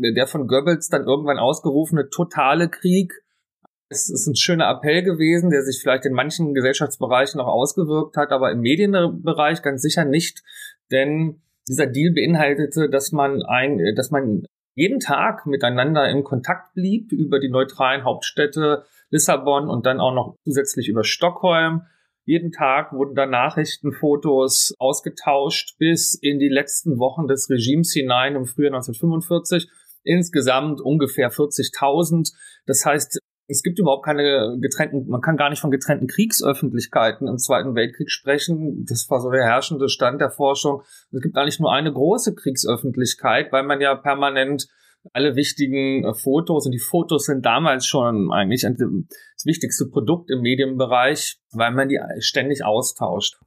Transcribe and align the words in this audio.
der 0.00 0.26
von 0.26 0.46
Goebbels 0.46 0.88
dann 0.88 1.04
irgendwann 1.04 1.38
ausgerufene 1.38 2.08
totale 2.10 2.68
Krieg. 2.68 3.12
Es 3.88 4.10
ist 4.10 4.26
ein 4.26 4.36
schöner 4.36 4.70
Appell 4.70 5.02
gewesen, 5.02 5.50
der 5.50 5.62
sich 5.62 5.80
vielleicht 5.80 6.04
in 6.04 6.12
manchen 6.12 6.54
Gesellschaftsbereichen 6.54 7.40
auch 7.40 7.46
ausgewirkt 7.46 8.16
hat, 8.16 8.32
aber 8.32 8.52
im 8.52 8.60
Medienbereich 8.60 9.62
ganz 9.62 9.82
sicher 9.82 10.04
nicht, 10.04 10.42
denn 10.90 11.40
dieser 11.68 11.86
Deal 11.86 12.12
beinhaltete, 12.12 12.88
dass 12.88 13.12
man 13.12 13.42
ein, 13.42 13.80
dass 13.94 14.10
man 14.10 14.44
jeden 14.74 15.00
Tag 15.00 15.46
miteinander 15.46 16.08
in 16.08 16.24
Kontakt 16.24 16.74
blieb 16.74 17.12
über 17.12 17.40
die 17.40 17.50
neutralen 17.50 18.04
Hauptstädte 18.04 18.84
Lissabon 19.10 19.68
und 19.68 19.86
dann 19.86 20.00
auch 20.00 20.14
noch 20.14 20.36
zusätzlich 20.44 20.88
über 20.88 21.04
Stockholm. 21.04 21.82
Jeden 22.24 22.52
Tag 22.52 22.92
wurden 22.92 23.14
da 23.14 23.26
Nachrichten, 23.26 23.92
Fotos 23.92 24.74
ausgetauscht 24.78 25.78
bis 25.78 26.14
in 26.14 26.38
die 26.38 26.48
letzten 26.48 26.98
Wochen 26.98 27.26
des 27.26 27.48
Regimes 27.50 27.92
hinein 27.92 28.36
im 28.36 28.44
Frühjahr 28.44 28.74
1945. 28.74 29.68
Insgesamt 30.02 30.80
ungefähr 30.80 31.30
40.000. 31.30 32.32
Das 32.66 32.84
heißt, 32.84 33.18
es 33.50 33.62
gibt 33.62 33.78
überhaupt 33.78 34.04
keine 34.04 34.58
getrennten, 34.60 35.08
man 35.08 35.22
kann 35.22 35.38
gar 35.38 35.48
nicht 35.48 35.60
von 35.60 35.70
getrennten 35.70 36.06
Kriegsöffentlichkeiten 36.06 37.26
im 37.26 37.38
Zweiten 37.38 37.74
Weltkrieg 37.74 38.10
sprechen. 38.10 38.84
Das 38.86 39.08
war 39.08 39.20
so 39.20 39.30
der 39.30 39.44
herrschende 39.44 39.88
Stand 39.88 40.20
der 40.20 40.30
Forschung. 40.30 40.82
Es 41.10 41.22
gibt 41.22 41.36
eigentlich 41.36 41.58
nur 41.58 41.72
eine 41.72 41.92
große 41.92 42.34
Kriegsöffentlichkeit, 42.34 43.50
weil 43.50 43.62
man 43.62 43.80
ja 43.80 43.94
permanent 43.94 44.68
alle 45.12 45.36
wichtigen 45.36 46.04
äh, 46.04 46.14
Fotos 46.14 46.66
und 46.66 46.72
die 46.72 46.78
Fotos 46.78 47.24
sind 47.24 47.46
damals 47.46 47.86
schon 47.86 48.30
eigentlich 48.32 48.62
das 48.62 49.44
wichtigste 49.44 49.86
Produkt 49.86 50.30
im 50.30 50.42
Medienbereich, 50.42 51.38
weil 51.52 51.72
man 51.72 51.88
die 51.88 52.00
ständig 52.18 52.64
austauscht. 52.64 53.38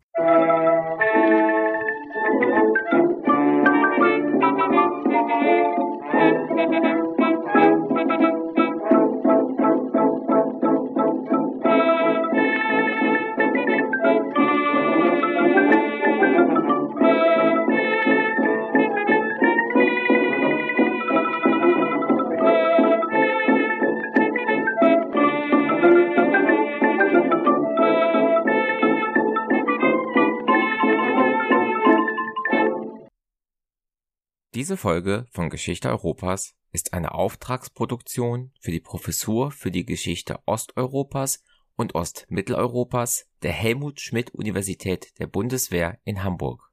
Diese 34.61 34.77
Folge 34.77 35.25
von 35.31 35.49
Geschichte 35.49 35.89
Europas 35.89 36.53
ist 36.71 36.93
eine 36.93 37.15
Auftragsproduktion 37.15 38.51
für 38.59 38.69
die 38.69 38.79
Professur 38.79 39.49
für 39.49 39.71
die 39.71 39.87
Geschichte 39.87 40.37
Osteuropas 40.45 41.43
und 41.75 41.95
Ostmitteleuropas 41.95 43.25
der 43.41 43.53
Helmut 43.53 43.99
Schmidt 43.99 44.35
Universität 44.35 45.17
der 45.17 45.25
Bundeswehr 45.25 45.97
in 46.03 46.23
Hamburg. 46.23 46.71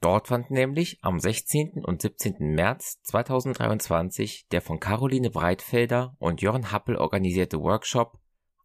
Dort 0.00 0.28
fand 0.28 0.50
nämlich 0.50 1.00
am 1.02 1.20
16. 1.20 1.84
und 1.84 2.00
17. 2.00 2.36
März 2.54 3.02
2023 3.02 4.48
der 4.50 4.62
von 4.62 4.80
Caroline 4.80 5.28
Breitfelder 5.28 6.16
und 6.18 6.40
Jörn 6.40 6.72
Happel 6.72 6.96
organisierte 6.96 7.60
Workshop 7.60 8.20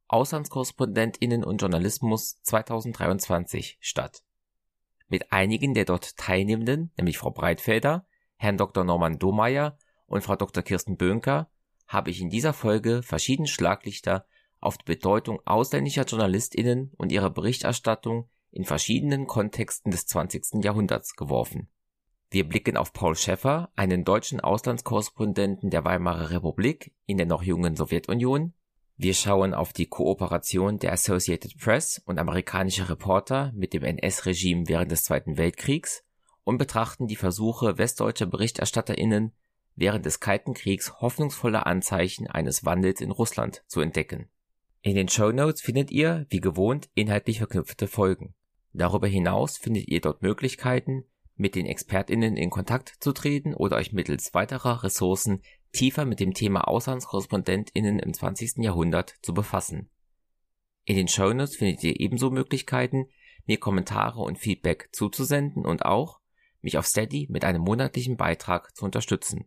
Auslandskorrespondentinnen 0.08 1.44
und 1.44 1.62
Journalismus 1.62 2.42
2023 2.44 3.78
statt. 3.82 4.24
Mit 5.10 5.34
einigen 5.34 5.74
der 5.74 5.84
dort 5.84 6.16
Teilnehmenden, 6.16 6.94
nämlich 6.96 7.18
Frau 7.18 7.32
Breitfelder, 7.32 8.08
Herrn 8.38 8.58
Dr. 8.58 8.84
Norman 8.84 9.20
Domeyer 9.20 9.78
und 10.06 10.22
Frau 10.24 10.36
Dr. 10.36 10.64
Kirsten 10.64 10.98
Böhnker 10.98 11.50
habe 11.88 12.12
ich 12.12 12.22
in 12.22 12.30
dieser 12.30 12.54
Folge 12.54 13.02
verschiedene 13.02 13.48
Schlaglichter 13.48 14.26
auf 14.60 14.78
die 14.78 14.86
Bedeutung 14.86 15.42
ausländischer 15.46 16.06
JournalistInnen 16.06 16.92
und 16.98 17.12
ihrer 17.12 17.30
Berichterstattung 17.30 18.30
in 18.52 18.66
verschiedenen 18.66 19.28
Kontexten 19.28 19.92
des 19.92 20.06
20. 20.08 20.64
Jahrhunderts 20.64 21.16
geworfen. 21.16 21.70
Wir 22.30 22.48
blicken 22.48 22.76
auf 22.76 22.92
Paul 22.92 23.16
Schäffer, 23.16 23.72
einen 23.76 24.04
deutschen 24.04 24.42
Auslandskorrespondenten 24.42 25.70
der 25.70 25.86
Weimarer 25.86 26.32
Republik 26.32 26.94
in 27.06 27.18
der 27.18 27.26
noch 27.26 27.44
jungen 27.44 27.76
Sowjetunion. 27.76 28.54
Wir 28.98 29.14
schauen 29.14 29.54
auf 29.54 29.72
die 29.72 29.86
Kooperation 29.86 30.80
der 30.80 30.92
Associated 30.92 31.58
Press 31.58 32.02
und 32.06 32.20
amerikanischer 32.20 32.90
Reporter 32.90 33.52
mit 33.56 33.74
dem 33.74 33.84
NS-Regime 33.84 34.68
während 34.68 34.92
des 34.92 35.04
Zweiten 35.04 35.38
Weltkriegs 35.38 36.04
und 36.48 36.58
betrachten 36.58 37.08
die 37.08 37.18
Versuche 37.18 37.78
westdeutscher 37.78 38.26
Berichterstatterinnen 38.26 39.34
während 39.76 40.06
des 40.06 40.22
Kalten 40.22 40.54
Kriegs 40.54 41.02
hoffnungsvolle 41.02 41.66
Anzeichen 41.66 42.28
eines 42.28 42.64
Wandels 42.64 43.02
in 43.02 43.12
Russland 43.12 43.66
zu 43.68 43.82
entdecken. 43.82 44.30
In 44.82 44.96
den 44.96 45.10
Show 45.10 45.34
Notes 45.34 45.62
findet 45.62 45.92
ihr, 45.92 46.26
wie 46.30 46.40
gewohnt, 46.40 46.90
inhaltlich 46.94 47.40
verknüpfte 47.40 47.88
Folgen. 47.88 48.34
Darüber 48.72 49.08
hinaus 49.08 49.58
findet 49.58 49.90
ihr 49.90 50.00
dort 50.00 50.22
Möglichkeiten, 50.22 51.04
mit 51.36 51.54
den 51.54 51.66
ExpertInnen 51.66 52.38
in 52.38 52.50
Kontakt 52.50 52.96
zu 53.02 53.12
treten 53.12 53.54
oder 53.54 53.76
euch 53.76 53.92
mittels 53.92 54.34
weiterer 54.34 54.84
Ressourcen 54.84 55.42
tiefer 55.74 56.06
mit 56.06 56.22
dem 56.22 56.34
Thema 56.34 56.66
AuslandskorrespondentInnen 56.70 58.00
im 58.00 58.14
20. 58.14 58.64
Jahrhundert 58.64 59.16
zu 59.22 59.34
befassen. 59.34 59.90
In 60.86 60.96
den 60.96 61.10
Show 61.10 61.34
Notes 61.34 61.58
findet 61.58 61.84
ihr 61.84 62.00
ebenso 62.00 62.32
Möglichkeiten, 62.32 63.10
mir 63.46 63.60
Kommentare 63.60 64.22
und 64.22 64.38
Feedback 64.38 64.88
zuzusenden 64.94 65.66
und 65.66 65.84
auch, 65.84 66.22
mich 66.68 66.78
auf 66.78 66.86
Steady 66.86 67.28
mit 67.30 67.46
einem 67.46 67.62
monatlichen 67.62 68.18
Beitrag 68.18 68.76
zu 68.76 68.84
unterstützen. 68.84 69.46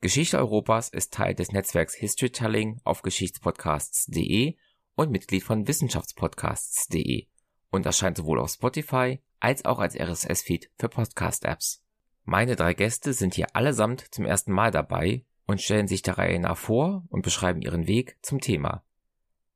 Geschichte 0.00 0.36
Europas 0.36 0.88
ist 0.88 1.14
Teil 1.14 1.32
des 1.32 1.52
Netzwerks 1.52 1.94
Historytelling 1.94 2.80
auf 2.82 3.02
Geschichtspodcasts.de 3.02 4.56
und 4.96 5.12
Mitglied 5.12 5.44
von 5.44 5.68
Wissenschaftspodcasts.de 5.68 7.28
und 7.70 7.86
erscheint 7.86 8.16
sowohl 8.16 8.40
auf 8.40 8.50
Spotify 8.50 9.20
als 9.38 9.64
auch 9.64 9.78
als 9.78 9.94
RSS-Feed 9.94 10.72
für 10.76 10.88
Podcast-Apps. 10.88 11.84
Meine 12.24 12.56
drei 12.56 12.74
Gäste 12.74 13.12
sind 13.12 13.34
hier 13.34 13.54
allesamt 13.54 14.12
zum 14.12 14.24
ersten 14.24 14.50
Mal 14.50 14.72
dabei 14.72 15.24
und 15.46 15.62
stellen 15.62 15.86
sich 15.86 16.02
der 16.02 16.18
Reihe 16.18 16.40
nach 16.40 16.58
vor 16.58 17.04
und 17.10 17.22
beschreiben 17.22 17.62
ihren 17.62 17.86
Weg 17.86 18.18
zum 18.22 18.40
Thema. 18.40 18.82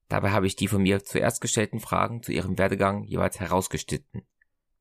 Dabei 0.09 0.31
habe 0.31 0.47
ich 0.47 0.55
die 0.55 0.69
von 0.69 0.83
mir 0.83 1.03
zuerst 1.03 1.41
gestellten 1.41 1.81
Fragen 1.81 2.23
zu 2.23 2.31
ihrem 2.31 2.57
Werdegang 2.57 3.03
jeweils 3.03 3.41
herausgeschnitten. 3.41 4.23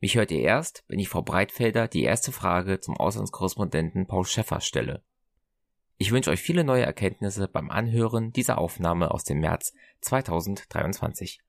Mich 0.03 0.17
hört 0.17 0.31
ihr 0.31 0.41
erst, 0.41 0.83
wenn 0.89 0.99
ich 0.99 1.07
Frau 1.07 1.21
Breitfelder 1.21 1.87
die 1.87 2.03
erste 2.03 2.33
Frage 2.33 2.81
zum 2.81 2.97
Auslandskorrespondenten 2.97 4.05
Paul 4.05 4.25
Schäffer 4.25 4.59
stelle. 4.59 5.01
Ich 5.97 6.11
wünsche 6.11 6.29
euch 6.29 6.41
viele 6.41 6.65
neue 6.65 6.83
Erkenntnisse 6.83 7.47
beim 7.47 7.71
Anhören 7.71 8.33
dieser 8.33 8.57
Aufnahme 8.57 9.11
aus 9.11 9.23
dem 9.23 9.39
März 9.39 9.73
2023. 10.01 11.39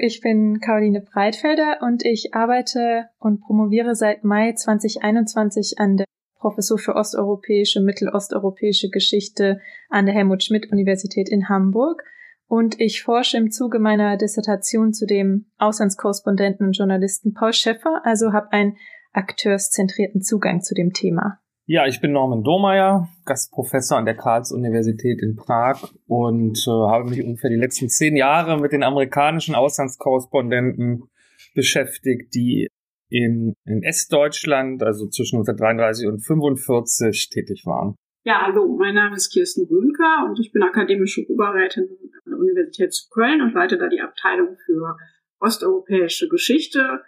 Ich 0.00 0.20
bin 0.20 0.60
Caroline 0.60 1.00
Breitfelder 1.00 1.78
und 1.82 2.04
ich 2.04 2.32
arbeite 2.32 3.08
und 3.18 3.40
promoviere 3.40 3.96
seit 3.96 4.22
Mai 4.22 4.52
2021 4.52 5.80
an 5.80 5.96
der 5.96 6.06
Professur 6.38 6.78
für 6.78 6.94
osteuropäische, 6.94 7.80
mittelosteuropäische 7.80 8.88
Geschichte 8.88 9.60
an 9.88 10.06
der 10.06 10.14
Helmut 10.14 10.44
Schmidt 10.44 10.70
Universität 10.70 11.28
in 11.28 11.48
Hamburg 11.48 12.04
und 12.48 12.80
ich 12.80 13.02
forsche 13.02 13.36
im 13.36 13.50
Zuge 13.50 13.78
meiner 13.78 14.16
Dissertation 14.16 14.92
zu 14.92 15.06
dem 15.06 15.46
Auslandskorrespondenten 15.58 16.66
und 16.66 16.76
Journalisten 16.76 17.34
Paul 17.34 17.52
Schäffer, 17.52 18.00
also 18.04 18.32
habe 18.32 18.52
einen 18.52 18.76
akteurszentrierten 19.12 20.22
Zugang 20.22 20.62
zu 20.62 20.74
dem 20.74 20.92
Thema. 20.92 21.40
Ja, 21.68 21.86
ich 21.86 22.00
bin 22.00 22.12
Norman 22.12 22.44
Domeyer, 22.44 23.08
Gastprofessor 23.24 23.98
an 23.98 24.04
der 24.04 24.16
Karls-Universität 24.16 25.20
in 25.20 25.34
Prag 25.34 25.82
und 26.06 26.58
äh, 26.64 26.70
habe 26.70 27.10
mich 27.10 27.24
ungefähr 27.24 27.50
die 27.50 27.56
letzten 27.56 27.88
zehn 27.88 28.14
Jahre 28.14 28.60
mit 28.60 28.70
den 28.70 28.84
amerikanischen 28.84 29.56
Auslandskorrespondenten 29.56 31.08
beschäftigt, 31.56 32.32
die 32.34 32.68
in, 33.08 33.54
in 33.64 33.82
Estdeutschland, 33.82 34.84
also 34.84 35.08
zwischen 35.08 35.38
1933 35.38 36.06
und 36.06 36.14
1945 36.14 37.30
tätig 37.30 37.62
waren. 37.66 37.96
Ja, 38.28 38.42
hallo, 38.44 38.76
mein 38.76 38.96
Name 38.96 39.14
ist 39.14 39.32
Kirsten 39.32 39.68
Böhnker 39.68 40.26
und 40.28 40.40
ich 40.40 40.50
bin 40.50 40.64
akademische 40.64 41.24
Oberrätin 41.30 41.84
an 42.24 42.32
der 42.32 42.38
Universität 42.38 42.92
zu 42.92 43.08
Köln 43.08 43.40
und 43.40 43.54
leite 43.54 43.78
da 43.78 43.86
die 43.86 44.00
Abteilung 44.00 44.56
für 44.66 44.96
osteuropäische 45.38 46.28
Geschichte. 46.28 47.04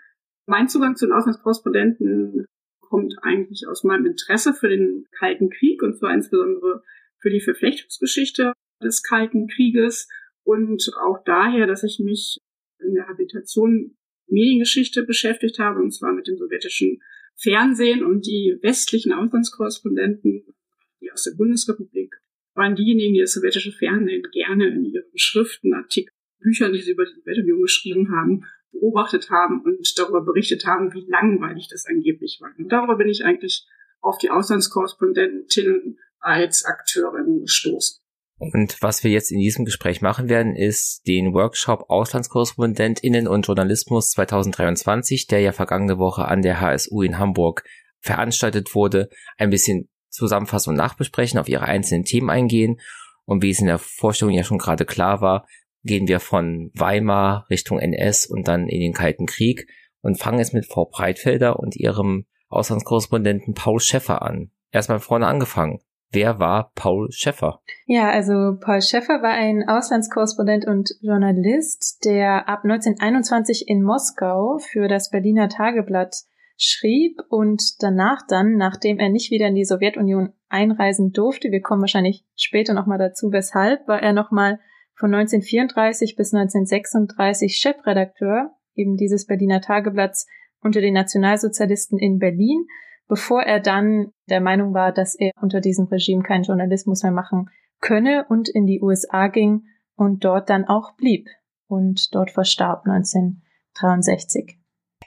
Mein 0.47 0.69
Zugang 0.69 0.95
zu 0.95 1.07
den 1.07 1.13
Auslandskorrespondenten 1.15 2.47
kommt 2.79 3.17
eigentlich 3.23 3.67
aus 3.67 3.83
meinem 3.83 4.07
Interesse 4.07 4.55
für 4.55 4.69
den 4.69 5.09
Kalten 5.11 5.51
Krieg 5.51 5.83
und 5.83 5.99
zwar 5.99 6.15
insbesondere 6.15 6.85
für 7.21 7.31
die 7.31 7.41
Verflechtungsgeschichte 7.41 8.53
des 8.81 9.03
Kalten 9.03 9.49
Krieges 9.49 10.07
und 10.45 10.89
auch 11.01 11.25
daher, 11.25 11.67
dass 11.67 11.83
ich 11.83 11.99
mich 11.99 12.39
in 12.79 12.95
der 12.95 13.09
Habilitation 13.09 13.97
Mediengeschichte 14.29 15.03
beschäftigt 15.03 15.59
habe 15.59 15.81
und 15.81 15.91
zwar 15.91 16.13
mit 16.13 16.29
dem 16.29 16.39
sowjetischen 16.39 17.03
Fernsehen 17.35 18.05
und 18.05 18.25
die 18.25 18.57
westlichen 18.63 19.13
Auslandskorrespondenten 19.13 20.55
die 21.01 21.11
aus 21.13 21.25
der 21.25 21.37
Bundesrepublik, 21.37 22.15
waren 22.55 22.75
diejenigen, 22.75 23.15
die 23.15 23.21
das 23.21 23.33
sowjetische 23.33 23.73
Fernsehen 23.73 24.23
gerne 24.33 24.69
in 24.69 24.85
ihren 24.85 25.05
Schriften, 25.15 25.75
Artikeln, 25.75 26.15
Büchern, 26.41 26.73
die 26.73 26.81
sie 26.81 26.93
über 26.93 27.05
die 27.05 27.21
Sowjetunion 27.21 27.63
geschrieben 27.63 28.11
haben, 28.11 28.45
beobachtet 28.73 29.31
haben 29.31 29.63
und 29.63 29.99
darüber 29.99 30.25
berichtet 30.25 30.67
haben, 30.67 30.93
wie 30.93 31.07
langweilig 31.09 31.69
das 31.71 31.87
angeblich 31.87 32.39
war. 32.41 32.51
Und 32.59 32.71
darüber 32.71 32.97
bin 32.97 33.09
ich 33.09 33.25
eigentlich 33.25 33.67
auf 34.01 34.19
die 34.19 34.31
Auslandskorrespondentinnen 34.31 35.99
als 36.21 36.65
Akteurin 36.65 37.41
gestoßen. 37.41 38.01
Und 38.39 38.77
was 38.81 39.03
wir 39.03 39.11
jetzt 39.11 39.33
in 39.33 39.41
diesem 39.41 39.65
Gespräch 39.65 40.01
machen 40.01 40.29
werden, 40.29 40.55
ist 40.55 41.03
den 41.09 41.33
Workshop 41.33 41.87
Auslandskorrespondentinnen 41.89 43.27
und 43.27 43.47
Journalismus 43.47 44.11
2023, 44.11 45.27
der 45.27 45.41
ja 45.41 45.53
vergangene 45.53 45.99
Woche 45.99 46.27
an 46.27 46.43
der 46.43 46.61
HSU 46.61 47.03
in 47.03 47.19
Hamburg 47.19 47.65
veranstaltet 48.01 48.77
wurde, 48.77 49.09
ein 49.39 49.51
bisschen 49.51 49.89
zusammenfassen 50.11 50.71
und 50.71 50.77
nachbesprechen, 50.77 51.39
auf 51.39 51.49
ihre 51.49 51.65
einzelnen 51.65 52.05
Themen 52.05 52.31
eingehen. 52.31 52.81
Und 53.25 53.43
wie 53.43 53.51
es 53.51 53.61
in 53.61 53.67
der 53.67 53.79
Vorstellung 53.79 54.35
ja 54.35 54.45
schon 54.45 54.59
gerade 54.59 54.85
klar 54.85 55.21
war, 55.21 55.47
gehen 55.85 56.09
wir 56.09 56.21
von 56.21 56.71
Weimar 56.75 57.47
Richtung 57.51 57.79
NS 57.79 58.27
und 58.27 58.49
dann 58.49 58.69
in 58.69 58.81
den 58.81 58.93
Kalten 58.93 59.27
Krieg 59.27 59.69
und 60.01 60.19
fangen 60.19 60.39
jetzt 60.39 60.55
mit 60.55 60.67
Frau 60.67 60.87
Breitfelder 60.87 61.59
und 61.59 61.77
ihrem 61.77 62.27
Auslandskorrespondenten 62.49 63.55
Paul 63.55 63.81
Schäffer 63.81 64.23
an. 64.23 64.51
Erstmal 64.71 65.01
vorne 65.01 65.27
angefangen. 65.27 65.81
Wer 66.11 66.39
war 66.39 66.73
Paul 66.75 67.09
Schäffer? 67.11 67.61
Ja, 67.85 68.09
also 68.09 68.57
Paul 68.59 68.81
Schäffer 68.81 69.21
war 69.23 69.33
ein 69.33 69.69
Auslandskorrespondent 69.69 70.67
und 70.67 70.91
Journalist, 71.03 72.03
der 72.05 72.49
ab 72.49 72.61
1921 72.65 73.69
in 73.69 73.83
Moskau 73.83 74.59
für 74.59 74.89
das 74.89 75.11
Berliner 75.11 75.51
Tageblatt 75.51 76.15
schrieb 76.59 77.21
und 77.31 77.63
danach 77.83 78.27
dann, 78.29 78.57
nachdem 78.57 78.99
er 78.99 79.09
nicht 79.09 79.31
wieder 79.31 79.47
in 79.47 79.55
die 79.55 79.65
Sowjetunion 79.65 80.33
einreisen 80.49 81.13
durfte, 81.13 81.51
wir 81.51 81.63
kommen 81.63 81.81
wahrscheinlich 81.81 82.25
später 82.37 82.75
nochmal 82.75 82.99
dazu, 82.99 83.33
weshalb, 83.33 83.89
war 83.89 84.03
er 84.03 84.13
nochmal 84.13 84.59
von 84.95 85.15
1934 85.15 86.17
bis 86.17 86.35
1936 86.35 87.57
Chefredakteur 87.57 88.51
eben 88.75 88.97
dieses 88.97 89.27
Berliner 89.27 89.61
Tageblatts 89.61 90.27
unter 90.61 90.81
den 90.81 90.95
Nationalsozialisten 90.95 91.99
in 91.99 92.19
Berlin 92.19 92.67
bevor 93.09 93.43
er 93.43 93.59
dann 93.59 94.13
der 94.29 94.41
Meinung 94.41 94.75
war, 94.75 94.93
dass 94.93 95.17
er 95.17 95.33
unter 95.41 95.61
diesem 95.61 95.87
Regime 95.87 96.23
keinen 96.23 96.45
Journalismus 96.45 97.03
mehr 97.03 97.13
machen 97.13 97.51
könne 97.81 98.27
und 98.29 98.49
in 98.49 98.67
die 98.67 98.81
USA 98.81 99.29
ging 99.29 99.65
und 99.97 100.25
dort 100.25 100.51
dann 100.51 100.67
auch 100.67 100.95
blieb 100.97 101.29
und 101.67 102.15
dort 102.15 102.31
verstarb 102.31 102.87
1963. 102.87 104.58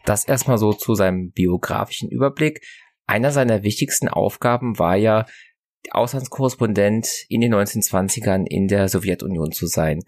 Das 0.06 0.26
erstmal 0.26 0.58
so 0.58 0.74
zu 0.74 0.96
seinem 0.96 1.32
biografischen 1.32 2.10
Überblick. 2.10 2.62
Einer 3.08 3.32
seiner 3.32 3.64
wichtigsten 3.64 4.08
Aufgaben 4.08 4.80
war 4.80 4.96
ja, 4.96 5.26
Auslandskorrespondent 5.90 7.26
in 7.28 7.42
den 7.42 7.54
1920ern 7.54 8.46
in 8.48 8.68
der 8.68 8.88
Sowjetunion 8.88 9.52
zu 9.52 9.66
sein. 9.66 10.04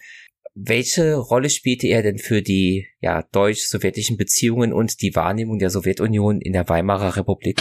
Welche 0.56 1.16
Rolle 1.16 1.50
spielte 1.50 1.88
er 1.88 2.04
denn 2.04 2.20
für 2.20 2.44
die 2.44 2.88
ja, 3.00 3.24
deutsch-sowjetischen 3.32 4.18
Beziehungen 4.18 4.72
und 4.72 5.02
die 5.02 5.16
Wahrnehmung 5.16 5.58
der 5.58 5.72
Sowjetunion 5.72 6.42
in 6.42 6.54
der 6.54 6.70
Weimarer 6.70 7.18
Republik? 7.18 7.60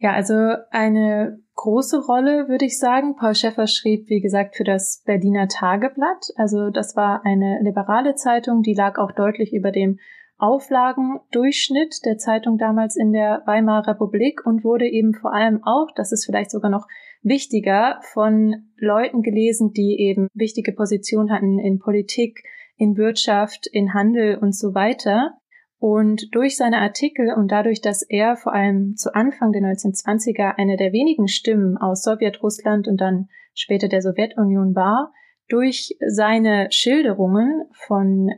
Ja, 0.00 0.12
also 0.12 0.34
eine 0.70 1.40
große 1.54 2.00
Rolle, 2.04 2.48
würde 2.48 2.64
ich 2.64 2.78
sagen. 2.78 3.16
Paul 3.16 3.34
Schäffer 3.34 3.66
schrieb, 3.66 4.08
wie 4.08 4.20
gesagt, 4.20 4.56
für 4.56 4.64
das 4.64 5.02
Berliner 5.04 5.48
Tageblatt. 5.48 6.26
Also 6.36 6.70
das 6.70 6.94
war 6.96 7.24
eine 7.24 7.60
liberale 7.62 8.14
Zeitung, 8.14 8.62
die 8.62 8.74
lag 8.74 8.98
auch 8.98 9.12
deutlich 9.12 9.52
über 9.52 9.72
dem 9.72 9.98
Auflagendurchschnitt 10.38 12.04
der 12.04 12.16
Zeitung 12.16 12.58
damals 12.58 12.96
in 12.96 13.12
der 13.12 13.42
Weimarer 13.46 13.88
Republik 13.88 14.46
und 14.46 14.62
wurde 14.62 14.86
eben 14.86 15.12
vor 15.12 15.34
allem 15.34 15.60
auch, 15.64 15.88
das 15.96 16.12
ist 16.12 16.24
vielleicht 16.24 16.52
sogar 16.52 16.70
noch 16.70 16.86
wichtiger, 17.22 17.98
von 18.12 18.70
Leuten 18.76 19.22
gelesen, 19.22 19.72
die 19.72 19.96
eben 19.98 20.28
wichtige 20.34 20.72
Positionen 20.72 21.32
hatten 21.32 21.58
in 21.58 21.80
Politik, 21.80 22.42
in 22.76 22.96
Wirtschaft, 22.96 23.66
in 23.66 23.92
Handel 23.92 24.38
und 24.38 24.54
so 24.54 24.74
weiter. 24.74 25.34
Und 25.80 26.34
durch 26.34 26.56
seine 26.56 26.78
Artikel 26.78 27.32
und 27.32 27.50
dadurch, 27.50 27.80
dass 27.80 28.02
er 28.02 28.36
vor 28.36 28.52
allem 28.52 28.94
zu 28.96 29.14
Anfang 29.14 29.52
der 29.52 29.62
1920er 29.62 30.54
eine 30.56 30.76
der 30.76 30.92
wenigen 30.92 31.28
Stimmen 31.28 31.76
aus 31.76 32.02
Sowjetrussland 32.02 32.88
und 32.88 33.00
dann 33.00 33.28
später 33.54 33.88
der 33.88 34.02
Sowjetunion 34.02 34.74
war, 34.74 35.12
durch 35.48 35.96
seine 36.06 36.68
Schilderungen 36.70 37.64
von 37.72 38.30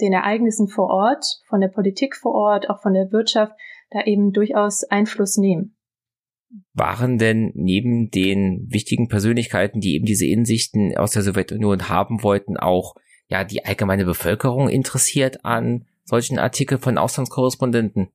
den 0.00 0.12
Ereignissen 0.12 0.68
vor 0.68 0.88
Ort, 0.88 1.24
von 1.48 1.60
der 1.60 1.68
Politik 1.68 2.16
vor 2.16 2.32
Ort, 2.32 2.70
auch 2.70 2.82
von 2.82 2.94
der 2.94 3.10
Wirtschaft, 3.12 3.52
da 3.90 4.02
eben 4.04 4.32
durchaus 4.32 4.84
Einfluss 4.84 5.36
nehmen. 5.36 5.76
Waren 6.72 7.18
denn 7.18 7.52
neben 7.54 8.10
den 8.10 8.66
wichtigen 8.70 9.08
Persönlichkeiten, 9.08 9.80
die 9.80 9.94
eben 9.94 10.06
diese 10.06 10.26
Insichten 10.26 10.96
aus 10.96 11.10
der 11.10 11.22
Sowjetunion 11.22 11.88
haben 11.88 12.22
wollten, 12.22 12.56
auch 12.56 12.94
ja 13.28 13.44
die 13.44 13.64
allgemeine 13.64 14.04
Bevölkerung 14.04 14.68
interessiert 14.68 15.44
an 15.44 15.86
solchen 16.04 16.38
Artikel 16.38 16.78
von 16.78 16.98
Auslandskorrespondenten? 16.98 18.08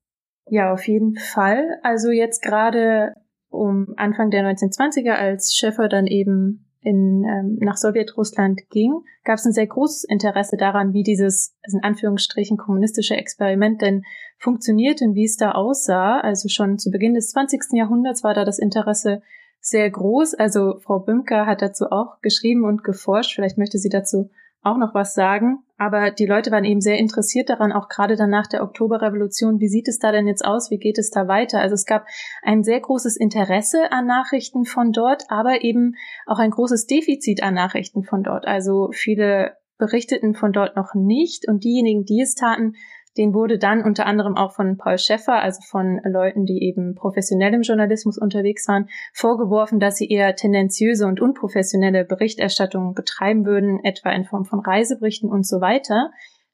Ja, 0.46 0.72
auf 0.72 0.86
jeden 0.88 1.16
Fall. 1.16 1.78
Also 1.82 2.10
jetzt 2.10 2.42
gerade 2.42 3.14
um 3.48 3.92
Anfang 3.96 4.30
der 4.30 4.42
1920er, 4.44 5.12
als 5.12 5.54
Schäffer 5.54 5.88
dann 5.88 6.06
eben 6.06 6.71
in, 6.82 7.24
ähm, 7.24 7.58
nach 7.60 7.76
Sowjetrussland 7.76 8.60
ging, 8.70 8.92
gab 9.24 9.36
es 9.36 9.46
ein 9.46 9.52
sehr 9.52 9.66
großes 9.66 10.04
Interesse 10.04 10.56
daran, 10.56 10.92
wie 10.92 11.02
dieses 11.02 11.54
in 11.70 11.82
Anführungsstrichen 11.82 12.56
kommunistische 12.56 13.16
Experiment 13.16 13.80
denn 13.80 14.04
funktioniert 14.38 15.00
und 15.00 15.14
wie 15.14 15.24
es 15.24 15.36
da 15.36 15.52
aussah. 15.52 16.20
Also 16.20 16.48
schon 16.48 16.78
zu 16.78 16.90
Beginn 16.90 17.14
des 17.14 17.30
20. 17.30 17.72
Jahrhunderts 17.72 18.24
war 18.24 18.34
da 18.34 18.44
das 18.44 18.58
Interesse 18.58 19.22
sehr 19.60 19.88
groß. 19.88 20.34
Also 20.34 20.78
Frau 20.80 20.98
Bümker 20.98 21.46
hat 21.46 21.62
dazu 21.62 21.86
auch 21.90 22.20
geschrieben 22.20 22.64
und 22.64 22.82
geforscht. 22.82 23.34
Vielleicht 23.34 23.58
möchte 23.58 23.78
sie 23.78 23.88
dazu 23.88 24.30
auch 24.62 24.76
noch 24.76 24.94
was 24.94 25.14
sagen. 25.14 25.62
Aber 25.82 26.12
die 26.12 26.26
Leute 26.26 26.52
waren 26.52 26.62
eben 26.62 26.80
sehr 26.80 26.96
interessiert 26.96 27.50
daran, 27.50 27.72
auch 27.72 27.88
gerade 27.88 28.14
dann 28.14 28.30
nach 28.30 28.46
der 28.46 28.62
Oktoberrevolution. 28.62 29.58
Wie 29.58 29.66
sieht 29.66 29.88
es 29.88 29.98
da 29.98 30.12
denn 30.12 30.28
jetzt 30.28 30.44
aus? 30.44 30.70
Wie 30.70 30.78
geht 30.78 30.96
es 30.96 31.10
da 31.10 31.26
weiter? 31.26 31.58
Also 31.58 31.74
es 31.74 31.86
gab 31.86 32.06
ein 32.40 32.62
sehr 32.62 32.78
großes 32.78 33.16
Interesse 33.16 33.90
an 33.90 34.06
Nachrichten 34.06 34.64
von 34.64 34.92
dort, 34.92 35.24
aber 35.28 35.64
eben 35.64 35.96
auch 36.24 36.38
ein 36.38 36.52
großes 36.52 36.86
Defizit 36.86 37.42
an 37.42 37.54
Nachrichten 37.54 38.04
von 38.04 38.22
dort. 38.22 38.46
Also 38.46 38.90
viele 38.92 39.56
berichteten 39.76 40.36
von 40.36 40.52
dort 40.52 40.76
noch 40.76 40.94
nicht 40.94 41.48
und 41.48 41.64
diejenigen, 41.64 42.04
die 42.04 42.20
es 42.20 42.36
taten, 42.36 42.74
den 43.16 43.34
wurde 43.34 43.58
dann 43.58 43.84
unter 43.84 44.06
anderem 44.06 44.36
auch 44.36 44.52
von 44.52 44.76
Paul 44.76 44.98
Schäffer, 44.98 45.42
also 45.42 45.60
von 45.68 46.00
Leuten, 46.04 46.46
die 46.46 46.62
eben 46.62 46.94
professionell 46.94 47.52
im 47.54 47.62
Journalismus 47.62 48.18
unterwegs 48.18 48.66
waren, 48.68 48.88
vorgeworfen, 49.12 49.80
dass 49.80 49.96
sie 49.96 50.08
eher 50.08 50.34
tendenziöse 50.34 51.06
und 51.06 51.20
unprofessionelle 51.20 52.04
Berichterstattung 52.04 52.94
betreiben 52.94 53.44
würden, 53.44 53.80
etwa 53.84 54.10
in 54.10 54.24
Form 54.24 54.44
von 54.44 54.60
Reiseberichten 54.60 55.30
und 55.30 55.46
so 55.46 55.60
weiter. 55.60 56.10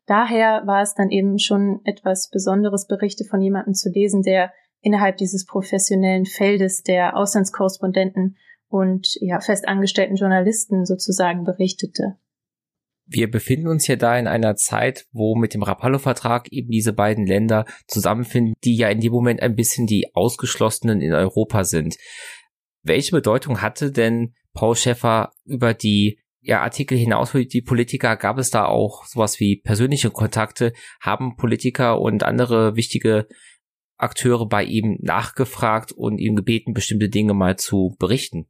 Daher 0.06 0.62
war 0.66 0.82
es 0.82 0.94
dann 0.94 1.10
eben 1.10 1.38
schon 1.38 1.80
etwas 1.84 2.30
Besonderes, 2.30 2.86
Berichte 2.86 3.24
von 3.24 3.40
jemandem 3.40 3.74
zu 3.74 3.90
lesen, 3.90 4.22
der 4.22 4.52
innerhalb 4.80 5.16
dieses 5.16 5.44
professionellen 5.44 6.24
Feldes 6.24 6.82
der 6.82 7.16
Auslandskorrespondenten 7.16 8.36
und 8.68 9.16
ja, 9.20 9.40
festangestellten 9.40 10.16
Journalisten 10.16 10.84
sozusagen 10.84 11.44
berichtete 11.44 12.16
wir 13.08 13.30
befinden 13.30 13.68
uns 13.68 13.86
ja 13.86 13.96
da 13.96 14.18
in 14.18 14.26
einer 14.26 14.54
Zeit, 14.56 15.06
wo 15.12 15.34
mit 15.34 15.54
dem 15.54 15.62
Rapallo-Vertrag 15.62 16.52
eben 16.52 16.70
diese 16.70 16.92
beiden 16.92 17.26
Länder 17.26 17.64
zusammenfinden, 17.86 18.54
die 18.64 18.76
ja 18.76 18.88
in 18.88 19.00
dem 19.00 19.12
Moment 19.12 19.42
ein 19.42 19.54
bisschen 19.54 19.86
die 19.86 20.14
Ausgeschlossenen 20.14 21.00
in 21.00 21.14
Europa 21.14 21.64
sind. 21.64 21.96
Welche 22.82 23.12
Bedeutung 23.12 23.62
hatte 23.62 23.90
denn 23.90 24.34
Paul 24.52 24.76
Schäffer 24.76 25.32
über 25.44 25.74
die 25.74 26.20
ja, 26.40 26.62
Artikel 26.62 26.96
hinaus 26.96 27.30
für 27.30 27.44
die 27.44 27.62
Politiker? 27.62 28.16
Gab 28.16 28.38
es 28.38 28.50
da 28.50 28.66
auch 28.66 29.04
sowas 29.06 29.40
wie 29.40 29.60
persönliche 29.60 30.10
Kontakte? 30.10 30.72
Haben 31.00 31.36
Politiker 31.36 32.00
und 32.00 32.22
andere 32.22 32.76
wichtige 32.76 33.26
Akteure 33.96 34.46
bei 34.46 34.64
ihm 34.64 34.98
nachgefragt 35.00 35.92
und 35.92 36.18
ihm 36.18 36.36
gebeten, 36.36 36.72
bestimmte 36.72 37.08
Dinge 37.08 37.34
mal 37.34 37.56
zu 37.56 37.96
berichten? 37.98 38.46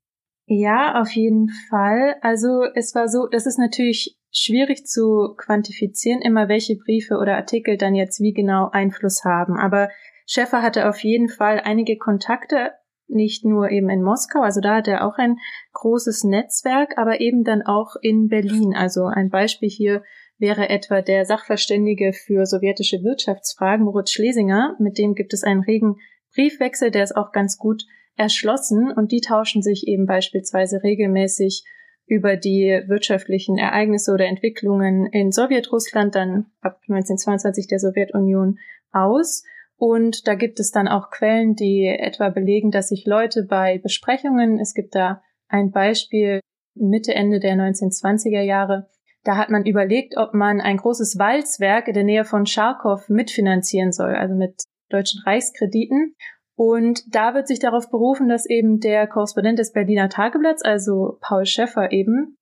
Ja, 0.47 1.01
auf 1.01 1.11
jeden 1.11 1.51
Fall. 1.69 2.17
Also 2.23 2.65
es 2.75 2.95
war 2.95 3.09
so, 3.09 3.27
das 3.31 3.47
ist 3.47 3.59
natürlich 3.59 4.18
schwierig 4.31 4.87
zu 4.87 5.35
quantifizieren, 5.37 6.21
immer 6.23 6.49
welche 6.49 6.77
Briefe 6.77 7.17
oder 7.17 7.37
Artikel 7.37 7.77
dann 7.77 7.95
jetzt 7.95 8.21
wie 8.21 8.33
genau 8.33 8.69
Einfluss 8.71 9.25
haben. 9.25 9.57
Aber 9.57 9.89
Schäffer 10.27 10.63
hatte 10.63 10.89
auf 10.89 10.99
jeden 11.01 11.29
Fall 11.29 11.61
einige 11.65 11.97
Kontakte, 11.97 12.73
nicht 13.11 13.45
nur 13.45 13.71
eben 13.71 13.89
in 13.89 14.03
Moskau, 14.03 14.43
also 14.43 14.61
da 14.61 14.77
hat 14.77 14.89
er 14.89 15.07
auch 15.07 15.17
ein 15.17 15.39
großes 15.73 16.25
Netzwerk, 16.25 16.99
aber 16.99 17.23
eben 17.23 17.43
dann 17.43 17.63
auch 17.63 17.97
in 18.03 18.29
Berlin. 18.29 18.75
Also 18.77 19.07
ein 19.07 19.31
Beispiel 19.31 19.71
hier 19.71 20.03
wäre 20.37 20.69
etwa 20.69 21.01
der 21.01 21.25
Sachverständige 21.25 22.13
für 22.13 22.45
sowjetische 22.45 23.03
Wirtschaftsfragen, 23.03 23.87
Moritz 23.87 24.13
Schlesinger. 24.13 24.77
Mit 24.79 24.99
dem 24.99 25.15
gibt 25.15 25.33
es 25.33 25.43
einen 25.43 25.63
regen 25.63 25.97
Briefwechsel, 26.35 26.91
der 26.91 27.05
ist 27.05 27.17
auch 27.17 27.33
ganz 27.33 27.57
gut 27.57 27.85
erschlossen 28.17 28.93
und 28.93 29.11
die 29.11 29.21
tauschen 29.21 29.63
sich 29.63 29.87
eben 29.87 30.07
beispielsweise 30.07 30.83
regelmäßig 30.83 31.65
über 32.09 32.37
die 32.37 32.83
wirtschaftlichen 32.87 33.59
Ereignisse 33.59 34.13
oder 34.13 34.27
Entwicklungen 34.27 35.07
in 35.07 35.31
Sowjetrussland, 35.31 36.15
dann 36.15 36.47
ab 36.61 36.81
1922 36.89 37.67
der 37.67 37.79
Sowjetunion 37.79 38.59
aus. 38.93 39.45
Und 39.77 40.27
da 40.27 40.35
gibt 40.35 40.59
es 40.59 40.71
dann 40.71 40.89
auch 40.89 41.11
Quellen, 41.11 41.55
die 41.55 41.87
etwa 41.87 42.31
belegen, 42.31 42.71
dass 42.71 42.89
sich 42.89 43.07
Leute 43.07 43.45
bei 43.45 43.79
Besprechungen, 43.79 44.59
es 44.59 44.75
gibt 44.75 44.95
da 44.95 45.23
ein 45.49 45.71
Beispiel 45.71 46.41
Mitte, 46.75 47.15
Ende 47.15 47.41
der 47.41 47.55
1920er 47.55 48.41
Jahre, 48.41 48.89
da 49.25 49.37
hat 49.37 49.51
man 49.51 49.67
überlegt, 49.67 50.17
ob 50.17 50.33
man 50.33 50.61
ein 50.61 50.79
großes 50.79 51.19
Walzwerk 51.19 51.89
in 51.89 51.95
der 51.95 52.05
Nähe 52.05 52.25
von 52.25 52.47
Charkow 52.47 53.09
mitfinanzieren 53.09 53.93
soll, 53.93 54.15
also 54.15 54.35
mit 54.35 54.63
deutschen 54.89 55.21
Reichskrediten. 55.25 56.15
Und 56.59 57.15
da 57.15 57.35
wird 57.35 57.47
sich 57.47 57.61
darauf 57.61 57.89
berufen, 57.89 58.29
dass 58.29 58.45
eben 58.45 58.81
der 58.81 59.07
Korrespondent 59.07 59.61
des 59.61 59.71
Berliner 59.71 60.09
Tageblatts, 60.09 60.65
also 60.65 61.17
Paul 61.21 61.47
Schäffer 61.47 61.93
eben, 61.93 62.37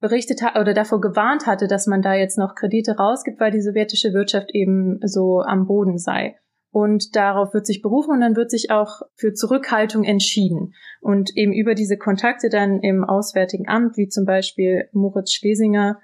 berichtet 0.00 0.42
hat 0.42 0.58
oder 0.58 0.74
davor 0.74 1.00
gewarnt 1.00 1.46
hatte, 1.46 1.68
dass 1.68 1.86
man 1.86 2.02
da 2.02 2.14
jetzt 2.14 2.36
noch 2.36 2.56
Kredite 2.56 2.96
rausgibt, 2.96 3.38
weil 3.38 3.52
die 3.52 3.60
sowjetische 3.60 4.12
Wirtschaft 4.12 4.50
eben 4.52 4.98
so 5.04 5.42
am 5.42 5.68
Boden 5.68 5.98
sei. 5.98 6.34
Und 6.72 7.14
darauf 7.14 7.54
wird 7.54 7.64
sich 7.64 7.80
berufen 7.80 8.10
und 8.10 8.20
dann 8.22 8.34
wird 8.34 8.50
sich 8.50 8.72
auch 8.72 9.02
für 9.14 9.34
Zurückhaltung 9.34 10.02
entschieden. 10.02 10.74
Und 11.00 11.30
eben 11.36 11.52
über 11.52 11.76
diese 11.76 11.96
Kontakte 11.96 12.48
dann 12.48 12.80
im 12.80 13.04
Auswärtigen 13.04 13.68
Amt, 13.68 13.96
wie 13.96 14.08
zum 14.08 14.24
Beispiel 14.24 14.88
Moritz 14.92 15.32
Schlesinger, 15.32 16.00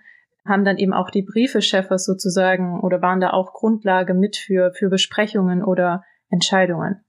haben 0.47 0.65
dann 0.65 0.79
eben 0.79 0.93
auch 0.93 1.11
die 1.11 1.23
Briefe 1.23 1.63
Schäffers 1.63 2.05
sozusagen 2.05 2.79
oder 2.81 3.03
waren 3.03 3.19
da 3.19 3.31
auch 3.31 3.55
Grundlage 3.55 4.15
mit 4.15 4.37
für, 4.37 4.73
für 4.73 4.89
Besprechungen 4.89 5.65
oder 5.65 6.05
Entscheidungen. 6.31 7.01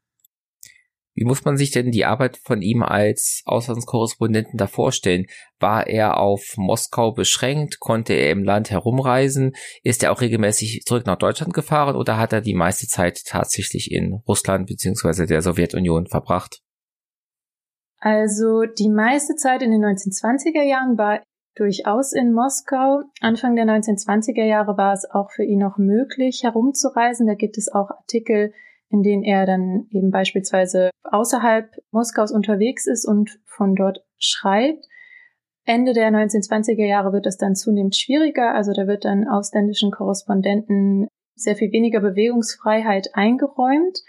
Wie 1.17 1.25
muss 1.25 1.43
man 1.45 1.57
sich 1.57 1.71
denn 1.71 1.89
die 1.89 2.05
Arbeit 2.05 2.37
von 2.37 2.61
ihm 2.61 2.83
als 2.83 3.41
Auslandskorrespondenten 3.45 4.55
da 4.55 4.67
vorstellen? 4.67 5.25
War 5.59 5.87
er 5.87 6.17
auf 6.17 6.53
Moskau 6.57 7.11
beschränkt? 7.11 7.79
Konnte 7.79 8.13
er 8.13 8.29
im 8.29 8.43
Land 8.43 8.69
herumreisen? 8.69 9.53
Ist 9.81 10.03
er 10.03 10.11
auch 10.11 10.21
regelmäßig 10.21 10.83
zurück 10.85 11.07
nach 11.07 11.17
Deutschland 11.17 11.55
gefahren 11.55 11.95
oder 11.95 12.19
hat 12.19 12.33
er 12.33 12.41
die 12.41 12.53
meiste 12.53 12.85
Zeit 12.85 13.23
tatsächlich 13.25 13.91
in 13.91 14.21
Russland 14.27 14.67
bzw. 14.67 15.25
der 15.25 15.41
Sowjetunion 15.41 16.05
verbracht? 16.05 16.61
Also 17.97 18.65
die 18.77 18.89
meiste 18.89 19.33
Zeit 19.33 19.63
in 19.63 19.71
den 19.71 19.83
1920er 19.83 20.61
Jahren 20.61 20.99
war 20.99 21.23
durchaus 21.55 22.13
in 22.13 22.31
Moskau. 22.31 23.01
Anfang 23.21 23.55
der 23.55 23.65
1920er 23.65 24.45
Jahre 24.45 24.77
war 24.77 24.93
es 24.93 25.09
auch 25.09 25.31
für 25.31 25.43
ihn 25.43 25.57
noch 25.57 25.79
möglich, 25.79 26.43
herumzureisen. 26.43 27.25
Da 27.25 27.33
gibt 27.33 27.57
es 27.57 27.73
auch 27.73 27.89
Artikel 27.89 28.53
in 28.89 29.03
denen 29.03 29.23
er 29.23 29.45
dann 29.45 29.87
eben 29.91 30.11
beispielsweise 30.11 30.89
außerhalb 31.03 31.69
Moskaus 31.91 32.31
unterwegs 32.31 32.87
ist 32.87 33.05
und 33.05 33.39
von 33.45 33.75
dort 33.75 34.05
schreibt. 34.17 34.85
Ende 35.65 35.93
der 35.93 36.09
1920er 36.09 36.85
Jahre 36.85 37.11
wird 37.11 37.25
es 37.25 37.37
dann 37.37 37.55
zunehmend 37.55 37.95
schwieriger, 37.95 38.53
also 38.53 38.71
da 38.71 38.87
wird 38.87 39.03
dann 39.03 39.27
ausländischen 39.27 39.91
Korrespondenten 39.91 41.07
sehr 41.35 41.55
viel 41.55 41.71
weniger 41.71 41.99
Bewegungsfreiheit 41.99 43.09
eingeräumt. 43.13 43.99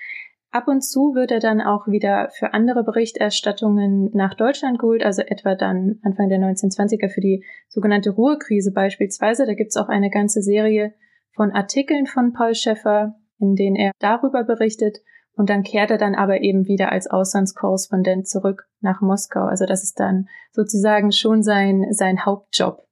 Ab 0.51 0.67
und 0.67 0.83
zu 0.83 1.15
wird 1.15 1.31
er 1.31 1.41
dann 1.41 1.61
auch 1.61 1.87
wieder 1.89 2.31
für 2.31 2.55
andere 2.55 2.83
Berichterstattungen 2.83 4.11
nach 4.15 4.35
Deutschland 4.35 4.79
geholt, 4.79 5.05
also 5.05 5.21
etwa 5.23 5.55
dann 5.55 5.99
Anfang 6.03 6.31
der 6.31 6.39
1920er 6.39 7.11
für 7.11 7.21
die 7.21 7.45
sogenannte 7.69 8.11
Ruhrkrise 8.11 8.73
beispielsweise. 8.73 9.45
Da 9.45 9.55
gibt's 9.55 9.77
auch 9.77 9.89
eine 9.89 10.09
ganze 10.09 10.41
Serie 10.41 10.95
von 11.35 11.51
Artikeln 11.51 12.07
von 12.07 12.33
Paul 12.33 12.55
Schäffer, 12.55 13.17
in 13.39 13.55
denen 13.55 13.77
er 13.77 13.93
darüber 13.99 14.45
berichtet 14.45 14.99
und 15.39 15.51
dann 15.51 15.63
kehrt 15.63 15.93
er 15.93 15.99
dann 15.99 16.17
aber 16.17 16.41
eben 16.41 16.67
wieder 16.67 16.91
als 16.91 17.09
Auslandskorrespondent 17.09 18.27
zurück 18.29 18.67
nach 18.81 19.01
Moskau. 19.01 19.45
Also 19.45 19.67
das 19.67 19.85
ist 19.85 20.01
dann 20.01 20.29
sozusagen 20.51 21.13
schon 21.13 21.43
sein, 21.43 21.87
sein 21.93 22.25
Hauptjob. 22.25 22.85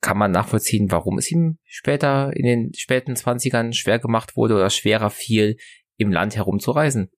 Kann 0.00 0.18
man 0.18 0.30
nachvollziehen, 0.30 0.90
warum 0.90 1.18
es 1.18 1.30
ihm 1.30 1.58
später 1.64 2.30
in 2.34 2.44
den 2.44 2.74
späten 2.74 3.16
Zwanzigern 3.16 3.72
schwer 3.72 3.98
gemacht 3.98 4.36
wurde 4.36 4.54
oder 4.54 4.70
schwerer 4.70 5.10
fiel, 5.10 5.56
im 5.96 6.12
Land 6.12 6.36
herumzureisen? 6.36 7.10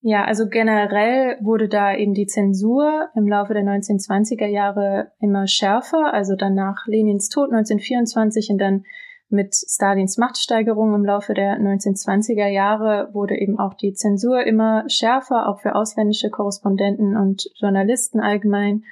Ja, 0.00 0.24
also 0.24 0.48
generell 0.48 1.36
wurde 1.40 1.68
da 1.68 1.94
eben 1.94 2.14
die 2.14 2.26
Zensur 2.26 3.08
im 3.14 3.28
Laufe 3.28 3.54
der 3.54 3.62
1920er 3.62 4.46
Jahre 4.46 5.12
immer 5.20 5.46
schärfer. 5.46 6.12
Also 6.12 6.34
dann 6.34 6.54
nach 6.54 6.86
Lenins 6.86 7.28
Tod 7.28 7.52
1924 7.52 8.50
und 8.50 8.58
dann 8.58 8.84
mit 9.32 9.54
Stalins 9.54 10.18
Machtsteigerung 10.18 10.94
im 10.94 11.04
Laufe 11.04 11.34
der 11.34 11.58
1920er 11.58 12.46
Jahre 12.46 13.10
wurde 13.12 13.36
eben 13.36 13.58
auch 13.58 13.74
die 13.74 13.94
Zensur 13.94 14.44
immer 14.44 14.84
schärfer, 14.88 15.48
auch 15.48 15.60
für 15.60 15.74
ausländische 15.74 16.30
Korrespondenten 16.30 17.16
und 17.16 17.50
Journalisten 17.60 18.20
allgemein. 18.20 18.84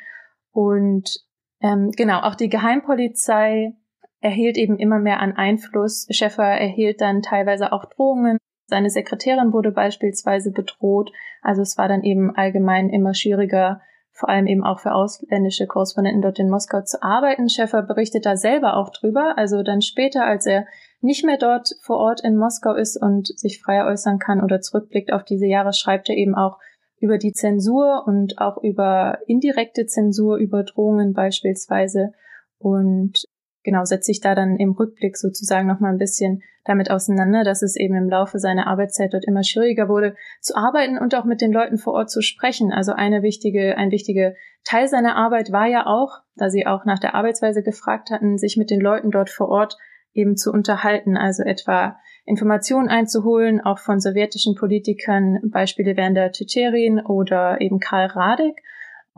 Und 0.52 1.24
ähm, 1.60 1.90
genau, 1.92 2.20
auch 2.20 2.34
die 2.34 2.48
Geheimpolizei 2.48 3.74
erhielt 4.20 4.56
eben 4.56 4.78
immer 4.78 4.98
mehr 4.98 5.20
an 5.20 5.32
Einfluss. 5.32 6.06
Schäffer 6.10 6.44
erhielt 6.44 7.00
dann 7.00 7.22
teilweise 7.22 7.72
auch 7.72 7.84
Drohungen. 7.86 8.38
Seine 8.66 8.90
Sekretärin 8.90 9.52
wurde 9.52 9.72
beispielsweise 9.72 10.52
bedroht. 10.52 11.10
Also 11.42 11.62
es 11.62 11.76
war 11.76 11.88
dann 11.88 12.02
eben 12.02 12.34
allgemein 12.34 12.88
immer 12.88 13.14
schwieriger, 13.14 13.80
vor 14.20 14.28
allem 14.28 14.46
eben 14.46 14.62
auch 14.62 14.80
für 14.80 14.92
ausländische 14.92 15.66
Korrespondenten 15.66 16.20
dort 16.20 16.38
in 16.38 16.50
Moskau 16.50 16.82
zu 16.82 17.02
arbeiten. 17.02 17.48
Schäffer 17.48 17.82
berichtet 17.82 18.26
da 18.26 18.36
selber 18.36 18.76
auch 18.76 18.90
drüber. 18.90 19.34
Also 19.36 19.62
dann 19.62 19.80
später, 19.80 20.24
als 20.24 20.44
er 20.46 20.66
nicht 21.00 21.24
mehr 21.24 21.38
dort 21.38 21.70
vor 21.80 21.96
Ort 21.96 22.22
in 22.22 22.36
Moskau 22.36 22.74
ist 22.74 23.00
und 23.00 23.26
sich 23.26 23.62
freier 23.62 23.86
äußern 23.86 24.18
kann 24.18 24.44
oder 24.44 24.60
zurückblickt 24.60 25.12
auf 25.12 25.24
diese 25.24 25.46
Jahre, 25.46 25.72
schreibt 25.72 26.10
er 26.10 26.16
eben 26.16 26.34
auch 26.34 26.58
über 26.98 27.16
die 27.16 27.32
Zensur 27.32 28.04
und 28.06 28.38
auch 28.38 28.62
über 28.62 29.18
indirekte 29.26 29.86
Zensur, 29.86 30.36
über 30.36 30.64
Drohungen 30.64 31.14
beispielsweise. 31.14 32.12
Und 32.58 33.24
genau, 33.62 33.84
setzt 33.84 34.06
sich 34.06 34.20
da 34.20 34.34
dann 34.34 34.56
im 34.56 34.72
Rückblick 34.72 35.16
sozusagen 35.16 35.66
nochmal 35.66 35.92
ein 35.92 35.98
bisschen 35.98 36.42
damit 36.64 36.90
auseinander, 36.90 37.42
dass 37.42 37.62
es 37.62 37.76
eben 37.76 37.94
im 37.94 38.08
Laufe 38.08 38.38
seiner 38.38 38.66
Arbeitszeit 38.66 39.12
dort 39.12 39.24
immer 39.26 39.42
schwieriger 39.42 39.88
wurde, 39.88 40.14
zu 40.40 40.56
arbeiten 40.56 40.98
und 40.98 41.14
auch 41.14 41.24
mit 41.24 41.40
den 41.40 41.52
Leuten 41.52 41.78
vor 41.78 41.94
Ort 41.94 42.10
zu 42.10 42.20
sprechen. 42.20 42.72
Also 42.72 42.92
eine 42.92 43.22
wichtige, 43.22 43.76
ein 43.76 43.90
wichtiger 43.90 44.34
Teil 44.64 44.88
seiner 44.88 45.16
Arbeit 45.16 45.52
war 45.52 45.66
ja 45.66 45.86
auch, 45.86 46.20
da 46.36 46.50
sie 46.50 46.66
auch 46.66 46.84
nach 46.84 46.98
der 46.98 47.14
Arbeitsweise 47.14 47.62
gefragt 47.62 48.10
hatten, 48.10 48.36
sich 48.36 48.56
mit 48.56 48.70
den 48.70 48.80
Leuten 48.80 49.10
dort 49.10 49.30
vor 49.30 49.48
Ort 49.48 49.76
eben 50.12 50.36
zu 50.36 50.52
unterhalten, 50.52 51.16
also 51.16 51.42
etwa 51.42 51.96
Informationen 52.26 52.88
einzuholen, 52.88 53.60
auch 53.60 53.78
von 53.78 54.00
sowjetischen 54.00 54.54
Politikern, 54.54 55.40
Beispiele 55.50 55.96
wären 55.96 56.14
der 56.14 56.32
Tschetscherin 56.32 57.00
oder 57.00 57.60
eben 57.60 57.80
Karl 57.80 58.06
Radek, 58.06 58.62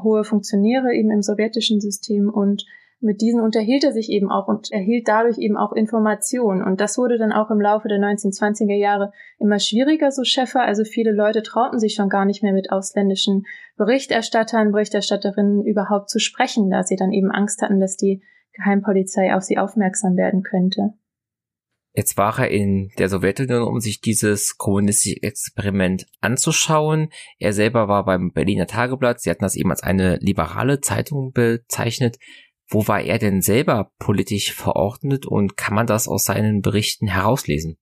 hohe 0.02 0.24
Funktionäre 0.24 0.94
eben 0.94 1.10
im 1.10 1.22
sowjetischen 1.22 1.80
System 1.80 2.28
und 2.28 2.64
mit 3.02 3.20
diesen 3.20 3.40
unterhielt 3.40 3.84
er 3.84 3.92
sich 3.92 4.10
eben 4.10 4.30
auch 4.30 4.46
und 4.46 4.70
erhielt 4.70 5.08
dadurch 5.08 5.38
eben 5.38 5.56
auch 5.56 5.72
Informationen. 5.72 6.62
Und 6.62 6.80
das 6.80 6.96
wurde 6.96 7.18
dann 7.18 7.32
auch 7.32 7.50
im 7.50 7.60
Laufe 7.60 7.88
der 7.88 7.98
1920er 7.98 8.76
Jahre 8.76 9.12
immer 9.38 9.58
schwieriger, 9.58 10.10
so 10.12 10.22
Schäffer. 10.24 10.62
Also 10.62 10.84
viele 10.84 11.12
Leute 11.12 11.42
trauten 11.42 11.80
sich 11.80 11.94
schon 11.94 12.08
gar 12.08 12.24
nicht 12.24 12.42
mehr 12.42 12.52
mit 12.52 12.70
ausländischen 12.70 13.44
Berichterstattern, 13.76 14.70
Berichterstatterinnen 14.70 15.64
überhaupt 15.64 16.10
zu 16.10 16.20
sprechen, 16.20 16.70
da 16.70 16.84
sie 16.84 16.96
dann 16.96 17.12
eben 17.12 17.30
Angst 17.30 17.60
hatten, 17.60 17.80
dass 17.80 17.96
die 17.96 18.22
Geheimpolizei 18.52 19.34
auf 19.34 19.42
sie 19.42 19.58
aufmerksam 19.58 20.16
werden 20.16 20.42
könnte. 20.42 20.94
Jetzt 21.94 22.16
war 22.16 22.38
er 22.38 22.50
in 22.50 22.90
der 22.98 23.10
Sowjetunion, 23.10 23.64
um 23.64 23.80
sich 23.80 24.00
dieses 24.00 24.56
kommunistische 24.56 25.22
Experiment 25.22 26.06
anzuschauen. 26.22 27.10
Er 27.38 27.52
selber 27.52 27.86
war 27.86 28.04
beim 28.06 28.32
Berliner 28.32 28.66
Tageblatt. 28.66 29.20
Sie 29.20 29.28
hatten 29.28 29.42
das 29.42 29.56
eben 29.56 29.70
als 29.70 29.82
eine 29.82 30.16
liberale 30.16 30.80
Zeitung 30.80 31.32
bezeichnet. 31.32 32.16
Wo 32.72 32.88
war 32.88 33.02
er 33.02 33.18
denn 33.18 33.42
selber 33.42 33.90
politisch 33.98 34.54
verordnet 34.54 35.26
und 35.26 35.56
kann 35.56 35.74
man 35.74 35.86
das 35.86 36.08
aus 36.08 36.24
seinen 36.24 36.62
Berichten 36.62 37.06
herauslesen? 37.06 37.76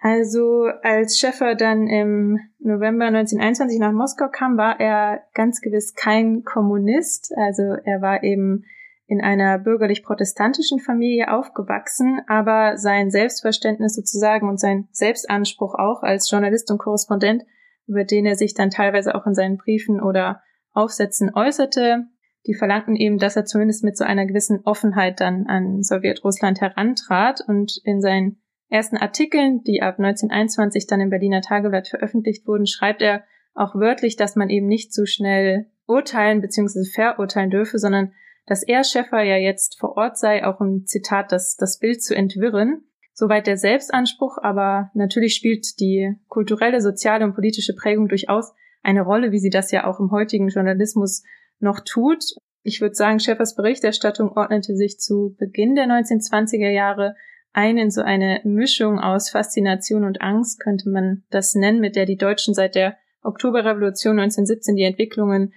Also 0.00 0.64
als 0.82 1.16
Schäffer 1.16 1.54
dann 1.54 1.86
im 1.86 2.40
November 2.58 3.04
1921 3.04 3.78
nach 3.78 3.92
Moskau 3.92 4.28
kam, 4.28 4.56
war 4.56 4.80
er 4.80 5.22
ganz 5.32 5.60
gewiss 5.60 5.94
kein 5.94 6.42
Kommunist. 6.42 7.32
Also 7.36 7.62
er 7.84 8.02
war 8.02 8.24
eben 8.24 8.64
in 9.06 9.20
einer 9.20 9.60
bürgerlich-protestantischen 9.60 10.80
Familie 10.80 11.32
aufgewachsen, 11.32 12.20
aber 12.26 12.78
sein 12.78 13.10
Selbstverständnis 13.10 13.94
sozusagen 13.94 14.48
und 14.48 14.58
sein 14.58 14.88
Selbstanspruch 14.90 15.74
auch 15.74 16.02
als 16.02 16.28
Journalist 16.28 16.68
und 16.72 16.78
Korrespondent, 16.78 17.44
über 17.86 18.02
den 18.02 18.26
er 18.26 18.34
sich 18.34 18.54
dann 18.54 18.70
teilweise 18.70 19.14
auch 19.14 19.26
in 19.26 19.34
seinen 19.34 19.56
Briefen 19.56 20.00
oder 20.00 20.42
Aufsätzen 20.72 21.30
äußerte, 21.32 22.06
die 22.46 22.54
verlangten 22.54 22.96
eben, 22.96 23.18
dass 23.18 23.36
er 23.36 23.44
zumindest 23.44 23.84
mit 23.84 23.96
so 23.96 24.04
einer 24.04 24.26
gewissen 24.26 24.60
Offenheit 24.64 25.20
dann 25.20 25.46
an 25.46 25.82
Sowjetrussland 25.82 26.60
herantrat 26.60 27.40
und 27.46 27.80
in 27.84 28.00
seinen 28.00 28.42
ersten 28.68 28.96
Artikeln, 28.96 29.62
die 29.64 29.82
ab 29.82 29.98
1921 29.98 30.86
dann 30.86 31.00
im 31.00 31.10
Berliner 31.10 31.42
Tageblatt 31.42 31.88
veröffentlicht 31.88 32.46
wurden, 32.46 32.66
schreibt 32.66 33.02
er 33.02 33.24
auch 33.54 33.74
wörtlich, 33.74 34.16
dass 34.16 34.34
man 34.34 34.48
eben 34.48 34.66
nicht 34.66 34.92
zu 34.92 35.06
schnell 35.06 35.66
urteilen 35.86 36.40
bzw. 36.40 36.84
verurteilen 36.84 37.50
dürfe, 37.50 37.78
sondern 37.78 38.12
dass 38.46 38.62
er 38.62 38.82
Schäffer 38.82 39.22
ja 39.22 39.36
jetzt 39.36 39.78
vor 39.78 39.96
Ort 39.96 40.18
sei, 40.18 40.44
auch 40.44 40.60
im 40.60 40.84
Zitat 40.86 41.30
das, 41.32 41.56
das 41.56 41.78
Bild 41.78 42.02
zu 42.02 42.14
entwirren. 42.16 42.84
Soweit 43.12 43.46
der 43.46 43.58
Selbstanspruch, 43.58 44.38
aber 44.40 44.90
natürlich 44.94 45.34
spielt 45.34 45.78
die 45.78 46.14
kulturelle, 46.28 46.80
soziale 46.80 47.24
und 47.24 47.34
politische 47.34 47.74
Prägung 47.74 48.08
durchaus 48.08 48.52
eine 48.82 49.02
Rolle, 49.02 49.32
wie 49.32 49.38
sie 49.38 49.50
das 49.50 49.70
ja 49.70 49.86
auch 49.86 50.00
im 50.00 50.10
heutigen 50.10 50.48
Journalismus 50.48 51.22
noch 51.62 51.80
tut. 51.80 52.24
Ich 52.62 52.80
würde 52.80 52.94
sagen, 52.94 53.20
Schäffers 53.20 53.54
Berichterstattung 53.54 54.32
ordnete 54.36 54.76
sich 54.76 54.98
zu 54.98 55.34
Beginn 55.38 55.74
der 55.74 55.86
1920er 55.86 56.70
Jahre 56.70 57.14
ein 57.52 57.76
in 57.76 57.90
so 57.90 58.00
eine 58.02 58.40
Mischung 58.44 58.98
aus 58.98 59.30
Faszination 59.30 60.04
und 60.04 60.22
Angst, 60.22 60.60
könnte 60.60 60.88
man 60.88 61.24
das 61.30 61.54
nennen, 61.54 61.80
mit 61.80 61.96
der 61.96 62.06
die 62.06 62.16
Deutschen 62.16 62.54
seit 62.54 62.74
der 62.74 62.96
Oktoberrevolution 63.22 64.18
1917 64.18 64.76
die 64.76 64.84
Entwicklungen 64.84 65.52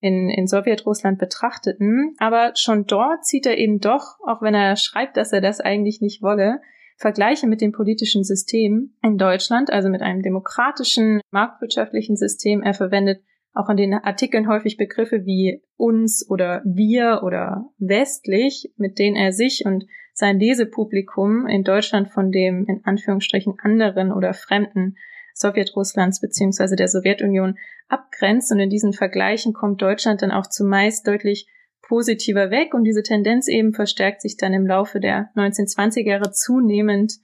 in, 0.00 0.28
in 0.28 0.46
Sowjetrussland 0.46 1.18
betrachteten. 1.18 2.14
Aber 2.18 2.52
schon 2.56 2.86
dort 2.86 3.24
zieht 3.24 3.46
er 3.46 3.58
eben 3.58 3.80
doch, 3.80 4.18
auch 4.26 4.42
wenn 4.42 4.54
er 4.54 4.76
schreibt, 4.76 5.16
dass 5.16 5.32
er 5.32 5.40
das 5.40 5.60
eigentlich 5.60 6.00
nicht 6.00 6.22
wolle, 6.22 6.60
vergleiche 6.96 7.46
mit 7.46 7.62
dem 7.62 7.72
politischen 7.72 8.24
System 8.24 8.94
in 9.02 9.16
Deutschland, 9.16 9.72
also 9.72 9.88
mit 9.88 10.02
einem 10.02 10.22
demokratischen, 10.22 11.20
marktwirtschaftlichen 11.30 12.16
System. 12.16 12.62
Er 12.62 12.74
verwendet 12.74 13.22
auch 13.52 13.68
in 13.68 13.76
den 13.76 13.94
Artikeln 13.94 14.48
häufig 14.48 14.76
Begriffe 14.76 15.24
wie 15.24 15.62
uns 15.76 16.28
oder 16.28 16.62
wir 16.64 17.22
oder 17.24 17.66
westlich, 17.78 18.72
mit 18.76 18.98
denen 18.98 19.16
er 19.16 19.32
sich 19.32 19.64
und 19.66 19.86
sein 20.14 20.38
Lesepublikum 20.38 21.46
in 21.46 21.64
Deutschland 21.64 22.10
von 22.10 22.30
dem 22.30 22.66
in 22.66 22.82
Anführungsstrichen 22.84 23.54
anderen 23.60 24.12
oder 24.12 24.34
fremden 24.34 24.96
Sowjetrusslands 25.34 26.20
beziehungsweise 26.20 26.76
der 26.76 26.88
Sowjetunion 26.88 27.56
abgrenzt. 27.88 28.52
Und 28.52 28.60
in 28.60 28.70
diesen 28.70 28.92
Vergleichen 28.92 29.52
kommt 29.52 29.82
Deutschland 29.82 30.22
dann 30.22 30.30
auch 30.30 30.46
zumeist 30.46 31.06
deutlich 31.06 31.48
positiver 31.82 32.50
weg. 32.50 32.74
Und 32.74 32.84
diese 32.84 33.02
Tendenz 33.02 33.48
eben 33.48 33.72
verstärkt 33.72 34.22
sich 34.22 34.36
dann 34.36 34.52
im 34.52 34.66
Laufe 34.66 35.00
der 35.00 35.30
1920er 35.34 36.06
Jahre 36.06 36.30
zunehmend, 36.30 37.14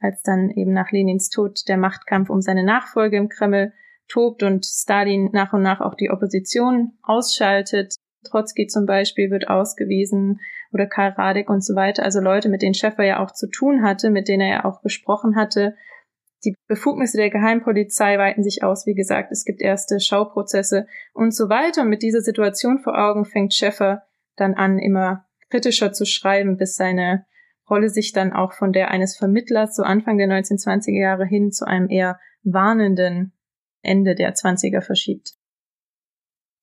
als 0.00 0.22
dann 0.22 0.50
eben 0.50 0.72
nach 0.72 0.90
Lenins 0.90 1.28
Tod 1.30 1.68
der 1.68 1.76
Machtkampf 1.76 2.30
um 2.30 2.40
seine 2.40 2.64
Nachfolge 2.64 3.16
im 3.16 3.28
Kreml 3.28 3.72
tobt 4.08 4.42
und 4.42 4.64
Stalin 4.64 5.30
nach 5.32 5.52
und 5.52 5.62
nach 5.62 5.80
auch 5.80 5.94
die 5.94 6.10
Opposition 6.10 6.92
ausschaltet. 7.02 7.94
Trotzki 8.24 8.66
zum 8.66 8.86
Beispiel 8.86 9.30
wird 9.30 9.48
ausgewiesen 9.48 10.40
oder 10.72 10.86
Karl 10.86 11.12
Radek 11.12 11.48
und 11.48 11.64
so 11.64 11.74
weiter. 11.74 12.02
Also 12.02 12.20
Leute, 12.20 12.48
mit 12.48 12.62
denen 12.62 12.74
Schäfer 12.74 13.04
ja 13.04 13.22
auch 13.22 13.32
zu 13.32 13.48
tun 13.48 13.82
hatte, 13.82 14.10
mit 14.10 14.28
denen 14.28 14.42
er 14.42 14.48
ja 14.48 14.64
auch 14.64 14.82
gesprochen 14.82 15.36
hatte. 15.36 15.76
Die 16.44 16.54
Befugnisse 16.68 17.16
der 17.16 17.30
Geheimpolizei 17.30 18.18
weiten 18.18 18.42
sich 18.42 18.62
aus. 18.62 18.86
Wie 18.86 18.94
gesagt, 18.94 19.32
es 19.32 19.44
gibt 19.44 19.62
erste 19.62 20.00
Schauprozesse 20.00 20.86
und 21.12 21.34
so 21.34 21.48
weiter. 21.48 21.82
Und 21.82 21.88
mit 21.88 22.02
dieser 22.02 22.20
Situation 22.20 22.78
vor 22.78 22.98
Augen 22.98 23.24
fängt 23.24 23.54
Schäfer 23.54 24.02
dann 24.36 24.54
an, 24.54 24.78
immer 24.78 25.26
kritischer 25.50 25.92
zu 25.92 26.04
schreiben, 26.04 26.56
bis 26.56 26.76
seine 26.76 27.24
Rolle 27.68 27.88
sich 27.88 28.12
dann 28.12 28.32
auch 28.32 28.52
von 28.52 28.72
der 28.72 28.90
eines 28.90 29.16
Vermittlers 29.16 29.74
so 29.74 29.82
Anfang 29.82 30.18
der 30.18 30.28
1920er 30.28 31.00
Jahre 31.00 31.26
hin 31.26 31.50
zu 31.50 31.66
einem 31.66 31.88
eher 31.88 32.20
warnenden 32.44 33.32
Ende 33.86 34.14
der 34.14 34.34
20er 34.34 34.82
verschiebt. 34.82 35.34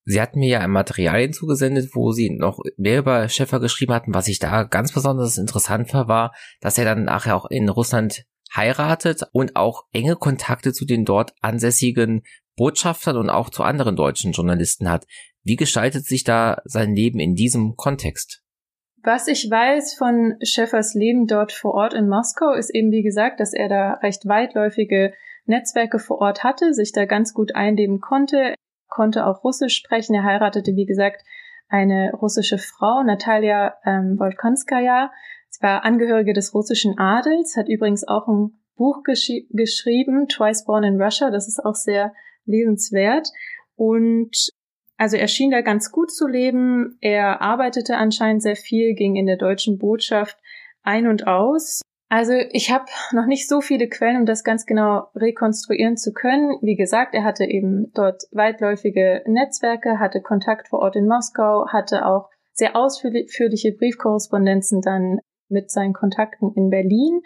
Sie 0.06 0.22
hatten 0.22 0.40
mir 0.40 0.50
ja 0.50 0.60
ein 0.60 0.72
Material 0.72 1.22
hinzugesendet, 1.22 1.92
wo 1.94 2.12
Sie 2.12 2.30
noch 2.30 2.60
mehr 2.78 3.00
über 3.00 3.30
Schäfer 3.30 3.60
geschrieben 3.60 3.94
hatten. 3.94 4.14
Was 4.14 4.28
ich 4.28 4.40
da 4.40 4.64
ganz 4.64 4.92
besonders 4.92 5.38
interessant 5.38 5.90
fand, 5.90 6.10
war, 6.10 6.36
dass 6.60 6.78
er 6.78 6.86
dann 6.86 7.06
nachher 7.06 7.38
auch 7.38 7.50
in 7.50 7.70
Russland 7.70 8.26
heiratet 8.54 9.24
und 9.32 9.56
auch 9.56 9.86
enge 9.94 10.16
Kontakte 10.16 10.74
zu 10.74 10.86
den 10.86 11.06
dort 11.06 11.34
ansässigen 11.42 12.24
Botschaftern 12.56 13.18
und 13.18 13.30
auch 13.30 13.50
zu 13.50 13.64
anderen 13.64 13.96
deutschen 13.96 14.34
Journalisten 14.34 14.90
hat. 14.90 15.06
Wie 15.44 15.56
gestaltet 15.56 16.06
sich 16.06 16.24
da 16.24 16.62
sein 16.66 16.96
Leben 16.96 17.20
in 17.20 17.36
diesem 17.36 17.76
Kontext? 17.76 18.44
Was 19.04 19.28
ich 19.28 19.50
weiß 19.50 19.96
von 19.96 20.36
Schäffers 20.42 20.94
Leben 20.94 21.28
dort 21.28 21.52
vor 21.52 21.74
Ort 21.74 21.94
in 21.94 22.08
Moskau, 22.08 22.54
ist 22.54 22.74
eben 22.74 22.92
wie 22.92 23.04
gesagt, 23.04 23.40
dass 23.40 23.54
er 23.54 23.68
da 23.68 23.94
recht 23.96 24.26
weitläufige 24.26 25.14
Netzwerke 25.46 26.00
vor 26.00 26.20
Ort 26.20 26.44
hatte, 26.44 26.74
sich 26.74 26.92
da 26.92 27.06
ganz 27.06 27.34
gut 27.34 27.56
einleben 27.56 28.00
konnte, 28.00 28.56
konnte 28.88 29.26
auch 29.26 29.44
Russisch 29.44 29.76
sprechen. 29.76 30.14
Er 30.14 30.24
heiratete, 30.24 30.76
wie 30.76 30.86
gesagt, 30.86 31.24
eine 31.68 32.12
russische 32.14 32.58
Frau, 32.58 33.04
Natalia 33.04 33.76
ähm, 33.86 34.18
Volkonskaya. 34.18 35.12
Sie 35.50 35.62
war 35.62 35.84
Angehörige 35.84 36.34
des 36.34 36.54
russischen 36.54 36.98
Adels, 36.98 37.56
hat 37.58 37.68
übrigens 37.68 38.08
auch 38.08 38.28
ein 38.28 38.60
Buch 38.76 39.04
gesch 39.04 39.32
geschrieben, 39.50 40.28
Twice 40.28 40.66
Born 40.66 40.84
in 40.84 41.02
Russia. 41.02 41.30
Das 41.32 41.48
ist 41.48 41.64
auch 41.64 41.76
sehr 41.76 42.14
lesenswert. 42.46 43.30
Und 43.76 44.50
also 44.98 45.18
er 45.18 45.28
schien 45.28 45.52
da 45.52 45.62
ganz 45.62 45.92
gut 45.92 46.12
zu 46.12 46.28
leben. 46.28 46.98
Er 47.02 47.42
arbeitete 47.42 47.98
anscheinend 47.98 48.44
sehr 48.44 48.56
viel, 48.56 48.94
ging 48.94 49.16
in 49.16 49.26
der 49.26 49.38
deutschen 49.38 49.78
Botschaft 49.78 50.38
ein 50.84 51.08
und 51.08 51.28
aus 51.28 51.82
also 52.14 52.34
ich 52.52 52.70
habe 52.70 52.86
noch 53.12 53.26
nicht 53.26 53.50
so 53.50 53.60
viele 53.60 53.90
Quellen, 53.90 54.18
um 54.18 54.26
das 54.28 54.44
ganz 54.44 54.68
genau 54.68 55.08
rekonstruieren 55.16 55.98
zu 55.98 56.14
können. 56.14 56.60
Wie 56.62 56.76
gesagt, 56.76 57.16
er 57.16 57.24
hatte 57.24 57.44
eben 57.44 57.92
dort 57.96 58.26
weitläufige 58.32 59.24
Netzwerke, 59.26 59.98
hatte 59.98 60.22
Kontakt 60.22 60.68
vor 60.68 60.78
Ort 60.78 60.96
in 60.96 61.08
Moskau, 61.08 61.66
hatte 61.70 62.06
auch 62.06 62.30
sehr 62.52 62.76
ausführliche 62.76 63.72
Briefkorrespondenzen 63.72 64.82
dann 64.82 65.22
mit 65.50 65.72
seinen 65.72 65.94
Kontakten 65.94 66.54
in 66.54 66.70
Berlin. 66.70 67.22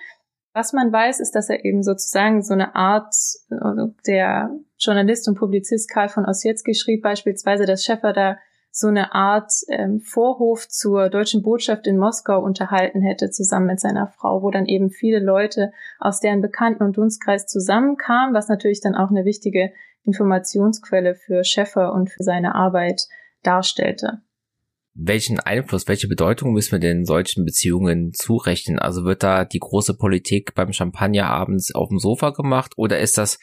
Was 0.54 0.72
man 0.72 0.90
weiß, 0.90 1.20
ist, 1.20 1.36
dass 1.36 1.50
er 1.50 1.66
eben 1.66 1.84
sozusagen 1.84 2.42
so 2.42 2.54
eine 2.54 2.74
Art, 2.74 3.14
also 3.50 3.94
der 4.08 4.52
Journalist 4.80 5.28
und 5.28 5.38
Publizist 5.38 5.90
Karl 5.92 6.08
von 6.08 6.24
Ossietzky 6.24 6.74
schrieb 6.76 7.02
beispielsweise, 7.04 7.66
dass 7.66 7.84
Schäffer 7.84 8.14
da 8.14 8.38
so 8.78 8.88
eine 8.88 9.16
Art 9.16 9.52
ähm, 9.70 10.02
Vorhof 10.02 10.68
zur 10.70 11.10
deutschen 11.10 11.42
Botschaft 11.42 11.88
in 11.88 11.98
Moskau 11.98 12.40
unterhalten 12.44 13.02
hätte, 13.02 13.32
zusammen 13.32 13.66
mit 13.66 13.80
seiner 13.80 14.06
Frau, 14.06 14.44
wo 14.44 14.52
dann 14.52 14.68
eben 14.68 14.92
viele 14.92 15.20
Leute 15.20 15.72
aus 15.98 16.20
deren 16.20 16.42
Bekannten- 16.42 16.84
und 16.84 16.96
Dunstkreis 16.96 17.48
zusammenkamen, 17.48 18.36
was 18.36 18.50
natürlich 18.50 18.80
dann 18.80 18.94
auch 18.94 19.10
eine 19.10 19.26
wichtige 19.26 19.72
Informationsquelle 20.04 21.16
für 21.16 21.44
Schäffer 21.44 21.92
und 21.92 22.12
für 22.12 22.24
seine 22.24 22.54
Arbeit 22.54 23.08
darstellte. 23.42 24.22
Welchen 24.94 25.40
Einfluss, 25.40 25.88
welche 25.88 26.08
Bedeutung 26.08 26.54
müssen 26.54 26.74
wir 26.74 26.80
denn 26.80 27.04
solchen 27.04 27.46
Beziehungen 27.46 28.14
zurechnen? 28.14 28.78
Also 28.78 29.06
wird 29.06 29.24
da 29.24 29.44
die 29.44 29.60
große 29.60 29.96
Politik 29.96 30.54
beim 30.54 30.72
Champagner 30.72 31.32
abends 31.32 31.74
auf 31.74 31.90
dem 31.90 31.98
Sofa 31.98 32.30
gemacht 32.30 32.74
oder 32.78 33.00
ist 33.00 33.18
das, 33.18 33.40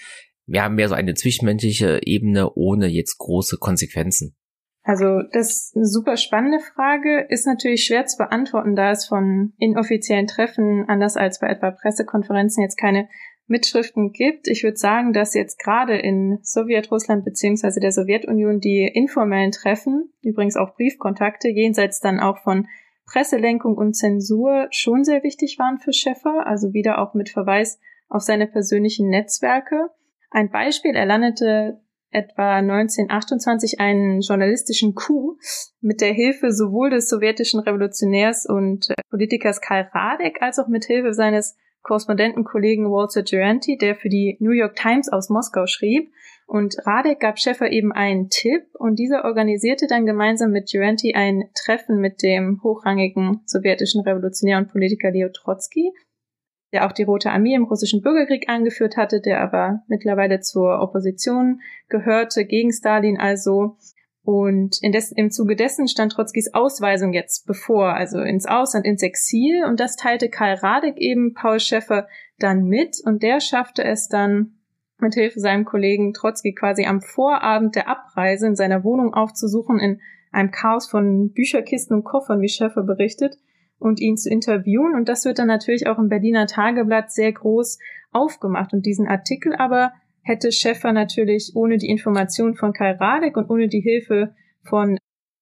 wir 0.46 0.62
haben 0.62 0.76
mehr 0.76 0.88
so 0.88 0.94
eine 0.94 1.14
zwischenmenschliche 1.14 2.00
Ebene 2.04 2.52
ohne 2.54 2.86
jetzt 2.86 3.18
große 3.18 3.56
Konsequenzen? 3.58 4.36
Also 4.84 5.22
das 5.32 5.48
ist 5.48 5.76
eine 5.76 5.86
super 5.86 6.18
spannende 6.18 6.60
Frage, 6.60 7.26
ist 7.30 7.46
natürlich 7.46 7.84
schwer 7.84 8.04
zu 8.04 8.18
beantworten, 8.18 8.76
da 8.76 8.90
es 8.90 9.06
von 9.06 9.54
inoffiziellen 9.58 10.26
Treffen, 10.26 10.84
anders 10.88 11.16
als 11.16 11.40
bei 11.40 11.48
etwa 11.48 11.70
Pressekonferenzen, 11.70 12.62
jetzt 12.62 12.76
keine 12.76 13.08
Mitschriften 13.46 14.12
gibt. 14.12 14.46
Ich 14.46 14.62
würde 14.62 14.76
sagen, 14.76 15.14
dass 15.14 15.32
jetzt 15.32 15.58
gerade 15.58 15.96
in 15.96 16.38
Sowjetrussland 16.42 17.24
beziehungsweise 17.24 17.80
der 17.80 17.92
Sowjetunion 17.92 18.60
die 18.60 18.86
informellen 18.86 19.52
Treffen, 19.52 20.12
übrigens 20.22 20.56
auch 20.56 20.74
Briefkontakte, 20.74 21.48
jenseits 21.48 22.00
dann 22.00 22.20
auch 22.20 22.38
von 22.38 22.66
Presselenkung 23.06 23.76
und 23.76 23.94
Zensur 23.94 24.68
schon 24.70 25.04
sehr 25.04 25.22
wichtig 25.22 25.58
waren 25.58 25.78
für 25.78 25.92
Schäffer, 25.94 26.46
also 26.46 26.74
wieder 26.74 26.98
auch 26.98 27.14
mit 27.14 27.30
Verweis 27.30 27.78
auf 28.08 28.22
seine 28.22 28.46
persönlichen 28.46 29.08
Netzwerke. 29.08 29.88
Ein 30.30 30.50
Beispiel, 30.50 30.94
er 30.94 31.06
landete 31.06 31.80
etwa 32.14 32.57
1928 32.57 33.81
einen 33.81 34.20
journalistischen 34.20 34.94
Coup 34.94 35.38
mit 35.81 36.00
der 36.00 36.12
Hilfe 36.12 36.53
sowohl 36.53 36.90
des 36.90 37.09
sowjetischen 37.09 37.61
Revolutionärs 37.61 38.46
und 38.46 38.90
äh, 38.90 38.94
Politikers 39.11 39.61
Karl 39.61 39.88
Radek 39.92 40.40
als 40.40 40.59
auch 40.59 40.68
mit 40.68 40.85
Hilfe 40.85 41.12
seines 41.12 41.57
Korrespondentenkollegen 41.83 42.90
Walter 42.90 43.22
Duranty, 43.22 43.77
der 43.77 43.94
für 43.94 44.09
die 44.09 44.37
New 44.40 44.53
York 44.53 44.74
Times 44.74 45.12
aus 45.12 45.29
Moskau 45.29 45.66
schrieb. 45.66 46.11
Und 46.46 46.77
Radek 46.87 47.20
gab 47.20 47.38
Schäffer 47.38 47.70
eben 47.70 47.92
einen 47.92 48.29
Tipp 48.29 48.64
und 48.74 48.98
dieser 48.98 49.24
organisierte 49.24 49.87
dann 49.87 50.05
gemeinsam 50.05 50.50
mit 50.50 50.72
Duranty 50.72 51.14
ein 51.14 51.44
Treffen 51.55 52.00
mit 52.00 52.22
dem 52.22 52.61
hochrangigen 52.62 53.40
sowjetischen 53.46 54.03
Revolutionär 54.03 54.59
und 54.59 54.70
Politiker 54.70 55.11
Leo 55.11 55.29
Trotsky 55.29 55.92
der 56.74 56.87
auch 56.87 56.92
die 56.92 57.04
Rote 57.04 57.30
Armee 57.30 57.54
im 57.54 57.64
russischen 57.64 58.02
Bürgerkrieg 58.02 58.48
angeführt 58.48 58.96
hatte, 58.96 59.20
der 59.20 59.40
aber 59.40 59.82
mittlerweile 59.87 60.40
zur 60.40 60.80
Opposition 60.80 61.60
gehörte, 61.88 62.44
gegen 62.44 62.72
Stalin 62.72 63.18
also. 63.18 63.76
Und 64.22 64.78
indes, 64.82 65.12
im 65.12 65.30
Zuge 65.30 65.54
dessen 65.54 65.87
stand 65.87 66.12
Trotzkis 66.12 66.52
Ausweisung 66.52 67.12
jetzt 67.12 67.46
bevor, 67.46 67.94
also 67.94 68.20
ins 68.20 68.46
Ausland, 68.46 68.87
ins 68.87 69.02
Exil. 69.02 69.64
Und 69.64 69.78
das 69.78 69.96
teilte 69.96 70.28
Karl 70.28 70.54
Radek 70.54 70.96
eben 70.96 71.32
Paul 71.34 71.60
Schäffer 71.60 72.08
dann 72.38 72.64
mit. 72.64 72.96
Und 73.04 73.22
der 73.22 73.40
schaffte 73.40 73.84
es 73.84 74.08
dann, 74.08 74.56
mit 74.98 75.14
Hilfe 75.14 75.40
seinem 75.40 75.64
Kollegen 75.64 76.12
Trotzki 76.12 76.54
quasi 76.54 76.87
am 76.87 77.02
Vorabend 77.02 77.76
der 77.76 77.88
Abreise 77.88 78.46
in 78.46 78.56
seiner 78.56 78.82
Wohnung 78.82 79.14
aufzusuchen, 79.14 79.78
in 79.78 80.00
einem 80.32 80.50
Chaos 80.50 80.88
von 80.88 81.32
Bücherkisten 81.32 81.96
und 81.96 82.04
Koffern, 82.04 82.40
wie 82.40 82.48
Schäffer 82.48 82.82
berichtet 82.82 83.37
und 83.78 84.00
ihn 84.00 84.16
zu 84.16 84.30
interviewen. 84.30 84.94
Und 84.94 85.08
das 85.08 85.24
wird 85.24 85.38
dann 85.38 85.48
natürlich 85.48 85.87
auch 85.87 85.98
im 85.98 86.08
Berliner 86.08 86.46
Tageblatt 86.46 87.12
sehr 87.12 87.32
groß 87.32 87.78
aufgemacht. 88.12 88.72
Und 88.72 88.87
diesen 88.87 89.06
Artikel 89.06 89.54
aber 89.54 89.92
hätte 90.22 90.52
Schäffer 90.52 90.92
natürlich 90.92 91.52
ohne 91.54 91.76
die 91.76 91.88
Information 91.88 92.54
von 92.54 92.72
Kai 92.72 92.92
Radek 92.92 93.37
und 93.37 93.50
ohne 93.50 93.68
die 93.68 93.80
Hilfe 93.80 94.34
von 94.62 94.98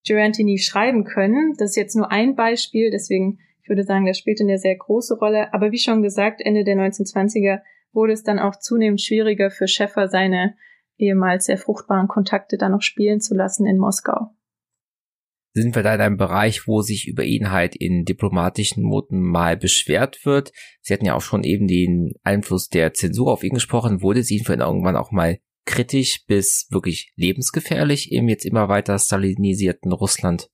Durantini 0.06 0.58
schreiben 0.58 1.04
können. 1.04 1.54
Das 1.58 1.70
ist 1.70 1.76
jetzt 1.76 1.94
nur 1.94 2.10
ein 2.10 2.34
Beispiel, 2.34 2.90
deswegen 2.90 3.38
ich 3.62 3.68
würde 3.68 3.84
sagen, 3.84 4.06
das 4.06 4.18
spielt 4.18 4.40
eine 4.40 4.58
sehr 4.58 4.76
große 4.76 5.18
Rolle. 5.18 5.54
Aber 5.54 5.70
wie 5.70 5.78
schon 5.78 6.02
gesagt, 6.02 6.40
Ende 6.44 6.64
der 6.64 6.76
1920er 6.76 7.60
wurde 7.92 8.12
es 8.12 8.24
dann 8.24 8.40
auch 8.40 8.56
zunehmend 8.56 9.00
schwieriger 9.00 9.50
für 9.50 9.68
Schäffer, 9.68 10.08
seine 10.08 10.56
ehemals 10.98 11.46
sehr 11.46 11.58
fruchtbaren 11.58 12.08
Kontakte 12.08 12.56
dann 12.58 12.72
noch 12.72 12.82
spielen 12.82 13.20
zu 13.20 13.34
lassen 13.34 13.66
in 13.66 13.78
Moskau 13.78 14.30
sind 15.54 15.74
wir 15.74 15.82
da 15.82 15.94
in 15.94 16.00
einem 16.00 16.16
Bereich, 16.16 16.66
wo 16.66 16.80
sich 16.80 17.06
über 17.06 17.24
ihn 17.24 17.50
halt 17.50 17.76
in 17.76 18.04
diplomatischen 18.04 18.88
Noten 18.88 19.20
mal 19.20 19.56
beschwert 19.56 20.24
wird. 20.24 20.52
Sie 20.80 20.94
hatten 20.94 21.04
ja 21.04 21.14
auch 21.14 21.20
schon 21.20 21.44
eben 21.44 21.66
den 21.66 22.14
Einfluss 22.22 22.68
der 22.68 22.94
Zensur 22.94 23.32
auf 23.32 23.44
ihn 23.44 23.54
gesprochen. 23.54 24.02
Wurde 24.02 24.22
sie 24.22 24.38
ihn 24.38 24.44
für 24.44 24.54
ihn 24.54 24.60
irgendwann 24.60 24.96
auch 24.96 25.10
mal 25.10 25.38
kritisch 25.64 26.24
bis 26.26 26.66
wirklich 26.70 27.12
lebensgefährlich 27.16 28.10
im 28.12 28.28
jetzt 28.28 28.46
immer 28.46 28.68
weiter 28.68 28.98
stalinisierten 28.98 29.92
Russland? 29.92 30.48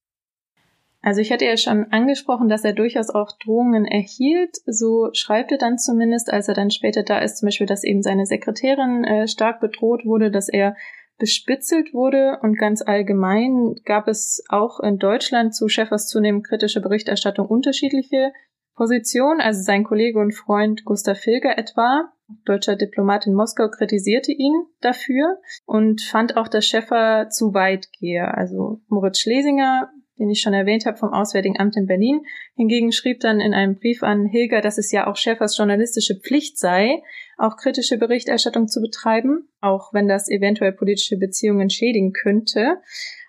Also 1.01 1.21
ich 1.21 1.31
hatte 1.31 1.45
ja 1.45 1.57
schon 1.57 1.87
angesprochen, 1.93 2.49
dass 2.49 2.65
er 2.65 2.73
durchaus 2.73 3.09
auch 3.09 3.31
Drohungen 3.39 3.85
erhielt. 3.85 4.57
So 4.67 5.11
schreibt 5.13 5.53
er 5.53 5.59
dann 5.59 5.79
zumindest, 5.79 6.31
als 6.31 6.49
er 6.49 6.55
dann 6.55 6.71
später 6.71 7.05
da 7.05 7.21
ist, 7.21 7.39
zum 7.39 7.47
Beispiel, 7.47 7.69
dass 7.69 7.85
eben 7.85 8.03
seine 8.03 8.27
Sekretärin 8.27 9.05
äh, 9.05 9.29
stark 9.29 9.61
bedroht 9.61 10.05
wurde, 10.05 10.33
dass 10.33 10.49
er 10.49 10.77
bespitzelt 11.19 11.93
wurde 11.93 12.39
und 12.43 12.57
ganz 12.59 12.83
allgemein 12.83 13.75
gab 13.85 14.09
es 14.09 14.43
auch 14.49 14.81
in 14.81 14.99
Deutschland 14.99 15.55
zu 15.55 15.69
Schäffers 15.69 16.09
zunehmend 16.09 16.47
kritische 16.47 16.81
Berichterstattung 16.81 17.47
unterschiedliche 17.47 18.33
Positionen. 18.75 19.41
Also 19.41 19.63
sein 19.63 19.85
Kollege 19.85 20.21
und 20.21 20.33
Freund 20.33 20.85
Gustav 20.85 21.19
Filger 21.19 21.59
etwa, 21.59 22.13
deutscher 22.45 22.77
Diplomat 22.77 23.27
in 23.27 23.35
Moskau, 23.35 23.69
kritisierte 23.69 24.33
ihn 24.33 24.55
dafür 24.81 25.39
und 25.67 26.01
fand 26.01 26.37
auch, 26.37 26.49
dass 26.49 26.65
Schäffer 26.65 27.29
zu 27.31 27.53
weit 27.53 27.89
gehe. 27.99 28.33
Also 28.33 28.81
Moritz 28.89 29.19
Schlesinger 29.19 29.91
den 30.19 30.31
ich 30.31 30.41
schon 30.41 30.55
erwähnt 30.55 30.87
habe, 30.87 30.97
vom 30.97 31.13
Auswärtigen 31.13 31.59
Amt 31.59 31.77
in 31.77 31.87
Berlin. 31.87 32.23
Hingegen 32.57 32.93
schrieb 32.93 33.21
dann 33.21 33.41
in 33.41 33.55
einem 33.55 33.79
Brief 33.79 34.03
an 34.03 34.27
Hilger, 34.27 34.61
dass 34.61 34.79
es 34.79 34.93
ja 34.93 35.07
auch 35.07 35.17
Schäfers 35.17 35.57
journalistische 35.57 36.17
Pflicht 36.17 36.59
sei, 36.59 37.03
auch 37.37 37.57
kritische 37.57 37.99
Berichterstattung 37.99 38.69
zu 38.69 38.81
betreiben, 38.81 39.49
auch 39.61 39.93
wenn 39.93 40.09
das 40.09 40.29
eventuell 40.29 40.73
politische 40.73 41.17
Beziehungen 41.17 41.71
schädigen 41.71 42.13
könnte. 42.13 42.79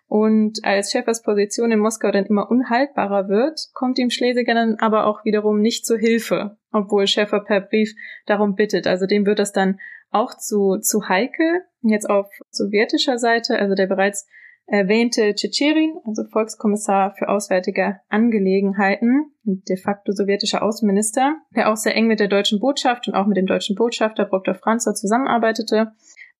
Und 0.07 0.65
als 0.65 0.91
Schäfers 0.91 1.21
Position 1.21 1.71
in 1.71 1.77
Moskau 1.79 2.09
dann 2.11 2.25
immer 2.25 2.49
unhaltbarer 2.49 3.29
wird, 3.29 3.59
kommt 3.73 3.99
ihm 3.99 4.09
Schlesinger 4.09 4.55
dann 4.55 4.75
aber 4.79 5.05
auch 5.05 5.23
wiederum 5.23 5.61
nicht 5.61 5.85
zur 5.85 5.99
Hilfe, 5.99 6.57
obwohl 6.71 7.05
Schäfer 7.05 7.41
per 7.41 7.61
Brief 7.61 7.93
darum 8.25 8.55
bittet. 8.55 8.87
Also 8.87 9.05
dem 9.05 9.27
wird 9.27 9.37
das 9.37 9.51
dann 9.51 9.79
auch 10.09 10.35
zu, 10.35 10.79
zu 10.81 11.07
heikel. 11.07 11.61
Jetzt 11.83 12.09
auf 12.09 12.27
sowjetischer 12.49 13.19
Seite, 13.19 13.59
also 13.59 13.75
der 13.75 13.85
bereits 13.85 14.27
erwähnte 14.71 15.33
Tschetscherin, 15.33 15.97
also 16.05 16.23
Volkskommissar 16.31 17.13
für 17.17 17.29
Auswärtige 17.29 17.99
Angelegenheiten, 18.09 19.31
de 19.43 19.77
facto 19.77 20.11
sowjetischer 20.11 20.63
Außenminister, 20.63 21.35
der 21.55 21.71
auch 21.71 21.75
sehr 21.75 21.95
eng 21.95 22.07
mit 22.07 22.19
der 22.19 22.27
deutschen 22.27 22.59
Botschaft 22.59 23.07
und 23.07 23.15
auch 23.15 23.25
mit 23.25 23.37
dem 23.37 23.47
deutschen 23.47 23.75
Botschafter 23.75 24.25
Dr. 24.25 24.55
Franzer 24.55 24.93
zusammenarbeitete. 24.93 25.93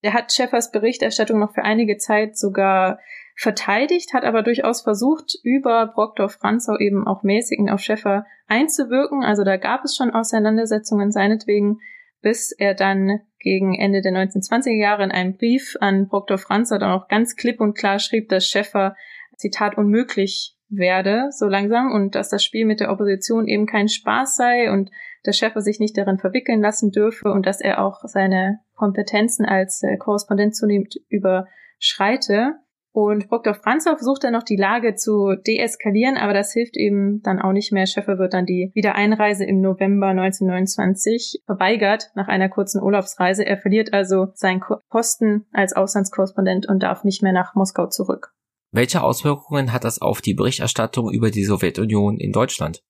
Der 0.04 0.14
hat 0.14 0.32
Schäffers 0.32 0.72
Berichterstattung 0.72 1.40
noch 1.40 1.54
für 1.54 1.64
einige 1.64 1.98
Zeit 1.98 2.38
sogar 2.38 3.00
verteidigt, 3.36 4.14
hat 4.14 4.24
aber 4.24 4.44
durchaus 4.44 4.82
versucht, 4.82 5.34
über 5.44 5.88
Brockdorf 5.88 6.34
Franzau 6.34 6.78
eben 6.78 7.08
auch 7.08 7.24
mäßigend 7.24 7.72
auf 7.72 7.80
Schäffer 7.80 8.26
einzuwirken. 8.48 9.24
Also 9.24 9.44
da 9.44 9.58
gab 9.58 9.84
es 9.84 9.96
schon 9.96 10.12
Auseinandersetzungen 10.12 11.12
seinetwegen 11.12 11.80
bis 12.22 12.52
er 12.52 12.74
dann 12.74 13.22
gegen 13.40 13.76
Ende 13.80 14.02
der 14.02 14.12
1920er 14.12 14.80
Jahre 14.80 15.04
in 15.04 15.12
einem 15.12 15.38
Brief 15.38 15.76
an 15.80 16.08
Brockdorf 16.08 16.42
Franzer 16.42 16.80
dann 16.80 16.92
auch 16.92 17.08
ganz 17.08 17.36
klipp 17.36 17.60
und 17.62 17.78
klar 17.78 18.00
schrieb, 18.00 18.30
dass 18.30 18.46
Schäffer, 18.46 18.96
Zitat, 19.38 19.78
unmöglich 19.78 20.56
werde, 20.70 21.30
so 21.32 21.48
langsam, 21.48 21.92
und 21.92 22.16
dass 22.16 22.30
das 22.30 22.44
Spiel 22.44 22.66
mit 22.66 22.80
der 22.80 22.92
Opposition 22.92 23.48
eben 23.48 23.66
kein 23.66 23.88
Spaß 23.88 24.36
sei 24.36 24.72
und 24.72 24.92
dass 25.24 25.38
Schäffer 25.38 25.62
sich 25.62 25.80
nicht 25.80 25.98
darin 25.98 26.18
verwickeln 26.18 26.62
lassen 26.62 26.92
dürfe 26.92 27.32
und 27.32 27.46
dass 27.46 27.60
er 27.62 27.84
auch 27.84 28.02
seine 28.04 28.60
Kompetenzen 28.76 29.46
als 29.46 29.84
äh, 29.84 29.98
Korrespondent 29.98 30.56
zunehmend 30.56 30.96
überschreite. 31.10 32.56
Und 32.92 33.30
Brockdorf 33.30 33.62
Franzau 33.62 33.96
versucht 33.96 34.24
dann 34.24 34.34
noch 34.34 34.44
die 34.44 34.56
Lage 34.56 34.96
zu 34.96 35.36
deeskalieren, 35.36 36.18
aber 36.18 36.34
das 36.34 36.52
hilft 36.54 36.76
eben 36.76 37.22
dann 37.22 37.40
auch 37.40 37.52
nicht 37.52 37.72
mehr. 37.72 37.86
Schäffer 37.86 38.18
wird 38.18 38.34
dann 38.34 38.46
die 38.46 38.72
Wiedereinreise 38.74 39.46
im 39.46 39.62
November 39.62 40.08
1929 40.08 41.44
verweigert 41.46 42.10
nach 42.16 42.28
einer 42.28 42.50
kurzen 42.50 42.82
Urlaubsreise. 42.82 43.46
Er 43.46 43.58
verliert 43.58 43.94
also 43.94 44.30
seinen 44.34 44.62
Posten 44.90 45.46
als 45.54 45.74
Auslandskorrespondent 45.74 46.68
und 46.68 46.82
darf 46.82 47.04
nicht 47.04 47.22
mehr 47.22 47.34
nach 47.34 47.54
Moskau 47.54 47.88
zurück. 47.88 48.34
Welche 48.72 49.04
Auswirkungen 49.04 49.72
hat 49.72 49.84
das 49.84 50.02
auf 50.02 50.22
die 50.22 50.34
Berichterstattung 50.34 51.12
über 51.12 51.32
die 51.32 51.44
Sowjetunion 51.44 52.18
in 52.18 52.32
Deutschland? 52.32 52.82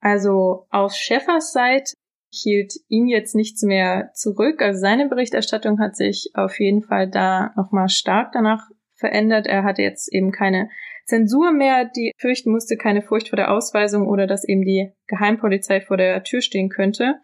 Also 0.00 0.66
aus 0.70 0.98
Schäffers 0.98 1.52
Seite 1.52 1.94
hielt 2.30 2.74
ihn 2.88 3.06
jetzt 3.06 3.34
nichts 3.34 3.62
mehr 3.62 4.10
zurück. 4.14 4.60
Also 4.60 4.80
seine 4.80 5.08
Berichterstattung 5.08 5.78
hat 5.78 5.96
sich 5.96 6.30
auf 6.34 6.58
jeden 6.58 6.82
Fall 6.82 7.08
da 7.08 7.52
nochmal 7.56 7.88
stark 7.88 8.32
danach 8.32 8.68
verändert. 9.04 9.46
Er 9.46 9.64
hatte 9.64 9.82
jetzt 9.82 10.10
eben 10.10 10.32
keine 10.32 10.70
Zensur 11.04 11.52
mehr, 11.52 11.84
die 11.84 12.12
fürchten 12.16 12.50
musste, 12.50 12.78
keine 12.78 13.02
Furcht 13.02 13.28
vor 13.28 13.36
der 13.36 13.50
Ausweisung 13.50 14.08
oder 14.08 14.26
dass 14.26 14.48
eben 14.48 14.62
die 14.62 14.92
Geheimpolizei 15.06 15.82
vor 15.82 15.98
der 15.98 16.22
Tür 16.22 16.40
stehen 16.40 16.70
könnte. 16.70 17.16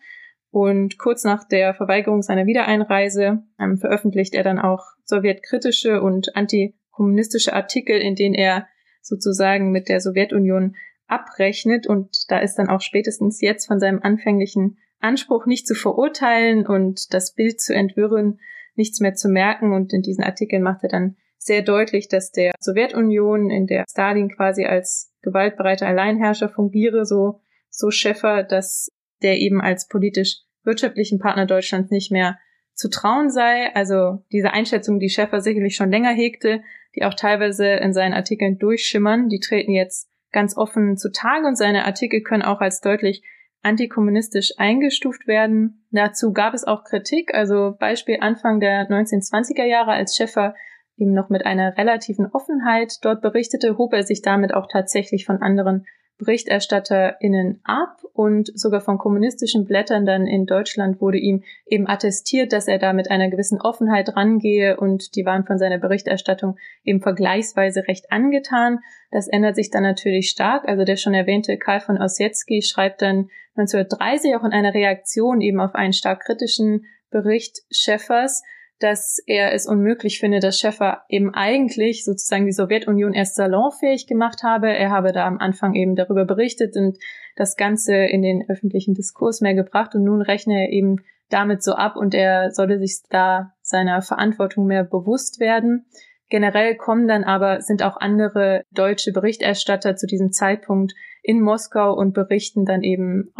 Und 0.50 0.98
kurz 0.98 1.24
nach 1.24 1.44
der 1.48 1.72
Verweigerung 1.72 2.22
seiner 2.22 2.44
Wiedereinreise 2.44 3.42
ähm, 3.58 3.78
veröffentlicht 3.78 4.34
er 4.34 4.42
dann 4.42 4.58
auch 4.58 4.84
sowjetkritische 5.04 6.02
und 6.02 6.36
antikommunistische 6.36 7.54
Artikel, 7.54 7.96
in 7.98 8.16
denen 8.16 8.34
er 8.34 8.66
sozusagen 9.00 9.70
mit 9.70 9.88
der 9.88 10.00
Sowjetunion 10.00 10.76
abrechnet. 11.06 11.86
Und 11.86 12.10
da 12.28 12.40
ist 12.40 12.56
dann 12.56 12.68
auch 12.68 12.82
spätestens 12.82 13.40
jetzt 13.40 13.66
von 13.66 13.80
seinem 13.80 14.00
anfänglichen 14.02 14.76
Anspruch 14.98 15.46
nicht 15.46 15.66
zu 15.66 15.74
verurteilen 15.74 16.66
und 16.66 17.14
das 17.14 17.34
Bild 17.34 17.60
zu 17.60 17.74
entwirren, 17.74 18.40
nichts 18.74 19.00
mehr 19.00 19.14
zu 19.14 19.28
merken. 19.30 19.72
Und 19.72 19.94
in 19.94 20.02
diesen 20.02 20.24
Artikeln 20.24 20.62
macht 20.62 20.82
er 20.82 20.90
dann 20.90 21.16
sehr 21.42 21.62
deutlich, 21.62 22.08
dass 22.08 22.30
der 22.30 22.52
Sowjetunion, 22.60 23.50
in 23.50 23.66
der 23.66 23.84
Stalin 23.90 24.28
quasi 24.28 24.66
als 24.66 25.12
gewaltbereiter 25.22 25.86
Alleinherrscher 25.86 26.50
fungiere, 26.50 27.04
so, 27.06 27.40
so 27.70 27.90
Schäffer, 27.90 28.42
dass 28.42 28.88
der 29.22 29.38
eben 29.38 29.60
als 29.60 29.88
politisch 29.88 30.42
wirtschaftlichen 30.64 31.18
Partner 31.18 31.46
Deutschlands 31.46 31.90
nicht 31.90 32.12
mehr 32.12 32.38
zu 32.74 32.90
trauen 32.90 33.30
sei. 33.30 33.74
Also 33.74 34.24
diese 34.30 34.52
Einschätzung, 34.52 34.98
die 35.00 35.08
Schäffer 35.08 35.40
sicherlich 35.40 35.76
schon 35.76 35.90
länger 35.90 36.12
hegte, 36.12 36.62
die 36.94 37.04
auch 37.04 37.14
teilweise 37.14 37.66
in 37.66 37.92
seinen 37.92 38.14
Artikeln 38.14 38.58
durchschimmern, 38.58 39.28
die 39.28 39.40
treten 39.40 39.72
jetzt 39.72 40.10
ganz 40.32 40.56
offen 40.56 40.96
zutage 40.96 41.46
und 41.46 41.56
seine 41.56 41.86
Artikel 41.86 42.22
können 42.22 42.42
auch 42.42 42.60
als 42.60 42.80
deutlich 42.80 43.22
antikommunistisch 43.62 44.52
eingestuft 44.58 45.26
werden. 45.26 45.86
Dazu 45.90 46.32
gab 46.32 46.54
es 46.54 46.64
auch 46.64 46.84
Kritik, 46.84 47.34
also 47.34 47.76
Beispiel 47.78 48.18
Anfang 48.20 48.60
der 48.60 48.88
1920er 48.88 49.64
Jahre, 49.64 49.92
als 49.92 50.16
Schäffer 50.16 50.54
eben 51.00 51.12
noch 51.12 51.30
mit 51.30 51.46
einer 51.46 51.76
relativen 51.76 52.26
Offenheit 52.26 52.98
dort 53.02 53.22
berichtete, 53.22 53.78
hob 53.78 53.92
er 53.92 54.02
sich 54.02 54.22
damit 54.22 54.54
auch 54.54 54.66
tatsächlich 54.70 55.24
von 55.24 55.42
anderen 55.42 55.86
BerichterstatterInnen 56.20 57.60
ab 57.64 58.02
und 58.12 58.50
sogar 58.54 58.82
von 58.82 58.98
kommunistischen 58.98 59.64
Blättern 59.64 60.04
dann 60.04 60.26
in 60.26 60.44
Deutschland 60.44 61.00
wurde 61.00 61.16
ihm 61.16 61.42
eben 61.66 61.88
attestiert, 61.88 62.52
dass 62.52 62.68
er 62.68 62.78
da 62.78 62.92
mit 62.92 63.10
einer 63.10 63.30
gewissen 63.30 63.60
Offenheit 63.60 64.14
rangehe 64.16 64.76
und 64.78 65.16
die 65.16 65.24
waren 65.24 65.46
von 65.46 65.58
seiner 65.58 65.78
Berichterstattung 65.78 66.56
eben 66.84 67.00
vergleichsweise 67.00 67.88
recht 67.88 68.12
angetan. 68.12 68.80
Das 69.10 69.28
ändert 69.28 69.56
sich 69.56 69.70
dann 69.70 69.82
natürlich 69.82 70.28
stark. 70.28 70.68
Also 70.68 70.84
der 70.84 70.96
schon 70.96 71.14
erwähnte 71.14 71.56
Karl 71.56 71.80
von 71.80 72.00
Ossietzky 72.00 72.60
schreibt 72.60 73.00
dann 73.00 73.30
1930 73.56 74.36
auch 74.36 74.44
in 74.44 74.52
einer 74.52 74.74
Reaktion 74.74 75.40
eben 75.40 75.60
auf 75.60 75.74
einen 75.74 75.94
stark 75.94 76.20
kritischen 76.20 76.84
Bericht 77.10 77.62
Schäffers, 77.70 78.42
dass 78.80 79.18
er 79.26 79.52
es 79.52 79.66
unmöglich 79.66 80.18
finde, 80.18 80.40
dass 80.40 80.58
Schäffer 80.58 81.02
eben 81.08 81.32
eigentlich 81.34 82.04
sozusagen 82.04 82.46
die 82.46 82.52
Sowjetunion 82.52 83.12
erst 83.12 83.36
salonfähig 83.36 84.06
gemacht 84.06 84.42
habe. 84.42 84.68
Er 84.68 84.90
habe 84.90 85.12
da 85.12 85.26
am 85.26 85.38
Anfang 85.38 85.74
eben 85.74 85.96
darüber 85.96 86.24
berichtet 86.24 86.76
und 86.76 86.98
das 87.36 87.56
Ganze 87.56 87.94
in 87.94 88.22
den 88.22 88.48
öffentlichen 88.48 88.94
Diskurs 88.94 89.42
mehr 89.42 89.54
gebracht 89.54 89.94
und 89.94 90.04
nun 90.04 90.22
rechne 90.22 90.64
er 90.64 90.72
eben 90.72 90.96
damit 91.28 91.62
so 91.62 91.74
ab 91.74 91.96
und 91.96 92.14
er 92.14 92.50
solle 92.52 92.78
sich 92.78 93.02
da 93.08 93.52
seiner 93.62 94.02
Verantwortung 94.02 94.66
mehr 94.66 94.82
bewusst 94.82 95.40
werden. 95.40 95.86
Generell 96.30 96.76
kommen 96.76 97.06
dann 97.06 97.24
aber, 97.24 97.60
sind 97.60 97.82
auch 97.82 97.96
andere 97.98 98.64
deutsche 98.70 99.12
Berichterstatter 99.12 99.96
zu 99.96 100.06
diesem 100.06 100.32
Zeitpunkt 100.32 100.94
in 101.22 101.40
Moskau 101.40 101.92
und 101.92 102.14
berichten 102.14 102.64
dann 102.64 102.82
eben 102.82 103.32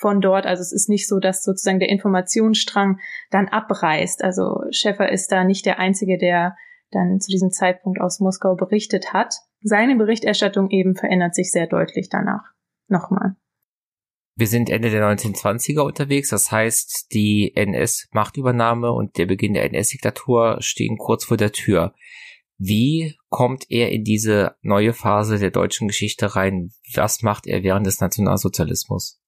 von 0.00 0.20
dort. 0.20 0.46
Also 0.46 0.62
es 0.62 0.72
ist 0.72 0.88
nicht 0.88 1.06
so, 1.06 1.20
dass 1.20 1.44
sozusagen 1.44 1.78
der 1.78 1.90
Informationsstrang 1.90 2.98
dann 3.30 3.48
abreißt. 3.48 4.24
Also 4.24 4.62
Schäffer 4.70 5.12
ist 5.12 5.30
da 5.30 5.44
nicht 5.44 5.66
der 5.66 5.78
Einzige, 5.78 6.16
der 6.18 6.56
dann 6.90 7.20
zu 7.20 7.30
diesem 7.30 7.50
Zeitpunkt 7.50 8.00
aus 8.00 8.18
Moskau 8.18 8.56
berichtet 8.56 9.12
hat. 9.12 9.34
Seine 9.62 9.96
Berichterstattung 9.96 10.70
eben 10.70 10.96
verändert 10.96 11.34
sich 11.34 11.52
sehr 11.52 11.66
deutlich 11.66 12.08
danach. 12.08 12.42
Nochmal. 12.88 13.36
Wir 14.36 14.46
sind 14.46 14.70
Ende 14.70 14.90
der 14.90 15.04
1920er 15.04 15.82
unterwegs, 15.82 16.30
das 16.30 16.50
heißt, 16.50 17.08
die 17.12 17.54
NS-Machtübernahme 17.54 18.90
und 18.90 19.18
der 19.18 19.26
Beginn 19.26 19.52
der 19.52 19.64
NS-Diktatur 19.64 20.56
stehen 20.60 20.96
kurz 20.96 21.26
vor 21.26 21.36
der 21.36 21.52
Tür. 21.52 21.94
Wie 22.56 23.16
kommt 23.28 23.66
er 23.68 23.90
in 23.92 24.02
diese 24.02 24.56
neue 24.62 24.94
Phase 24.94 25.38
der 25.38 25.50
deutschen 25.50 25.88
Geschichte 25.88 26.36
rein? 26.36 26.70
Was 26.94 27.22
macht 27.22 27.46
er 27.46 27.62
während 27.62 27.86
des 27.86 28.00
Nationalsozialismus? 28.00 29.19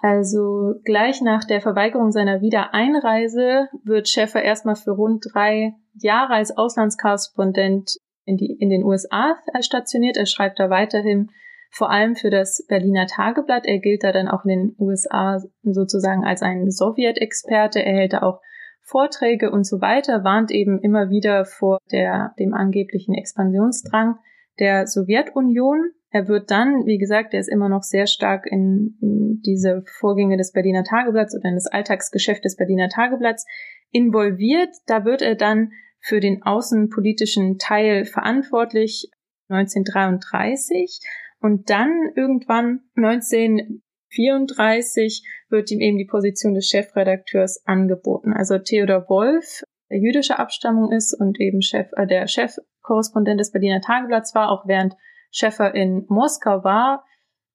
Also 0.00 0.74
gleich 0.84 1.20
nach 1.22 1.44
der 1.44 1.60
Verweigerung 1.60 2.12
seiner 2.12 2.40
Wiedereinreise 2.40 3.68
wird 3.82 4.08
Schäffer 4.08 4.42
erstmal 4.42 4.76
für 4.76 4.92
rund 4.92 5.24
drei 5.32 5.74
Jahre 5.94 6.34
als 6.34 6.56
Auslandskorrespondent 6.56 7.96
in, 8.24 8.36
die, 8.36 8.56
in 8.60 8.70
den 8.70 8.84
USA 8.84 9.36
stationiert. 9.60 10.16
Er 10.16 10.26
schreibt 10.26 10.60
da 10.60 10.70
weiterhin 10.70 11.30
vor 11.70 11.90
allem 11.90 12.14
für 12.14 12.30
das 12.30 12.64
Berliner 12.68 13.06
Tageblatt. 13.06 13.66
Er 13.66 13.78
gilt 13.78 14.04
da 14.04 14.12
dann 14.12 14.28
auch 14.28 14.44
in 14.44 14.50
den 14.50 14.76
USA 14.78 15.42
sozusagen 15.62 16.24
als 16.24 16.42
ein 16.42 16.70
Sowjetexperte. 16.70 17.84
Er 17.84 17.94
hält 17.94 18.12
da 18.12 18.22
auch 18.22 18.40
Vorträge 18.82 19.50
und 19.50 19.64
so 19.64 19.80
weiter, 19.80 20.24
warnt 20.24 20.50
eben 20.50 20.80
immer 20.80 21.10
wieder 21.10 21.44
vor 21.44 21.78
der, 21.92 22.34
dem 22.38 22.54
angeblichen 22.54 23.14
Expansionsdrang 23.14 24.18
der 24.58 24.86
Sowjetunion 24.86 25.90
Er 26.18 26.26
wird 26.26 26.50
dann, 26.50 26.84
wie 26.84 26.98
gesagt, 26.98 27.32
er 27.32 27.38
ist 27.38 27.46
immer 27.46 27.68
noch 27.68 27.84
sehr 27.84 28.08
stark 28.08 28.44
in, 28.50 28.98
in 29.00 29.40
diese 29.46 29.84
Vorgänge 30.00 30.36
des 30.36 30.50
Berliner 30.50 30.82
Tageblatts 30.82 31.36
oder 31.36 31.48
in 31.48 31.54
das 31.54 31.68
Alltagsgeschäft 31.68 32.44
des 32.44 32.56
Berliner 32.56 32.88
Tageblatts 32.88 33.46
involviert. 33.92 34.70
Da 34.86 35.04
wird 35.04 35.22
er 35.22 35.36
dann 35.36 35.70
für 36.00 36.18
den 36.18 36.42
außenpolitischen 36.42 37.58
Teil 37.58 38.04
verantwortlich 38.04 39.12
1933 39.48 40.98
und 41.40 41.70
dann 41.70 42.10
irgendwann 42.16 42.80
1934 42.96 45.22
wird 45.50 45.70
ihm 45.70 45.80
eben 45.80 45.98
die 45.98 46.06
Position 46.06 46.54
des 46.54 46.68
Chefredakteurs 46.68 47.64
angeboten. 47.64 48.32
Also 48.32 48.58
Theodor 48.58 49.08
Wolf, 49.08 49.62
der 49.88 50.00
jüdischer 50.00 50.40
Abstammung 50.40 50.90
ist 50.90 51.14
und 51.14 51.38
eben 51.38 51.62
Chef, 51.62 51.92
äh, 51.92 52.08
der 52.08 52.26
Chefkorrespondent 52.26 53.38
des 53.38 53.52
Berliner 53.52 53.80
Tageblatts 53.80 54.34
war, 54.34 54.50
auch 54.50 54.66
während 54.66 54.96
Schäffer 55.30 55.74
in 55.74 56.06
Moskau 56.08 56.64
war, 56.64 57.04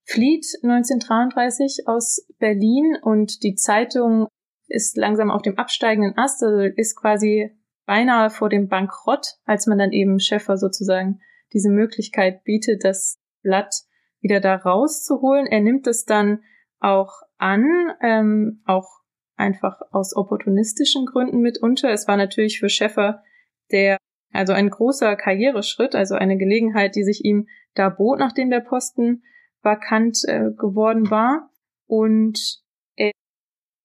flieht 0.06 0.46
1933 0.64 1.88
aus 1.88 2.28
Berlin 2.40 2.98
und 3.02 3.44
die 3.44 3.56
Zeitung 3.56 4.28
ist 4.68 4.98
langsam 4.98 5.32
auf 5.32 5.42
dem 5.42 5.58
absteigenden 5.58 6.18
Ast, 6.18 6.44
also 6.44 6.62
ist 6.76 6.96
quasi 6.96 7.52
beinahe 7.86 8.30
vor 8.30 8.50
dem 8.50 8.68
Bankrott, 8.68 9.36
als 9.46 9.68
man 9.68 9.78
dann 9.78 9.92
eben 9.92 10.20
Schäffer 10.20 10.58
sozusagen 10.58 11.20
diese 11.54 11.70
Möglichkeit 11.70 12.44
bietet, 12.44 12.84
das 12.84 13.20
Blatt 13.42 13.76
wieder 14.22 14.40
da 14.40 14.56
rauszuholen. 14.56 15.46
Er 15.46 15.60
nimmt 15.60 15.86
es 15.88 16.06
dann 16.06 16.44
auch 16.80 17.22
an, 17.38 17.66
ähm, 18.02 18.62
auch 18.66 19.02
einfach 19.36 19.82
aus 19.92 20.16
opportunistischen 20.16 21.06
Gründen 21.06 21.42
mitunter. 21.42 21.92
Es 21.92 22.08
war 22.08 22.18
natürlich 22.18 22.60
für 22.60 22.70
Schäffer 22.70 23.22
der, 23.72 23.98
also 24.34 24.54
ein 24.54 24.70
großer 24.70 25.16
Karriereschritt, 25.16 25.96
also 25.96 26.16
eine 26.16 26.38
Gelegenheit, 26.38 26.96
die 26.96 27.04
sich 27.04 27.24
ihm 27.24 27.48
da 27.76 27.90
bot, 27.90 28.20
nachdem 28.20 28.50
der 28.50 28.60
Posten 28.62 29.24
vakant 29.62 30.20
äh, 30.28 30.52
geworden 30.58 31.10
war. 31.10 31.50
Und 31.86 32.62
er 32.96 33.12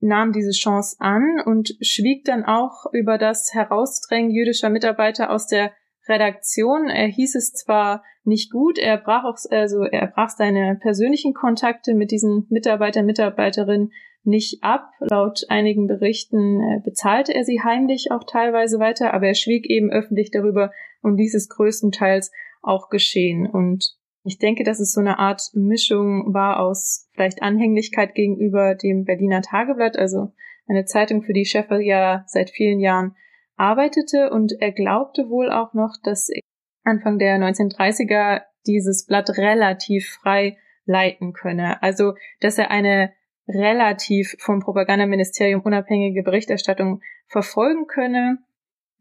nahm 0.00 0.32
diese 0.32 0.52
Chance 0.52 0.96
an 0.98 1.40
und 1.44 1.76
schwieg 1.80 2.24
dann 2.24 2.44
auch 2.44 2.86
über 2.92 3.18
das 3.18 3.52
Herausdrängen 3.52 4.30
jüdischer 4.30 4.70
Mitarbeiter 4.70 5.30
aus 5.30 5.46
der 5.46 5.72
Redaktion. 6.08 6.88
Er 6.88 7.06
hieß 7.06 7.34
es 7.34 7.52
zwar 7.52 8.02
nicht 8.24 8.50
gut, 8.50 8.78
er 8.78 8.98
brach 8.98 9.24
auch, 9.24 9.38
also 9.50 9.82
er 9.84 10.06
brach 10.06 10.30
seine 10.30 10.76
persönlichen 10.80 11.34
Kontakte 11.34 11.94
mit 11.94 12.10
diesen 12.10 12.46
Mitarbeiter, 12.50 13.02
Mitarbeiterinnen 13.02 13.92
nicht 14.24 14.62
ab. 14.62 14.90
Laut 15.00 15.44
einigen 15.48 15.86
Berichten 15.86 16.60
äh, 16.60 16.80
bezahlte 16.84 17.34
er 17.34 17.44
sie 17.44 17.62
heimlich 17.62 18.10
auch 18.10 18.24
teilweise 18.24 18.78
weiter, 18.78 19.14
aber 19.14 19.28
er 19.28 19.34
schwieg 19.34 19.68
eben 19.68 19.90
öffentlich 19.90 20.30
darüber 20.30 20.72
und 21.02 21.16
ließ 21.16 21.34
es 21.34 21.48
größtenteils 21.48 22.30
auch 22.62 22.90
geschehen. 22.90 23.46
Und 23.46 23.96
ich 24.24 24.38
denke, 24.38 24.64
dass 24.64 24.80
es 24.80 24.92
so 24.92 25.00
eine 25.00 25.18
Art 25.18 25.42
Mischung 25.54 26.34
war 26.34 26.60
aus 26.60 27.08
vielleicht 27.14 27.42
Anhänglichkeit 27.42 28.14
gegenüber 28.14 28.74
dem 28.74 29.04
Berliner 29.04 29.42
Tageblatt, 29.42 29.96
also 29.96 30.32
eine 30.66 30.84
Zeitung, 30.84 31.22
für 31.22 31.32
die 31.32 31.46
Schäfer 31.46 31.80
ja 31.80 32.24
seit 32.26 32.50
vielen 32.50 32.80
Jahren 32.80 33.16
arbeitete 33.58 34.30
und 34.30 34.52
er 34.60 34.72
glaubte 34.72 35.28
wohl 35.28 35.50
auch 35.50 35.74
noch, 35.74 35.96
dass 36.02 36.30
Anfang 36.84 37.18
der 37.18 37.36
1930er 37.38 38.42
dieses 38.66 39.06
Blatt 39.06 39.30
relativ 39.36 40.18
frei 40.22 40.56
leiten 40.84 41.32
könne. 41.32 41.82
Also, 41.82 42.14
dass 42.40 42.58
er 42.58 42.70
eine 42.70 43.12
relativ 43.46 44.36
vom 44.38 44.60
Propagandaministerium 44.60 45.62
unabhängige 45.62 46.22
Berichterstattung 46.22 47.00
verfolgen 47.26 47.86
könne. 47.86 48.38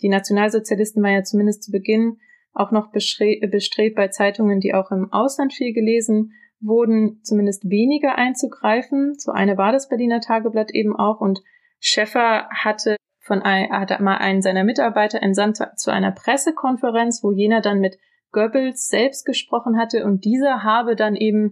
Die 0.02 0.10
Nationalsozialisten 0.10 1.04
waren 1.04 1.14
ja 1.14 1.24
zumindest 1.24 1.64
zu 1.64 1.72
Beginn 1.72 2.20
auch 2.54 2.72
noch 2.72 2.92
bestrebt, 2.92 3.96
bei 3.96 4.08
Zeitungen, 4.08 4.60
die 4.60 4.74
auch 4.74 4.92
im 4.92 5.12
Ausland 5.12 5.54
viel 5.54 5.74
gelesen 5.74 6.34
wurden, 6.60 7.20
zumindest 7.24 7.70
weniger 7.70 8.16
einzugreifen. 8.18 9.16
So 9.18 9.32
eine 9.32 9.58
war 9.58 9.72
das 9.72 9.90
Berliner 9.90 10.22
Tageblatt 10.22 10.72
eben 10.72 10.96
auch 10.96 11.22
und 11.22 11.42
Schäffer 11.80 12.50
hatte 12.50 12.96
von 13.28 13.42
ein, 13.42 13.70
hatte 13.70 14.02
mal 14.02 14.18
einen 14.18 14.42
seiner 14.42 14.64
Mitarbeiter 14.64 15.22
entsandt 15.22 15.60
zu 15.76 15.92
einer 15.92 16.12
Pressekonferenz, 16.12 17.24
wo 17.24 17.32
jener 17.32 17.62
dann 17.62 17.80
mit 17.80 17.98
Goebbels 18.32 18.88
selbst 18.88 19.26
gesprochen 19.26 19.78
hatte 19.78 20.04
und 20.06 20.26
dieser 20.26 20.64
habe 20.64 20.96
dann 20.96 21.16
eben 21.16 21.52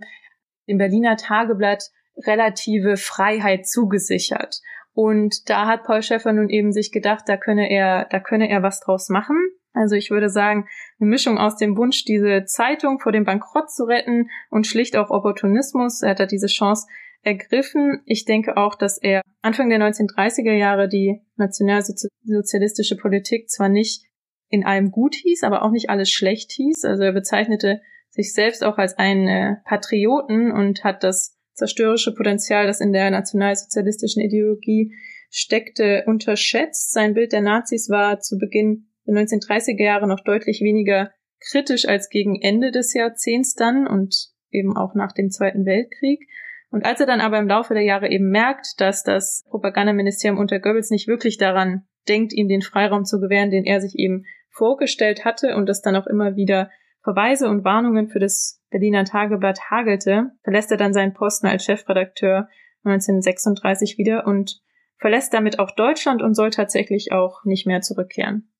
dem 0.68 0.78
Berliner 0.78 1.18
Tageblatt 1.18 1.84
relative 2.18 2.98
Freiheit 2.98 3.68
zugesichert. 3.68 4.62
Und 4.94 5.50
da 5.50 5.68
hat 5.68 5.84
Paul 5.84 6.02
Schäffer 6.02 6.32
nun 6.32 6.50
eben 6.50 6.72
sich 6.72 6.92
gedacht, 6.92 7.26
da 7.28 7.36
könne 7.38 7.70
er, 7.70 8.08
da 8.10 8.20
könne 8.20 8.50
er 8.50 8.64
was 8.64 8.80
draus 8.80 9.10
machen. 9.10 9.36
Also 9.74 9.96
ich 9.96 10.10
würde 10.10 10.30
sagen, 10.30 10.68
eine 11.00 11.10
Mischung 11.10 11.38
aus 11.38 11.58
dem 11.58 11.76
Wunsch, 11.76 12.06
diese 12.06 12.46
Zeitung 12.46 13.00
vor 13.00 13.12
dem 13.12 13.26
Bankrott 13.26 13.70
zu 13.70 13.84
retten 13.84 14.30
und 14.50 14.68
schlicht 14.68 14.96
auch 14.96 15.10
Opportunismus. 15.10 16.02
Er 16.02 16.12
hat 16.12 16.22
da 16.22 16.26
diese 16.26 16.48
Chance 16.48 16.88
ergriffen. 17.26 18.02
Ich 18.06 18.26
denke 18.26 18.56
auch, 18.56 18.76
dass 18.76 18.98
er 18.98 19.22
Anfang 19.42 19.70
der 19.70 19.80
1930er 19.80 20.54
Jahre 20.54 20.88
die 20.88 21.22
nationalsozialistische 21.36 22.96
Politik 22.96 23.50
zwar 23.50 23.70
nicht 23.70 24.06
in 24.50 24.66
allem 24.66 24.92
gut 24.92 25.16
hieß, 25.16 25.44
aber 25.44 25.64
auch 25.64 25.72
nicht 25.72 25.90
alles 25.90 26.10
schlecht 26.10 26.52
hieß. 26.52 26.86
Also 26.86 27.04
er 27.04 27.14
bezeichnete 27.14 27.82
sich 28.10 28.34
selbst 28.34 28.64
auch 28.64 28.78
als 28.78 28.98
einen 28.98 29.28
äh, 29.28 29.56
Patrioten 29.66 30.52
und 30.52 30.84
hat 30.84 31.04
das 31.04 31.38
zerstörerische 31.54 32.14
Potenzial, 32.14 32.68
das 32.68 32.80
in 32.80 32.94
der 32.94 33.10
nationalsozialistischen 33.12 34.22
Ideologie 34.22 34.94
steckte, 35.30 36.04
unterschätzt. 36.06 36.92
Sein 36.92 37.14
Bild 37.14 37.34
der 37.34 37.42
Nazis 37.42 37.90
war 37.90 38.20
zu 38.20 38.38
Beginn 38.38 38.88
der 39.08 39.16
1930er 39.16 39.84
Jahre 39.84 40.08
noch 40.08 40.24
deutlich 40.24 40.62
weniger 40.62 41.12
kritisch 41.40 41.88
als 41.88 42.10
gegen 42.10 42.42
Ende 42.42 42.72
des 42.72 42.94
Jahrzehnts 42.94 43.56
dann 43.56 43.88
und 43.88 44.30
eben 44.52 44.78
auch 44.78 44.96
nach 44.96 45.12
dem 45.12 45.30
Zweiten 45.30 45.66
Weltkrieg. 45.66 46.28
Und 46.72 46.86
als 46.86 47.00
er 47.00 47.06
dann 47.06 47.22
aber 47.22 47.40
im 47.40 47.48
Laufe 47.48 47.74
der 47.74 47.84
Jahre 47.84 48.10
eben 48.10 48.30
merkt, 48.30 48.80
dass 48.82 49.04
das 49.04 49.44
Propagandaministerium 49.50 50.40
unter 50.40 50.60
Goebbels 50.60 50.90
nicht 50.90 51.08
wirklich 51.08 51.38
daran 51.38 51.86
denkt, 52.08 52.34
ihm 52.34 52.48
den 52.48 52.62
Freiraum 52.62 53.06
zu 53.06 53.20
gewähren, 53.20 53.52
den 53.52 53.66
er 53.66 53.82
sich 53.82 53.98
eben 53.98 54.26
vorgestellt 54.50 55.26
hatte 55.26 55.56
und 55.56 55.68
das 55.68 55.82
dann 55.82 55.96
auch 55.96 56.08
immer 56.08 56.36
wieder 56.36 56.70
Verweise 57.04 57.50
und 57.50 57.64
Warnungen 57.64 58.08
für 58.08 58.20
das 58.20 58.62
Berliner 58.72 59.06
Tageblatt 59.06 59.70
hagelte, 59.70 60.32
verlässt 60.44 60.72
er 60.72 60.78
dann 60.78 60.94
seinen 60.94 61.14
Posten 61.14 61.46
als 61.48 61.64
Chefredakteur 61.64 62.50
1936 62.84 63.98
wieder 63.98 64.26
und 64.26 64.62
verlässt 64.98 65.34
damit 65.34 65.60
auch 65.60 65.72
Deutschland 65.72 66.22
und 66.22 66.34
soll 66.34 66.50
tatsächlich 66.50 67.12
auch 67.12 67.44
nicht 67.44 67.68
mehr 67.68 67.82
zurückkehren. 67.82 68.52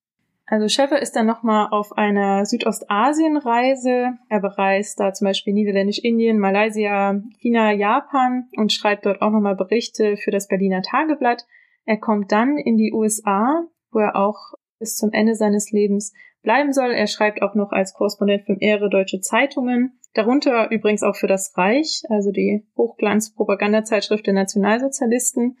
Also 0.48 0.68
Schäfer 0.68 1.02
ist 1.02 1.16
dann 1.16 1.26
nochmal 1.26 1.68
auf 1.72 1.96
einer 1.98 2.46
Südostasienreise. 2.46 4.16
Er 4.28 4.40
bereist 4.40 5.00
da 5.00 5.12
zum 5.12 5.26
Beispiel 5.26 5.52
Niederländisch-Indien, 5.52 6.38
Malaysia, 6.38 7.20
China, 7.38 7.72
Japan 7.72 8.48
und 8.56 8.72
schreibt 8.72 9.06
dort 9.06 9.22
auch 9.22 9.30
nochmal 9.30 9.56
Berichte 9.56 10.16
für 10.16 10.30
das 10.30 10.46
Berliner 10.46 10.82
Tageblatt. 10.82 11.46
Er 11.84 11.96
kommt 11.96 12.30
dann 12.30 12.58
in 12.58 12.76
die 12.76 12.92
USA, 12.92 13.64
wo 13.90 13.98
er 13.98 14.14
auch 14.14 14.54
bis 14.78 14.96
zum 14.96 15.10
Ende 15.12 15.34
seines 15.34 15.72
Lebens 15.72 16.12
bleiben 16.42 16.72
soll. 16.72 16.92
Er 16.92 17.08
schreibt 17.08 17.42
auch 17.42 17.56
noch 17.56 17.72
als 17.72 17.94
Korrespondent 17.94 18.44
für 18.46 18.54
mehrere 18.54 18.88
deutsche 18.88 19.20
Zeitungen. 19.20 19.98
Darunter 20.14 20.70
übrigens 20.70 21.02
auch 21.02 21.16
für 21.16 21.26
das 21.26 21.58
Reich, 21.58 22.02
also 22.08 22.30
die 22.30 22.64
Hochglanz-Propagandazeitschrift 22.76 24.26
der 24.26 24.34
Nationalsozialisten. 24.34 25.58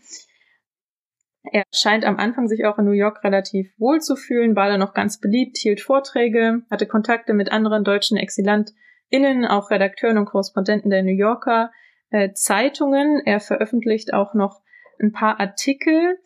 Er 1.52 1.64
scheint 1.72 2.04
am 2.04 2.18
Anfang 2.18 2.48
sich 2.48 2.64
auch 2.64 2.78
in 2.78 2.84
New 2.84 2.92
York 2.92 3.22
relativ 3.24 3.72
wohl 3.78 4.00
zu 4.00 4.16
fühlen, 4.16 4.56
war 4.56 4.68
da 4.68 4.78
noch 4.78 4.94
ganz 4.94 5.20
beliebt, 5.20 5.58
hielt 5.58 5.80
Vorträge, 5.80 6.62
hatte 6.70 6.86
Kontakte 6.86 7.34
mit 7.34 7.52
anderen 7.52 7.84
deutschen 7.84 8.16
ExilantInnen, 8.16 9.44
auch 9.44 9.70
Redakteuren 9.70 10.18
und 10.18 10.26
Korrespondenten 10.26 10.90
der 10.90 11.02
New 11.02 11.16
Yorker 11.16 11.70
äh, 12.10 12.32
Zeitungen. 12.32 13.20
Er 13.24 13.40
veröffentlicht 13.40 14.12
auch 14.12 14.34
noch 14.34 14.60
ein 15.00 15.12
paar 15.12 15.40
Artikel 15.40 16.18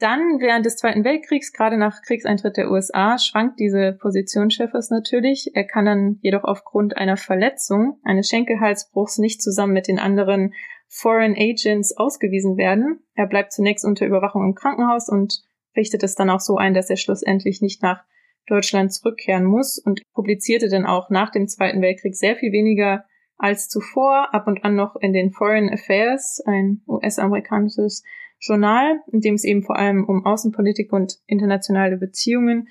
dann 0.00 0.40
während 0.40 0.64
des 0.64 0.76
Zweiten 0.76 1.04
Weltkriegs, 1.04 1.52
gerade 1.52 1.76
nach 1.76 2.00
Kriegseintritt 2.02 2.56
der 2.56 2.70
USA, 2.70 3.18
schwankt 3.18 3.60
diese 3.60 3.92
Position 3.92 4.50
Schäffers 4.50 4.90
natürlich. 4.90 5.50
Er 5.54 5.64
kann 5.64 5.84
dann 5.84 6.18
jedoch 6.22 6.44
aufgrund 6.44 6.96
einer 6.96 7.18
Verletzung, 7.18 8.00
eines 8.02 8.28
Schenkelhalsbruchs, 8.28 9.18
nicht 9.18 9.42
zusammen 9.42 9.74
mit 9.74 9.88
den 9.88 9.98
anderen 9.98 10.54
Foreign 10.92 11.36
Agents 11.36 11.96
ausgewiesen 11.96 12.56
werden. 12.56 12.98
Er 13.14 13.26
bleibt 13.26 13.52
zunächst 13.52 13.84
unter 13.84 14.06
Überwachung 14.06 14.44
im 14.44 14.56
Krankenhaus 14.56 15.08
und 15.08 15.40
richtet 15.76 16.02
es 16.02 16.16
dann 16.16 16.30
auch 16.30 16.40
so 16.40 16.56
ein, 16.56 16.74
dass 16.74 16.90
er 16.90 16.96
schlussendlich 16.96 17.62
nicht 17.62 17.80
nach 17.80 18.02
Deutschland 18.46 18.92
zurückkehren 18.92 19.44
muss 19.44 19.78
und 19.78 20.02
publizierte 20.12 20.68
dann 20.68 20.84
auch 20.84 21.08
nach 21.08 21.30
dem 21.30 21.46
Zweiten 21.46 21.80
Weltkrieg 21.80 22.16
sehr 22.16 22.34
viel 22.34 22.50
weniger 22.50 23.04
als 23.38 23.68
zuvor, 23.68 24.34
ab 24.34 24.48
und 24.48 24.64
an 24.64 24.74
noch 24.74 24.96
in 24.96 25.12
den 25.12 25.30
Foreign 25.30 25.70
Affairs, 25.70 26.42
ein 26.44 26.82
US-amerikanisches 26.88 28.02
Journal, 28.40 29.00
in 29.12 29.20
dem 29.20 29.34
es 29.34 29.44
eben 29.44 29.62
vor 29.62 29.76
allem 29.76 30.04
um 30.04 30.26
Außenpolitik 30.26 30.92
und 30.92 31.20
internationale 31.26 31.98
Beziehungen 31.98 32.68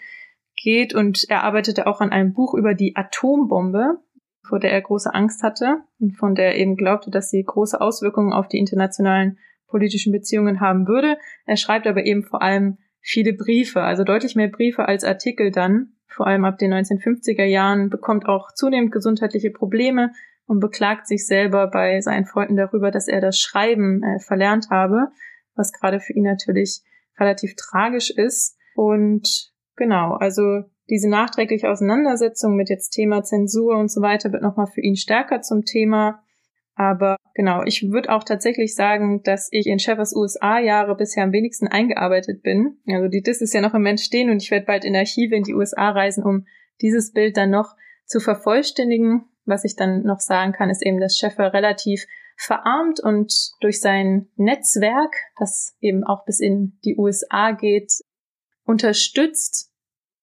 geht. 0.56 0.94
Und 0.94 1.26
er 1.30 1.44
arbeitete 1.44 1.88
auch 1.88 2.02
an 2.02 2.12
einem 2.12 2.34
Buch 2.34 2.54
über 2.54 2.74
die 2.74 2.96
Atombombe, 2.98 4.00
vor 4.50 4.60
der 4.60 4.72
er 4.72 4.82
große 4.82 5.14
Angst 5.14 5.44
hatte 5.44 5.78
und 6.00 6.18
von 6.18 6.36
der 6.36 6.48
er 6.48 6.58
eben 6.58 6.76
glaubte, 6.76 7.12
dass 7.12 7.30
sie 7.30 7.44
große 7.44 7.80
Auswirkungen 7.80 8.34
auf 8.34 8.48
die 8.48 8.58
internationalen 8.58 9.38
politischen 9.68 10.12
Beziehungen 10.12 10.60
haben 10.60 10.88
würde. 10.88 11.18
Er 11.46 11.56
schreibt 11.56 11.88
aber 11.88 12.06
eben 12.06 12.24
vor 12.24 12.42
allem 12.42 12.80
viele 13.00 13.34
Briefe, 13.34 13.82
also 13.82 14.04
deutlich 14.04 14.36
mehr 14.36 14.50
Briefe 14.50 14.88
als 14.88 15.04
Artikel 15.04 15.52
dann, 15.52 15.94
vor 16.08 16.28
allem 16.28 16.44
ab 16.44 16.58
den 16.58 16.74
1950er 16.74 17.46
Jahren, 17.46 17.90
bekommt 17.90 18.26
auch 18.26 18.52
zunehmend 18.54 18.92
gesundheitliche 18.92 19.52
Probleme, 19.52 20.12
und 20.50 20.62
beklagt 20.62 21.06
sich 21.06 21.28
selber 21.28 21.68
bei 21.68 22.02
seinen 22.02 22.26
Freunden 22.26 22.56
darüber, 22.56 22.90
dass 22.90 23.08
er 23.08 23.22
das 23.22 23.40
Schreiben 23.40 24.02
äh, 24.02 24.20
verlernt 24.20 24.72
habe, 24.72 25.10
was 25.56 25.72
gerade 25.72 26.00
für 26.00 26.14
ihn 26.14 26.24
natürlich 26.24 26.82
relativ 27.20 27.56
tragisch 27.56 28.10
ist. 28.10 28.58
Und 28.74 29.54
genau, 29.76 30.16
also 30.16 30.64
diese 30.90 31.10
nachträgliche 31.10 31.70
Auseinandersetzung 31.70 32.56
mit 32.56 32.70
jetzt 32.70 32.90
Thema 32.90 33.24
Zensur 33.24 33.78
und 33.78 33.92
so 33.92 34.02
weiter 34.02 34.32
wird 34.32 34.42
nochmal 34.42 34.68
für 34.68 34.82
ihn 34.82 34.96
stärker 34.96 35.42
zum 35.42 35.64
Thema. 35.64 36.24
Aber 36.76 37.18
genau, 37.36 37.64
ich 37.64 37.92
würde 37.92 38.10
auch 38.10 38.24
tatsächlich 38.24 38.74
sagen, 38.74 39.22
dass 39.24 39.50
ich 39.52 39.68
in 39.68 39.80
Sheffers 39.80 40.16
USA-Jahre 40.16 40.96
bisher 40.96 41.24
am 41.24 41.34
wenigsten 41.34 41.68
eingearbeitet 41.68 42.42
bin. 42.42 42.78
Also 42.88 43.10
die 43.10 43.22
DIS 43.22 43.42
ist 43.42 43.54
ja 43.54 43.62
noch 43.62 43.74
im 43.74 43.86
Entstehen 43.86 44.30
und 44.30 44.42
ich 44.42 44.50
werde 44.50 44.66
bald 44.66 44.86
in 44.86 44.96
Archive 44.96 45.36
in 45.36 45.44
die 45.44 45.54
USA 45.54 45.90
reisen, 45.90 46.24
um 46.24 46.46
dieses 46.82 47.12
Bild 47.12 47.36
dann 47.36 47.50
noch 47.50 47.76
zu 48.06 48.20
vervollständigen. 48.20 49.26
Was 49.46 49.66
ich 49.66 49.76
dann 49.76 50.04
noch 50.04 50.20
sagen 50.20 50.54
kann, 50.54 50.70
ist 50.70 50.86
eben, 50.86 51.00
dass 51.00 51.18
Scheffer 51.18 51.54
relativ 51.54 52.06
verarmt 52.38 53.02
und 53.02 53.34
durch 53.60 53.82
sein 53.82 54.30
Netzwerk, 54.38 55.14
das 55.38 55.76
eben 55.82 56.06
auch 56.06 56.24
bis 56.24 56.40
in 56.40 56.80
die 56.86 56.96
USA 56.98 57.52
geht, 57.52 57.92
unterstützt 58.64 59.69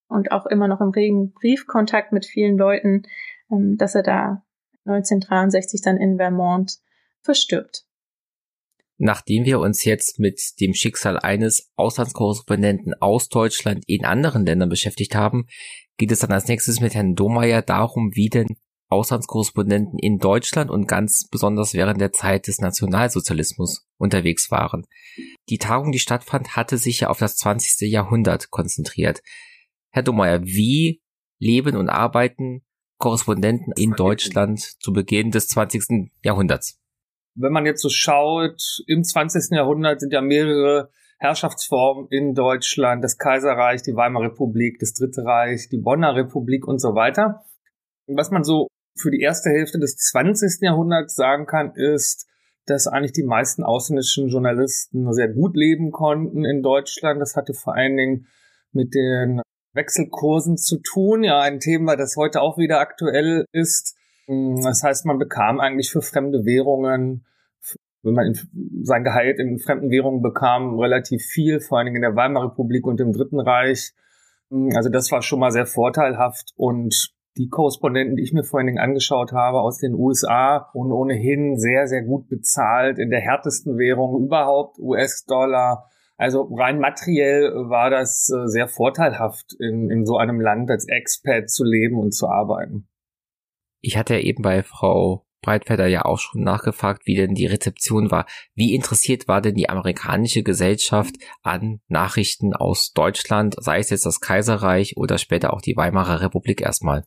und 0.09 0.33
auch 0.33 0.47
immer 0.47 0.69
noch 0.69 0.81
im 0.81 0.91
regen 0.91 1.33
Briefkontakt 1.33 2.13
mit 2.13 2.27
vielen 2.27 2.57
Leuten, 2.57 3.03
ähm, 3.51 3.77
dass 3.77 3.95
er 3.95 4.03
da 4.03 4.43
1963 4.85 5.83
dann 5.83 5.97
in 5.97 6.17
Vermont 6.17 6.79
verstirbt. 7.23 7.85
Nachdem 8.99 9.45
wir 9.45 9.61
uns 9.61 9.85
jetzt 9.85 10.19
mit 10.19 10.41
dem 10.61 10.73
Schicksal 10.73 11.19
eines 11.19 11.71
Auslandskorrespondenten 11.77 12.95
aus 13.01 13.29
Deutschland 13.29 13.85
in 13.87 14.07
anderen 14.07 14.47
Ländern 14.47 14.71
beschäftigt 14.71 15.15
haben, 15.15 15.47
geht 15.99 16.13
es 16.13 16.21
dann 16.21 16.33
als 16.33 16.49
nächstes 16.49 16.81
mit 16.81 16.95
Herrn 16.95 17.15
Domeyer 17.15 17.61
darum, 17.61 18.13
wie 18.15 18.31
denn 18.31 18.57
Auslandskorrespondenten 18.89 19.99
in 19.99 20.19
Deutschland 20.19 20.71
und 20.71 20.87
ganz 20.87 21.29
besonders 21.29 21.75
während 21.75 22.01
der 22.01 22.13
Zeit 22.13 22.47
des 22.47 22.61
Nationalsozialismus 22.61 23.87
unterwegs 23.99 24.51
waren. 24.51 24.87
Die 25.49 25.59
Tagung, 25.59 25.93
die 25.93 25.99
stattfand, 25.99 26.57
hatte 26.57 26.79
sich 26.79 27.01
ja 27.01 27.09
auf 27.09 27.19
das 27.19 27.37
20. 27.37 27.91
Jahrhundert 27.91 28.51
konzentriert. 28.51 29.23
Herr 29.97 30.03
Domeyer, 30.03 30.43
wie 30.43 31.01
leben 31.39 31.75
und 31.75 31.89
arbeiten 31.89 32.61
Korrespondenten 32.99 33.73
in 33.79 33.93
Deutschland 33.93 34.61
zu 34.61 34.93
Beginn 34.93 35.31
des 35.31 35.49
20. 35.49 36.11
Jahrhunderts? 36.23 36.79
Wenn 37.35 37.55
man 37.55 37.65
jetzt 37.65 37.81
so 37.81 37.89
schaut, 37.89 38.61
im 38.87 39.03
20. 39.03 39.57
Jahrhundert 39.57 40.01
sind 40.01 40.13
ja 40.13 40.21
mehrere 40.21 40.91
Herrschaftsformen 41.19 42.09
in 42.11 42.35
Deutschland, 42.35 43.03
das 43.03 43.17
Kaiserreich, 43.17 43.81
die 43.85 43.97
Weimarer 43.97 44.33
Republik, 44.33 44.79
das 44.81 44.93
Dritte 44.93 45.25
Reich, 45.25 45.71
die 45.71 45.79
Bonner 45.79 46.15
Republik 46.15 46.69
und 46.69 46.79
so 46.79 46.95
weiter. 46.95 47.47
Was 48.07 48.31
man 48.31 48.45
so 48.45 48.69
für 48.99 49.11
die 49.11 49.23
erste 49.23 49.49
Hälfte 49.49 49.79
des 49.79 49.97
20. 49.97 50.61
Jahrhunderts 50.61 51.15
sagen 51.15 51.47
kann, 51.47 51.73
ist, 51.75 52.29
dass 52.67 52.87
eigentlich 52.87 53.13
die 53.13 53.25
meisten 53.25 53.65
ausländischen 53.65 54.29
Journalisten 54.29 55.11
sehr 55.15 55.29
gut 55.29 55.57
leben 55.57 55.91
konnten 55.91 56.45
in 56.45 56.63
Deutschland. 56.63 57.19
Das 57.19 57.35
hatte 57.35 57.55
vor 57.55 57.75
allen 57.75 57.97
Dingen 57.97 58.27
mit 58.73 58.95
den 58.95 59.41
Wechselkursen 59.77 60.57
zu 60.57 60.79
tun. 60.79 61.23
Ja, 61.23 61.41
ein 61.41 61.61
Thema, 61.61 61.97
das 61.97 62.17
heute 62.17 62.41
auch 62.41 62.59
wieder 62.59 62.81
aktuell 62.81 63.45
ist. 63.53 63.97
Das 64.27 64.83
heißt, 64.83 65.07
man 65.07 65.19
bekam 65.19 65.61
eigentlich 65.61 65.91
für 65.91 66.03
fremde 66.03 66.45
Währungen, 66.45 67.25
wenn 68.03 68.15
man 68.15 68.35
sein 68.83 69.05
Gehalt 69.05 69.39
in 69.39 69.59
fremden 69.59 69.91
Währungen 69.91 70.23
bekam, 70.23 70.79
relativ 70.79 71.23
viel, 71.23 71.61
vor 71.61 71.79
allen 71.79 71.87
Dingen 71.87 71.97
in 71.97 72.03
der 72.03 72.17
Weimarer 72.17 72.47
Republik 72.47 72.87
und 72.87 73.01
im 73.01 73.13
Dritten 73.13 73.39
Reich. 73.39 73.93
Also 74.75 74.89
das 74.89 75.13
war 75.13 75.23
schon 75.23 75.41
mal 75.41 75.51
sehr 75.51 75.67
vorteilhaft 75.67 76.53
und 76.57 77.15
die 77.37 77.49
Korrespondenten, 77.49 78.17
die 78.17 78.23
ich 78.23 78.33
mir 78.33 78.45
vor 78.45 78.59
allen 78.59 78.67
Dingen 78.67 78.79
angeschaut 78.79 79.33
habe 79.33 79.61
aus 79.61 79.79
den 79.79 79.95
USA 79.95 80.71
und 80.73 80.91
ohnehin 80.91 81.59
sehr, 81.59 81.87
sehr 81.87 82.03
gut 82.03 82.29
bezahlt 82.29 82.99
in 82.99 83.11
der 83.11 83.21
härtesten 83.21 83.77
Währung 83.77 84.25
überhaupt, 84.25 84.79
US-Dollar. 84.79 85.91
Also 86.19 86.49
rein 86.55 86.79
materiell 86.79 87.53
war 87.69 87.91
das 87.91 88.31
äh, 88.31 88.49
sehr 88.49 88.69
vorteilhaft, 88.69 89.55
in, 89.59 89.91
in 89.91 90.07
so 90.07 90.17
einem 90.17 90.41
Land 90.41 90.71
als 90.71 90.89
Expat 90.89 91.51
zu 91.51 91.65
leben 91.65 91.99
und 91.99 92.13
zu 92.13 92.29
arbeiten. 92.29 92.89
Ich 93.83 93.97
hatte 93.97 94.15
ja 94.15 94.21
eben 94.21 94.43
bei 94.43 94.63
Frau 94.63 95.27
Breitfelder 95.43 95.87
ja 95.87 96.05
auch 96.05 96.19
schon 96.19 96.43
nachgefragt, 96.43 97.07
wie 97.07 97.15
denn 97.15 97.35
die 97.35 97.47
Rezeption 97.47 98.11
war. 98.11 98.27
Wie 98.55 98.75
interessiert 98.75 99.29
war 99.29 99.41
denn 99.41 99.55
die 99.55 99.69
amerikanische 99.69 100.43
Gesellschaft 100.43 101.15
an 101.43 101.81
Nachrichten 101.87 102.53
aus 102.55 102.93
Deutschland, 102.93 103.55
sei 103.59 103.79
es 103.79 103.91
jetzt 103.91 104.07
das 104.07 104.21
Kaiserreich 104.21 104.97
oder 104.97 105.19
später 105.19 105.53
auch 105.53 105.61
die 105.61 105.77
Weimarer 105.77 106.21
Republik 106.21 106.63
erstmal? 106.63 107.05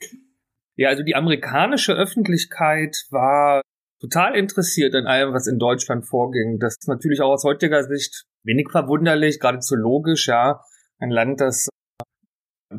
Ja, 0.76 0.88
also 0.88 1.04
die 1.04 1.15
amerikanische 1.15 1.93
Öffentlichkeit 1.93 2.95
war 3.10 3.62
total 4.00 4.36
interessiert 4.36 4.95
an 4.95 5.08
allem, 5.08 5.34
was 5.34 5.48
in 5.48 5.60
Deutschland 5.60 6.08
vorging. 6.08 6.60
Das 6.60 6.78
ist 6.80 6.88
natürlich 6.88 7.19
auch 7.19 7.32
aus 7.32 7.43
heutiger 7.43 7.84
Sicht 7.84 8.24
wenig 8.43 8.69
verwunderlich, 8.71 9.39
geradezu 9.39 9.75
logisch, 9.75 10.28
ja. 10.28 10.62
Ein 10.99 11.12
Land, 11.12 11.39
das 11.41 11.69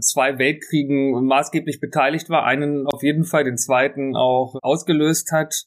zwei 0.01 0.39
Weltkriegen 0.39 1.25
maßgeblich 1.25 1.81
beteiligt 1.81 2.31
war, 2.31 2.45
einen 2.45 2.87
auf 2.87 3.03
jeden 3.03 3.25
Fall, 3.25 3.45
den 3.45 3.57
zweiten 3.57 4.15
auch 4.17 4.57
ausgelöst 4.63 5.33
hat. 5.33 5.65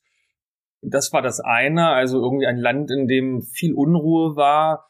Das 0.82 1.12
war 1.14 1.22
das 1.22 1.40
eine, 1.40 1.90
also 1.90 2.22
irgendwie 2.22 2.48
ein 2.48 2.58
Land, 2.58 2.92
in 2.92 3.08
dem 3.08 3.42
viel 3.42 3.74
Unruhe 3.74 4.36
war. 4.36 4.90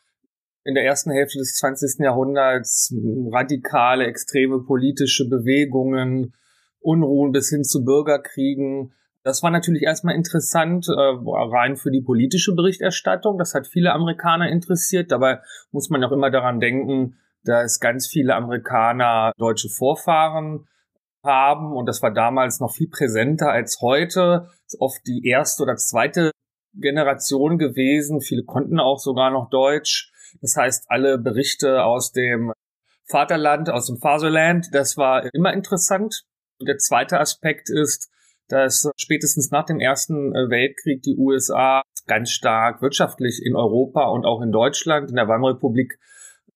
In 0.65 0.75
der 0.75 0.85
ersten 0.85 1.11
Hälfte 1.11 1.39
des 1.39 1.55
20. 1.55 1.99
Jahrhunderts 1.99 2.93
radikale, 3.31 4.05
extreme 4.05 4.63
politische 4.63 5.27
Bewegungen, 5.27 6.33
Unruhen 6.79 7.31
bis 7.31 7.49
hin 7.49 7.63
zu 7.63 7.83
Bürgerkriegen. 7.83 8.93
Das 9.23 9.41
war 9.41 9.51
natürlich 9.51 9.83
erstmal 9.83 10.15
interessant, 10.15 10.87
äh, 10.89 10.93
rein 10.93 11.77
für 11.77 11.91
die 11.91 12.01
politische 12.01 12.53
Berichterstattung. 12.55 13.37
Das 13.37 13.53
hat 13.53 13.67
viele 13.67 13.93
Amerikaner 13.93 14.49
interessiert. 14.49 15.11
Dabei 15.11 15.39
muss 15.71 15.89
man 15.89 16.03
auch 16.03 16.11
immer 16.11 16.29
daran 16.29 16.59
denken, 16.59 17.17
dass 17.43 17.79
ganz 17.79 18.07
viele 18.07 18.35
Amerikaner 18.35 19.31
deutsche 19.37 19.69
Vorfahren 19.69 20.67
haben 21.23 21.73
und 21.73 21.85
das 21.85 22.01
war 22.01 22.13
damals 22.13 22.59
noch 22.59 22.73
viel 22.73 22.89
präsenter 22.89 23.49
als 23.49 23.79
heute. 23.81 24.49
Ist 24.65 24.81
oft 24.81 24.99
die 25.07 25.25
erste 25.25 25.63
oder 25.63 25.77
zweite 25.77 26.31
Generation 26.73 27.57
gewesen. 27.57 28.19
Viele 28.19 28.43
konnten 28.43 28.79
auch 28.79 28.99
sogar 28.99 29.31
noch 29.31 29.49
Deutsch. 29.49 30.11
Das 30.41 30.55
heißt, 30.57 30.85
alle 30.89 31.17
Berichte 31.17 31.83
aus 31.83 32.11
dem 32.11 32.51
Vaterland, 33.05 33.69
aus 33.69 33.87
dem 33.87 33.97
Fatherland, 33.99 34.67
das 34.73 34.97
war 34.97 35.33
immer 35.33 35.53
interessant. 35.53 36.23
Und 36.59 36.67
der 36.67 36.77
zweite 36.77 37.19
Aspekt 37.19 37.69
ist, 37.69 38.09
dass 38.53 38.87
spätestens 38.97 39.49
nach 39.49 39.65
dem 39.65 39.79
Ersten 39.79 40.31
Weltkrieg 40.31 41.01
die 41.01 41.17
USA 41.17 41.81
ganz 42.05 42.29
stark 42.29 42.83
wirtschaftlich 42.83 43.41
in 43.43 43.55
Europa 43.55 44.05
und 44.09 44.25
auch 44.25 44.41
in 44.41 44.51
Deutschland, 44.51 45.09
in 45.09 45.15
der 45.15 45.27
Weimarer 45.27 45.55
Republik 45.55 45.97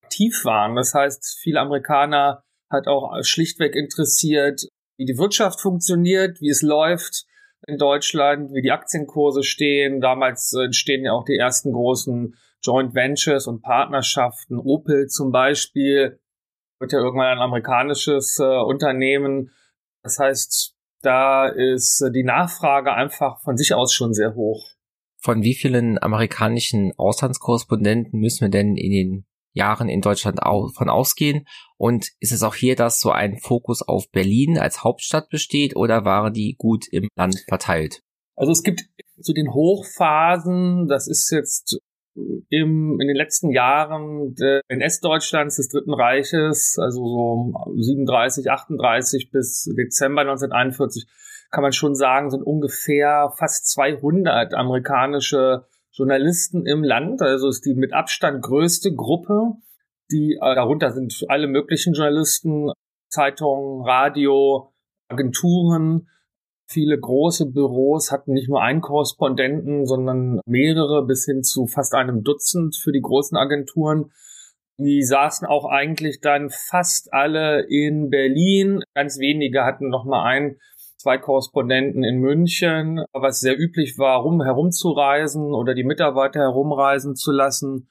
aktiv 0.03 0.45
waren. 0.45 0.75
Das 0.75 0.93
heißt, 0.93 1.39
viele 1.41 1.59
Amerikaner 1.59 2.43
hat 2.69 2.87
auch 2.87 3.11
schlichtweg 3.23 3.75
interessiert, 3.75 4.61
wie 4.97 5.05
die 5.05 5.17
Wirtschaft 5.17 5.59
funktioniert, 5.59 6.39
wie 6.39 6.49
es 6.49 6.61
läuft 6.61 7.25
in 7.65 7.79
Deutschland, 7.79 8.53
wie 8.53 8.61
die 8.61 8.71
Aktienkurse 8.71 9.41
stehen. 9.41 9.99
Damals 9.99 10.53
entstehen 10.53 11.03
ja 11.03 11.13
auch 11.13 11.25
die 11.25 11.37
ersten 11.37 11.71
großen 11.71 12.35
Joint 12.61 12.93
Ventures 12.93 13.47
und 13.47 13.63
Partnerschaften. 13.63 14.59
Opel 14.59 15.07
zum 15.07 15.31
Beispiel 15.31 16.19
wird 16.79 16.91
ja 16.91 16.99
irgendwann 16.99 17.37
ein 17.37 17.43
amerikanisches 17.43 18.37
äh, 18.39 18.43
Unternehmen. 18.43 19.49
Das 20.03 20.19
heißt, 20.19 20.76
da 21.01 21.47
ist 21.47 22.03
die 22.13 22.23
Nachfrage 22.23 22.93
einfach 22.93 23.41
von 23.43 23.57
sich 23.57 23.73
aus 23.73 23.93
schon 23.93 24.13
sehr 24.13 24.35
hoch. 24.35 24.71
Von 25.19 25.41
wie 25.41 25.55
vielen 25.55 26.01
amerikanischen 26.01 26.93
Auslandskorrespondenten 26.97 28.19
müssen 28.19 28.41
wir 28.41 28.49
denn 28.49 28.75
in 28.75 28.91
den 28.91 29.25
Jahren 29.53 29.89
in 29.89 30.01
Deutschland 30.01 30.39
von 30.41 30.89
ausgehen? 30.89 31.45
Und 31.77 32.11
ist 32.19 32.31
es 32.31 32.43
auch 32.43 32.55
hier, 32.55 32.75
dass 32.75 32.99
so 32.99 33.11
ein 33.11 33.37
Fokus 33.37 33.81
auf 33.81 34.09
Berlin 34.11 34.57
als 34.57 34.83
Hauptstadt 34.83 35.29
besteht 35.29 35.75
oder 35.75 36.05
waren 36.05 36.33
die 36.33 36.55
gut 36.57 36.87
im 36.91 37.09
Land 37.15 37.43
verteilt? 37.47 38.01
Also 38.35 38.51
es 38.51 38.63
gibt 38.63 38.81
zu 38.81 39.23
so 39.23 39.33
den 39.33 39.51
Hochphasen, 39.51 40.87
das 40.87 41.07
ist 41.07 41.31
jetzt 41.31 41.79
im, 42.49 42.99
in 42.99 43.07
den 43.07 43.15
letzten 43.15 43.51
Jahren 43.51 44.35
NS-Deutschlands 44.67 45.57
des 45.57 45.69
Dritten 45.69 45.93
Reiches, 45.93 46.77
also 46.79 47.05
so 47.05 47.73
37, 47.75 48.49
38 48.49 49.31
bis 49.31 49.71
Dezember 49.77 50.21
1941, 50.21 51.07
kann 51.51 51.61
man 51.61 51.71
schon 51.71 51.95
sagen, 51.95 52.29
sind 52.29 52.43
ungefähr 52.43 53.31
fast 53.37 53.67
200 53.71 54.53
amerikanische 54.53 55.65
Journalisten 55.91 56.65
im 56.65 56.83
Land. 56.83 57.21
Also 57.21 57.49
ist 57.49 57.65
die 57.65 57.73
mit 57.73 57.93
Abstand 57.93 58.43
größte 58.43 58.93
Gruppe. 58.93 59.53
Die 60.11 60.37
äh, 60.41 60.55
darunter 60.55 60.91
sind 60.91 61.25
alle 61.27 61.47
möglichen 61.47 61.93
Journalisten, 61.93 62.71
Zeitungen, 63.09 63.85
Radio, 63.85 64.73
Agenturen. 65.09 66.09
Viele 66.69 66.99
große 66.99 67.45
Büros 67.45 68.11
hatten 68.11 68.33
nicht 68.33 68.49
nur 68.49 68.61
einen 68.61 68.81
Korrespondenten, 68.81 69.85
sondern 69.85 70.41
mehrere 70.45 71.05
bis 71.05 71.23
hin 71.25 71.41
zu 71.43 71.65
fast 71.65 71.95
einem 71.95 72.23
Dutzend 72.23 72.75
für 72.75 72.91
die 72.91 73.01
großen 73.01 73.37
Agenturen. 73.37 74.11
Die 74.77 75.01
saßen 75.01 75.47
auch 75.47 75.65
eigentlich 75.65 76.19
dann 76.19 76.49
fast 76.49 77.13
alle 77.13 77.65
in 77.69 78.09
Berlin. 78.09 78.83
Ganz 78.95 79.17
wenige 79.17 79.63
hatten 79.63 79.87
noch 79.87 80.03
mal 80.03 80.23
einen 80.23 80.57
zwei 80.97 81.17
Korrespondenten 81.17 82.03
in 82.03 82.19
München, 82.19 83.03
was 83.13 83.39
sehr 83.39 83.57
üblich 83.57 83.97
war, 83.97 84.21
rum 84.21 84.43
herumzureisen 84.43 85.53
oder 85.53 85.73
die 85.73 85.85
Mitarbeiter 85.85 86.41
herumreisen 86.41 87.15
zu 87.15 87.31
lassen. 87.31 87.89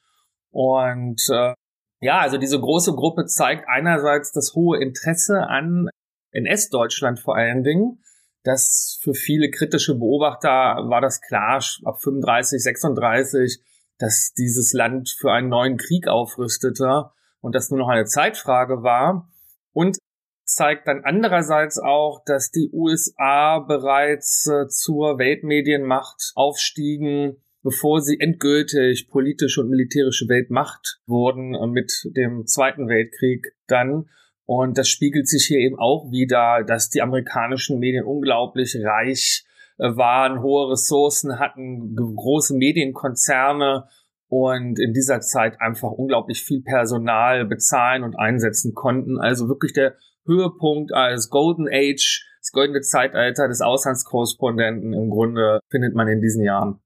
Und 0.51 1.23
äh, 1.31 1.55
ja, 2.01 2.19
also 2.19 2.37
diese 2.37 2.61
große 2.61 2.93
Gruppe 2.93 3.25
zeigt 3.25 3.65
einerseits 3.69 4.33
das 4.33 4.53
hohe 4.55 4.79
Interesse 4.83 5.47
an 5.49 5.89
NS-Deutschland 6.33 7.21
vor 7.21 7.37
allen 7.37 7.63
Dingen. 7.63 8.03
Das 8.47 9.01
für 9.03 9.13
viele 9.13 9.51
kritische 9.51 9.97
Beobachter 9.97 10.49
war 10.49 11.01
das 11.01 11.21
klar, 11.21 11.61
ab 11.85 12.01
35, 12.01 12.63
36, 12.63 13.61
dass 13.99 14.35
dieses 14.35 14.73
Land 14.73 15.11
für 15.11 15.33
einen 15.33 15.49
neuen 15.49 15.79
Krieg 15.79 16.07
aufrüstete 16.07 17.11
und 17.41 17.57
das 17.57 17.71
nur 17.71 17.81
noch 17.81 17.89
eine 17.89 18.05
Zeitfrage 18.05 18.85
war. 18.85 19.29
Und 19.73 19.99
zeigt 20.45 20.87
dann 20.87 21.03
andererseits 21.03 21.81
auch, 21.81 22.23
dass 22.25 22.53
die 22.53 22.71
USA 22.73 23.59
bereits 23.59 24.47
äh, 24.47 24.69
zur 24.69 25.19
Weltmedienmacht 25.19 26.31
aufstiegen, 26.37 27.43
bevor 27.65 28.01
sie 28.01 28.21
endgültig 28.21 29.09
politische 29.09 29.63
und 29.63 29.71
militärische 29.71 30.29
Weltmacht 30.29 31.01
wurden 31.07 31.57
äh, 31.57 31.67
mit 31.67 31.93
dem 32.17 32.47
Zweiten 32.47 32.87
Weltkrieg 32.87 33.57
dann. 33.67 34.09
Und 34.47 34.79
das 34.79 34.89
spiegelt 34.89 35.29
sich 35.29 35.45
hier 35.47 35.59
eben 35.59 35.79
auch 35.79 36.11
wieder, 36.11 36.63
dass 36.65 36.89
die 36.89 37.03
amerikanischen 37.03 37.79
Medien 37.79 38.05
unglaublich 38.05 38.77
reich 38.83 39.45
äh, 39.79 39.97
waren, 39.97 40.41
hohe 40.41 40.71
Ressourcen 40.71 41.39
hatten, 41.39 41.97
große 41.97 42.55
Medienkonzerne 42.55 43.89
und 44.29 44.79
in 44.79 44.93
dieser 44.93 45.21
Zeit 45.21 45.61
einfach 45.61 45.91
unglaublich 45.91 46.43
viel 46.43 46.63
Personal 46.63 47.45
bezahlen 47.45 48.05
und 48.05 48.17
einsetzen 48.17 48.73
konnten. 48.73 49.19
Also 49.19 49.49
wirklich 49.49 49.73
der 49.73 49.97
Höhepunkt 50.27 50.93
als 50.93 51.29
Golden 51.29 51.69
Age, 51.69 52.25
das 52.41 52.53
goldene 52.53 52.81
Zeitalter 52.81 53.49
des 53.49 53.61
Auslandskorrespondenten 53.61 54.93
im 54.93 55.11
Grunde 55.11 55.61
findet 55.71 55.95
man 55.95 56.09
in 56.09 56.21
diesen 56.21 56.45
Jahren. 56.45 56.81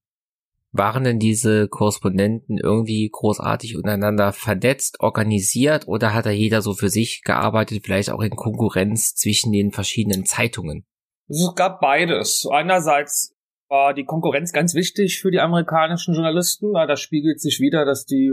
Waren 0.72 1.02
denn 1.02 1.18
diese 1.18 1.66
Korrespondenten 1.66 2.58
irgendwie 2.58 3.08
großartig 3.10 3.76
untereinander 3.76 4.32
vernetzt, 4.32 5.00
organisiert 5.00 5.88
oder 5.88 6.14
hat 6.14 6.26
da 6.26 6.30
jeder 6.30 6.62
so 6.62 6.74
für 6.74 6.90
sich 6.90 7.22
gearbeitet, 7.24 7.84
vielleicht 7.84 8.10
auch 8.10 8.20
in 8.20 8.36
Konkurrenz 8.36 9.16
zwischen 9.16 9.52
den 9.52 9.72
verschiedenen 9.72 10.24
Zeitungen? 10.24 10.86
Es 11.28 11.52
gab 11.56 11.80
beides. 11.80 12.46
Einerseits 12.50 13.34
war 13.68 13.94
die 13.94 14.04
Konkurrenz 14.04 14.52
ganz 14.52 14.74
wichtig 14.74 15.20
für 15.20 15.30
die 15.30 15.40
amerikanischen 15.40 16.14
Journalisten. 16.14 16.72
Da 16.72 16.96
spiegelt 16.96 17.40
sich 17.40 17.60
wieder, 17.60 17.84
dass 17.84 18.04
die 18.04 18.32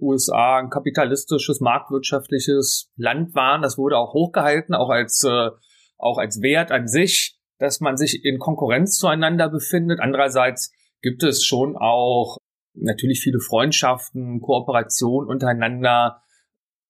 USA 0.00 0.58
ein 0.58 0.70
kapitalistisches, 0.70 1.60
marktwirtschaftliches 1.60 2.90
Land 2.96 3.34
waren. 3.34 3.62
Das 3.62 3.78
wurde 3.78 3.98
auch 3.98 4.12
hochgehalten, 4.12 4.74
auch 4.74 4.90
als, 4.90 5.24
äh, 5.24 5.50
auch 5.98 6.18
als 6.18 6.42
Wert 6.42 6.72
an 6.72 6.88
sich, 6.88 7.38
dass 7.58 7.80
man 7.80 7.96
sich 7.96 8.24
in 8.24 8.38
Konkurrenz 8.38 8.98
zueinander 8.98 9.48
befindet. 9.48 10.00
Andererseits 10.00 10.72
gibt 11.02 11.22
es 11.22 11.44
schon 11.44 11.76
auch 11.76 12.38
natürlich 12.74 13.20
viele 13.20 13.40
Freundschaften, 13.40 14.40
Kooperation 14.40 15.26
untereinander. 15.26 16.22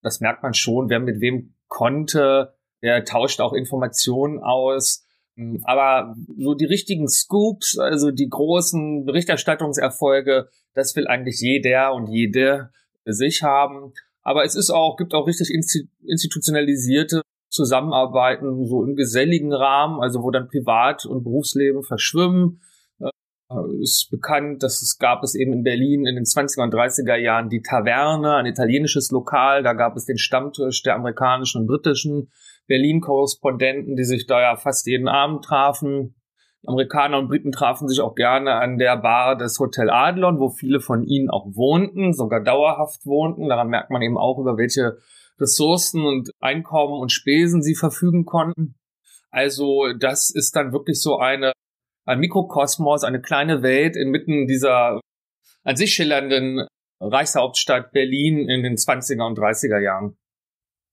Das 0.02 0.20
merkt 0.20 0.42
man 0.42 0.54
schon, 0.54 0.88
wer 0.88 1.00
mit 1.00 1.20
wem 1.20 1.54
konnte, 1.68 2.54
der 2.82 3.04
tauscht 3.04 3.40
auch 3.40 3.52
Informationen 3.52 4.38
aus. 4.38 5.06
Aber 5.64 6.14
so 6.38 6.54
die 6.54 6.64
richtigen 6.64 7.08
Scoops, 7.08 7.78
also 7.78 8.10
die 8.10 8.28
großen 8.28 9.04
Berichterstattungserfolge, 9.04 10.48
das 10.74 10.96
will 10.96 11.06
eigentlich 11.06 11.40
jeder 11.40 11.92
und 11.92 12.08
jede 12.08 12.70
sich 13.04 13.42
haben. 13.42 13.92
Aber 14.22 14.44
es 14.44 14.54
ist 14.54 14.70
auch, 14.70 14.96
gibt 14.96 15.14
auch 15.14 15.26
richtig 15.26 15.50
institutionalisierte 15.50 17.22
Zusammenarbeiten, 17.48 18.66
so 18.66 18.84
im 18.84 18.96
geselligen 18.96 19.52
Rahmen, 19.52 20.00
also 20.00 20.22
wo 20.22 20.30
dann 20.30 20.48
Privat- 20.48 21.06
und 21.06 21.22
Berufsleben 21.22 21.82
verschwimmen. 21.82 22.60
Äh, 23.48 23.82
ist 23.82 24.08
bekannt, 24.10 24.62
dass 24.62 24.82
es 24.82 24.98
gab 24.98 25.22
es 25.22 25.34
eben 25.34 25.52
in 25.52 25.62
Berlin 25.62 26.06
in 26.06 26.16
den 26.16 26.24
20er 26.24 26.62
und 26.62 26.74
30er 26.74 27.16
Jahren 27.16 27.48
die 27.48 27.62
Taverne, 27.62 28.34
ein 28.34 28.46
italienisches 28.46 29.10
Lokal. 29.10 29.62
Da 29.62 29.72
gab 29.72 29.96
es 29.96 30.04
den 30.04 30.18
Stammtisch 30.18 30.82
der 30.82 30.96
amerikanischen 30.96 31.62
und 31.62 31.66
britischen 31.66 32.30
Berlin-Korrespondenten, 32.66 33.96
die 33.96 34.04
sich 34.04 34.26
da 34.26 34.40
ja 34.40 34.56
fast 34.56 34.86
jeden 34.86 35.08
Abend 35.08 35.44
trafen. 35.44 36.16
Amerikaner 36.66 37.18
und 37.18 37.28
Briten 37.28 37.52
trafen 37.52 37.86
sich 37.86 38.00
auch 38.00 38.16
gerne 38.16 38.54
an 38.54 38.78
der 38.78 38.96
Bar 38.96 39.36
des 39.36 39.60
Hotel 39.60 39.88
Adlon, 39.88 40.40
wo 40.40 40.48
viele 40.48 40.80
von 40.80 41.04
ihnen 41.04 41.30
auch 41.30 41.46
wohnten, 41.54 42.12
sogar 42.12 42.42
dauerhaft 42.42 43.06
wohnten. 43.06 43.48
Daran 43.48 43.68
merkt 43.68 43.90
man 43.90 44.02
eben 44.02 44.18
auch, 44.18 44.38
über 44.40 44.56
welche 44.56 44.96
Ressourcen 45.38 46.04
und 46.04 46.30
Einkommen 46.40 47.00
und 47.00 47.12
Spesen 47.12 47.62
sie 47.62 47.76
verfügen 47.76 48.24
konnten. 48.24 48.74
Also 49.30 49.92
das 49.96 50.30
ist 50.30 50.56
dann 50.56 50.72
wirklich 50.72 51.00
so 51.00 51.18
eine 51.18 51.52
ein 52.06 52.20
Mikrokosmos, 52.20 53.04
eine 53.04 53.20
kleine 53.20 53.62
Welt 53.62 53.96
inmitten 53.96 54.46
dieser 54.46 55.00
an 55.64 55.76
sich 55.76 55.92
schillernden 55.92 56.66
Reichshauptstadt 57.00 57.92
Berlin 57.92 58.48
in 58.48 58.62
den 58.62 58.76
20er 58.76 59.26
und 59.26 59.38
30er 59.38 59.80
Jahren. 59.80 60.16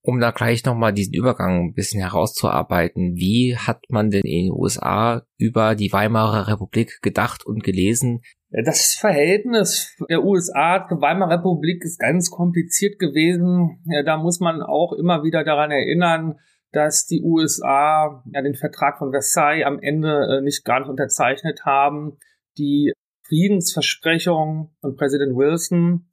Um 0.05 0.19
da 0.19 0.31
gleich 0.31 0.65
nochmal 0.65 0.91
diesen 0.91 1.13
Übergang 1.13 1.67
ein 1.67 1.73
bisschen 1.73 2.01
herauszuarbeiten, 2.01 3.15
wie 3.15 3.55
hat 3.55 3.83
man 3.87 4.09
denn 4.09 4.23
in 4.25 4.47
den 4.47 4.51
USA 4.51 5.25
über 5.37 5.75
die 5.75 5.93
Weimarer 5.93 6.49
Republik 6.49 6.99
gedacht 7.01 7.45
und 7.45 7.63
gelesen? 7.63 8.21
Das 8.49 8.95
Verhältnis 8.95 9.95
der 10.09 10.23
USA 10.23 10.85
zur 10.89 10.99
Weimarer 11.01 11.39
Republik 11.39 11.83
ist 11.85 11.99
ganz 11.99 12.31
kompliziert 12.31 12.99
gewesen. 12.99 13.81
Da 14.05 14.17
muss 14.17 14.41
man 14.41 14.61
auch 14.61 14.91
immer 14.91 15.23
wieder 15.23 15.45
daran 15.45 15.71
erinnern, 15.71 16.37
dass 16.73 17.05
die 17.05 17.21
USA 17.21 18.23
ja 18.33 18.41
den 18.41 18.55
Vertrag 18.55 18.97
von 18.97 19.11
Versailles 19.11 19.65
am 19.65 19.79
Ende 19.79 20.39
äh, 20.39 20.41
nicht 20.41 20.65
gar 20.65 20.79
nicht 20.79 20.89
unterzeichnet 20.89 21.65
haben. 21.65 22.17
Die 22.57 22.91
Friedensversprechungen 23.27 24.69
von 24.81 24.95
Präsident 24.95 25.37
Wilson 25.37 26.09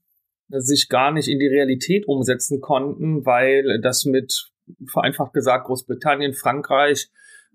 sich 0.48 0.88
gar 0.88 1.12
nicht 1.12 1.28
in 1.28 1.38
die 1.38 1.46
Realität 1.46 2.06
umsetzen 2.06 2.60
konnten, 2.60 3.24
weil 3.24 3.80
das 3.80 4.04
mit, 4.04 4.50
vereinfacht 4.86 5.32
gesagt, 5.32 5.66
Großbritannien, 5.66 6.34
Frankreich, 6.34 7.08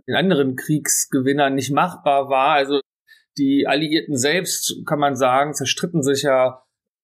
den 0.07 0.15
anderen 0.15 0.55
Kriegsgewinnern 0.55 1.53
nicht 1.55 1.71
machbar 1.71 2.29
war. 2.29 2.55
Also 2.55 2.79
die 3.37 3.67
Alliierten 3.67 4.17
selbst, 4.17 4.81
kann 4.85 4.99
man 4.99 5.15
sagen, 5.15 5.53
zerstritten 5.53 6.01
sich 6.01 6.23
ja 6.23 6.63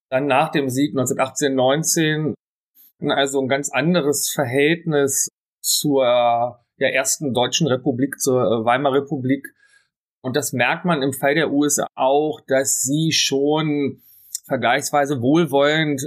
dann 0.10 0.26
nach 0.26 0.50
dem 0.50 0.70
Sieg 0.70 0.92
1918, 0.92 1.54
19. 1.54 2.34
Also 3.08 3.42
ein 3.42 3.48
ganz 3.48 3.72
anderes 3.72 4.30
Verhältnis 4.30 5.30
zur 5.62 6.60
der 6.82 6.94
ersten 6.94 7.34
deutschen 7.34 7.68
Republik, 7.68 8.20
zur 8.20 8.42
äh, 8.42 8.66
Weimarer 8.66 9.04
Republik. 9.04 9.54
Und 10.22 10.36
das 10.36 10.52
merkt 10.52 10.84
man 10.84 11.02
im 11.02 11.14
Fall 11.14 11.36
der 11.36 11.52
USA 11.52 11.88
auch, 11.96 12.42
dass 12.48 12.82
sie 12.82 13.12
schon 13.12 14.02
vergleichsweise 14.46 15.22
wohlwollend 15.22 16.06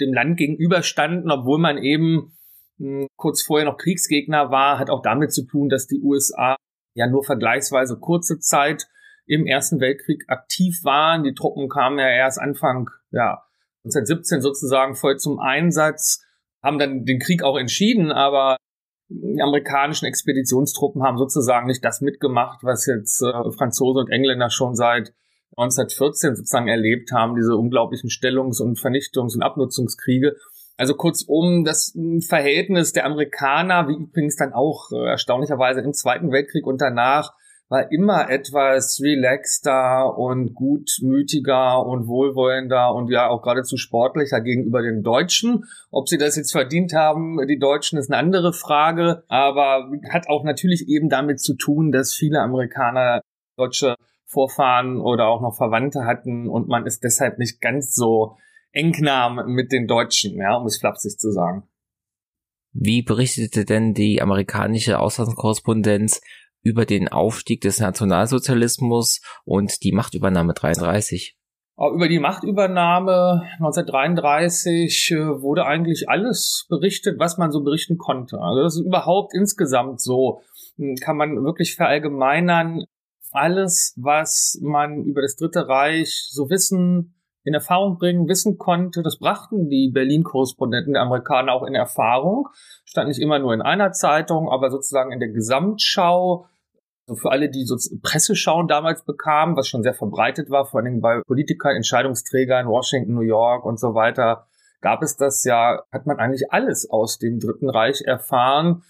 dem 0.00 0.14
Land 0.14 0.36
gegenüberstanden, 0.36 1.30
obwohl 1.30 1.58
man 1.58 1.78
eben 1.78 2.36
hm, 2.78 3.06
kurz 3.16 3.42
vorher 3.42 3.66
noch 3.66 3.76
Kriegsgegner 3.76 4.50
war, 4.50 4.78
hat 4.78 4.90
auch 4.90 5.02
damit 5.02 5.32
zu 5.32 5.44
tun, 5.44 5.68
dass 5.68 5.86
die 5.86 6.00
USA 6.00 6.56
ja 6.94 7.06
nur 7.06 7.24
vergleichsweise 7.24 7.98
kurze 7.98 8.38
Zeit 8.38 8.86
im 9.26 9.46
Ersten 9.46 9.80
Weltkrieg 9.80 10.24
aktiv 10.28 10.84
waren. 10.84 11.24
Die 11.24 11.34
Truppen 11.34 11.68
kamen 11.68 11.98
ja 11.98 12.08
erst 12.08 12.40
Anfang 12.40 12.90
ja, 13.10 13.42
1917 13.84 14.40
sozusagen 14.40 14.94
voll 14.94 15.16
zum 15.16 15.38
Einsatz, 15.38 16.24
haben 16.62 16.78
dann 16.78 17.04
den 17.04 17.18
Krieg 17.18 17.42
auch 17.42 17.56
entschieden, 17.56 18.12
aber 18.12 18.56
die 19.14 19.42
amerikanischen 19.42 20.06
Expeditionstruppen 20.06 21.02
haben 21.02 21.18
sozusagen 21.18 21.66
nicht 21.66 21.84
das 21.84 22.00
mitgemacht, 22.00 22.62
was 22.62 22.86
jetzt 22.86 23.22
äh, 23.22 23.50
Franzose 23.52 24.00
und 24.00 24.10
Engländer 24.10 24.50
schon 24.50 24.74
seit 24.74 25.12
1914 25.56 26.36
sozusagen 26.36 26.68
erlebt 26.68 27.12
haben, 27.12 27.34
diese 27.34 27.56
unglaublichen 27.56 28.08
Stellungs- 28.08 28.62
und 28.62 28.78
Vernichtungs- 28.78 29.34
und 29.34 29.42
Abnutzungskriege. 29.42 30.36
Also 30.78 30.94
kurzum, 30.94 31.64
das 31.64 31.96
Verhältnis 32.26 32.92
der 32.92 33.04
Amerikaner, 33.04 33.88
wie 33.88 33.94
übrigens 33.94 34.36
dann 34.36 34.52
auch 34.52 34.90
äh, 34.92 35.10
erstaunlicherweise 35.10 35.80
im 35.80 35.92
Zweiten 35.92 36.32
Weltkrieg 36.32 36.66
und 36.66 36.80
danach, 36.80 37.34
war 37.72 37.90
immer 37.90 38.28
etwas 38.28 39.00
relaxter 39.02 40.18
und 40.18 40.54
gutmütiger 40.54 41.86
und 41.86 42.06
wohlwollender 42.06 42.94
und 42.94 43.10
ja 43.10 43.30
auch 43.30 43.40
geradezu 43.40 43.78
sportlicher 43.78 44.42
gegenüber 44.42 44.82
den 44.82 45.02
Deutschen. 45.02 45.64
Ob 45.90 46.06
sie 46.06 46.18
das 46.18 46.36
jetzt 46.36 46.52
verdient 46.52 46.92
haben, 46.92 47.38
die 47.48 47.58
Deutschen, 47.58 47.98
ist 47.98 48.12
eine 48.12 48.18
andere 48.18 48.52
Frage, 48.52 49.24
aber 49.28 49.90
hat 50.10 50.28
auch 50.28 50.44
natürlich 50.44 50.86
eben 50.86 51.08
damit 51.08 51.40
zu 51.40 51.54
tun, 51.54 51.92
dass 51.92 52.12
viele 52.12 52.40
Amerikaner 52.40 53.22
deutsche 53.56 53.96
Vorfahren 54.26 55.00
oder 55.00 55.28
auch 55.28 55.40
noch 55.40 55.56
Verwandte 55.56 56.04
hatten 56.04 56.50
und 56.50 56.68
man 56.68 56.84
ist 56.84 57.02
deshalb 57.02 57.38
nicht 57.38 57.62
ganz 57.62 57.94
so 57.94 58.36
eng 58.72 58.94
nahm 59.00 59.46
mit 59.46 59.72
den 59.72 59.86
Deutschen, 59.86 60.36
ja, 60.36 60.56
um 60.56 60.66
es 60.66 60.76
flapsig 60.76 61.18
zu 61.18 61.30
sagen. 61.30 61.62
Wie 62.74 63.02
berichtete 63.02 63.64
denn 63.64 63.94
die 63.94 64.20
amerikanische 64.20 64.98
Auslandskorrespondenz 64.98 66.20
über 66.62 66.86
den 66.86 67.08
Aufstieg 67.08 67.60
des 67.60 67.80
Nationalsozialismus 67.80 69.20
und 69.44 69.82
die 69.82 69.92
Machtübernahme 69.92 70.54
33? 70.54 71.36
Über 71.76 72.06
die 72.06 72.20
Machtübernahme 72.20 73.42
1933 73.54 75.10
äh, 75.10 75.42
wurde 75.42 75.64
eigentlich 75.64 76.08
alles 76.08 76.66
berichtet, 76.68 77.18
was 77.18 77.38
man 77.38 77.50
so 77.50 77.62
berichten 77.62 77.98
konnte. 77.98 78.38
Also 78.40 78.62
das 78.62 78.76
ist 78.76 78.86
überhaupt 78.86 79.34
insgesamt 79.34 80.00
so 80.00 80.42
hm, 80.76 80.96
kann 81.02 81.16
man 81.16 81.42
wirklich 81.44 81.74
verallgemeinern, 81.74 82.84
alles, 83.32 83.94
was 83.96 84.58
man 84.62 85.04
über 85.04 85.22
das 85.22 85.36
Dritte 85.36 85.66
Reich 85.66 86.28
so 86.30 86.50
wissen, 86.50 87.14
in 87.44 87.54
Erfahrung 87.54 87.98
bringen, 87.98 88.28
wissen 88.28 88.56
konnte, 88.56 89.02
das 89.02 89.18
brachten 89.18 89.68
die 89.68 89.90
Berlin-Korrespondenten 89.92 90.92
der 90.92 91.02
Amerikaner 91.02 91.52
auch 91.52 91.64
in 91.64 91.74
Erfahrung. 91.74 92.48
Stand 92.84 93.08
nicht 93.08 93.20
immer 93.20 93.40
nur 93.40 93.52
in 93.52 93.62
einer 93.62 93.90
Zeitung, 93.92 94.48
aber 94.48 94.70
sozusagen 94.70 95.10
in 95.10 95.18
der 95.18 95.30
Gesamtschau. 95.30 96.46
Für 97.16 97.30
alle, 97.30 97.50
die 97.50 97.64
so 97.64 97.76
Presseschauen 98.02 98.68
damals 98.68 99.04
bekamen, 99.04 99.56
was 99.56 99.68
schon 99.68 99.82
sehr 99.82 99.94
verbreitet 99.94 100.50
war, 100.50 100.66
vor 100.66 100.80
allem 100.80 101.00
bei 101.00 101.20
Politikern, 101.26 101.76
Entscheidungsträgern, 101.76 102.66
Washington, 102.66 103.14
New 103.14 103.20
York 103.22 103.64
und 103.64 103.78
so 103.78 103.94
weiter, 103.94 104.46
gab 104.80 105.02
es 105.02 105.16
das 105.16 105.44
ja, 105.44 105.82
hat 105.92 106.06
man 106.06 106.18
eigentlich 106.18 106.52
alles 106.52 106.88
aus 106.90 107.18
dem 107.18 107.38
Dritten 107.38 107.70
Reich 107.70 108.02
erfahren. 108.02 108.82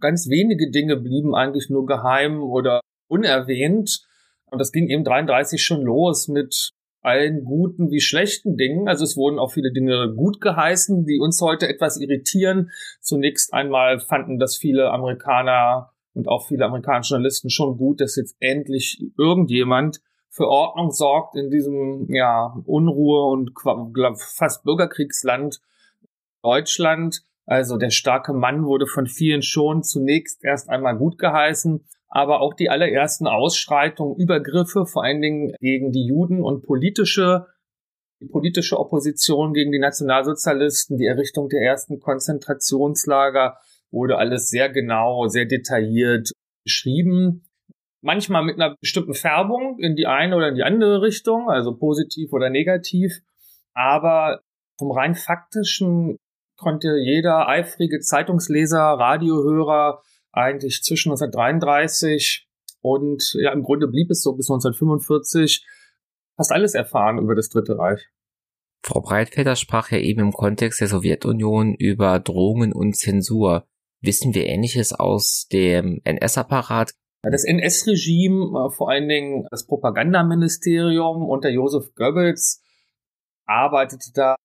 Ganz 0.00 0.28
wenige 0.28 0.70
Dinge 0.70 0.96
blieben 0.96 1.34
eigentlich 1.34 1.70
nur 1.70 1.86
geheim 1.86 2.42
oder 2.42 2.80
unerwähnt. 3.08 4.06
Und 4.46 4.58
das 4.58 4.72
ging 4.72 4.88
eben 4.88 5.04
33 5.04 5.62
schon 5.62 5.82
los 5.82 6.28
mit 6.28 6.72
allen 7.02 7.44
guten 7.44 7.90
wie 7.90 8.00
schlechten 8.00 8.56
Dingen. 8.56 8.88
Also 8.88 9.04
es 9.04 9.16
wurden 9.16 9.38
auch 9.38 9.52
viele 9.52 9.72
Dinge 9.72 10.12
gut 10.14 10.40
geheißen, 10.40 11.04
die 11.04 11.18
uns 11.20 11.40
heute 11.40 11.68
etwas 11.68 11.98
irritieren. 11.98 12.70
Zunächst 13.00 13.52
einmal 13.52 14.00
fanden 14.00 14.38
das 14.38 14.56
viele 14.56 14.90
Amerikaner 14.90 15.89
und 16.14 16.28
auch 16.28 16.46
viele 16.48 16.64
amerikanische 16.66 17.14
Journalisten 17.14 17.50
schon 17.50 17.76
gut, 17.76 18.00
dass 18.00 18.16
jetzt 18.16 18.36
endlich 18.40 19.02
irgendjemand 19.16 20.00
für 20.28 20.46
Ordnung 20.46 20.90
sorgt 20.90 21.36
in 21.36 21.50
diesem 21.50 22.06
ja 22.12 22.54
Unruhe 22.66 23.24
und 23.30 23.52
fast 24.16 24.64
Bürgerkriegsland 24.64 25.60
Deutschland. 26.42 27.22
Also 27.46 27.76
der 27.76 27.90
starke 27.90 28.32
Mann 28.32 28.64
wurde 28.64 28.86
von 28.86 29.06
vielen 29.06 29.42
schon 29.42 29.82
zunächst 29.82 30.44
erst 30.44 30.68
einmal 30.68 30.96
gut 30.96 31.18
geheißen 31.18 31.84
aber 32.10 32.40
auch 32.40 32.54
die 32.54 32.68
allerersten 32.68 33.26
Ausschreitungen, 33.28 34.16
Übergriffe, 34.16 34.84
vor 34.84 35.04
allen 35.04 35.22
Dingen 35.22 35.54
gegen 35.60 35.92
die 35.92 36.04
Juden 36.04 36.42
und 36.42 36.66
politische, 36.66 37.46
die 38.20 38.26
politische 38.26 38.78
Opposition 38.78 39.54
gegen 39.54 39.70
die 39.70 39.78
Nationalsozialisten, 39.78 40.98
die 40.98 41.06
Errichtung 41.06 41.48
der 41.48 41.62
ersten 41.62 42.00
Konzentrationslager, 42.00 43.58
wurde 43.90 44.18
alles 44.18 44.50
sehr 44.50 44.68
genau, 44.68 45.26
sehr 45.28 45.46
detailliert 45.46 46.30
beschrieben. 46.64 47.44
Manchmal 48.02 48.44
mit 48.44 48.56
einer 48.56 48.76
bestimmten 48.80 49.14
Färbung 49.14 49.78
in 49.78 49.94
die 49.94 50.06
eine 50.06 50.36
oder 50.36 50.48
in 50.48 50.54
die 50.54 50.62
andere 50.62 51.02
Richtung, 51.02 51.50
also 51.50 51.76
positiv 51.76 52.32
oder 52.32 52.48
negativ. 52.48 53.20
Aber 53.74 54.40
vom 54.78 54.90
rein 54.92 55.14
faktischen 55.14 56.16
konnte 56.56 56.96
jeder 56.98 57.48
eifrige 57.48 58.00
Zeitungsleser, 58.00 58.78
Radiohörer 58.78 60.02
eigentlich 60.32 60.82
zwischen 60.82 61.10
1933 61.10 62.46
und 62.82 63.34
ja, 63.34 63.52
im 63.52 63.62
Grunde 63.62 63.88
blieb 63.88 64.10
es 64.10 64.22
so 64.22 64.34
bis 64.34 64.50
1945 64.50 65.66
fast 66.36 66.52
alles 66.52 66.74
erfahren 66.74 67.18
über 67.18 67.34
das 67.34 67.48
Dritte 67.48 67.78
Reich. 67.78 68.08
Frau 68.82 69.00
Breitfelder 69.00 69.56
sprach 69.56 69.90
ja 69.90 69.98
eben 69.98 70.20
im 70.20 70.32
Kontext 70.32 70.80
der 70.80 70.88
Sowjetunion 70.88 71.74
über 71.74 72.18
Drohungen 72.18 72.72
und 72.72 72.96
Zensur. 72.96 73.66
Wissen 74.02 74.34
wir 74.34 74.46
Ähnliches 74.46 74.92
aus 74.92 75.46
dem 75.52 76.00
NS-Apparat? 76.04 76.92
Das 77.22 77.44
NS-Regime, 77.44 78.46
äh, 78.46 78.70
vor 78.74 78.90
allen 78.90 79.08
Dingen 79.08 79.46
das 79.50 79.66
Propagandaministerium 79.66 81.28
unter 81.28 81.50
Josef 81.50 81.94
Goebbels, 81.94 82.62
arbeitete 83.44 84.10
da 84.14 84.36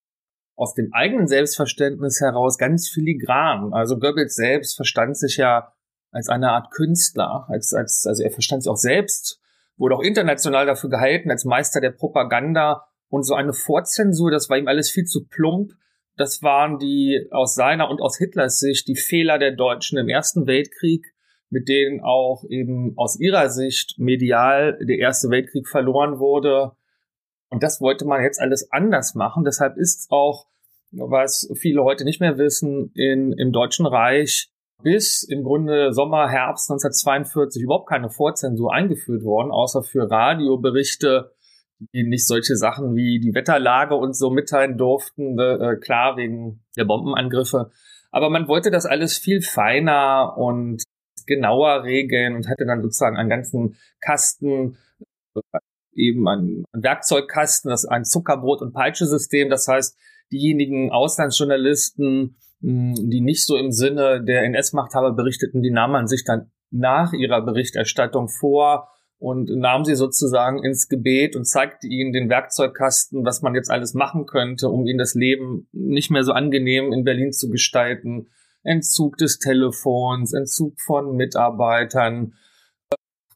aus 0.56 0.74
dem 0.74 0.90
eigenen 0.92 1.26
Selbstverständnis 1.26 2.20
heraus 2.20 2.58
ganz 2.58 2.88
filigran. 2.88 3.72
Also 3.72 3.98
Goebbels 3.98 4.34
selbst 4.34 4.76
verstand 4.76 5.16
sich 5.16 5.38
ja 5.38 5.72
als 6.10 6.28
eine 6.28 6.50
Art 6.50 6.70
Künstler, 6.70 7.46
als, 7.48 7.72
als, 7.72 8.06
also 8.06 8.22
er 8.22 8.30
verstand 8.30 8.62
sich 8.62 8.70
auch 8.70 8.76
selbst, 8.76 9.40
wurde 9.76 9.94
auch 9.94 10.02
international 10.02 10.66
dafür 10.66 10.90
gehalten, 10.90 11.30
als 11.30 11.44
Meister 11.44 11.80
der 11.80 11.90
Propaganda 11.90 12.86
und 13.08 13.22
so 13.22 13.34
eine 13.34 13.52
Vorzensur, 13.52 14.30
das 14.30 14.48
war 14.48 14.58
ihm 14.58 14.68
alles 14.68 14.90
viel 14.90 15.04
zu 15.04 15.26
plump. 15.26 15.72
Das 16.16 16.42
waren 16.42 16.78
die 16.78 17.28
aus 17.30 17.54
seiner 17.54 17.90
und 17.90 18.00
aus 18.00 18.16
Hitlers 18.16 18.58
Sicht 18.58 18.88
die 18.88 18.96
Fehler 18.96 19.38
der 19.38 19.52
Deutschen 19.52 19.98
im 19.98 20.08
Ersten 20.08 20.46
Weltkrieg, 20.46 21.14
mit 21.50 21.68
denen 21.68 22.00
auch 22.00 22.44
eben 22.48 22.94
aus 22.96 23.20
ihrer 23.20 23.50
Sicht 23.50 23.98
medial 23.98 24.78
der 24.80 24.98
Erste 24.98 25.28
Weltkrieg 25.28 25.68
verloren 25.68 26.18
wurde. 26.18 26.72
Und 27.50 27.62
das 27.62 27.80
wollte 27.80 28.06
man 28.06 28.22
jetzt 28.22 28.40
alles 28.40 28.72
anders 28.72 29.14
machen. 29.14 29.44
Deshalb 29.44 29.76
ist 29.76 30.10
auch, 30.10 30.46
was 30.90 31.50
viele 31.54 31.84
heute 31.84 32.04
nicht 32.04 32.20
mehr 32.20 32.38
wissen, 32.38 32.90
in, 32.94 33.32
im 33.32 33.52
Deutschen 33.52 33.86
Reich 33.86 34.50
bis 34.82 35.22
im 35.22 35.42
Grunde 35.42 35.92
Sommer, 35.92 36.28
Herbst 36.28 36.70
1942 36.70 37.62
überhaupt 37.62 37.88
keine 37.88 38.10
Vorzensur 38.10 38.72
eingeführt 38.72 39.22
worden, 39.22 39.50
außer 39.50 39.82
für 39.82 40.10
Radioberichte, 40.10 41.32
die 41.78 42.04
nicht 42.04 42.26
solche 42.26 42.56
Sachen 42.56 42.94
wie 42.94 43.20
die 43.20 43.34
Wetterlage 43.34 43.94
und 43.94 44.16
so 44.16 44.30
mitteilen 44.30 44.78
durften, 44.78 45.38
äh, 45.38 45.76
klar 45.76 46.16
wegen 46.16 46.64
der 46.76 46.84
Bombenangriffe. 46.84 47.70
Aber 48.10 48.30
man 48.30 48.48
wollte 48.48 48.70
das 48.70 48.86
alles 48.86 49.18
viel 49.18 49.42
feiner 49.42 50.36
und 50.36 50.82
genauer 51.26 51.84
regeln 51.84 52.36
und 52.36 52.48
hatte 52.48 52.64
dann 52.64 52.82
sozusagen 52.82 53.16
einen 53.16 53.28
ganzen 53.28 53.76
Kasten, 54.00 54.78
eben 55.92 56.28
einen 56.28 56.64
Werkzeugkasten, 56.72 57.70
das 57.70 57.84
ein 57.84 58.04
Zuckerbrot- 58.04 58.62
und 58.62 58.72
Peitschesystem. 58.72 59.50
Das 59.50 59.66
heißt, 59.66 59.98
diejenigen 60.32 60.92
Auslandsjournalisten, 60.92 62.36
die 62.60 63.20
nicht 63.20 63.44
so 63.44 63.56
im 63.56 63.70
Sinne 63.70 64.24
der 64.24 64.44
NS-Machthaber 64.44 65.12
berichteten, 65.12 65.62
die 65.62 65.70
nahm 65.70 65.92
man 65.92 66.06
sich 66.06 66.24
dann 66.24 66.50
nach 66.70 67.12
ihrer 67.12 67.42
Berichterstattung 67.42 68.28
vor 68.28 68.88
und 69.26 69.50
nahm 69.50 69.84
sie 69.84 69.96
sozusagen 69.96 70.62
ins 70.62 70.88
Gebet 70.88 71.34
und 71.34 71.46
zeigte 71.46 71.88
ihnen 71.88 72.12
den 72.12 72.30
Werkzeugkasten, 72.30 73.24
was 73.24 73.42
man 73.42 73.56
jetzt 73.56 73.72
alles 73.72 73.92
machen 73.92 74.24
könnte, 74.24 74.68
um 74.68 74.86
ihnen 74.86 75.00
das 75.00 75.14
Leben 75.14 75.66
nicht 75.72 76.12
mehr 76.12 76.22
so 76.22 76.30
angenehm 76.30 76.92
in 76.92 77.02
Berlin 77.02 77.32
zu 77.32 77.50
gestalten. 77.50 78.28
Entzug 78.62 79.16
des 79.16 79.40
Telefons, 79.40 80.32
Entzug 80.32 80.80
von 80.80 81.16
Mitarbeitern, 81.16 82.34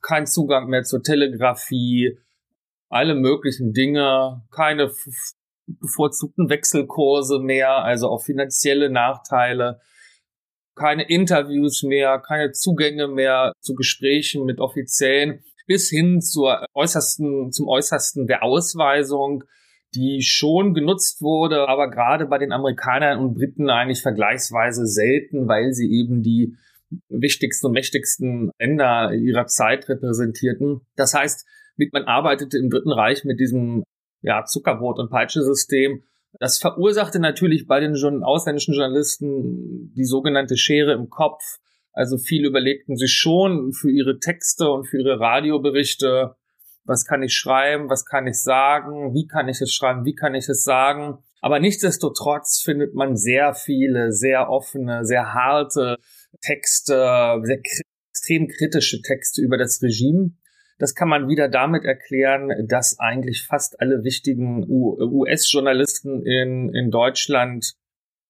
kein 0.01 0.29
Zugang 0.29 0.69
mehr 0.69 0.85
zur 0.85 1.03
Telegrafie, 1.03 2.17
alle 2.89 3.17
möglichen 3.17 3.73
Dinge, 3.73 4.43
keine 4.53 4.93
bevorzugten 5.67 6.49
Wechselkurse 6.51 7.41
mehr, 7.41 7.83
also 7.83 8.11
auch 8.11 8.23
finanzielle 8.23 8.91
Nachteile, 8.91 9.81
keine 10.77 11.03
Interviews 11.09 11.83
mehr, 11.83 12.21
keine 12.21 12.53
Zugänge 12.53 13.09
mehr 13.09 13.55
zu 13.61 13.75
Gesprächen 13.75 14.45
mit 14.45 14.61
Offiziellen, 14.61 15.43
bis 15.71 15.89
hin 15.89 16.21
zur 16.21 16.67
äußersten, 16.75 17.53
zum 17.53 17.69
äußersten 17.69 18.27
der 18.27 18.43
Ausweisung, 18.43 19.45
die 19.95 20.21
schon 20.21 20.75
genutzt 20.75 21.23
wurde, 21.23 21.69
aber 21.69 21.89
gerade 21.89 22.27
bei 22.27 22.39
den 22.39 22.51
Amerikanern 22.51 23.21
und 23.21 23.35
Briten 23.35 23.71
eigentlich 23.71 24.03
vergleichsweise 24.03 24.85
selten, 24.89 25.47
weil 25.47 25.73
sie 25.73 25.89
eben 25.89 26.25
die 26.25 26.57
wichtigsten 27.09 27.69
und 27.69 27.75
mächtigsten 27.75 28.51
Länder 28.59 29.15
ihrer 29.15 29.47
Zeit 29.47 29.89
repräsentierten. 29.89 30.81
Das 30.97 31.15
heißt, 31.15 31.47
man 31.93 32.03
arbeitete 32.03 32.59
im 32.59 32.69
Dritten 32.69 32.91
Reich 32.91 33.25
mit 33.25 33.39
diesem 33.39 33.85
ja, 34.23 34.43
Zuckerbrot- 34.43 34.99
und 34.99 35.09
Peitschesystem. 35.09 36.03
Das 36.41 36.59
verursachte 36.59 37.21
natürlich 37.21 37.69
bei 37.69 37.79
den 37.79 37.95
ausländischen 38.25 38.75
Journalisten 38.75 39.95
die 39.95 40.05
sogenannte 40.05 40.57
Schere 40.57 40.95
im 40.95 41.11
Kopf. 41.11 41.61
Also 41.93 42.19
viele 42.19 42.49
überlegten 42.49 42.97
sich 42.97 43.13
schon 43.13 43.73
für 43.73 43.91
ihre 43.91 44.19
Texte 44.19 44.71
und 44.71 44.87
für 44.87 44.99
ihre 44.99 45.19
Radioberichte, 45.19 46.37
was 46.85 47.05
kann 47.05 47.23
ich 47.23 47.35
schreiben, 47.35 47.91
was 47.91 48.05
kann 48.05 48.27
ich 48.27 48.41
sagen, 48.41 49.15
wie 49.15 49.27
kann 49.27 49.49
ich 49.49 49.61
es 49.61 49.73
schreiben, 49.73 50.05
wie 50.05 50.15
kann 50.15 50.35
ich 50.35 50.49
es 50.49 50.65
sagen. 50.65 51.19
Aber 51.41 51.59
nichtsdestotrotz 51.59 52.61
findet 52.61 52.95
man 52.95 53.17
sehr 53.17 53.55
viele, 53.55 54.13
sehr 54.13 54.49
offene, 54.49 55.05
sehr 55.05 55.33
harte 55.33 55.97
Texte, 56.43 57.41
sehr 57.43 57.61
extrem 58.13 58.49
kritische 58.49 59.03
Texte 59.03 59.41
über 59.41 59.57
das 59.57 59.83
Regime. 59.83 60.33
Das 60.79 60.95
kann 60.95 61.09
man 61.09 61.29
wieder 61.29 61.49
damit 61.49 61.85
erklären, 61.85 62.51
dass 62.67 62.99
eigentlich 62.99 63.43
fast 63.43 63.81
alle 63.81 64.03
wichtigen 64.03 64.65
US-Journalisten 64.69 66.25
in, 66.25 66.73
in 66.75 66.91
Deutschland 66.91 67.75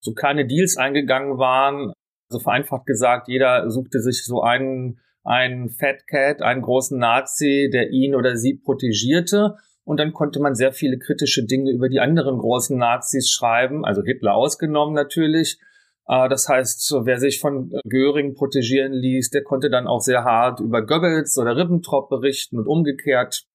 so 0.00 0.14
kleine 0.14 0.46
Deals 0.46 0.76
eingegangen 0.76 1.38
waren. 1.38 1.92
Also 2.30 2.44
vereinfacht 2.44 2.86
gesagt, 2.86 3.28
jeder 3.28 3.68
suchte 3.70 4.00
sich 4.00 4.24
so 4.24 4.42
einen, 4.42 5.00
einen 5.24 5.68
Fat 5.68 6.06
Cat, 6.06 6.42
einen 6.42 6.62
großen 6.62 6.96
Nazi, 6.96 7.68
der 7.72 7.90
ihn 7.90 8.14
oder 8.14 8.36
sie 8.36 8.54
protegierte. 8.54 9.56
Und 9.82 9.98
dann 9.98 10.12
konnte 10.12 10.38
man 10.38 10.54
sehr 10.54 10.72
viele 10.72 10.98
kritische 10.98 11.44
Dinge 11.44 11.72
über 11.72 11.88
die 11.88 11.98
anderen 11.98 12.38
großen 12.38 12.78
Nazis 12.78 13.28
schreiben, 13.28 13.84
also 13.84 14.02
Hitler 14.02 14.34
ausgenommen 14.34 14.94
natürlich. 14.94 15.58
Äh, 16.06 16.28
das 16.28 16.48
heißt, 16.48 16.94
wer 17.02 17.18
sich 17.18 17.40
von 17.40 17.72
Göring 17.88 18.34
protegieren 18.34 18.92
ließ, 18.92 19.30
der 19.30 19.42
konnte 19.42 19.68
dann 19.68 19.88
auch 19.88 20.00
sehr 20.00 20.22
hart 20.22 20.60
über 20.60 20.86
Goebbels 20.86 21.36
oder 21.38 21.56
Ribbentrop 21.56 22.08
berichten 22.08 22.58
und 22.58 22.68
umgekehrt. 22.68 23.46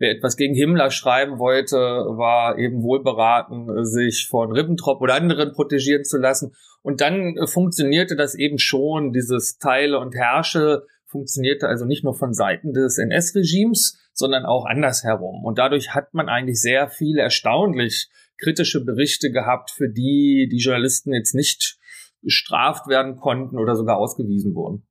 Wer 0.00 0.10
etwas 0.10 0.36
gegen 0.36 0.54
Himmler 0.54 0.90
schreiben 0.90 1.38
wollte, 1.38 1.76
war 1.76 2.58
eben 2.58 2.82
wohl 2.82 3.04
beraten, 3.04 3.84
sich 3.84 4.26
von 4.28 4.50
Ribbentrop 4.50 5.00
oder 5.00 5.14
anderen 5.14 5.52
protegieren 5.52 6.04
zu 6.04 6.18
lassen. 6.18 6.52
Und 6.82 7.00
dann 7.00 7.36
äh, 7.36 7.46
funktionierte 7.46 8.16
das 8.16 8.34
eben 8.34 8.58
schon, 8.58 9.12
dieses 9.12 9.58
Teile 9.58 10.00
und 10.00 10.16
Herrsche 10.16 10.82
funktionierte 11.04 11.68
also 11.68 11.84
nicht 11.84 12.04
nur 12.04 12.14
von 12.14 12.32
Seiten 12.32 12.72
des 12.72 12.96
NS-Regimes, 12.96 13.98
sondern 14.12 14.46
auch 14.46 14.64
andersherum. 14.64 15.44
Und 15.44 15.58
dadurch 15.58 15.94
hat 15.94 16.14
man 16.14 16.28
eigentlich 16.28 16.60
sehr 16.60 16.88
viele 16.88 17.20
erstaunlich 17.20 18.08
kritische 18.38 18.84
Berichte 18.84 19.30
gehabt, 19.30 19.70
für 19.70 19.88
die 19.88 20.48
die 20.50 20.58
Journalisten 20.58 21.12
jetzt 21.12 21.34
nicht 21.34 21.78
bestraft 22.22 22.86
werden 22.86 23.16
konnten 23.16 23.58
oder 23.58 23.76
sogar 23.76 23.98
ausgewiesen 23.98 24.54
wurden. 24.54 24.86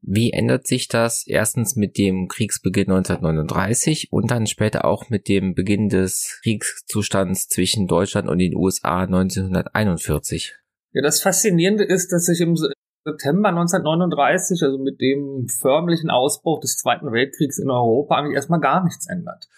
Wie 0.00 0.32
ändert 0.32 0.66
sich 0.66 0.88
das 0.88 1.26
erstens 1.26 1.74
mit 1.74 1.98
dem 1.98 2.28
Kriegsbeginn 2.28 2.90
1939 2.90 4.12
und 4.12 4.30
dann 4.30 4.46
später 4.46 4.84
auch 4.84 5.10
mit 5.10 5.28
dem 5.28 5.54
Beginn 5.54 5.88
des 5.88 6.38
Kriegszustands 6.42 7.48
zwischen 7.48 7.86
Deutschland 7.88 8.28
und 8.28 8.38
den 8.38 8.54
USA 8.54 9.02
1941? 9.02 10.54
Ja, 10.92 11.02
das 11.02 11.20
Faszinierende 11.20 11.84
ist, 11.84 12.12
dass 12.12 12.26
sich 12.26 12.40
im 12.40 12.56
September 13.04 13.48
1939, 13.48 14.62
also 14.62 14.78
mit 14.78 15.00
dem 15.00 15.48
förmlichen 15.48 16.10
Ausbruch 16.10 16.60
des 16.60 16.76
Zweiten 16.76 17.12
Weltkriegs 17.12 17.58
in 17.58 17.70
Europa, 17.70 18.16
eigentlich 18.16 18.36
erstmal 18.36 18.60
gar 18.60 18.84
nichts 18.84 19.08
ändert. 19.08 19.48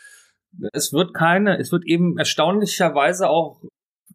Es 0.73 0.93
wird 0.93 1.15
keine, 1.15 1.59
es 1.59 1.71
wird 1.71 1.85
eben 1.87 2.19
erstaunlicherweise 2.19 3.29
auch 3.29 3.63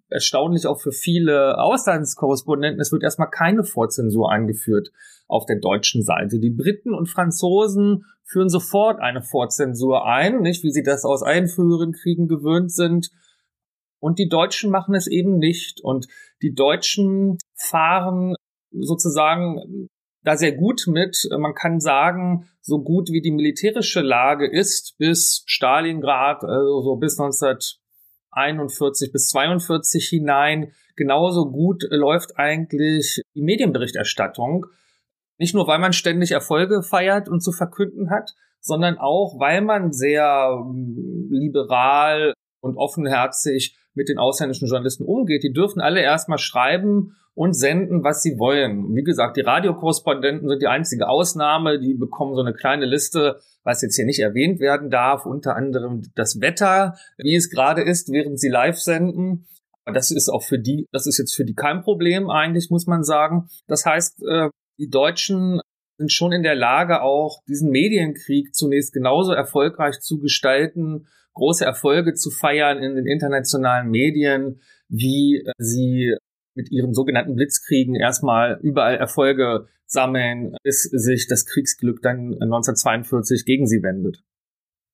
erstaunlich 0.10 0.68
auch 0.68 0.82
für 0.82 0.92
viele 0.92 1.58
Auslandskorrespondenten, 1.58 2.80
es 2.82 2.92
wird 2.92 3.04
erstmal 3.04 3.30
keine 3.30 3.64
Vorzensur 3.64 4.32
eingeführt 4.32 4.92
auf 5.28 5.46
der 5.46 5.60
deutschen 5.60 6.04
Seite. 6.04 6.40
Die 6.40 6.52
Briten 6.52 6.94
und 6.94 7.08
Franzosen 7.08 8.06
führen 8.24 8.50
sofort 8.50 9.00
eine 9.00 9.22
Vorzensur 9.22 10.06
ein, 10.06 10.42
nicht 10.42 10.64
wie 10.64 10.72
sie 10.72 10.84
das 10.84 11.06
aus 11.06 11.24
allen 11.24 11.48
früheren 11.48 11.94
Kriegen 11.94 12.28
gewöhnt 12.28 12.72
sind. 12.72 13.12
Und 14.00 14.20
die 14.20 14.30
Deutschen 14.30 14.72
machen 14.72 14.94
es 14.94 15.08
eben 15.08 15.38
nicht. 15.38 15.82
Und 15.82 16.08
die 16.42 16.54
Deutschen 16.54 17.38
fahren 17.56 18.36
sozusagen 18.72 19.88
da 20.24 20.36
sehr 20.36 20.54
gut 20.54 20.86
mit. 20.88 21.28
Man 21.38 21.54
kann 21.54 21.80
sagen, 21.80 22.50
so 22.62 22.82
gut 22.84 23.10
wie 23.10 23.22
die 23.22 23.32
militärische 23.32 24.02
Lage 24.02 24.50
ist 24.50 24.98
bis 24.98 25.44
Stalingrad, 25.46 26.44
also 26.44 26.82
so 26.82 26.96
bis 26.98 27.20
1941 27.20 29.12
bis 29.12 29.30
42 29.30 30.08
hinein, 30.08 30.72
genauso 30.96 31.52
gut 31.52 31.84
läuft 31.90 32.38
eigentlich 32.38 33.22
die 33.36 33.44
Medienberichterstattung. 33.44 34.66
Nicht 35.38 35.54
nur, 35.54 35.68
weil 35.68 35.80
man 35.80 35.94
ständig 35.94 36.32
Erfolge 36.32 36.82
feiert 36.82 37.28
und 37.30 37.42
zu 37.42 37.52
verkünden 37.52 38.10
hat, 38.10 38.32
sondern 38.62 38.98
auch, 38.98 39.40
weil 39.40 39.62
man 39.62 39.92
sehr 39.92 40.50
hm, 40.58 41.28
liberal 41.30 42.34
und 42.62 42.78
offenherzig 42.78 43.78
mit 43.94 44.10
den 44.10 44.18
ausländischen 44.18 44.68
Journalisten 44.68 45.06
umgeht. 45.06 45.44
Die 45.44 45.54
dürfen 45.54 45.82
alle 45.82 46.02
erstmal 46.02 46.38
schreiben 46.38 47.16
und 47.36 47.54
senden, 47.54 48.04
was 48.04 48.22
sie 48.22 48.40
wollen. 48.40 48.96
Wie 48.96 49.04
gesagt, 49.04 49.38
die 49.38 49.42
Radiokorrespondenten 49.42 50.48
sind 50.48 50.62
die 50.62 50.68
einzige 50.68 51.08
Ausnahme. 51.10 51.80
Die 51.80 51.94
bekommen 51.94 52.34
so 52.34 52.42
eine 52.42 52.54
kleine 52.54 52.86
Liste, 52.86 53.40
was 53.64 53.82
jetzt 53.82 53.96
hier 53.96 54.06
nicht 54.06 54.20
erwähnt 54.20 54.60
werden 54.60 54.90
darf. 54.90 55.26
Unter 55.26 55.56
anderem 55.56 56.02
das 56.16 56.40
Wetter, 56.42 56.96
wie 57.18 57.36
es 57.36 57.50
gerade 57.50 57.82
ist, 57.84 58.12
während 58.12 58.40
sie 58.40 58.50
live 58.50 58.80
senden. 58.80 59.48
Das 59.86 60.12
ist 60.12 60.30
auch 60.30 60.44
für 60.44 60.58
die, 60.58 60.88
das 60.92 61.06
ist 61.06 61.20
jetzt 61.20 61.36
für 61.36 61.46
die 61.46 61.54
kein 61.54 61.82
Problem 61.82 62.30
eigentlich, 62.30 62.70
muss 62.72 62.88
man 62.88 63.04
sagen. 63.04 63.48
Das 63.68 63.86
heißt, 63.86 64.24
äh, 64.28 64.50
die 64.78 64.90
Deutschen 64.90 65.60
sind 65.98 66.12
schon 66.12 66.32
in 66.32 66.44
der 66.44 66.56
Lage, 66.56 67.02
auch 67.02 67.42
diesen 67.48 67.72
Medienkrieg 67.72 68.54
zunächst 68.54 68.94
genauso 68.94 69.32
erfolgreich 69.32 70.00
zu 70.00 70.20
gestalten, 70.20 71.08
große 71.34 71.64
Erfolge 71.64 72.14
zu 72.14 72.32
feiern 72.32 72.82
in 72.82 72.96
den 72.96 73.06
internationalen 73.06 73.90
Medien, 73.90 74.62
wie 74.90 75.44
sie 75.58 76.16
mit 76.54 76.72
ihren 76.72 76.94
sogenannten 76.94 77.36
Blitzkriegen 77.36 77.96
erstmal 77.96 78.60
überall 78.62 78.96
Erfolge 78.96 79.68
sammeln, 79.86 80.56
bis 80.64 80.84
sich 80.84 81.28
das 81.28 81.46
Kriegsglück 81.46 82.02
dann 82.02 82.34
1942 82.34 83.46
gegen 83.46 83.68
sie 83.68 83.84
wendet. 83.84 84.24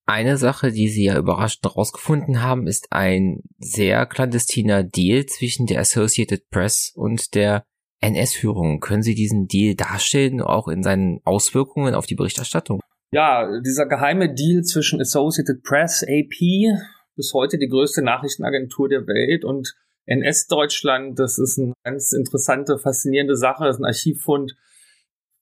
Eine 0.08 0.38
Sache, 0.38 0.72
die 0.72 0.90
sie 0.90 1.06
ja 1.06 1.18
überraschend 1.18 1.64
herausgefunden 1.64 2.42
haben, 2.42 2.68
ist 2.68 2.88
ein 2.92 3.44
sehr 3.60 4.06
clandestiner 4.08 4.84
Deal 4.84 5.26
zwischen 5.28 5.68
der 5.68 5.80
Associated 5.80 6.50
Press 6.50 6.92
und 6.96 7.36
der 7.36 7.64
NS-Führung. 8.02 8.80
Können 8.80 9.04
Sie 9.04 9.16
diesen 9.16 9.48
Deal 9.48 9.76
darstellen, 9.76 10.42
auch 10.42 10.68
in 10.68 10.84
seinen 10.84 11.22
Auswirkungen 11.24 11.96
auf 11.96 12.06
die 12.06 12.16
Berichterstattung? 12.16 12.82
Ja, 13.14 13.60
dieser 13.62 13.88
geheime 13.88 14.34
Deal 14.34 14.64
zwischen 14.64 15.02
Associated 15.02 15.64
Press, 15.64 16.04
AP, 16.04 16.78
bis 17.16 17.34
heute 17.34 17.58
die 17.58 17.68
größte 17.68 18.02
Nachrichtenagentur 18.02 18.90
der 18.90 19.06
Welt 19.06 19.46
und 19.46 19.76
NS-Deutschland, 20.06 21.20
das 21.20 21.38
ist 21.38 21.60
eine 21.60 21.74
ganz 21.84 22.12
interessante, 22.12 22.78
faszinierende 22.78 23.36
Sache, 23.36 23.66
das 23.66 23.76
ist 23.76 23.82
ein 23.82 23.86
Archivfund. 23.86 24.56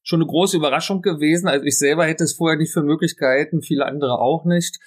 Schon 0.03 0.21
eine 0.21 0.27
große 0.27 0.57
Überraschung 0.57 1.01
gewesen. 1.01 1.47
Also 1.47 1.65
ich 1.65 1.77
selber 1.77 2.05
hätte 2.05 2.23
es 2.23 2.33
vorher 2.33 2.57
nicht 2.57 2.73
für 2.73 2.81
möglich 2.81 3.15
gehalten, 3.15 3.61
viele 3.61 3.85
andere 3.85 4.19
auch 4.19 4.45
nicht. 4.45 4.79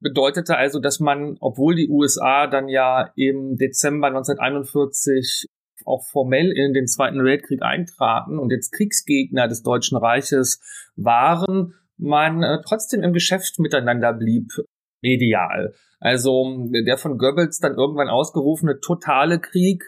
Bedeutete 0.00 0.56
also, 0.56 0.80
dass 0.80 1.00
man, 1.00 1.36
obwohl 1.40 1.76
die 1.76 1.88
USA 1.88 2.46
dann 2.46 2.68
ja 2.68 3.12
im 3.14 3.56
Dezember 3.56 4.08
1941 4.08 5.46
auch 5.84 6.04
formell 6.04 6.50
in 6.50 6.72
den 6.72 6.86
Zweiten 6.86 7.22
Weltkrieg 7.24 7.62
eintraten 7.62 8.38
und 8.38 8.50
jetzt 8.50 8.72
Kriegsgegner 8.72 9.48
des 9.48 9.62
Deutschen 9.62 9.96
Reiches 9.96 10.60
waren, 10.96 11.74
man 11.96 12.42
äh, 12.42 12.58
trotzdem 12.66 13.02
im 13.02 13.12
Geschäft 13.12 13.58
miteinander 13.58 14.12
blieb, 14.12 14.52
medial. 15.02 15.74
Also 16.00 16.68
der 16.72 16.96
von 16.96 17.18
Goebbels 17.18 17.58
dann 17.58 17.74
irgendwann 17.74 18.08
ausgerufene 18.08 18.80
totale 18.80 19.40
Krieg, 19.40 19.84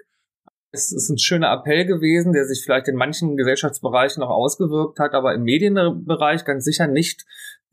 es 0.72 0.92
ist 0.92 1.08
ein 1.08 1.18
schöner 1.18 1.52
Appell 1.52 1.84
gewesen, 1.84 2.32
der 2.32 2.44
sich 2.44 2.62
vielleicht 2.64 2.88
in 2.88 2.96
manchen 2.96 3.36
Gesellschaftsbereichen 3.36 4.22
auch 4.22 4.30
ausgewirkt 4.30 4.98
hat, 4.98 5.14
aber 5.14 5.34
im 5.34 5.42
Medienbereich 5.42 6.44
ganz 6.44 6.64
sicher 6.64 6.86
nicht, 6.86 7.24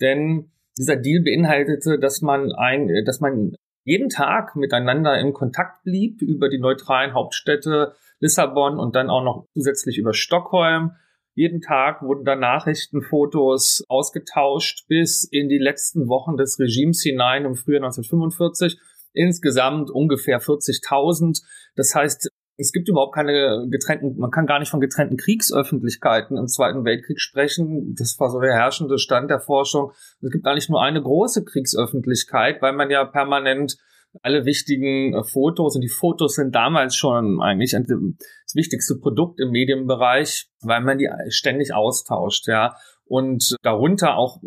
denn 0.01 0.51
dieser 0.77 0.95
Deal 0.95 1.23
beinhaltete, 1.23 1.99
dass 1.99 2.21
man 2.21 2.51
ein, 2.51 2.89
dass 3.05 3.19
man 3.19 3.55
jeden 3.83 4.09
Tag 4.09 4.55
miteinander 4.55 5.17
in 5.19 5.33
Kontakt 5.33 5.83
blieb 5.83 6.21
über 6.21 6.49
die 6.49 6.59
neutralen 6.59 7.13
Hauptstädte 7.13 7.93
Lissabon 8.19 8.79
und 8.79 8.95
dann 8.95 9.09
auch 9.09 9.23
noch 9.23 9.45
zusätzlich 9.53 9.97
über 9.97 10.13
Stockholm. 10.13 10.91
Jeden 11.35 11.61
Tag 11.61 12.01
wurden 12.01 12.25
da 12.25 12.35
Nachrichtenfotos 12.35 13.83
ausgetauscht 13.89 14.87
bis 14.87 15.23
in 15.23 15.49
die 15.49 15.59
letzten 15.59 16.07
Wochen 16.07 16.35
des 16.35 16.59
Regimes 16.59 17.03
hinein 17.03 17.45
im 17.45 17.55
Frühjahr 17.55 17.83
1945. 17.83 18.79
Insgesamt 19.13 19.91
ungefähr 19.91 20.41
40.000. 20.41 21.43
Das 21.75 21.93
heißt, 21.93 22.29
es 22.57 22.71
gibt 22.71 22.89
überhaupt 22.89 23.13
keine 23.13 23.67
getrennten, 23.69 24.17
man 24.17 24.31
kann 24.31 24.47
gar 24.47 24.57
nicht 24.59 24.71
von 24.71 24.79
getrennten 24.79 25.17
Kriegsöffentlichkeiten 25.17 26.37
im 26.37 26.47
Zweiten 26.47 26.85
Weltkrieg 26.85 27.19
sprechen. 27.19 27.93
Das 27.95 28.19
war 28.19 28.31
so 28.31 28.39
der 28.39 28.55
herrschende 28.55 28.97
Stand 28.97 29.29
der 29.29 29.39
Forschung. 29.39 29.91
Es 30.21 30.31
gibt 30.31 30.47
eigentlich 30.47 30.69
nur 30.69 30.81
eine 30.81 31.01
große 31.01 31.45
Kriegsöffentlichkeit, 31.45 32.61
weil 32.63 32.73
man 32.73 32.89
ja 32.89 33.05
permanent 33.05 33.77
alle 34.21 34.45
wichtigen 34.45 35.13
äh, 35.13 35.23
Fotos 35.23 35.75
und 35.75 35.81
die 35.81 35.89
Fotos 35.89 36.35
sind 36.35 36.55
damals 36.55 36.95
schon 36.95 37.41
eigentlich 37.41 37.71
das 37.71 38.55
wichtigste 38.55 38.95
Produkt 38.95 39.39
im 39.39 39.51
Medienbereich, 39.51 40.47
weil 40.61 40.81
man 40.81 40.97
die 40.97 41.09
ständig 41.29 41.73
austauscht, 41.73 42.47
ja. 42.47 42.75
Und 43.05 43.55
darunter 43.61 44.17
auch, 44.17 44.41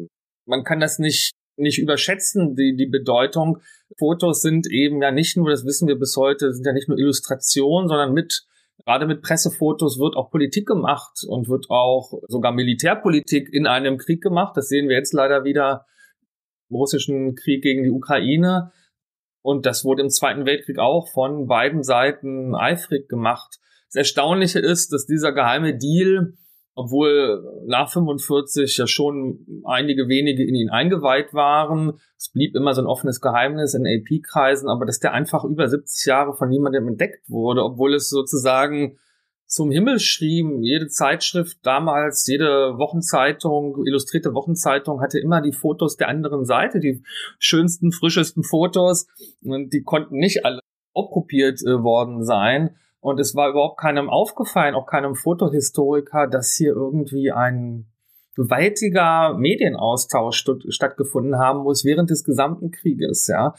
man 0.46 0.64
kann 0.64 0.80
das 0.80 0.98
nicht 0.98 1.32
nicht 1.60 1.78
überschätzen, 1.78 2.54
die, 2.56 2.74
die 2.76 2.86
Bedeutung. 2.86 3.58
Fotos 3.98 4.42
sind 4.42 4.66
eben 4.70 5.02
ja 5.02 5.12
nicht 5.12 5.36
nur, 5.36 5.50
das 5.50 5.64
wissen 5.64 5.86
wir 5.86 5.98
bis 5.98 6.16
heute, 6.16 6.52
sind 6.52 6.66
ja 6.66 6.72
nicht 6.72 6.88
nur 6.88 6.98
Illustrationen, 6.98 7.88
sondern 7.88 8.12
mit, 8.12 8.46
gerade 8.84 9.06
mit 9.06 9.22
Pressefotos 9.22 9.98
wird 9.98 10.16
auch 10.16 10.30
Politik 10.30 10.66
gemacht 10.66 11.22
und 11.28 11.48
wird 11.48 11.66
auch 11.68 12.12
sogar 12.28 12.52
Militärpolitik 12.52 13.52
in 13.52 13.66
einem 13.66 13.98
Krieg 13.98 14.22
gemacht. 14.22 14.56
Das 14.56 14.68
sehen 14.68 14.88
wir 14.88 14.96
jetzt 14.96 15.12
leider 15.12 15.44
wieder 15.44 15.86
im 16.70 16.76
russischen 16.76 17.34
Krieg 17.34 17.62
gegen 17.62 17.84
die 17.84 17.90
Ukraine. 17.90 18.72
Und 19.42 19.66
das 19.66 19.84
wurde 19.84 20.02
im 20.02 20.10
Zweiten 20.10 20.46
Weltkrieg 20.46 20.78
auch 20.78 21.08
von 21.08 21.46
beiden 21.46 21.82
Seiten 21.82 22.54
eifrig 22.54 23.08
gemacht. 23.08 23.58
Das 23.88 23.96
Erstaunliche 23.96 24.58
ist, 24.58 24.92
dass 24.92 25.06
dieser 25.06 25.32
geheime 25.32 25.76
Deal, 25.76 26.34
obwohl 26.74 27.42
nach 27.66 27.90
45 27.90 28.76
ja 28.76 28.86
schon 28.86 29.62
einige 29.64 30.08
wenige 30.08 30.46
in 30.46 30.54
ihn 30.54 30.70
eingeweiht 30.70 31.34
waren, 31.34 31.94
es 32.16 32.30
blieb 32.30 32.54
immer 32.54 32.74
so 32.74 32.82
ein 32.82 32.86
offenes 32.86 33.20
Geheimnis 33.20 33.74
in 33.74 33.86
AP-Kreisen, 33.86 34.68
aber 34.68 34.86
dass 34.86 35.00
der 35.00 35.12
einfach 35.12 35.44
über 35.44 35.66
70 35.68 36.06
Jahre 36.06 36.34
von 36.34 36.48
niemandem 36.48 36.86
entdeckt 36.86 37.28
wurde, 37.28 37.64
obwohl 37.64 37.94
es 37.94 38.08
sozusagen 38.08 38.98
zum 39.50 39.72
Himmel 39.72 39.98
schrieben. 39.98 40.62
Jede 40.62 40.86
Zeitschrift 40.86 41.58
damals, 41.64 42.24
jede 42.26 42.78
Wochenzeitung, 42.78 43.84
illustrierte 43.84 44.32
Wochenzeitung 44.32 45.00
hatte 45.00 45.18
immer 45.18 45.42
die 45.42 45.52
Fotos 45.52 45.96
der 45.96 46.08
anderen 46.08 46.44
Seite, 46.44 46.78
die 46.78 47.02
schönsten, 47.38 47.90
frischesten 47.90 48.44
Fotos. 48.44 49.08
Und 49.44 49.72
die 49.72 49.82
konnten 49.82 50.16
nicht 50.16 50.44
alle 50.44 50.60
abkopiert 50.94 51.60
äh, 51.62 51.82
worden 51.82 52.24
sein. 52.24 52.76
Und 53.00 53.18
es 53.18 53.34
war 53.34 53.50
überhaupt 53.50 53.80
keinem 53.80 54.08
aufgefallen, 54.08 54.74
auch 54.74 54.86
keinem 54.86 55.16
Fotohistoriker, 55.16 56.28
dass 56.28 56.54
hier 56.54 56.72
irgendwie 56.72 57.32
ein 57.32 57.86
gewaltiger 58.36 59.34
Medienaustausch 59.34 60.46
stattgefunden 60.68 61.38
haben 61.38 61.64
muss 61.64 61.84
während 61.84 62.10
des 62.10 62.24
gesamten 62.24 62.70
Krieges, 62.70 63.26
ja. 63.26 63.54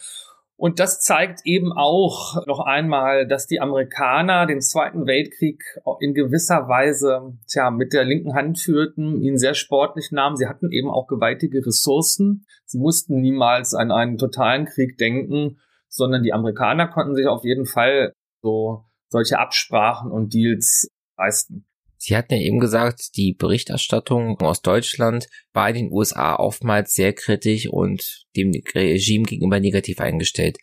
Und 0.62 0.80
das 0.80 1.02
zeigt 1.02 1.40
eben 1.46 1.74
auch 1.74 2.46
noch 2.46 2.60
einmal, 2.60 3.26
dass 3.26 3.48
die 3.48 3.60
Amerikaner 3.60 4.46
den 4.46 4.62
Zweiten 4.62 5.08
Weltkrieg 5.08 5.64
in 6.02 6.14
gewisser 6.14 6.68
Weise 6.68 7.36
tja, 7.48 7.72
mit 7.72 7.94
der 7.94 8.04
linken 8.04 8.36
Hand 8.36 8.60
führten, 8.60 9.24
ihn 9.24 9.40
sehr 9.40 9.56
sportlich 9.56 10.12
nahmen. 10.12 10.36
Sie 10.36 10.46
hatten 10.46 10.72
eben 10.72 10.92
auch 10.92 11.08
gewaltige 11.08 11.66
Ressourcen. 11.66 12.46
Sie 12.66 12.78
mussten 12.78 13.22
niemals 13.22 13.74
an 13.74 13.92
einen 13.92 14.20
totalen 14.20 14.66
Krieg 14.68 15.00
denken, 15.00 15.58
sondern 15.88 16.22
die 16.22 16.32
Amerikaner 16.32 16.90
konnten 16.90 17.16
sich 17.16 17.26
auf 17.26 17.44
jeden 17.44 17.66
Fall 17.66 18.14
so 18.44 18.86
solche 19.10 19.40
Absprachen 19.40 20.12
und 20.12 20.32
Deals 20.36 20.88
leisten. 21.18 21.66
Sie 22.04 22.18
hatten 22.18 22.34
ja 22.34 22.40
eben 22.40 22.60
gesagt, 22.60 23.16
die 23.16 23.36
Berichterstattung 23.36 24.40
aus 24.42 24.64
Deutschland 24.64 25.28
war 25.54 25.70
in 25.70 25.76
den 25.76 25.92
USA 25.92 26.36
oftmals 26.36 26.96
sehr 26.96 27.14
kritisch 27.14 27.68
und 27.70 28.26
dem 28.36 28.52
Regime 28.74 29.26
gegenüber 29.26 29.60
negativ 29.60 30.00
eingestellt. 30.00 30.58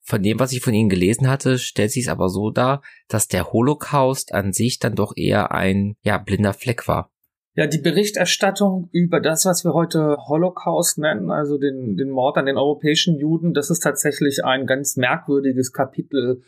Von 0.00 0.22
dem, 0.22 0.40
was 0.40 0.52
ich 0.52 0.62
von 0.62 0.72
Ihnen 0.72 0.88
gelesen 0.88 1.28
hatte, 1.28 1.58
stellt 1.58 1.90
sich 1.90 2.04
es 2.04 2.08
aber 2.08 2.30
so 2.30 2.50
dar, 2.50 2.80
dass 3.06 3.28
der 3.28 3.52
Holocaust 3.52 4.32
an 4.32 4.54
sich 4.54 4.78
dann 4.78 4.94
doch 4.94 5.12
eher 5.14 5.52
ein 5.52 5.96
ja, 6.04 6.16
blinder 6.16 6.54
Fleck 6.54 6.88
war. 6.88 7.12
Ja, 7.54 7.66
die 7.66 7.82
Berichterstattung 7.82 8.88
über 8.90 9.20
das, 9.20 9.44
was 9.44 9.64
wir 9.64 9.74
heute 9.74 10.16
Holocaust 10.26 10.96
nennen, 10.96 11.30
also 11.30 11.58
den, 11.58 11.98
den 11.98 12.08
Mord 12.08 12.38
an 12.38 12.46
den 12.46 12.56
europäischen 12.56 13.18
Juden, 13.18 13.52
das 13.52 13.68
ist 13.68 13.80
tatsächlich 13.80 14.42
ein 14.42 14.64
ganz 14.64 14.96
merkwürdiges 14.96 15.74
Kapitel 15.74 16.40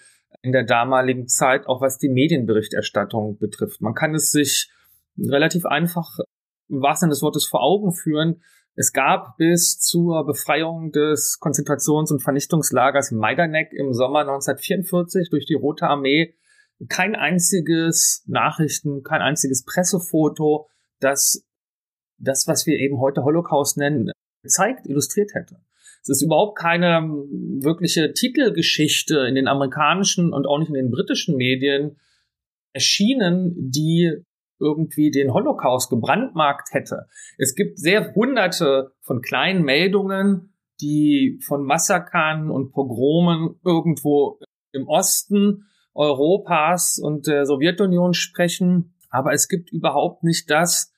in 0.43 0.53
der 0.53 0.65
damaligen 0.65 1.29
Zeit, 1.29 1.67
auch 1.67 1.81
was 1.81 1.99
die 1.99 2.09
Medienberichterstattung 2.09 3.39
betrifft. 3.39 3.81
Man 3.81 3.95
kann 3.95 4.15
es 4.15 4.31
sich 4.31 4.71
relativ 5.19 5.67
einfach 5.67 6.19
im 6.69 6.81
wahrsten 6.83 7.07
Sinne 7.07 7.15
des 7.15 7.23
Wortes 7.23 7.47
vor 7.47 7.63
Augen 7.63 7.93
führen. 7.93 8.43
Es 8.75 8.93
gab 8.93 9.37
bis 9.37 9.79
zur 9.79 10.25
Befreiung 10.25 10.93
des 10.93 11.39
Konzentrations- 11.41 12.13
und 12.13 12.23
Vernichtungslagers 12.23 13.11
Majdanek 13.11 13.73
im 13.73 13.93
Sommer 13.93 14.21
1944 14.21 15.29
durch 15.31 15.45
die 15.45 15.55
Rote 15.55 15.87
Armee 15.87 16.35
kein 16.89 17.15
einziges 17.15 18.25
Nachrichten, 18.27 19.03
kein 19.03 19.21
einziges 19.21 19.65
Pressefoto, 19.65 20.69
das 20.99 21.45
das, 22.21 22.47
was 22.47 22.67
wir 22.67 22.79
eben 22.79 23.01
heute 23.01 23.25
Holocaust 23.25 23.79
nennen, 23.79 24.11
gezeigt, 24.43 24.87
illustriert 24.87 25.35
hätte. 25.35 25.57
Es 26.03 26.09
ist 26.09 26.23
überhaupt 26.23 26.59
keine 26.59 27.03
wirkliche 27.03 28.13
Titelgeschichte 28.13 29.27
in 29.29 29.35
den 29.35 29.49
amerikanischen 29.49 30.33
und 30.33 30.47
auch 30.47 30.59
nicht 30.59 30.69
in 30.69 30.75
den 30.75 30.91
britischen 30.91 31.37
Medien 31.37 31.99
erschienen, 32.73 33.55
die 33.71 34.15
irgendwie 34.59 35.11
den 35.11 35.33
Holocaust 35.33 35.91
gebrandmarkt 35.91 36.73
hätte. 36.73 37.07
Es 37.39 37.55
gibt 37.55 37.79
sehr 37.79 38.15
hunderte 38.15 38.93
von 39.01 39.23
kleinen 39.23 39.63
Meldungen, 39.63 40.55
die 40.81 41.41
von 41.47 41.65
Massakern 41.65 42.51
und 42.51 42.73
Pogromen 42.73 43.57
irgendwo 43.65 44.39
im 44.73 44.87
Osten 44.87 45.67
Europas 45.95 46.99
und 46.99 47.27
der 47.27 47.47
Sowjetunion 47.47 48.15
sprechen. 48.15 48.95
Aber 49.11 49.33
es 49.33 49.49
gibt 49.49 49.73
überhaupt 49.73 50.23
nicht 50.23 50.51
das, 50.51 50.93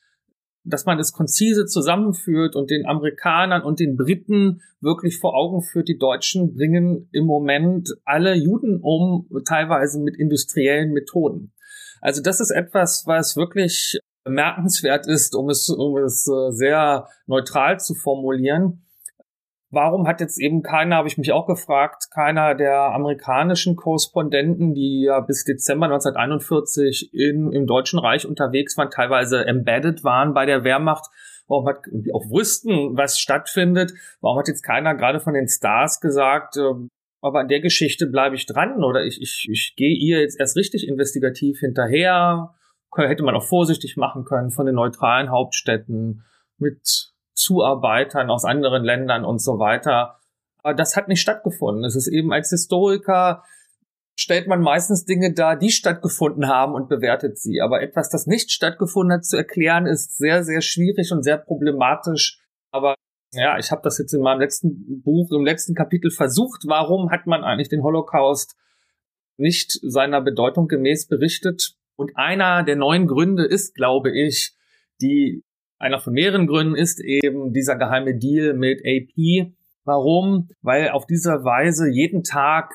dass 0.65 0.85
man 0.85 0.99
das 0.99 1.13
konzise 1.13 1.67
zusammenführt 1.67 2.55
und 2.55 2.71
den 2.71 2.87
Amerikanern 2.87 3.63
und 3.63 3.81
den 3.81 3.97
Briten 3.97 4.61
wirklich 4.81 5.19
vor 5.19 5.35
Augen 5.35 5.63
führt, 5.63 5.89
die 5.89 5.99
Deutschen 5.99 6.55
bringen 6.55 7.09
im 7.13 7.25
Moment 7.25 7.95
alle 8.05 8.35
Juden 8.35 8.81
um, 8.81 9.29
teilweise 9.47 10.01
mit 10.01 10.17
industriellen 10.17 10.93
Methoden. 10.93 11.53
Also 12.01 12.23
das 12.23 12.41
ist 12.41 12.51
etwas, 12.51 13.05
was 13.07 13.37
wirklich 13.37 13.99
bemerkenswert 14.25 15.07
ist, 15.07 15.35
um 15.35 15.49
es, 15.49 15.69
um 15.69 15.97
es 15.99 16.29
äh, 16.29 16.53
sehr 16.53 17.09
neutral 17.27 17.81
zu 17.81 17.95
formulieren. 17.95 18.85
Warum 19.75 20.07
hat 20.07 20.20
jetzt 20.20 20.39
eben 20.39 20.62
keiner, 20.62 20.97
habe 20.97 21.09
ich 21.09 21.16
mich 21.16 21.33
auch 21.33 21.47
gefragt, 21.47 22.11
keiner 22.11 22.55
der 22.55 22.93
amerikanischen 22.93 23.75
Korrespondenten, 23.75 24.75
die 24.75 25.05
ja 25.07 25.20
bis 25.20 25.45
Dezember 25.45 25.87
1941 25.87 27.14
in, 27.14 27.51
im 27.53 27.66
Deutschen 27.66 27.99
Reich 27.99 28.27
unterwegs 28.27 28.77
waren, 28.77 28.91
teilweise 28.91 29.47
embedded 29.47 30.05
waren 30.05 30.35
bei 30.35 30.45
der 30.45 30.62
Wehrmacht, 30.62 31.07
warum 31.49 31.66
hat, 31.66 31.89
und 31.91 32.03
die 32.03 32.12
auch 32.12 32.29
wussten, 32.29 32.99
was 32.99 33.18
stattfindet, 33.18 33.95
warum 34.20 34.39
hat 34.39 34.49
jetzt 34.49 34.62
keiner 34.62 34.95
gerade 34.95 35.20
von 35.20 35.33
den 35.33 35.49
Stars 35.49 36.01
gesagt, 36.01 36.59
äh, 36.59 36.75
aber 37.23 37.41
an 37.41 37.49
der 37.49 37.61
Geschichte 37.61 38.07
bleibe 38.07 38.37
ich 38.37 38.45
dran 38.45 38.85
oder 38.85 39.07
ich, 39.07 39.23
ich, 39.23 39.49
ich 39.51 39.75
gehe 39.75 39.97
ihr 39.97 40.20
jetzt 40.20 40.39
erst 40.39 40.55
richtig 40.55 40.87
investigativ 40.87 41.61
hinterher, 41.61 42.55
hätte 42.95 43.23
man 43.23 43.35
auch 43.35 43.47
vorsichtig 43.49 43.97
machen 43.97 44.25
können 44.27 44.51
von 44.51 44.66
den 44.66 44.75
neutralen 44.75 45.31
Hauptstädten 45.31 46.25
mit 46.59 47.12
Zuarbeitern 47.43 48.30
aus 48.30 48.45
anderen 48.45 48.84
Ländern 48.84 49.24
und 49.24 49.40
so 49.40 49.59
weiter. 49.59 50.18
Aber 50.62 50.74
das 50.74 50.97
hat 50.97 51.09
nicht 51.09 51.20
stattgefunden. 51.20 51.84
Es 51.84 51.97
ist 51.97 52.09
eben 52.09 52.32
als 52.32 52.51
Historiker 52.51 53.43
stellt 54.16 54.47
man 54.47 54.61
meistens 54.61 55.05
Dinge 55.05 55.32
dar, 55.32 55.57
die 55.57 55.70
stattgefunden 55.70 56.49
haben 56.49 56.74
und 56.74 56.88
bewertet 56.88 57.38
sie. 57.38 57.61
Aber 57.61 57.82
etwas, 57.82 58.11
das 58.11 58.26
nicht 58.26 58.51
stattgefunden 58.51 59.16
hat, 59.16 59.24
zu 59.24 59.36
erklären, 59.36 59.86
ist 59.86 60.16
sehr, 60.18 60.45
sehr 60.45 60.61
schwierig 60.61 61.12
und 61.12 61.22
sehr 61.22 61.38
problematisch. 61.38 62.38
Aber 62.70 62.95
ja, 63.32 63.59
ich 63.59 63.70
habe 63.70 63.82
das 63.82 63.99
jetzt 63.99 64.12
in 64.12 64.20
meinem 64.20 64.40
letzten 64.40 65.03
Buch, 65.03 65.30
im 65.32 65.45
letzten 65.45 65.74
Kapitel 65.74 66.11
versucht. 66.11 66.64
Warum 66.66 67.11
hat 67.11 67.26
man 67.26 67.45
eigentlich 67.45 67.68
den 67.68 67.82
Holocaust 67.82 68.57
nicht 69.38 69.78
seiner 69.82 70.20
Bedeutung 70.20 70.68
gemäß 70.68 71.09
berichtet? 71.09 71.74
Und 71.97 72.12
einer 72.16 72.62
der 72.62 72.76
neuen 72.76 73.07
Gründe 73.07 73.45
ist, 73.45 73.74
glaube 73.74 74.11
ich, 74.11 74.55
die 75.01 75.43
einer 75.83 75.99
von 75.99 76.12
mehreren 76.12 76.47
Gründen 76.47 76.76
ist 76.76 77.01
eben 77.01 77.53
dieser 77.53 77.76
geheime 77.76 78.16
Deal 78.16 78.55
mit 78.55 78.83
AP. 78.87 79.53
Warum? 79.85 80.49
Weil 80.62 80.91
auf 80.91 81.07
dieser 81.07 81.45
Weise 81.45 81.91
jeden 81.91 82.22
Tag 82.22 82.70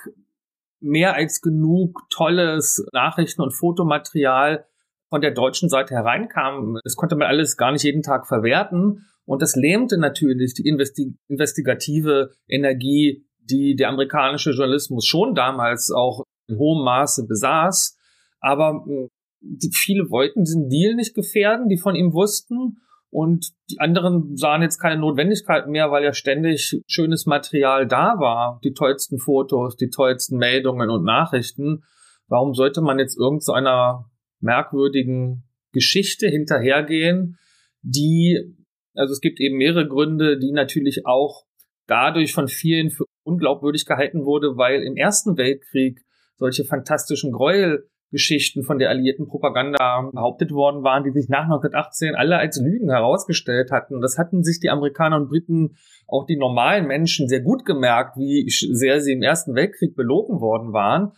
mehr 0.81 1.15
als 1.15 1.41
genug 1.41 2.01
tolles 2.09 2.85
Nachrichten- 2.91 3.41
und 3.41 3.51
Fotomaterial 3.51 4.65
von 5.09 5.21
der 5.21 5.31
deutschen 5.31 5.69
Seite 5.69 5.95
hereinkam. 5.95 6.79
Das 6.83 6.97
konnte 6.97 7.15
man 7.15 7.27
alles 7.27 7.55
gar 7.55 7.71
nicht 7.71 7.83
jeden 7.83 8.01
Tag 8.01 8.27
verwerten. 8.27 9.05
Und 9.23 9.41
das 9.41 9.55
lähmte 9.55 9.97
natürlich 9.97 10.53
die 10.53 10.67
investi 10.67 11.15
investigative 11.29 12.31
Energie, 12.47 13.25
die 13.39 13.77
der 13.77 13.87
amerikanische 13.87 14.51
Journalismus 14.51 15.05
schon 15.05 15.33
damals 15.33 15.91
auch 15.91 16.23
in 16.47 16.57
hohem 16.57 16.83
Maße 16.83 17.25
besaß. 17.25 17.97
Aber 18.41 18.83
hm, 18.85 19.07
die, 19.39 19.71
viele 19.73 20.09
wollten 20.09 20.43
diesen 20.43 20.67
Deal 20.67 20.95
nicht 20.95 21.15
gefährden, 21.15 21.69
die 21.69 21.77
von 21.77 21.95
ihm 21.95 22.11
wussten. 22.11 22.81
Und 23.17 23.49
die 23.71 23.79
anderen 23.79 24.37
sahen 24.37 24.61
jetzt 24.61 24.77
keine 24.77 25.01
Notwendigkeit 25.01 25.67
mehr, 25.67 25.89
weil 25.89 26.03
ja 26.03 26.13
ständig 26.13 26.79
schönes 26.85 27.25
Material 27.25 27.87
da 27.87 28.19
war. 28.19 28.59
Die 28.63 28.73
tollsten 28.73 29.17
Fotos, 29.17 29.75
die 29.75 29.89
tollsten 29.89 30.37
Meldungen 30.37 30.91
und 30.91 31.03
Nachrichten. 31.03 31.83
Warum 32.27 32.53
sollte 32.53 32.79
man 32.81 32.99
jetzt 32.99 33.17
irgend 33.17 33.43
so 33.43 33.53
einer 33.53 34.11
merkwürdigen 34.39 35.49
Geschichte 35.71 36.27
hinterhergehen, 36.27 37.39
die, 37.81 38.55
also 38.93 39.13
es 39.13 39.19
gibt 39.19 39.39
eben 39.39 39.57
mehrere 39.57 39.87
Gründe, 39.87 40.37
die 40.37 40.51
natürlich 40.51 41.07
auch 41.07 41.47
dadurch 41.87 42.35
von 42.35 42.47
vielen 42.47 42.91
für 42.91 43.05
unglaubwürdig 43.23 43.87
gehalten 43.87 44.25
wurde, 44.25 44.57
weil 44.57 44.83
im 44.83 44.95
Ersten 44.95 45.37
Weltkrieg 45.37 46.05
solche 46.35 46.65
fantastischen 46.65 47.31
Gräuel 47.31 47.89
Geschichten 48.11 48.63
von 48.63 48.79
der 48.79 48.89
alliierten 48.89 49.27
Propaganda 49.27 50.09
behauptet 50.13 50.51
worden 50.51 50.83
waren, 50.83 51.03
die 51.03 51.11
sich 51.11 51.27
nach 51.27 51.43
1918 51.43 52.15
alle 52.15 52.37
als 52.37 52.57
Lügen 52.57 52.89
herausgestellt 52.89 53.71
hatten. 53.71 53.99
Das 54.01 54.17
hatten 54.17 54.43
sich 54.43 54.59
die 54.59 54.69
Amerikaner 54.69 55.17
und 55.17 55.29
Briten, 55.29 55.75
auch 56.07 56.25
die 56.25 56.37
normalen 56.37 56.87
Menschen, 56.87 57.27
sehr 57.27 57.41
gut 57.41 57.65
gemerkt, 57.65 58.17
wie 58.17 58.49
sehr 58.49 59.01
sie 59.01 59.13
im 59.13 59.21
Ersten 59.21 59.55
Weltkrieg 59.55 59.95
belogen 59.95 60.39
worden 60.39 60.71
waren. 60.71 61.11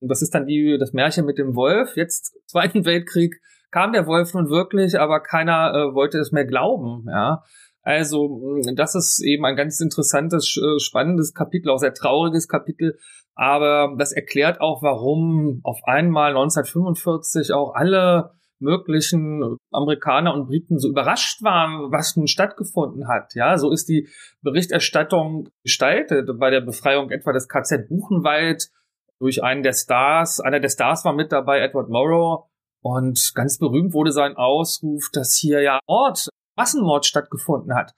Das 0.00 0.22
ist 0.22 0.34
dann 0.34 0.46
wie 0.46 0.78
das 0.78 0.94
Märchen 0.94 1.26
mit 1.26 1.36
dem 1.36 1.54
Wolf. 1.54 1.96
Jetzt, 1.96 2.34
Zweiten 2.46 2.86
Weltkrieg, 2.86 3.40
kam 3.70 3.92
der 3.92 4.06
Wolf 4.06 4.32
nun 4.32 4.48
wirklich, 4.48 4.98
aber 4.98 5.20
keiner 5.20 5.74
äh, 5.74 5.94
wollte 5.94 6.18
es 6.18 6.32
mehr 6.32 6.46
glauben, 6.46 7.06
ja. 7.08 7.42
Also, 7.82 8.62
das 8.76 8.94
ist 8.94 9.22
eben 9.22 9.44
ein 9.44 9.56
ganz 9.56 9.78
interessantes, 9.78 10.56
äh, 10.56 10.80
spannendes 10.80 11.34
Kapitel, 11.34 11.68
auch 11.68 11.76
sehr 11.76 11.92
trauriges 11.92 12.48
Kapitel, 12.48 12.96
aber 13.34 13.94
das 13.98 14.12
erklärt 14.12 14.60
auch, 14.60 14.82
warum 14.82 15.60
auf 15.62 15.80
einmal 15.84 16.30
1945 16.30 17.52
auch 17.52 17.74
alle 17.74 18.32
möglichen 18.60 19.56
Amerikaner 19.72 20.34
und 20.34 20.46
Briten 20.46 20.78
so 20.78 20.88
überrascht 20.88 21.42
waren, 21.42 21.92
was 21.92 22.16
nun 22.16 22.26
stattgefunden 22.26 23.08
hat. 23.08 23.34
Ja, 23.34 23.58
so 23.58 23.70
ist 23.70 23.88
die 23.88 24.08
Berichterstattung 24.42 25.48
gestaltet 25.62 26.30
bei 26.38 26.50
der 26.50 26.60
Befreiung 26.60 27.10
etwa 27.10 27.32
des 27.32 27.48
KZ 27.48 27.88
Buchenwald 27.88 28.70
durch 29.18 29.42
einen 29.42 29.62
der 29.62 29.72
Stars. 29.72 30.40
Einer 30.40 30.60
der 30.60 30.68
Stars 30.68 31.04
war 31.04 31.12
mit 31.12 31.32
dabei, 31.32 31.60
Edward 31.60 31.88
Morrow. 31.88 32.46
Und 32.80 33.32
ganz 33.34 33.58
berühmt 33.58 33.94
wurde 33.94 34.12
sein 34.12 34.36
Ausruf, 34.36 35.08
dass 35.12 35.34
hier 35.34 35.62
ja 35.62 35.80
Ort 35.86 36.28
Massenmord 36.56 37.06
stattgefunden 37.06 37.74
hat. 37.74 37.94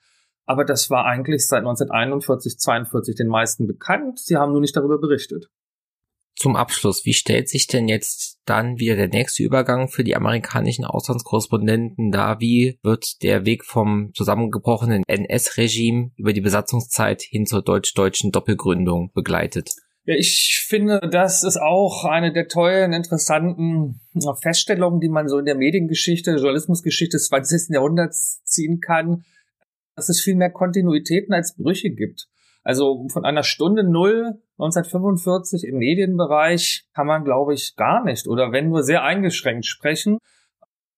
Aber 0.47 0.63
das 0.63 0.89
war 0.89 1.05
eigentlich 1.05 1.45
seit 1.45 1.59
1941, 1.59 2.57
42 2.57 3.15
den 3.15 3.27
meisten 3.27 3.67
bekannt. 3.67 4.17
Sie 4.17 4.37
haben 4.37 4.53
nur 4.53 4.61
nicht 4.61 4.75
darüber 4.75 4.97
berichtet. 4.97 5.49
Zum 6.37 6.55
Abschluss, 6.55 7.03
wie 7.03 7.13
stellt 7.13 7.49
sich 7.49 7.67
denn 7.67 7.87
jetzt 7.87 8.39
dann 8.45 8.79
wieder 8.79 8.95
der 8.95 9.09
nächste 9.09 9.43
Übergang 9.43 9.89
für 9.89 10.03
die 10.03 10.15
amerikanischen 10.15 10.85
Auslandskorrespondenten 10.85 12.11
dar? 12.11 12.39
Wie 12.39 12.79
wird 12.81 13.23
der 13.23 13.45
Weg 13.45 13.65
vom 13.65 14.11
zusammengebrochenen 14.13 15.03
NS-Regime 15.07 16.11
über 16.15 16.31
die 16.31 16.41
Besatzungszeit 16.41 17.23
hin 17.23 17.45
zur 17.45 17.61
deutsch-deutschen 17.61 18.31
Doppelgründung 18.31 19.11
begleitet? 19.13 19.71
Ja, 20.05 20.15
ich 20.15 20.63
finde, 20.65 21.01
das 21.11 21.43
ist 21.43 21.57
auch 21.57 22.05
eine 22.05 22.31
der 22.31 22.47
tollen, 22.47 22.93
interessanten 22.93 23.99
Feststellungen, 24.41 25.01
die 25.01 25.09
man 25.09 25.27
so 25.27 25.39
in 25.39 25.45
der 25.45 25.55
Mediengeschichte, 25.55 26.35
Journalismusgeschichte 26.35 27.17
des 27.17 27.27
20. 27.27 27.73
Jahrhunderts 27.73 28.41
ziehen 28.45 28.79
kann, 28.79 29.25
dass 29.97 30.09
es 30.09 30.21
viel 30.21 30.35
mehr 30.35 30.51
Kontinuitäten 30.51 31.33
als 31.33 31.55
Brüche 31.57 31.89
gibt. 31.89 32.27
Also 32.63 33.07
von 33.09 33.25
einer 33.25 33.43
Stunde 33.43 33.83
Null 33.83 34.41
1945 34.59 35.65
im 35.65 35.77
Medienbereich 35.77 36.85
kann 36.93 37.07
man, 37.07 37.23
glaube 37.23 37.53
ich, 37.53 37.75
gar 37.75 38.03
nicht 38.03 38.27
oder 38.27 38.51
wenn 38.51 38.69
nur 38.69 38.83
sehr 38.83 39.03
eingeschränkt 39.03 39.65
sprechen. 39.65 40.19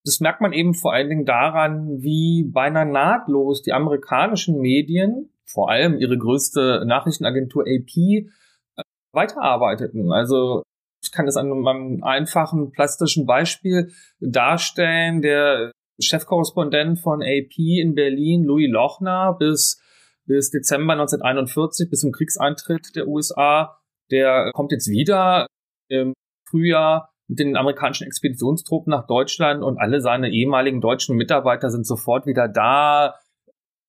Das 0.04 0.20
merkt 0.20 0.42
man 0.42 0.54
eben 0.54 0.74
vor 0.74 0.94
allen 0.94 1.10
Dingen 1.10 1.26
daran, 1.26 2.02
wie 2.02 2.44
beinahe 2.52 2.86
nahtlos 2.86 3.62
die 3.62 3.74
amerikanischen 3.74 4.60
Medien, 4.60 5.32
vor 5.46 5.70
allem 5.70 5.98
ihre 5.98 6.18
größte 6.18 6.84
Nachrichtenagentur 6.86 7.64
AP, 7.64 7.98
äh, 7.98 8.84
weiterarbeiteten. 9.14 10.12
Also 10.12 10.64
ich 11.04 11.12
kann 11.12 11.26
das 11.26 11.38
an 11.38 11.52
einem 11.52 12.04
einfachen 12.04 12.72
plastischen 12.72 13.26
Beispiel 13.26 13.92
darstellen. 14.20 15.22
Der 15.22 15.72
Chefkorrespondent 16.00 17.00
von 17.00 17.22
AP 17.22 17.58
in 17.58 17.96
Berlin, 17.96 18.44
Louis 18.44 18.70
Lochner, 18.70 19.36
bis 19.38 19.82
bis 20.30 20.52
Dezember 20.52 20.94
1941, 20.94 21.90
bis 21.90 22.02
zum 22.02 22.12
Kriegseintritt 22.12 22.96
der 22.96 23.08
USA. 23.08 23.80
Der 24.12 24.52
kommt 24.54 24.72
jetzt 24.72 24.88
wieder 24.88 25.48
im 25.90 26.14
Frühjahr 26.48 27.10
mit 27.28 27.40
den 27.40 27.58
amerikanischen 27.58 28.06
Expeditionstruppen 28.06 28.92
nach 28.92 29.08
Deutschland 29.08 29.64
und 29.64 29.80
alle 29.80 30.02
seine 30.02 30.30
ehemaligen 30.30 30.82
deutschen 30.82 31.18
Mitarbeiter 31.18 31.72
sind 31.72 31.86
sofort 31.86 32.28
wieder 32.28 32.48
da. 32.48 33.16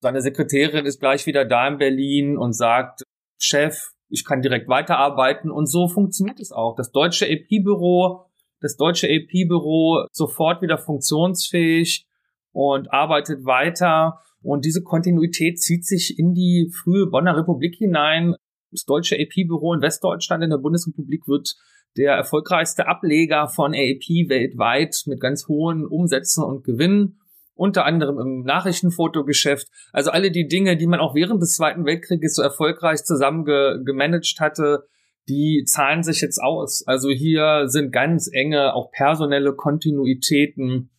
Seine 0.00 0.22
Sekretärin 0.22 0.86
ist 0.86 0.98
gleich 0.98 1.26
wieder 1.26 1.44
da 1.44 1.68
in 1.68 1.76
Berlin 1.76 2.38
und 2.38 2.54
sagt, 2.54 3.02
Chef, 3.38 3.90
ich 4.08 4.24
kann 4.24 4.40
direkt 4.40 4.66
weiterarbeiten 4.66 5.50
und 5.50 5.66
so 5.66 5.88
funktioniert 5.88 6.40
es 6.40 6.52
auch. 6.52 6.74
Das 6.74 6.90
deutsche 6.90 7.26
AP-Büro, 7.26 8.29
das 8.60 8.76
deutsche 8.76 9.08
AP-Büro 9.08 10.06
sofort 10.12 10.62
wieder 10.62 10.78
funktionsfähig 10.78 12.06
und 12.52 12.92
arbeitet 12.92 13.44
weiter. 13.44 14.20
Und 14.42 14.64
diese 14.64 14.82
Kontinuität 14.82 15.60
zieht 15.60 15.86
sich 15.86 16.18
in 16.18 16.34
die 16.34 16.70
frühe 16.72 17.06
Bonner 17.06 17.36
Republik 17.36 17.76
hinein. 17.76 18.34
Das 18.70 18.84
deutsche 18.84 19.16
AP-Büro 19.16 19.74
in 19.74 19.82
Westdeutschland 19.82 20.44
in 20.44 20.50
der 20.50 20.58
Bundesrepublik 20.58 21.26
wird 21.26 21.56
der 21.96 22.14
erfolgreichste 22.14 22.86
Ableger 22.86 23.48
von 23.48 23.74
AP 23.74 24.28
weltweit 24.28 25.02
mit 25.06 25.20
ganz 25.20 25.48
hohen 25.48 25.86
Umsätzen 25.86 26.44
und 26.44 26.64
Gewinnen, 26.64 27.18
unter 27.54 27.84
anderem 27.84 28.18
im 28.18 28.42
Nachrichtenfotogeschäft. 28.42 29.68
Also 29.92 30.10
alle 30.10 30.30
die 30.30 30.46
Dinge, 30.46 30.76
die 30.76 30.86
man 30.86 31.00
auch 31.00 31.14
während 31.14 31.42
des 31.42 31.56
Zweiten 31.56 31.84
Weltkrieges 31.84 32.34
so 32.34 32.42
erfolgreich 32.42 33.04
zusammen 33.04 33.44
ge 33.44 33.82
gemanagt 33.84 34.36
hatte, 34.38 34.84
die 35.30 35.64
zahlen 35.64 36.02
sich 36.02 36.20
jetzt 36.20 36.42
aus. 36.42 36.84
Also 36.86 37.08
hier 37.08 37.68
sind 37.68 37.92
ganz 37.92 38.28
enge, 38.32 38.74
auch 38.74 38.90
personelle 38.90 39.54
Kontinuitäten. 39.54 40.90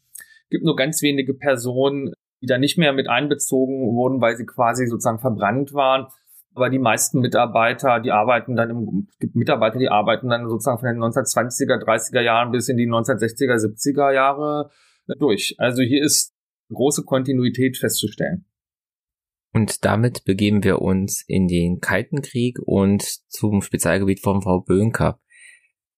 Gibt 0.49 0.63
nur 0.63 0.77
ganz 0.77 1.01
wenige 1.01 1.33
Personen, 1.33 2.13
die 2.41 2.45
da 2.45 2.57
nicht 2.57 2.77
mehr 2.77 2.93
mit 2.93 3.09
einbezogen 3.09 3.93
wurden, 3.93 4.21
weil 4.21 4.37
sie 4.37 4.45
quasi 4.45 4.87
sozusagen 4.87 5.19
verbrannt 5.19 5.73
waren. 5.73 6.07
Aber 6.55 6.69
die 6.69 6.79
meisten 6.79 7.19
Mitarbeiter, 7.19 7.99
die 7.99 8.11
arbeiten 8.11 8.55
dann 8.55 8.69
im, 8.69 9.07
gibt 9.19 9.35
Mitarbeiter, 9.35 9.79
die 9.79 9.89
arbeiten 9.89 10.29
dann 10.29 10.47
sozusagen 10.47 10.79
von 10.79 10.87
den 10.87 11.03
1920er, 11.03 11.83
30er 11.83 12.21
Jahren 12.21 12.51
bis 12.51 12.69
in 12.69 12.77
die 12.77 12.87
1960er, 12.87 13.55
70er 13.55 14.13
Jahre 14.13 14.69
durch. 15.19 15.55
Also 15.57 15.81
hier 15.81 16.03
ist 16.03 16.33
große 16.73 17.03
Kontinuität 17.03 17.77
festzustellen. 17.77 18.45
Und 19.53 19.83
damit 19.83 20.23
begeben 20.23 20.63
wir 20.63 20.81
uns 20.81 21.23
in 21.27 21.47
den 21.47 21.79
Kalten 21.79 22.21
Krieg 22.21 22.57
und 22.59 23.03
zum 23.27 23.61
Spezialgebiet 23.61 24.21
von 24.21 24.41
Frau 24.41 24.61
Böhnker. 24.61 25.19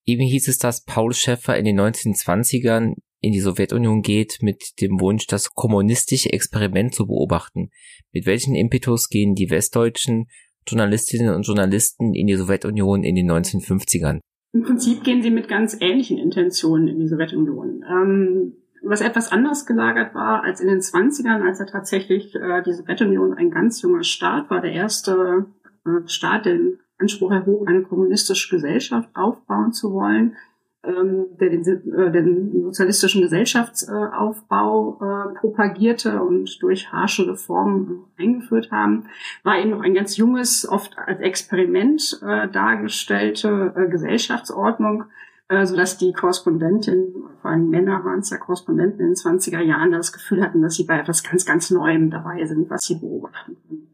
Eben 0.05 0.23
hieß 0.23 0.47
es, 0.47 0.57
dass 0.57 0.83
Paul 0.83 1.13
Schäffer 1.13 1.57
in 1.57 1.65
den 1.65 1.79
1920ern 1.79 2.95
in 3.21 3.31
die 3.31 3.39
Sowjetunion 3.39 4.01
geht 4.01 4.39
mit 4.41 4.81
dem 4.81 4.99
Wunsch, 4.99 5.27
das 5.27 5.53
kommunistische 5.53 6.33
Experiment 6.33 6.93
zu 6.93 7.07
beobachten. 7.07 7.69
Mit 8.11 8.25
welchen 8.25 8.53
Impetus 8.53 9.07
gehen 9.07 9.33
die 9.33 9.49
westdeutschen 9.49 10.27
Journalistinnen 10.67 11.33
und 11.33 11.47
Journalisten 11.47 12.13
in 12.13 12.27
die 12.27 12.35
Sowjetunion 12.35 13.03
in 13.03 13.15
den 13.15 13.31
1950ern? 13.31 14.19
Im 14.53 14.63
Prinzip 14.63 15.03
gehen 15.03 15.21
sie 15.23 15.31
mit 15.31 15.47
ganz 15.47 15.77
ähnlichen 15.79 16.17
Intentionen 16.17 16.87
in 16.87 16.99
die 16.99 17.07
Sowjetunion. 17.07 17.83
Ähm, 17.89 18.53
was 18.83 19.01
etwas 19.01 19.31
anders 19.31 19.65
gelagert 19.65 20.13
war 20.13 20.43
als 20.43 20.59
in 20.59 20.67
den 20.67 20.79
20ern, 20.79 21.45
als 21.45 21.59
er 21.59 21.67
tatsächlich 21.67 22.35
äh, 22.35 22.61
die 22.61 22.73
Sowjetunion 22.73 23.33
ein 23.33 23.51
ganz 23.51 23.81
junger 23.81 24.03
Staat 24.03 24.49
war, 24.49 24.61
der 24.61 24.73
erste 24.73 25.45
äh, 25.85 26.07
Staat, 26.07 26.45
den 26.45 26.79
Anspruch 26.97 27.31
erhob, 27.31 27.67
eine 27.67 27.83
kommunistische 27.83 28.55
Gesellschaft 28.55 29.09
aufbauen 29.13 29.73
zu 29.73 29.93
wollen, 29.93 30.35
ähm, 30.83 31.27
der 31.39 31.49
den, 31.49 31.65
äh, 31.65 32.11
den 32.11 32.63
sozialistischen 32.63 33.21
Gesellschaftsaufbau 33.21 34.99
äh, 35.01 35.39
propagierte 35.39 36.21
und 36.21 36.61
durch 36.61 36.91
harsche 36.91 37.27
Reformen 37.27 38.03
eingeführt 38.17 38.69
haben, 38.71 39.05
war 39.43 39.59
eben 39.59 39.69
noch 39.69 39.81
ein 39.81 39.93
ganz 39.93 40.17
junges, 40.17 40.67
oft 40.67 40.97
als 40.97 41.21
Experiment 41.21 42.19
äh, 42.21 42.49
dargestellte 42.49 43.73
äh, 43.77 43.87
Gesellschaftsordnung, 43.89 45.05
äh, 45.47 45.65
so 45.65 45.77
dass 45.77 45.97
die 45.97 46.11
Korrespondentin, 46.11 47.15
vor 47.43 47.51
allem 47.51 47.69
Männer 47.69 48.03
waren 48.03 48.21
es 48.21 48.31
ja 48.31 48.37
Korrespondenten 48.37 49.01
in 49.01 49.07
den 49.07 49.15
20er 49.15 49.59
Jahren, 49.59 49.91
das 49.91 50.11
Gefühl 50.11 50.41
hatten, 50.41 50.63
dass 50.63 50.75
sie 50.75 50.85
bei 50.85 50.97
etwas 50.97 51.23
ganz, 51.23 51.45
ganz 51.45 51.69
Neuem 51.69 52.09
dabei 52.09 52.43
sind, 52.45 52.69
was 52.71 52.81
sie 52.85 52.95
beobachten 52.95 53.57
können. 53.67 53.87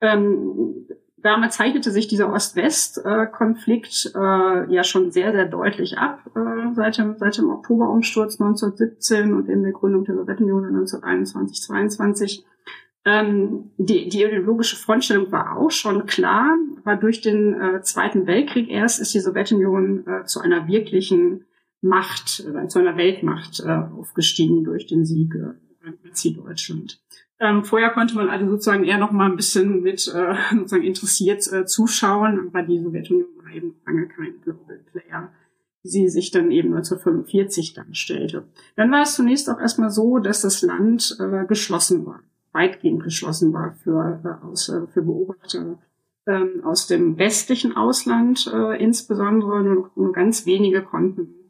Ähm, 0.00 0.86
Damals 1.24 1.56
zeichnete 1.56 1.90
sich 1.90 2.06
dieser 2.06 2.30
Ost-West-Konflikt 2.30 4.12
äh, 4.14 4.70
ja 4.70 4.84
schon 4.84 5.10
sehr, 5.10 5.32
sehr 5.32 5.46
deutlich 5.46 5.96
ab 5.96 6.20
äh, 6.36 6.74
seit, 6.74 6.98
dem, 6.98 7.16
seit 7.16 7.38
dem 7.38 7.48
Oktoberumsturz 7.48 8.38
1917 8.38 9.32
und 9.32 9.48
in 9.48 9.62
der 9.62 9.72
Gründung 9.72 10.04
der 10.04 10.16
Sowjetunion 10.16 10.66
1921, 10.66 11.62
22. 11.62 12.44
Ähm, 13.06 13.70
die, 13.78 14.10
die 14.10 14.22
ideologische 14.22 14.76
Frontstellung 14.76 15.32
war 15.32 15.56
auch 15.56 15.70
schon 15.70 16.04
klar, 16.04 16.58
aber 16.84 16.96
durch 16.96 17.22
den 17.22 17.58
äh, 17.58 17.80
Zweiten 17.80 18.26
Weltkrieg 18.26 18.68
erst 18.68 19.00
ist 19.00 19.14
die 19.14 19.20
Sowjetunion 19.20 20.06
äh, 20.06 20.24
zu 20.26 20.40
einer 20.40 20.68
wirklichen 20.68 21.46
Macht, 21.84 22.40
äh, 22.40 22.66
zu 22.66 22.78
einer 22.78 22.96
Weltmacht 22.96 23.60
äh, 23.60 23.68
aufgestiegen 23.68 24.64
durch 24.64 24.86
den 24.86 25.04
Sieg 25.04 25.34
äh, 25.34 25.52
Nazi-Deutschland. 26.02 26.98
Ähm, 27.40 27.62
vorher 27.62 27.90
konnte 27.90 28.14
man 28.14 28.30
also 28.30 28.48
sozusagen 28.48 28.84
eher 28.84 28.96
noch 28.96 29.10
mal 29.10 29.28
ein 29.28 29.36
bisschen 29.36 29.82
mit 29.82 30.08
äh, 30.08 30.34
sozusagen 30.54 30.82
interessiert 30.82 31.46
äh, 31.52 31.66
zuschauen, 31.66 32.48
aber 32.48 32.62
die 32.62 32.80
Sowjetunion 32.80 33.28
war 33.36 33.52
eben 33.52 33.74
lange 33.84 34.08
kein 34.08 34.40
Global 34.42 34.80
Player, 34.92 35.30
wie 35.82 35.88
sie 35.90 36.08
sich 36.08 36.30
dann 36.30 36.50
eben 36.50 36.68
1945 36.68 37.74
darstellte. 37.74 38.44
Dann 38.76 38.90
war 38.90 39.02
es 39.02 39.14
zunächst 39.14 39.50
auch 39.50 39.60
erstmal 39.60 39.90
so, 39.90 40.18
dass 40.20 40.40
das 40.40 40.62
Land 40.62 41.18
äh, 41.20 41.44
geschlossen 41.44 42.06
war, 42.06 42.22
weitgehend 42.52 43.02
geschlossen 43.02 43.52
war 43.52 43.74
für, 43.74 44.22
äh, 44.24 44.46
aus, 44.46 44.70
äh, 44.70 44.86
für 44.86 45.02
Beobachter 45.02 45.78
ähm, 46.26 46.62
aus 46.64 46.86
dem 46.86 47.18
westlichen 47.18 47.76
Ausland 47.76 48.50
äh, 48.50 48.82
insbesondere. 48.82 49.62
Nur, 49.62 49.90
nur 49.96 50.12
ganz 50.14 50.46
wenige 50.46 50.80
konnten 50.82 51.43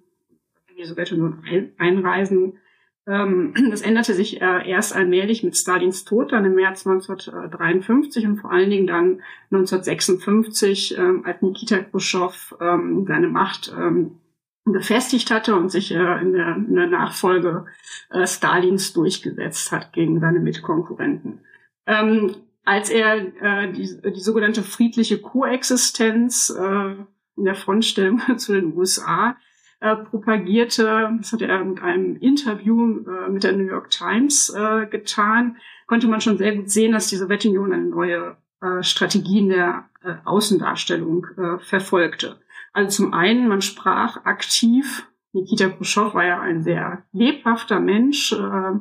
die 0.85 0.89
Sowjetunion 0.89 1.43
ein, 1.49 1.73
einreisen 1.79 2.59
ähm, 3.07 3.55
das 3.71 3.83
änderte 3.83 4.15
sich 4.15 4.41
äh, 4.41 4.69
erst 4.69 4.95
allmählich 4.95 5.43
mit 5.43 5.57
Stalins 5.57 6.05
Tod 6.05 6.33
dann 6.33 6.45
im 6.45 6.55
März 6.55 6.87
1953 6.87 8.27
und 8.27 8.37
vor 8.39 8.53
allen 8.53 8.71
Dingen 8.71 8.87
dann 8.87 9.23
1956, 9.51 10.99
ähm, 10.99 11.25
als 11.25 11.43
Nikita 11.43 11.79
Khrushchev 11.79 12.55
ähm, 12.61 13.05
seine 13.07 13.29
Macht 13.29 13.73
befestigt 14.67 15.31
hatte 15.31 15.55
und 15.57 15.71
sich 15.71 15.91
äh, 15.93 16.21
in, 16.23 16.33
der, 16.33 16.87
Nachfolge 16.87 17.67
äh, 18.09 18.27
Stalins 18.27 18.95
durchgesetzt 18.95 19.73
hat 19.73 19.93
gegen 19.93 20.21
seine 20.21 20.41
Mitkonkurrenten. 20.41 21.41
als 22.65 22.89
er 22.89 23.67
die 23.73 24.21
sogenannte 24.21 24.63
friedliche 24.63 25.21
Koexistenz 25.21 26.49
in 26.49 27.45
der 27.45 27.55
Frontstellung 27.55 28.23
zu 28.39 28.55
den 28.55 28.75
USA 28.75 29.37
äh, 29.85 29.97
propagierte, 29.97 31.11
das 31.19 31.33
hat 31.35 31.43
er 31.43 31.63
mit 31.63 31.83
einem 31.83 32.17
Interview 32.17 33.01
äh, 33.07 33.31
mit 33.31 33.45
der 33.45 33.53
New 33.53 33.67
York 33.67 33.91
Times 33.91 34.49
äh, 34.49 34.87
getan, 34.87 35.59
konnte 35.87 36.07
man 36.07 36.23
schon 36.23 36.39
sehr 36.39 36.57
gut 36.57 36.71
sehen, 36.71 36.93
dass 36.93 37.09
die 37.09 37.17
Sowjetunion 37.17 37.71
eine 37.71 37.85
neue 37.85 38.39
äh, 38.63 38.83
Strategie 38.83 39.41
in 39.41 39.51
der 39.51 39.91
äh, 40.03 40.15
Außendarstellung 40.25 41.27
äh, 41.37 41.59
verfolgte. 41.59 42.41
Also 42.73 43.05
zum 43.05 43.13
einen, 43.13 43.47
man 43.47 43.61
sprach 43.61 44.25
aktiv, 44.25 45.07
Nikita 45.33 45.69
Khrushchev 45.69 46.15
war 46.15 46.25
ja 46.25 46.41
ein 46.41 46.63
sehr 46.63 47.05
lebhafter 47.13 47.79
Mensch, 47.79 48.33
äh, 48.33 48.73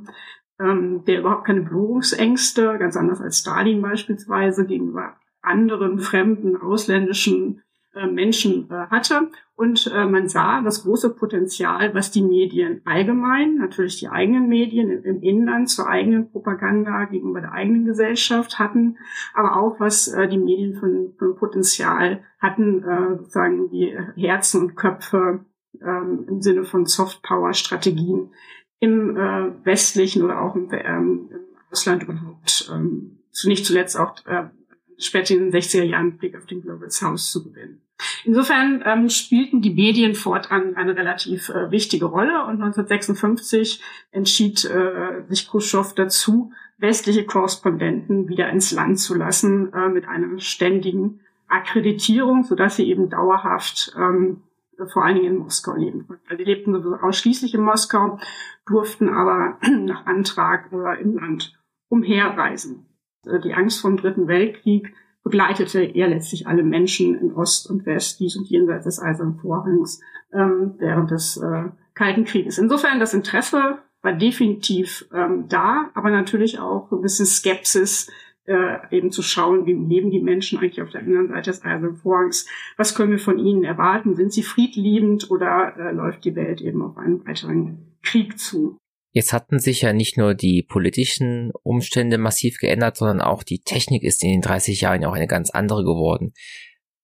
ähm, 0.59 1.03
der 1.05 1.19
überhaupt 1.19 1.45
keine 1.45 1.63
Berührungsängste, 1.63 2.77
ganz 2.79 2.95
anders 2.95 3.19
als 3.19 3.39
Stalin 3.39 3.81
beispielsweise, 3.81 4.65
gegenüber 4.65 5.17
anderen 5.41 5.99
fremden, 5.99 6.55
ausländischen 6.55 7.61
Menschen 8.07 8.69
äh, 8.69 8.87
hatte. 8.89 9.29
Und 9.55 9.91
äh, 9.93 10.05
man 10.05 10.27
sah 10.27 10.61
das 10.61 10.83
große 10.83 11.13
Potenzial, 11.13 11.93
was 11.93 12.09
die 12.11 12.23
Medien 12.23 12.81
allgemein, 12.85 13.55
natürlich 13.57 13.99
die 13.99 14.09
eigenen 14.09 14.49
Medien 14.49 15.03
im, 15.03 15.21
Inland 15.21 15.69
zur 15.69 15.87
eigenen 15.87 16.31
Propaganda 16.31 17.05
gegenüber 17.05 17.41
der 17.41 17.51
eigenen 17.51 17.85
Gesellschaft 17.85 18.57
hatten, 18.57 18.97
aber 19.33 19.57
auch 19.57 19.79
was 19.79 20.07
äh, 20.07 20.27
die 20.27 20.39
Medien 20.39 20.75
von, 20.75 21.13
Potenzial 21.37 22.23
hatten, 22.39 22.83
äh, 22.83 23.17
sozusagen 23.17 23.69
die 23.69 23.95
Herzen 24.15 24.61
und 24.61 24.75
Köpfe 24.75 25.45
ähm, 25.81 26.25
im 26.27 26.41
Sinne 26.41 26.63
von 26.63 26.85
Softpower-Strategien 26.85 28.31
im 28.79 29.15
äh, 29.15 29.65
westlichen 29.65 30.23
oder 30.23 30.41
auch 30.41 30.55
im, 30.55 30.69
ähm, 30.71 31.29
Ausland 31.71 32.03
überhaupt, 32.03 32.71
ähm, 32.73 33.19
nicht 33.45 33.65
zuletzt 33.65 33.97
auch 33.97 34.15
äh, 34.25 34.49
später 34.97 35.35
in 35.35 35.51
den 35.51 35.53
60er 35.53 35.83
Jahren 35.83 36.17
Blick 36.17 36.35
auf 36.35 36.45
den 36.45 36.61
Global 36.61 36.89
South 36.89 37.31
zu 37.31 37.43
gewinnen. 37.43 37.82
Insofern 38.25 38.83
ähm, 38.85 39.09
spielten 39.09 39.61
die 39.61 39.73
Medien 39.73 40.15
fortan 40.15 40.75
eine 40.75 40.95
relativ 40.95 41.49
äh, 41.49 41.71
wichtige 41.71 42.05
Rolle 42.05 42.41
und 42.45 42.61
1956 42.61 43.81
entschied 44.11 44.65
äh, 44.65 45.23
sich 45.27 45.47
Khrushchev 45.47 45.93
dazu, 45.95 46.51
westliche 46.77 47.25
Korrespondenten 47.25 48.27
wieder 48.27 48.49
ins 48.49 48.71
Land 48.71 48.99
zu 48.99 49.15
lassen 49.15 49.71
äh, 49.73 49.89
mit 49.89 50.07
einer 50.07 50.39
ständigen 50.39 51.21
Akkreditierung, 51.47 52.43
sodass 52.43 52.77
sie 52.77 52.89
eben 52.89 53.09
dauerhaft 53.09 53.93
ähm, 53.97 54.43
vor 54.91 55.05
allen 55.05 55.15
Dingen 55.15 55.35
in 55.35 55.39
Moskau 55.39 55.75
leben 55.75 56.07
konnten. 56.07 56.23
Also 56.27 56.43
die 56.43 56.49
lebten 56.49 56.75
ausschließlich 56.95 57.53
in 57.53 57.61
Moskau, 57.61 58.19
durften 58.65 59.09
aber 59.09 59.59
nach 59.79 60.05
Antrag 60.05 60.71
äh, 60.71 61.01
im 61.01 61.17
Land 61.17 61.53
umherreisen. 61.89 62.85
Äh, 63.25 63.39
die 63.39 63.53
Angst 63.53 63.81
vor 63.81 63.91
dem 63.91 63.97
Dritten 63.97 64.27
Weltkrieg 64.27 64.93
begleitete 65.23 65.81
er 65.81 66.07
letztlich 66.07 66.47
alle 66.47 66.63
Menschen 66.63 67.15
in 67.15 67.33
Ost 67.33 67.69
und 67.69 67.85
West, 67.85 68.19
dies 68.19 68.35
und 68.35 68.47
jenseits 68.49 68.85
des 68.85 69.01
Eisernen 69.01 69.35
Vorhangs 69.35 70.01
ähm, 70.33 70.75
während 70.77 71.11
des 71.11 71.37
äh, 71.37 71.69
Kalten 71.93 72.25
Krieges. 72.25 72.57
Insofern 72.57 72.99
das 72.99 73.13
Interesse 73.13 73.79
war 74.01 74.13
definitiv 74.13 75.05
ähm, 75.13 75.45
da, 75.47 75.89
aber 75.93 76.09
natürlich 76.09 76.59
auch 76.59 76.91
ein 76.91 77.01
bisschen 77.01 77.25
Skepsis, 77.25 78.11
äh, 78.45 78.77
eben 78.91 79.11
zu 79.11 79.21
schauen, 79.21 79.65
wie 79.65 79.73
leben 79.73 80.11
die 80.11 80.19
Menschen 80.19 80.59
eigentlich 80.59 80.81
auf 80.81 80.89
der 80.89 81.01
anderen 81.01 81.29
Seite 81.29 81.51
des 81.51 81.63
Eisernen 81.63 81.95
Vorhangs, 81.95 82.47
was 82.75 82.93
können 82.93 83.11
wir 83.11 83.19
von 83.19 83.39
ihnen 83.39 83.63
erwarten, 83.63 84.15
sind 84.15 84.33
sie 84.33 84.43
friedliebend 84.43 85.31
oder 85.31 85.75
äh, 85.77 85.91
läuft 85.93 86.25
die 86.25 86.35
Welt 86.35 86.59
eben 86.59 86.81
auf 86.81 86.97
einen 86.97 87.25
weiteren 87.25 87.95
Krieg 88.01 88.37
zu. 88.37 88.77
Jetzt 89.15 89.31
hatten 89.31 89.59
sich 89.59 89.83
ja 89.83 89.93
nicht 89.93 90.17
nur 90.17 90.33
die 90.33 90.63
politischen 90.63 91.51
Umstände 91.61 92.17
massiv 92.17 92.57
geändert, 92.57 92.97
sondern 92.97 93.21
auch 93.21 93.43
die 93.43 93.59
Technik 93.59 94.01
ist 94.03 94.23
in 94.23 94.31
den 94.31 94.41
30 94.41 94.81
Jahren 94.81 95.03
ja 95.03 95.09
auch 95.09 95.13
eine 95.13 95.27
ganz 95.27 95.51
andere 95.51 95.83
geworden. 95.83 96.33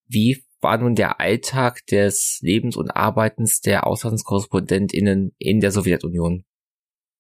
Wie 0.07 0.43
war 0.59 0.79
nun 0.79 0.95
der 0.95 1.19
Alltag 1.19 1.85
des 1.85 2.39
Lebens 2.41 2.75
und 2.75 2.89
Arbeitens 2.89 3.61
der 3.61 3.85
Auslandskorrespondentinnen 3.85 5.35
in 5.37 5.59
der 5.59 5.71
Sowjetunion? 5.71 6.45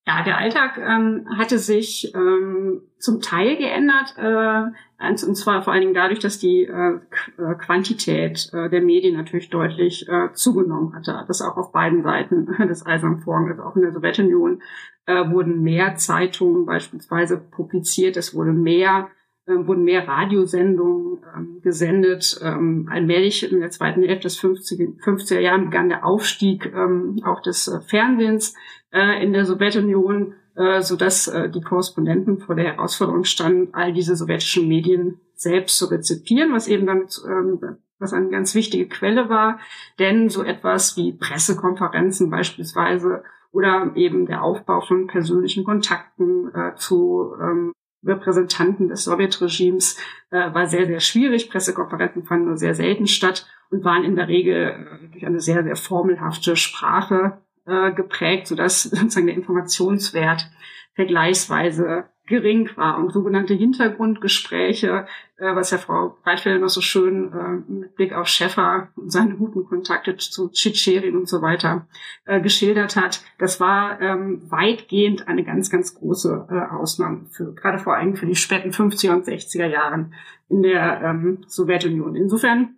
Ja, 0.07 0.23
der 0.23 0.37
Alltag 0.37 0.77
ähm, 0.77 1.27
hatte 1.37 1.59
sich 1.59 2.13
ähm, 2.15 2.81
zum 2.97 3.21
Teil 3.21 3.57
geändert, 3.57 4.15
äh, 4.17 4.71
und 5.07 5.35
zwar 5.35 5.61
vor 5.61 5.71
allen 5.71 5.81
Dingen 5.81 5.93
dadurch, 5.93 6.19
dass 6.19 6.39
die 6.39 6.63
äh, 6.63 6.99
äh, 7.37 7.55
Quantität 7.55 8.49
äh, 8.53 8.69
der 8.69 8.81
Medien 8.81 9.15
natürlich 9.15 9.49
deutlich 9.49 10.07
äh, 10.09 10.33
zugenommen 10.33 10.95
hatte. 10.95 11.23
Das 11.27 11.41
auch 11.41 11.57
auf 11.57 11.71
beiden 11.71 12.01
Seiten 12.01 12.47
des 12.67 12.85
Eisernen 12.85 13.19
Vorhangs, 13.19 13.51
also 13.51 13.63
auch 13.63 13.75
in 13.75 13.83
der 13.83 13.91
Sowjetunion 13.91 14.61
äh, 15.05 15.29
wurden 15.29 15.61
mehr 15.61 15.95
Zeitungen 15.95 16.65
beispielsweise 16.65 17.37
publiziert, 17.37 18.17
es 18.17 18.33
wurde 18.33 18.51
mehr 18.51 19.09
wurden 19.49 19.83
mehr 19.83 20.07
Radiosendungen 20.07 21.19
ähm, 21.35 21.61
gesendet. 21.61 22.39
Ähm, 22.43 22.87
allmählich 22.91 23.51
in 23.51 23.59
der 23.59 23.69
zweiten 23.69 24.03
Hälfte 24.03 24.27
des 24.27 24.39
50er, 24.41 25.01
50er 25.03 25.39
Jahren 25.39 25.65
begann 25.65 25.89
der 25.89 26.05
Aufstieg 26.05 26.71
ähm, 26.73 27.19
auch 27.23 27.41
des 27.41 27.67
äh, 27.67 27.81
Fernsehens 27.81 28.55
äh, 28.91 29.23
in 29.23 29.33
der 29.33 29.45
Sowjetunion, 29.45 30.33
äh, 30.55 30.81
sodass 30.81 31.27
äh, 31.27 31.49
die 31.49 31.61
Korrespondenten 31.61 32.39
vor 32.39 32.55
der 32.55 32.73
Herausforderung 32.73 33.23
standen, 33.23 33.73
all 33.73 33.93
diese 33.93 34.15
sowjetischen 34.15 34.67
Medien 34.67 35.19
selbst 35.33 35.77
zu 35.77 35.85
rezipieren, 35.85 36.53
was 36.53 36.67
eben 36.67 36.85
damit 36.85 37.21
ähm, 37.27 37.77
was 37.99 38.13
eine 38.13 38.29
ganz 38.29 38.55
wichtige 38.55 38.87
Quelle 38.87 39.29
war, 39.29 39.59
denn 39.99 40.29
so 40.29 40.43
etwas 40.43 40.95
wie 40.97 41.11
Pressekonferenzen 41.13 42.29
beispielsweise 42.29 43.23
oder 43.51 43.91
eben 43.95 44.25
der 44.25 44.43
Aufbau 44.43 44.81
von 44.81 45.07
persönlichen 45.07 45.63
Kontakten 45.63 46.53
äh, 46.53 46.75
zu 46.75 47.33
ähm, 47.41 47.73
Repräsentanten 48.05 48.87
des 48.87 49.03
Sowjetregimes 49.03 49.97
äh, 50.31 50.53
war 50.53 50.67
sehr, 50.67 50.85
sehr 50.85 50.99
schwierig. 50.99 51.49
Pressekonferenzen 51.49 52.23
fanden 52.23 52.47
nur 52.47 52.57
sehr 52.57 52.75
selten 52.75 53.07
statt 53.07 53.47
und 53.71 53.83
waren 53.83 54.03
in 54.03 54.15
der 54.15 54.27
Regel 54.27 54.55
äh, 54.55 55.07
durch 55.11 55.25
eine 55.25 55.39
sehr, 55.39 55.63
sehr 55.63 55.75
formelhafte 55.75 56.55
Sprache 56.55 57.41
äh, 57.65 57.91
geprägt, 57.91 58.47
sodass 58.47 58.83
sozusagen 58.83 59.27
der 59.27 59.35
Informationswert 59.35 60.49
vergleichsweise 60.93 62.05
gering 62.29 62.69
war. 62.77 62.97
Und 62.97 63.11
sogenannte 63.11 63.53
Hintergrundgespräche, 63.53 65.05
äh, 65.37 65.55
was 65.55 65.71
ja 65.71 65.77
Frau 65.77 66.15
Breitfelder 66.23 66.59
noch 66.59 66.69
so 66.69 66.79
schön 66.79 67.33
äh, 67.33 67.71
mit 67.71 67.95
Blick 67.95 68.13
auf 68.13 68.27
Schäffer 68.27 68.89
und 68.95 69.11
seine 69.11 69.35
guten 69.35 69.65
Kontakte 69.65 70.15
zu 70.15 70.49
Tschitscherin 70.49 71.17
und 71.17 71.27
so 71.27 71.41
weiter 71.41 71.87
äh, 72.25 72.39
geschildert 72.39 72.95
hat, 72.95 73.21
das 73.37 73.59
war 73.59 73.99
ähm, 73.99 74.43
weitgehend 74.49 75.27
eine 75.27 75.43
ganz, 75.43 75.69
ganz 75.69 75.95
große 75.95 76.47
äh, 76.49 76.73
Ausnahme 76.73 77.25
für, 77.31 77.53
gerade 77.53 77.79
vor 77.79 77.95
allem 77.95 78.15
für 78.15 78.27
die 78.27 78.35
späten 78.35 78.69
50er 78.69 79.11
und 79.11 79.25
60er 79.25 79.67
Jahren 79.67 80.13
in 80.47 80.63
der 80.63 81.01
ähm, 81.01 81.39
Sowjetunion. 81.47 82.15
Insofern 82.15 82.77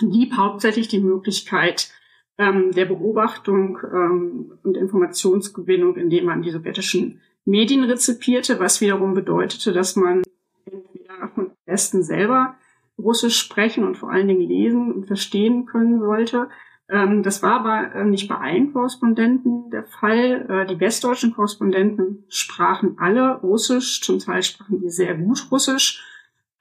blieb 0.00 0.36
hauptsächlich 0.36 0.88
die 0.88 1.00
Möglichkeit, 1.00 1.90
ähm, 2.38 2.72
der 2.72 2.84
Beobachtung 2.84 3.78
ähm, 3.82 4.58
und 4.62 4.76
Informationsgewinnung, 4.76 5.96
indem 5.96 6.26
man 6.26 6.42
die 6.42 6.50
sowjetischen 6.50 7.20
Medien 7.46 7.84
rezipierte, 7.84 8.60
was 8.60 8.80
wiederum 8.80 9.14
bedeutete, 9.14 9.72
dass 9.72 9.96
man 9.96 10.22
entweder 10.66 11.28
von 11.34 11.52
Westen 11.64 12.02
selber 12.02 12.56
Russisch 12.98 13.38
sprechen 13.38 13.84
und 13.84 13.96
vor 13.96 14.10
allen 14.10 14.28
Dingen 14.28 14.48
lesen 14.48 14.92
und 14.92 15.06
verstehen 15.06 15.66
können 15.66 16.00
sollte. 16.00 16.48
Ähm, 16.88 17.22
das 17.22 17.42
war 17.42 17.60
aber 17.60 17.94
äh, 17.94 18.04
nicht 18.04 18.28
bei 18.28 18.36
allen 18.36 18.72
Korrespondenten 18.72 19.70
der 19.70 19.84
Fall. 19.84 20.46
Äh, 20.48 20.66
die 20.66 20.80
westdeutschen 20.80 21.34
Korrespondenten 21.34 22.24
sprachen 22.28 22.96
alle 22.98 23.40
Russisch, 23.40 24.02
zum 24.02 24.18
Teil 24.18 24.42
sprachen 24.42 24.80
die 24.80 24.90
sehr 24.90 25.14
gut 25.16 25.46
Russisch, 25.50 26.04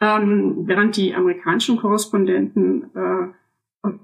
ähm, 0.02 0.68
während 0.68 0.98
die 0.98 1.16
amerikanischen 1.16 1.78
Korrespondenten 1.78 2.96
äh, 2.96 3.28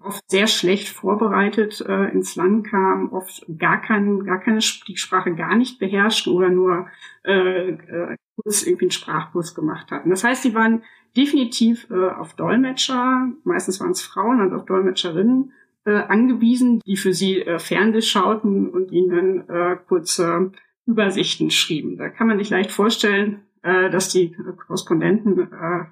oft 0.03 0.23
sehr 0.29 0.47
schlecht 0.47 0.89
vorbereitet 0.89 1.81
äh, 1.81 2.09
ins 2.09 2.35
Land 2.35 2.67
kam, 2.67 3.11
oft 3.11 3.45
gar 3.57 3.81
kein, 3.81 4.23
gar 4.25 4.39
keine 4.39 4.59
die 4.59 4.97
Sprache 4.97 5.33
gar 5.35 5.55
nicht 5.55 5.79
beherrschten 5.79 6.33
oder 6.33 6.49
nur 6.49 6.87
äh, 7.23 7.69
äh, 7.69 8.15
irgendwie 8.43 8.85
einen 8.85 8.91
Sprachkurs 8.91 9.53
gemacht 9.55 9.91
hatten. 9.91 10.09
Das 10.09 10.23
heißt, 10.23 10.43
sie 10.43 10.53
waren 10.53 10.83
definitiv 11.15 11.87
äh, 11.89 12.09
auf 12.09 12.33
Dolmetscher, 12.35 13.29
meistens 13.43 13.79
waren 13.79 13.91
es 13.91 14.01
Frauen, 14.01 14.39
also 14.39 14.55
auf 14.57 14.65
Dolmetscherinnen 14.65 15.53
äh, 15.85 15.91
angewiesen, 15.91 16.79
die 16.85 16.97
für 16.97 17.13
sie 17.13 17.41
äh, 17.41 17.59
Fernseh 17.59 18.01
schauten 18.01 18.69
und 18.69 18.91
ihnen 18.91 19.47
äh, 19.49 19.77
kurze 19.87 20.51
Übersichten 20.85 21.51
schrieben. 21.51 21.97
Da 21.97 22.09
kann 22.09 22.27
man 22.27 22.37
sich 22.37 22.49
leicht 22.49 22.71
vorstellen, 22.71 23.41
äh, 23.63 23.89
dass 23.89 24.09
die 24.09 24.35
Korrespondenten 24.67 25.39
äh, 25.39 25.85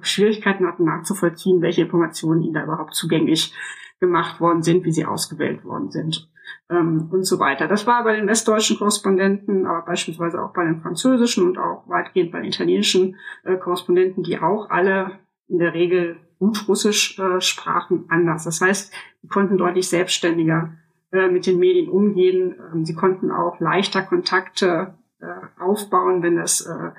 Schwierigkeiten 0.00 0.66
hatten 0.66 0.84
nachzuvollziehen, 0.84 1.62
welche 1.62 1.82
Informationen 1.82 2.42
ihnen 2.42 2.54
da 2.54 2.64
überhaupt 2.64 2.94
zugänglich 2.94 3.54
gemacht 4.00 4.40
worden 4.40 4.62
sind, 4.62 4.84
wie 4.84 4.92
sie 4.92 5.04
ausgewählt 5.04 5.64
worden 5.64 5.90
sind 5.90 6.28
ähm, 6.70 7.08
und 7.10 7.24
so 7.24 7.38
weiter. 7.38 7.68
Das 7.68 7.86
war 7.86 8.04
bei 8.04 8.16
den 8.16 8.26
westdeutschen 8.26 8.78
Korrespondenten, 8.78 9.66
aber 9.66 9.82
beispielsweise 9.82 10.42
auch 10.42 10.52
bei 10.52 10.64
den 10.64 10.80
französischen 10.80 11.46
und 11.46 11.58
auch 11.58 11.88
weitgehend 11.88 12.32
bei 12.32 12.40
den 12.40 12.48
italienischen 12.48 13.16
äh, 13.44 13.56
Korrespondenten, 13.56 14.22
die 14.22 14.38
auch 14.38 14.70
alle 14.70 15.18
in 15.48 15.58
der 15.58 15.74
Regel 15.74 16.16
gut 16.38 16.68
Russisch 16.68 17.18
äh, 17.18 17.40
sprachen, 17.40 18.04
anders. 18.08 18.44
Das 18.44 18.60
heißt, 18.60 18.92
sie 19.22 19.28
konnten 19.28 19.58
deutlich 19.58 19.88
selbstständiger 19.88 20.74
äh, 21.10 21.28
mit 21.28 21.46
den 21.46 21.58
Medien 21.58 21.88
umgehen. 21.88 22.54
Ähm, 22.72 22.84
sie 22.84 22.94
konnten 22.94 23.30
auch 23.30 23.58
leichter 23.60 24.02
Kontakte 24.02 24.94
äh, 25.20 25.26
aufbauen, 25.60 26.22
wenn 26.22 26.36
das 26.36 26.60
äh, 26.60 26.90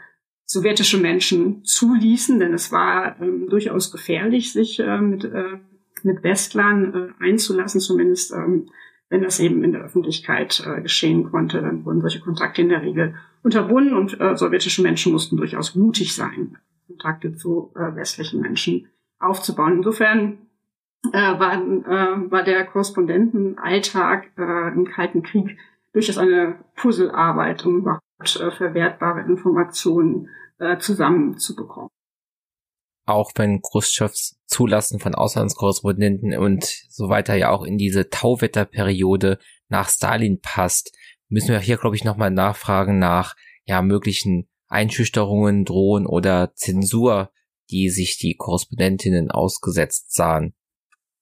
sowjetische 0.49 0.97
Menschen 0.97 1.63
zuließen, 1.63 2.39
denn 2.39 2.53
es 2.53 2.71
war 2.71 3.21
ähm, 3.21 3.47
durchaus 3.49 3.91
gefährlich, 3.91 4.51
sich 4.51 4.79
äh, 4.79 4.99
mit, 4.99 5.23
äh, 5.23 5.59
mit 6.01 6.23
Westlern 6.23 7.13
äh, 7.19 7.23
einzulassen, 7.23 7.79
zumindest 7.79 8.33
ähm, 8.33 8.69
wenn 9.09 9.21
das 9.21 9.39
eben 9.39 9.63
in 9.63 9.73
der 9.73 9.83
Öffentlichkeit 9.83 10.63
äh, 10.65 10.81
geschehen 10.81 11.29
konnte, 11.29 11.61
dann 11.61 11.85
wurden 11.85 12.01
solche 12.01 12.19
Kontakte 12.19 12.63
in 12.63 12.69
der 12.69 12.81
Regel 12.81 13.13
unterbunden 13.43 13.93
und 13.93 14.19
äh, 14.19 14.35
sowjetische 14.35 14.81
Menschen 14.81 15.11
mussten 15.11 15.37
durchaus 15.37 15.75
mutig 15.75 16.15
sein, 16.15 16.57
Kontakte 16.87 17.35
zu 17.35 17.71
äh, 17.75 17.95
westlichen 17.95 18.41
Menschen 18.41 18.87
aufzubauen. 19.19 19.77
Insofern 19.77 20.39
äh, 21.13 21.39
war, 21.39 21.53
äh, 21.53 22.31
war 22.31 22.43
der 22.43 22.65
Korrespondentenalltag 22.65 24.31
äh, 24.35 24.73
im 24.73 24.85
Kalten 24.85 25.21
Krieg 25.21 25.59
durchaus 25.93 26.17
eine 26.17 26.55
Puzzlearbeit, 26.75 27.63
um 27.67 27.77
überhaupt 27.77 28.03
verwertbare 28.23 29.21
Informationen 29.21 30.29
äh, 30.59 30.77
zusammenzubekommen. 30.77 31.89
auch 33.05 33.31
wenn 33.35 33.61
Khrushchevs 33.61 34.39
Zulassen 34.45 34.99
von 34.99 35.15
Auslandskorrespondenten 35.15 36.37
und 36.37 36.63
so 36.89 37.09
weiter 37.09 37.35
ja 37.35 37.49
auch 37.49 37.63
in 37.63 37.77
diese 37.77 38.09
Tauwetterperiode 38.09 39.39
nach 39.67 39.89
Stalin 39.89 40.41
passt, 40.41 40.95
müssen 41.27 41.49
wir 41.49 41.59
hier, 41.59 41.77
glaube 41.77 41.95
ich, 41.95 42.03
nochmal 42.03 42.31
nachfragen 42.31 42.99
nach 42.99 43.35
ja 43.65 43.81
möglichen 43.81 44.47
Einschüchterungen, 44.67 45.65
Drohen 45.65 46.05
oder 46.05 46.53
Zensur, 46.55 47.31
die 47.69 47.89
sich 47.89 48.17
die 48.17 48.35
Korrespondentinnen 48.35 49.31
ausgesetzt 49.31 50.13
sahen. 50.13 50.53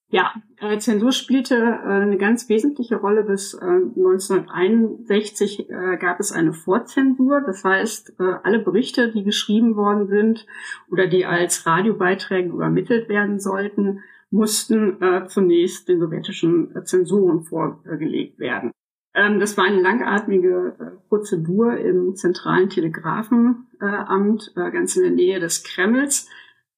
Ja, 0.09 0.33
äh, 0.61 0.77
Zensur 0.77 1.11
spielte 1.11 1.55
äh, 1.55 1.87
eine 1.87 2.17
ganz 2.17 2.47
wesentliche 2.47 2.95
Rolle. 2.95 3.23
Bis 3.23 3.53
äh, 3.53 3.65
1961 3.65 5.69
äh, 5.69 5.97
gab 5.97 6.21
es 6.21 6.31
eine 6.31 6.53
Vorzensur. 6.53 7.41
Das 7.45 7.65
heißt, 7.65 8.13
äh, 8.19 8.35
alle 8.43 8.59
Berichte, 8.59 9.11
die 9.11 9.23
geschrieben 9.23 9.75
worden 9.75 10.07
sind 10.07 10.45
oder 10.89 11.07
die 11.07 11.25
als 11.25 11.65
Radiobeiträge 11.65 12.49
übermittelt 12.49 13.09
werden 13.09 13.39
sollten, 13.39 13.99
mussten 14.31 15.01
äh, 15.01 15.27
zunächst 15.27 15.89
den 15.89 15.99
sowjetischen 15.99 16.73
Zensuren 16.85 17.43
vorgelegt 17.43 18.39
werden. 18.39 18.71
Ähm, 19.13 19.41
das 19.41 19.57
war 19.57 19.65
eine 19.65 19.81
langatmige 19.81 21.01
Prozedur 21.09 21.75
im 21.75 22.15
zentralen 22.15 22.69
Telegrafenamt, 22.69 24.53
ganz 24.55 24.95
in 24.95 25.03
der 25.03 25.11
Nähe 25.11 25.41
des 25.41 25.63
Kremls. 25.63 26.29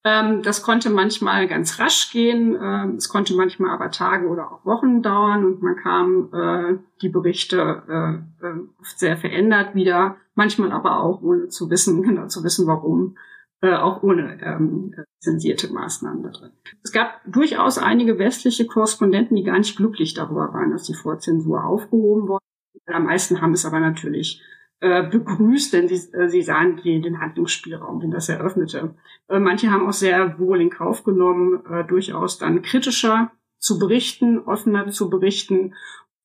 Ähm, 0.05 0.43
das 0.43 0.63
konnte 0.63 0.89
manchmal 0.89 1.47
ganz 1.47 1.77
rasch 1.79 2.11
gehen, 2.11 2.57
ähm, 2.61 2.95
es 2.95 3.09
konnte 3.09 3.35
manchmal 3.35 3.71
aber 3.71 3.91
Tage 3.91 4.27
oder 4.27 4.49
auch 4.49 4.65
Wochen 4.65 5.01
dauern 5.01 5.43
und 5.43 5.61
man 5.61 5.75
kam 5.75 6.29
äh, 6.33 6.77
die 7.01 7.09
Berichte 7.09 7.83
äh, 7.89 8.45
äh, 8.45 8.59
oft 8.79 8.97
sehr 8.97 9.17
verändert 9.17 9.75
wieder, 9.75 10.15
manchmal 10.35 10.71
aber 10.71 11.01
auch 11.01 11.21
ohne 11.21 11.49
zu 11.49 11.69
wissen, 11.69 12.01
genau 12.03 12.27
zu 12.27 12.45
wissen, 12.45 12.65
warum, 12.65 13.17
äh, 13.61 13.75
auch 13.75 14.01
ohne 14.01 14.41
ähm, 14.41 14.95
zensierte 15.19 15.73
Maßnahmen 15.73 16.23
da 16.23 16.29
drin. 16.29 16.51
Es 16.81 16.93
gab 16.93 17.19
durchaus 17.25 17.77
einige 17.77 18.17
westliche 18.17 18.67
Korrespondenten, 18.67 19.35
die 19.35 19.43
gar 19.43 19.57
nicht 19.57 19.75
glücklich 19.75 20.13
darüber 20.13 20.53
waren, 20.53 20.71
dass 20.71 20.83
die 20.83 20.93
Vorzensur 20.93 21.65
aufgehoben 21.65 22.29
wurde. 22.29 22.43
Die 22.73 22.99
meisten 23.03 23.41
haben 23.41 23.51
es 23.51 23.65
aber 23.65 23.81
natürlich 23.81 24.41
äh, 24.81 25.03
begrüßt, 25.03 25.73
denn 25.73 25.87
sie, 25.87 26.11
äh, 26.13 26.29
sie 26.29 26.41
sahen 26.41 26.79
die, 26.83 27.01
den 27.01 27.19
Handlungsspielraum, 27.19 27.99
den 27.99 28.11
das 28.11 28.29
eröffnete. 28.29 28.95
Äh, 29.27 29.39
manche 29.39 29.71
haben 29.71 29.87
auch 29.87 29.93
sehr 29.93 30.39
wohl 30.39 30.61
in 30.61 30.69
Kauf 30.69 31.03
genommen, 31.03 31.65
äh, 31.65 31.83
durchaus 31.83 32.37
dann 32.37 32.61
kritischer 32.61 33.31
zu 33.57 33.77
berichten, 33.77 34.39
offener 34.39 34.89
zu 34.89 35.09
berichten. 35.09 35.75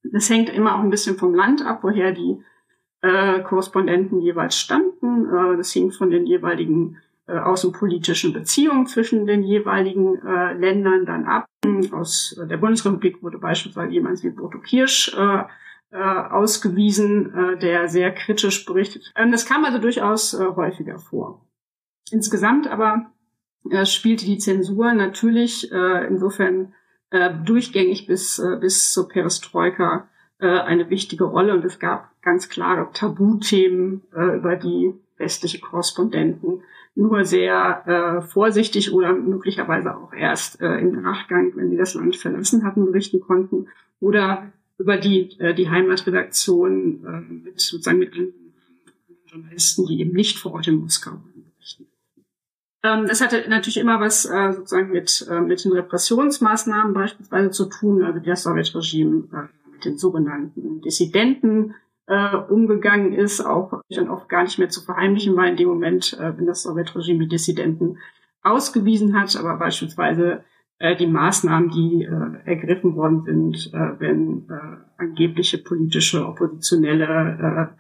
Das 0.04 0.30
hängt 0.30 0.50
immer 0.50 0.76
auch 0.76 0.80
ein 0.80 0.90
bisschen 0.90 1.16
vom 1.16 1.34
Land 1.34 1.66
ab, 1.66 1.80
woher 1.82 2.12
die 2.12 2.42
äh, 3.00 3.40
Korrespondenten 3.40 4.20
jeweils 4.20 4.56
standen. 4.56 5.26
Äh, 5.26 5.56
das 5.56 5.72
hing 5.72 5.90
von 5.90 6.10
den 6.10 6.26
jeweiligen 6.26 6.98
äh, 7.26 7.38
außenpolitischen 7.38 8.32
Beziehungen 8.32 8.86
zwischen 8.86 9.26
den 9.26 9.42
jeweiligen 9.42 10.24
äh, 10.24 10.52
Ländern 10.52 11.06
dann 11.06 11.24
ab. 11.24 11.46
Aus 11.92 12.38
der 12.48 12.58
Bundesrepublik 12.58 13.22
wurde 13.22 13.38
beispielsweise 13.38 13.92
jemand 13.92 14.22
wie 14.22 14.30
Boto 14.30 14.58
Kirsch 14.58 15.16
äh, 15.90 15.96
ausgewiesen, 15.98 17.34
äh, 17.34 17.58
der 17.58 17.88
sehr 17.88 18.12
kritisch 18.12 18.64
berichtet. 18.64 19.12
Ähm, 19.16 19.32
das 19.32 19.46
kam 19.46 19.64
also 19.64 19.78
durchaus 19.78 20.34
äh, 20.34 20.44
häufiger 20.44 20.98
vor. 20.98 21.46
Insgesamt 22.10 22.66
aber 22.66 23.06
äh, 23.70 23.86
spielte 23.86 24.26
die 24.26 24.38
Zensur 24.38 24.92
natürlich 24.92 25.70
äh, 25.72 26.06
insofern 26.06 26.74
äh, 27.10 27.32
durchgängig 27.44 28.06
bis, 28.06 28.38
äh, 28.38 28.56
bis 28.60 28.92
zur 28.92 29.08
Perestroika 29.08 30.08
äh, 30.38 30.46
eine 30.46 30.90
wichtige 30.90 31.24
Rolle 31.24 31.54
und 31.54 31.64
es 31.64 31.78
gab 31.78 32.10
ganz 32.22 32.48
klare 32.48 32.90
Tabuthemen, 32.92 34.02
äh, 34.14 34.36
über 34.36 34.56
die 34.56 34.94
westliche 35.16 35.60
Korrespondenten 35.60 36.62
nur 36.96 37.24
sehr 37.24 37.86
äh, 37.86 38.22
vorsichtig 38.22 38.92
oder 38.92 39.12
möglicherweise 39.12 39.96
auch 39.96 40.12
erst 40.12 40.60
äh, 40.60 40.78
im 40.78 41.02
Nachgang, 41.02 41.52
wenn 41.56 41.70
sie 41.70 41.76
das 41.76 41.94
Land 41.94 42.16
verlassen 42.16 42.64
hatten, 42.64 42.86
berichten 42.86 43.20
konnten 43.20 43.68
oder 44.00 44.52
über 44.78 44.96
die, 44.96 45.38
äh, 45.38 45.54
die 45.54 45.70
Heimatredaktion 45.70 47.04
äh, 47.04 47.32
mit 47.32 47.60
sozusagen 47.60 47.98
mit 47.98 48.12
Journalisten, 49.26 49.86
die 49.86 50.00
eben 50.00 50.12
nicht 50.12 50.38
vor 50.38 50.54
Ort 50.54 50.68
in 50.68 50.76
Moskau 50.76 51.12
berichten. 51.56 51.86
Ähm, 52.82 53.06
das 53.06 53.20
hatte 53.20 53.44
natürlich 53.48 53.78
immer 53.78 54.00
was 54.00 54.24
äh, 54.26 54.52
sozusagen 54.52 54.90
mit, 54.90 55.26
äh, 55.30 55.40
mit 55.40 55.64
den 55.64 55.72
Repressionsmaßnahmen 55.72 56.94
beispielsweise 56.94 57.50
zu 57.50 57.66
tun, 57.66 58.04
also 58.04 58.20
das 58.20 58.42
Sowjetregime 58.42 59.28
äh, 59.32 59.72
mit 59.72 59.84
den 59.84 59.98
sogenannten 59.98 60.80
Dissidenten 60.82 61.74
äh, 62.06 62.36
umgegangen 62.36 63.12
ist, 63.12 63.40
auch 63.40 63.80
dann 63.88 64.10
oft 64.10 64.28
gar 64.28 64.42
nicht 64.42 64.58
mehr 64.58 64.68
zu 64.68 64.82
verheimlichen 64.82 65.34
war 65.36 65.48
in 65.48 65.56
dem 65.56 65.68
Moment, 65.68 66.12
äh, 66.20 66.36
wenn 66.36 66.46
das 66.46 66.62
Sowjetregime 66.62 67.20
die 67.20 67.28
Dissidenten 67.28 67.98
ausgewiesen 68.42 69.18
hat, 69.18 69.34
aber 69.36 69.56
beispielsweise 69.56 70.44
äh, 70.84 70.96
die 70.96 71.06
Maßnahmen, 71.06 71.70
die 71.70 72.04
äh, 72.04 72.50
ergriffen 72.50 72.94
worden 72.94 73.22
sind, 73.24 73.72
äh, 73.72 73.98
wenn 73.98 74.46
äh, 74.50 75.02
angebliche 75.02 75.56
politische 75.58 76.26
Oppositionelle 76.26 77.72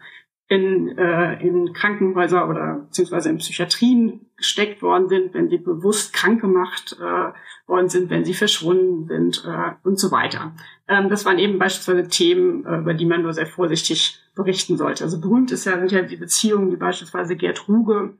äh, 0.48 0.54
in, 0.54 0.96
äh, 0.96 1.46
in 1.46 1.74
Krankenhäuser 1.74 2.48
oder 2.48 2.84
beziehungsweise 2.86 3.28
in 3.28 3.38
Psychiatrien 3.38 4.26
gesteckt 4.36 4.80
worden 4.82 5.08
sind, 5.08 5.34
wenn 5.34 5.50
sie 5.50 5.58
bewusst 5.58 6.14
krank 6.14 6.40
gemacht 6.40 6.96
äh, 6.98 7.68
worden 7.68 7.88
sind, 7.88 8.08
wenn 8.08 8.24
sie 8.24 8.34
verschwunden 8.34 9.06
sind 9.06 9.44
äh, 9.46 9.72
und 9.86 9.98
so 9.98 10.10
weiter. 10.10 10.54
Ähm, 10.88 11.10
das 11.10 11.26
waren 11.26 11.38
eben 11.38 11.58
beispielsweise 11.58 12.08
Themen, 12.08 12.64
äh, 12.64 12.78
über 12.78 12.94
die 12.94 13.06
man 13.06 13.22
nur 13.22 13.34
sehr 13.34 13.46
vorsichtig 13.46 14.18
berichten 14.34 14.78
sollte. 14.78 15.04
Also 15.04 15.20
berühmt 15.20 15.50
ist 15.50 15.66
ja, 15.66 15.78
sind 15.78 15.92
ja 15.92 16.02
die 16.02 16.16
Beziehungen, 16.16 16.70
die 16.70 16.76
beispielsweise 16.76 17.36
Gerd 17.36 17.68
Ruge 17.68 18.16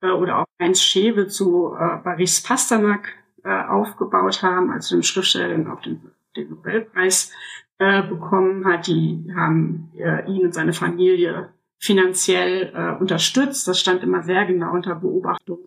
äh, 0.00 0.10
oder 0.10 0.38
auch 0.38 0.46
Heinz 0.58 0.80
Schewe 0.80 1.26
zu 1.26 1.74
äh, 1.74 1.98
Boris 2.02 2.42
Pasternak 2.42 3.21
äh, 3.44 3.64
aufgebaut 3.64 4.42
haben, 4.42 4.70
also 4.70 4.96
dem 4.96 5.02
Schriftsteller, 5.02 5.56
der 5.56 5.72
auch 5.72 5.80
den, 5.80 6.00
den 6.36 6.50
Nobelpreis 6.50 7.32
äh, 7.78 8.02
bekommen 8.02 8.64
hat. 8.64 8.86
Die 8.86 9.32
haben 9.34 9.90
äh, 9.96 10.30
ihn 10.30 10.46
und 10.46 10.54
seine 10.54 10.72
Familie 10.72 11.50
finanziell 11.78 12.72
äh, 12.74 13.00
unterstützt. 13.00 13.66
Das 13.66 13.80
stand 13.80 14.02
immer 14.02 14.22
sehr 14.22 14.46
genau 14.46 14.72
unter 14.72 14.94
Beobachtung 14.94 15.58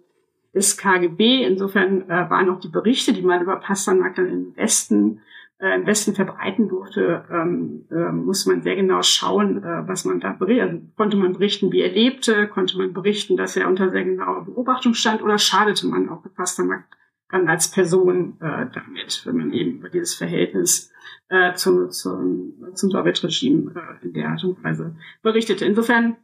des 0.54 0.78
KGB. 0.78 1.44
Insofern 1.44 2.10
äh, 2.10 2.30
waren 2.30 2.50
auch 2.50 2.60
die 2.60 2.70
Berichte, 2.70 3.14
die 3.14 3.22
man 3.22 3.42
über 3.42 3.58
Pasternak 3.58 4.16
dann 4.16 4.30
im 4.30 4.56
Westen 4.56 5.22
äh, 5.58 5.76
im 5.76 5.86
Westen 5.86 6.14
verbreiten 6.14 6.68
durfte, 6.68 7.24
ähm, 7.32 7.86
äh, 7.90 8.12
muss 8.12 8.46
man 8.46 8.62
sehr 8.62 8.76
genau 8.76 9.02
schauen, 9.02 9.64
äh, 9.64 9.88
was 9.88 10.04
man 10.04 10.20
da 10.20 10.34
berichtet. 10.34 10.70
Also, 10.70 10.82
konnte 10.98 11.18
man 11.18 11.34
berichten, 11.34 11.72
wie 11.72 11.82
er 11.82 11.92
lebte, 11.92 12.48
konnte 12.48 12.78
man 12.78 12.94
berichten, 12.94 13.38
dass 13.38 13.56
er 13.56 13.70
unter 13.70 13.90
sehr 13.90 14.04
genauer 14.04 14.46
Beobachtung 14.46 14.94
stand 14.94 15.22
oder 15.22 15.38
schadete 15.38 15.88
man 15.88 16.10
auch 16.10 16.24
Pasternak 16.36 16.84
dann 17.30 17.48
als 17.48 17.72
Person 17.72 18.38
äh, 18.40 18.68
damit, 18.74 19.22
wenn 19.26 19.38
man 19.38 19.54
eben 19.54 19.80
über 19.80 19.90
dieses 19.90 20.16
Verhältnis 20.16 20.92
äh, 21.30 21.54
zum, 21.56 21.90
zum, 21.92 22.54
zum 22.74 22.92
Sowjetregime 22.92 23.72
äh, 23.76 24.06
in 24.06 24.14
der 24.14 24.30
Art 24.30 24.44
und 24.44 24.64
Weise 24.64 24.96
berichtete. 25.22 25.66
Insofern 25.66 26.18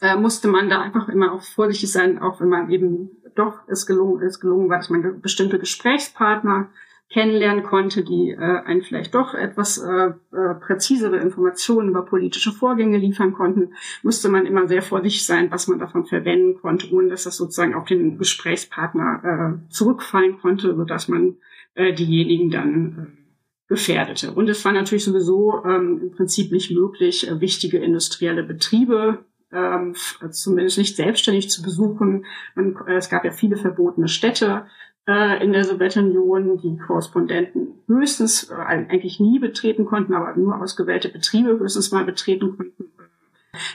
äh, 0.00 0.16
musste 0.16 0.48
man 0.48 0.68
da 0.68 0.80
einfach 0.80 1.08
immer 1.08 1.32
auch 1.32 1.42
vorsichtig 1.42 1.92
sein, 1.92 2.18
auch 2.18 2.40
wenn 2.40 2.48
man 2.48 2.70
eben 2.70 3.10
doch 3.34 3.60
es 3.68 3.86
gelungen, 3.86 4.22
es 4.22 4.40
gelungen 4.40 4.68
war, 4.68 4.78
dass 4.78 4.90
man 4.90 5.20
bestimmte 5.20 5.58
Gesprächspartner 5.58 6.70
kennenlernen 7.10 7.62
konnte, 7.62 8.04
die 8.04 8.30
äh, 8.30 8.36
einen 8.38 8.82
vielleicht 8.82 9.14
doch 9.14 9.34
etwas 9.34 9.78
äh, 9.78 10.12
äh, 10.32 10.54
präzisere 10.60 11.18
Informationen 11.18 11.90
über 11.90 12.04
politische 12.04 12.52
Vorgänge 12.52 12.98
liefern 12.98 13.34
konnten, 13.34 13.74
musste 14.02 14.28
man 14.28 14.46
immer 14.46 14.66
sehr 14.66 14.82
vorsichtig 14.82 15.26
sein, 15.26 15.50
was 15.50 15.68
man 15.68 15.78
davon 15.78 16.06
verwenden 16.06 16.58
konnte, 16.60 16.90
ohne 16.92 17.08
dass 17.08 17.24
das 17.24 17.36
sozusagen 17.36 17.74
auf 17.74 17.86
den 17.86 18.18
Gesprächspartner 18.18 19.58
äh, 19.68 19.72
zurückfallen 19.72 20.38
konnte, 20.38 20.74
sodass 20.74 21.08
man 21.08 21.36
äh, 21.74 21.92
diejenigen 21.92 22.50
dann 22.50 22.98
äh, 22.98 23.22
gefährdete. 23.68 24.32
Und 24.32 24.48
es 24.48 24.64
war 24.64 24.72
natürlich 24.72 25.04
sowieso 25.04 25.62
ähm, 25.64 26.00
im 26.02 26.10
Prinzip 26.12 26.50
nicht 26.50 26.70
möglich, 26.70 27.28
äh, 27.28 27.40
wichtige 27.40 27.78
industrielle 27.78 28.42
Betriebe 28.42 29.24
ähm, 29.52 29.94
zumindest 30.30 30.78
nicht 30.78 30.96
selbstständig 30.96 31.50
zu 31.50 31.62
besuchen. 31.62 32.24
Man, 32.54 32.76
äh, 32.86 32.96
es 32.96 33.10
gab 33.10 33.24
ja 33.24 33.32
viele 33.32 33.56
verbotene 33.56 34.08
Städte 34.08 34.66
äh, 35.08 35.42
in 35.42 35.52
der 35.52 35.64
Sowjetunion, 35.64 36.58
die 36.58 36.78
Korrespondenten 36.78 37.74
höchstens 37.86 38.50
äh, 38.50 38.54
eigentlich 38.54 39.20
nie 39.20 39.38
betreten 39.38 39.84
konnten, 39.84 40.14
aber 40.14 40.36
nur 40.36 40.60
ausgewählte 40.60 41.08
Betriebe 41.08 41.58
höchstens 41.58 41.90
mal 41.90 42.04
betreten 42.04 42.56
konnten. 42.56 42.84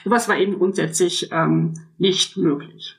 Sowas 0.04 0.28
war 0.28 0.38
eben 0.38 0.58
grundsätzlich 0.58 1.30
ähm, 1.32 1.74
nicht 1.98 2.36
möglich. 2.36 2.96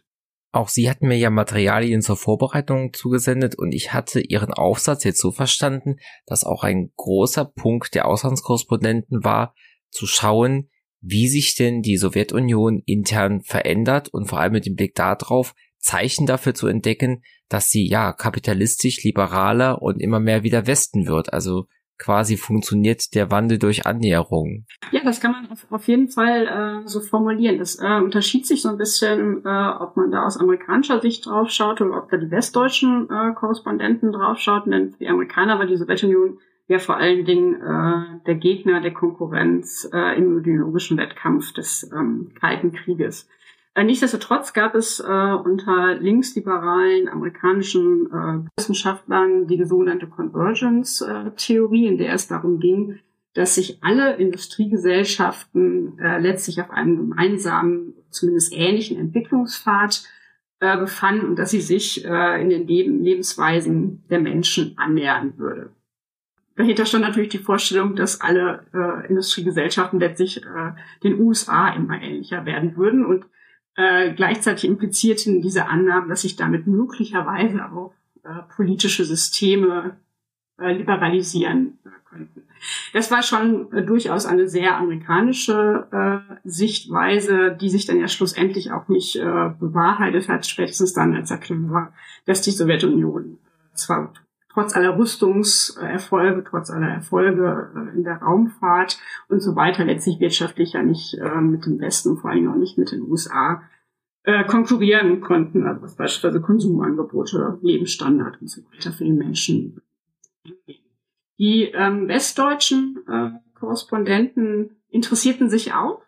Auch 0.51 0.69
Sie 0.69 0.89
hatten 0.89 1.07
mir 1.07 1.17
ja 1.17 1.29
Materialien 1.29 2.01
zur 2.01 2.17
Vorbereitung 2.17 2.93
zugesendet 2.93 3.55
und 3.55 3.71
ich 3.71 3.93
hatte 3.93 4.19
Ihren 4.19 4.51
Aufsatz 4.51 5.03
jetzt 5.03 5.19
so 5.19 5.31
verstanden, 5.31 5.97
dass 6.25 6.43
auch 6.43 6.63
ein 6.63 6.91
großer 6.95 7.45
Punkt 7.45 7.93
der 7.93 8.07
Auslandskorrespondenten 8.07 9.23
war, 9.23 9.53
zu 9.91 10.07
schauen, 10.07 10.69
wie 11.01 11.27
sich 11.27 11.55
denn 11.55 11.81
die 11.81 11.97
Sowjetunion 11.97 12.81
intern 12.85 13.41
verändert 13.41 14.09
und 14.09 14.25
vor 14.25 14.39
allem 14.39 14.53
mit 14.53 14.65
dem 14.65 14.75
Blick 14.75 14.95
darauf, 14.95 15.53
Zeichen 15.77 16.25
dafür 16.25 16.53
zu 16.53 16.67
entdecken, 16.67 17.23
dass 17.49 17.69
sie 17.69 17.87
ja 17.87 18.13
kapitalistisch, 18.13 19.03
liberaler 19.03 19.81
und 19.81 20.01
immer 20.01 20.19
mehr 20.19 20.43
wieder 20.43 20.67
Westen 20.67 21.07
wird. 21.07 21.33
Also 21.33 21.65
quasi 21.99 22.37
funktioniert 22.37 23.13
der 23.13 23.29
Wandel 23.29 23.59
durch 23.59 23.85
Annäherung? 23.85 24.65
Ja, 24.91 25.01
das 25.03 25.19
kann 25.19 25.33
man 25.33 25.51
auf, 25.51 25.67
auf 25.69 25.87
jeden 25.87 26.09
Fall 26.09 26.47
äh, 26.47 26.87
so 26.87 27.01
formulieren. 27.01 27.59
Das 27.59 27.77
äh, 27.79 27.97
unterschied 27.97 28.47
sich 28.47 28.61
so 28.61 28.69
ein 28.69 28.77
bisschen, 28.77 29.45
äh, 29.45 29.69
ob 29.79 29.97
man 29.97 30.09
da 30.09 30.25
aus 30.25 30.37
amerikanischer 30.37 31.01
Sicht 31.01 31.25
draufschaut 31.25 31.81
oder 31.81 31.97
ob 31.97 32.09
da 32.09 32.17
die 32.17 32.31
westdeutschen 32.31 33.09
äh, 33.09 33.33
Korrespondenten 33.33 34.13
draufschauten. 34.13 34.71
Denn 34.71 34.91
für 34.91 34.99
die 34.99 35.09
Amerikaner 35.09 35.59
war 35.59 35.67
die 35.67 35.77
Sowjetunion 35.77 36.39
ja 36.67 36.79
vor 36.79 36.97
allen 36.97 37.25
Dingen 37.25 37.55
äh, 37.55 38.23
der 38.25 38.35
Gegner 38.35 38.79
der 38.79 38.93
Konkurrenz 38.93 39.89
äh, 39.91 40.17
im 40.17 40.39
ideologischen 40.39 40.97
Wettkampf 40.97 41.51
des 41.53 41.89
ähm, 41.93 42.31
Kalten 42.39 42.71
Krieges. 42.71 43.27
Äh, 43.75 43.83
nichtsdestotrotz 43.83 44.53
gab 44.53 44.75
es 44.75 44.99
äh, 44.99 45.03
unter 45.03 45.95
linksliberalen 45.95 47.07
amerikanischen 47.07 48.07
äh, 48.07 48.49
Wissenschaftlern 48.57 49.47
die 49.47 49.63
sogenannte 49.63 50.07
Convergence-Theorie, 50.07 51.87
in 51.87 51.97
der 51.97 52.13
es 52.13 52.27
darum 52.27 52.59
ging, 52.59 52.99
dass 53.33 53.55
sich 53.55 53.83
alle 53.83 54.15
Industriegesellschaften 54.15 55.99
äh, 55.99 56.19
letztlich 56.19 56.61
auf 56.61 56.71
einem 56.71 56.97
gemeinsamen, 56.97 57.93
zumindest 58.09 58.53
ähnlichen 58.53 58.97
Entwicklungspfad 58.97 60.03
äh, 60.59 60.77
befanden 60.77 61.27
und 61.27 61.35
dass 61.37 61.51
sie 61.51 61.61
sich 61.61 62.03
äh, 62.03 62.41
in 62.41 62.49
den 62.49 62.67
Leben, 62.67 63.03
Lebensweisen 63.03 64.03
der 64.09 64.19
Menschen 64.19 64.73
annähern 64.77 65.37
würde. 65.37 65.69
Dahinter 66.55 66.85
stand 66.85 67.05
natürlich 67.05 67.29
die 67.29 67.37
Vorstellung, 67.37 67.95
dass 67.95 68.19
alle 68.19 68.65
äh, 68.73 69.07
Industriegesellschaften 69.07 69.99
letztlich 69.99 70.43
äh, 70.43 70.71
den 71.03 71.17
USA 71.21 71.69
immer 71.69 72.01
ähnlicher 72.01 72.45
werden 72.45 72.75
würden 72.75 73.05
und 73.05 73.25
äh, 73.79 74.13
gleichzeitig 74.13 74.65
implizierten 74.65 75.41
diese 75.41 75.67
Annahmen, 75.67 76.09
dass 76.09 76.23
sich 76.23 76.35
damit 76.35 76.67
möglicherweise 76.67 77.63
auch 77.71 77.93
äh, 78.23 78.41
politische 78.53 79.05
Systeme 79.05 79.95
äh, 80.59 80.73
liberalisieren 80.73 81.79
äh, 81.85 81.89
könnten. 82.09 82.43
Das 82.91 83.09
war 83.09 83.23
schon 83.23 83.71
äh, 83.71 83.85
durchaus 83.85 84.25
eine 84.25 84.49
sehr 84.49 84.75
amerikanische 84.75 85.87
äh, 85.93 86.35
Sichtweise, 86.43 87.55
die 87.55 87.69
sich 87.69 87.85
dann 87.85 88.01
ja 88.01 88.09
schlussendlich 88.09 88.73
auch 88.73 88.89
nicht 88.89 89.15
äh, 89.15 89.51
bewahrheitet 89.57 90.27
hat, 90.27 90.45
spätestens 90.45 90.91
dann, 90.91 91.15
als 91.15 91.31
erklärt 91.31 91.69
war, 91.69 91.93
dass 92.25 92.41
die 92.41 92.51
Sowjetunion 92.51 93.37
zwar 93.75 94.13
trotz 94.59 94.75
aller 94.75 94.97
Rüstungserfolge, 94.97 96.43
trotz 96.43 96.69
aller 96.69 96.89
Erfolge 96.89 97.71
äh, 97.75 97.95
in 97.95 98.03
der 98.03 98.17
Raumfahrt 98.17 98.99
und 99.29 99.41
so 99.41 99.55
weiter 99.55 99.85
letztlich 99.85 100.19
wirtschaftlich 100.19 100.73
ja 100.73 100.83
nicht 100.83 101.13
äh, 101.13 101.41
mit 101.41 101.65
dem 101.65 101.79
Westen, 101.79 102.17
vor 102.17 102.31
allem 102.31 102.51
auch 102.51 102.57
nicht 102.57 102.77
mit 102.77 102.91
den 102.91 103.01
USA 103.03 103.63
äh, 104.23 104.43
konkurrieren 104.43 105.21
konnten, 105.21 105.65
also 105.65 105.81
was 105.81 105.95
beispielsweise 105.95 106.41
Konsumangebote, 106.41 107.57
Lebensstandard 107.61 108.41
und 108.41 108.49
so 108.49 108.61
weiter 108.65 108.91
für 108.91 109.05
die 109.05 109.13
Menschen 109.13 109.81
Die 111.37 111.63
ähm, 111.73 112.07
westdeutschen 112.07 112.97
Korrespondenten 113.57 114.71
interessierten 114.89 115.49
sich 115.49 115.73
auch 115.73 116.01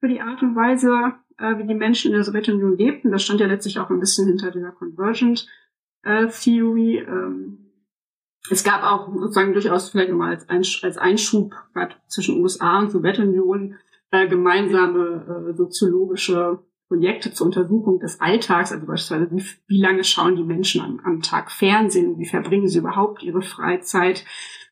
für 0.00 0.08
die 0.08 0.20
Art 0.20 0.42
und 0.42 0.54
Weise, 0.56 1.14
wie 1.38 1.66
die 1.66 1.74
Menschen 1.74 2.10
in 2.10 2.16
der 2.16 2.24
Sowjetunion 2.24 2.76
lebten. 2.76 3.10
Das 3.10 3.24
stand 3.24 3.40
ja 3.40 3.46
letztlich 3.46 3.78
auch 3.78 3.90
ein 3.90 3.98
bisschen 3.98 4.28
hinter 4.28 4.50
dieser 4.50 4.70
Convergent 4.70 5.48
äh, 6.02 6.26
Theory. 6.28 6.98
Ähm, 6.98 7.70
es 8.50 8.64
gab 8.64 8.82
auch 8.82 9.12
sozusagen 9.12 9.52
durchaus 9.52 9.90
vielleicht 9.90 10.10
nochmal 10.10 10.30
als, 10.30 10.48
Einsch 10.48 10.82
als 10.82 10.96
Einschub 10.96 11.54
gerade 11.74 11.94
zwischen 12.06 12.40
USA 12.40 12.78
und 12.78 12.90
Sowjetunion 12.90 13.76
äh, 14.10 14.28
gemeinsame 14.28 15.50
äh, 15.50 15.54
soziologische 15.54 16.60
Projekte 16.88 17.32
zur 17.32 17.46
Untersuchung 17.46 18.00
des 18.00 18.20
Alltags, 18.20 18.72
also 18.72 18.86
beispielsweise 18.86 19.30
wie, 19.30 19.44
wie 19.68 19.80
lange 19.80 20.02
schauen 20.02 20.34
die 20.34 20.42
Menschen 20.42 20.80
am, 20.80 21.00
am 21.04 21.22
Tag 21.22 21.52
Fernsehen, 21.52 22.18
wie 22.18 22.26
verbringen 22.26 22.66
sie 22.66 22.78
überhaupt 22.78 23.22
ihre 23.22 23.42
Freizeit, 23.42 24.24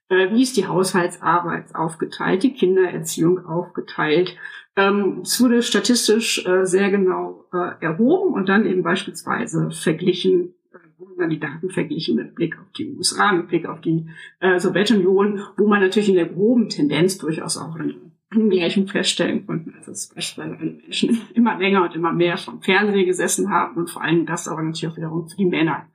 äh, 0.09 0.33
wie 0.33 0.43
ist 0.43 0.57
die 0.57 0.67
Haushaltsarbeit 0.67 1.75
aufgeteilt, 1.77 2.43
die 2.43 2.55
Kindererziehung 2.55 3.47
aufgeteilt. 3.47 4.37
Ähm, 4.75 5.21
es 5.23 5.41
wurde 5.41 5.63
statistisch 5.63 6.45
äh, 6.45 6.65
sehr 6.65 6.91
genau 6.91 7.45
äh, 7.53 7.85
erhoben 7.85 8.35
und 8.35 8.49
dann 8.49 8.67
eben 8.67 8.83
beispielsweise 8.83 9.71
verglichen 9.71 10.55
wurden 10.99 11.17
dann 11.19 11.31
die 11.31 11.41
Daten 11.41 11.71
verglichen 11.71 12.17
mit 12.17 12.35
Blick 12.35 12.59
auf 12.59 12.71
die 12.77 12.91
USA, 12.91 13.33
mit 13.33 13.49
Blick 13.49 13.67
auf 13.67 13.81
die 13.81 14.07
äh, 14.41 14.59
Sowjetunion, 14.59 15.41
wo 15.57 15.67
man 15.67 15.81
natürlich 15.81 16.09
in 16.09 16.17
der 16.17 16.27
groben 16.27 16.69
Tendenz 16.69 17.19
durchaus 17.19 17.57
auch 17.57 17.75
eine 17.77 17.95
Angleichung 18.31 18.89
feststellen 18.89 19.47
konnte, 19.47 19.73
also 19.75 19.93
dass 19.93 20.13
beispielsweise 20.15 20.59
alle 20.59 20.73
Menschen 20.73 21.21
immer 21.35 21.57
länger 21.59 21.85
und 21.85 21.95
immer 21.95 22.13
mehr 22.13 22.37
vom 22.37 22.61
Fernseher 22.61 23.05
gesessen 23.05 23.49
haben 23.49 23.77
und 23.77 23.91
vor 23.91 24.03
allem 24.03 24.27
das 24.27 24.49
aber 24.49 24.63
natürlich 24.63 24.93
auch 24.93 24.97
wiederum 24.97 25.29
für 25.29 25.37
die 25.37 25.47
Männer 25.47 25.87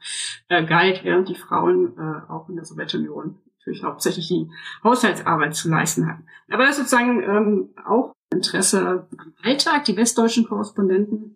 äh, 0.48 0.66
galt, 0.66 1.04
während 1.04 1.30
die 1.30 1.36
Frauen 1.36 1.94
äh, 1.98 2.32
auch 2.32 2.50
in 2.50 2.56
der 2.56 2.66
Sowjetunion 2.66 3.36
natürlich 3.60 3.84
hauptsächlich 3.84 4.28
die 4.28 4.50
Haushaltsarbeit 4.84 5.56
zu 5.56 5.70
leisten 5.70 6.08
hatten. 6.08 6.26
Aber 6.50 6.66
das 6.66 6.78
ist 6.80 6.90
sozusagen 6.90 7.22
ähm, 7.24 7.70
auch 7.86 8.14
Interesse 8.34 9.08
am 9.22 9.34
Alltag. 9.44 9.86
Die 9.86 9.96
westdeutschen 9.96 10.46
Korrespondenten 10.46 11.36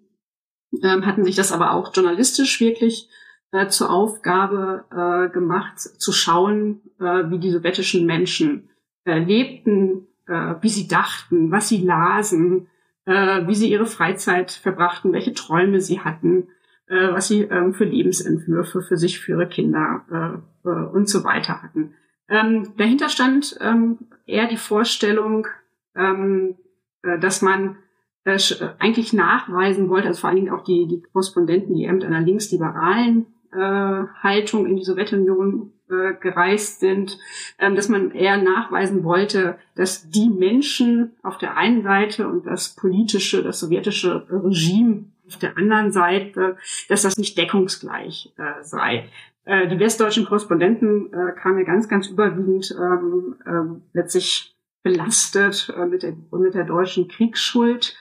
ähm, 0.83 1.05
hatten 1.05 1.23
sich 1.23 1.35
das 1.35 1.51
aber 1.51 1.73
auch 1.73 1.93
journalistisch 1.93 2.59
wirklich 2.59 3.09
äh, 3.51 3.67
zur 3.67 3.89
Aufgabe 3.89 4.85
äh, 4.91 5.31
gemacht, 5.31 5.79
zu 5.79 6.11
schauen, 6.11 6.81
äh, 6.99 7.29
wie 7.29 7.39
die 7.39 7.51
sowjetischen 7.51 8.05
Menschen 8.05 8.69
äh, 9.05 9.19
lebten, 9.19 10.07
äh, 10.27 10.55
wie 10.61 10.69
sie 10.69 10.87
dachten, 10.87 11.51
was 11.51 11.69
sie 11.69 11.83
lasen, 11.83 12.67
äh, 13.05 13.47
wie 13.47 13.55
sie 13.55 13.71
ihre 13.71 13.85
Freizeit 13.85 14.51
verbrachten, 14.51 15.13
welche 15.13 15.33
Träume 15.33 15.79
sie 15.79 16.01
hatten, 16.01 16.49
äh, 16.87 17.13
was 17.13 17.27
sie 17.29 17.43
ähm, 17.43 17.73
für 17.73 17.85
Lebensentwürfe 17.85 18.81
für 18.81 18.97
sich, 18.97 19.19
für 19.19 19.33
ihre 19.33 19.47
Kinder 19.47 20.41
äh, 20.65 20.69
äh, 20.69 20.85
und 20.87 21.07
so 21.09 21.23
weiter 21.23 21.63
hatten. 21.63 21.93
Ähm, 22.29 22.73
dahinter 22.77 23.07
stand 23.07 23.57
ähm, 23.61 23.99
eher 24.25 24.47
die 24.47 24.57
Vorstellung, 24.57 25.47
ähm, 25.95 26.57
äh, 27.03 27.17
dass 27.19 27.41
man 27.41 27.77
äh, 28.25 28.37
eigentlich 28.79 29.13
nachweisen 29.13 29.87
wollte, 29.87 30.09
also 30.09 30.19
vor 30.19 30.29
allen 30.29 30.37
Dingen 30.37 30.53
auch 30.53 30.65
die, 30.65 30.87
die 30.87 31.01
Korrespondenten, 31.01 31.73
die 31.73 31.83
eher 31.83 31.91
einer 31.93 32.19
linksliberalen 32.19 33.25
Haltung 33.55 34.65
in 34.65 34.77
die 34.77 34.83
Sowjetunion 34.83 35.73
äh, 35.89 36.15
gereist 36.19 36.81
sind, 36.81 37.17
ähm, 37.59 37.75
dass 37.75 37.87
man 37.87 38.11
eher 38.11 38.35
nachweisen 38.35 39.05
wollte, 39.05 39.57
dass 39.75 40.09
die 40.09 40.29
Menschen 40.29 41.15
auf 41.23 41.37
der 41.37 41.55
einen 41.55 41.81
Seite 41.81 42.27
und 42.27 42.45
das 42.45 42.75
politische, 42.75 43.41
das 43.41 43.61
sowjetische 43.61 44.27
Regime 44.29 45.05
auf 45.25 45.37
der 45.37 45.57
anderen 45.57 45.93
Seite, 45.93 46.57
dass 46.89 47.03
das 47.03 47.17
nicht 47.17 47.37
deckungsgleich 47.37 48.33
äh, 48.37 48.63
sei. 48.63 49.09
Äh, 49.45 49.69
die 49.69 49.79
westdeutschen 49.79 50.25
Korrespondenten 50.25 51.13
äh, 51.13 51.31
kamen 51.39 51.59
ja 51.59 51.65
ganz, 51.65 51.87
ganz 51.87 52.07
überwiegend 52.07 52.75
ähm, 52.77 53.35
äh, 53.45 53.97
letztlich 53.97 54.57
belastet 54.83 55.73
äh, 55.73 55.85
mit, 55.85 56.03
der, 56.03 56.15
mit 56.31 56.53
der 56.53 56.65
deutschen 56.65 57.07
Kriegsschuld 57.07 57.95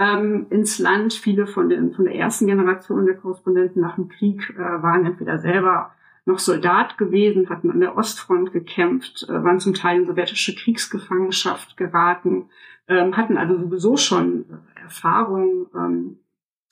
ähm, 0.00 0.46
ins 0.50 0.78
Land. 0.78 1.12
Viele 1.12 1.46
von, 1.46 1.68
den, 1.68 1.92
von 1.92 2.06
der 2.06 2.14
ersten 2.14 2.46
Generation 2.46 3.06
der 3.06 3.16
Korrespondenten 3.16 3.80
nach 3.80 3.94
dem 3.94 4.08
Krieg 4.08 4.50
äh, 4.50 4.58
waren 4.58 5.06
entweder 5.06 5.38
selber 5.38 5.92
noch 6.24 6.38
Soldat 6.38 6.98
gewesen, 6.98 7.48
hatten 7.48 7.70
an 7.70 7.80
der 7.80 7.96
Ostfront 7.96 8.52
gekämpft, 8.52 9.26
äh, 9.28 9.44
waren 9.44 9.60
zum 9.60 9.74
Teil 9.74 10.00
in 10.00 10.06
sowjetische 10.06 10.54
Kriegsgefangenschaft 10.54 11.76
geraten, 11.76 12.48
ähm, 12.88 13.16
hatten 13.16 13.36
also 13.36 13.58
sowieso 13.58 13.96
schon 13.96 14.46
äh, 14.48 14.80
Erfahrungen 14.82 15.66
ähm, 15.74 16.18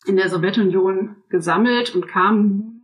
in 0.07 0.17
der 0.17 0.31
Sowjetunion 0.31 1.17
gesammelt 1.29 1.95
und 1.95 2.09
kamen 2.09 2.83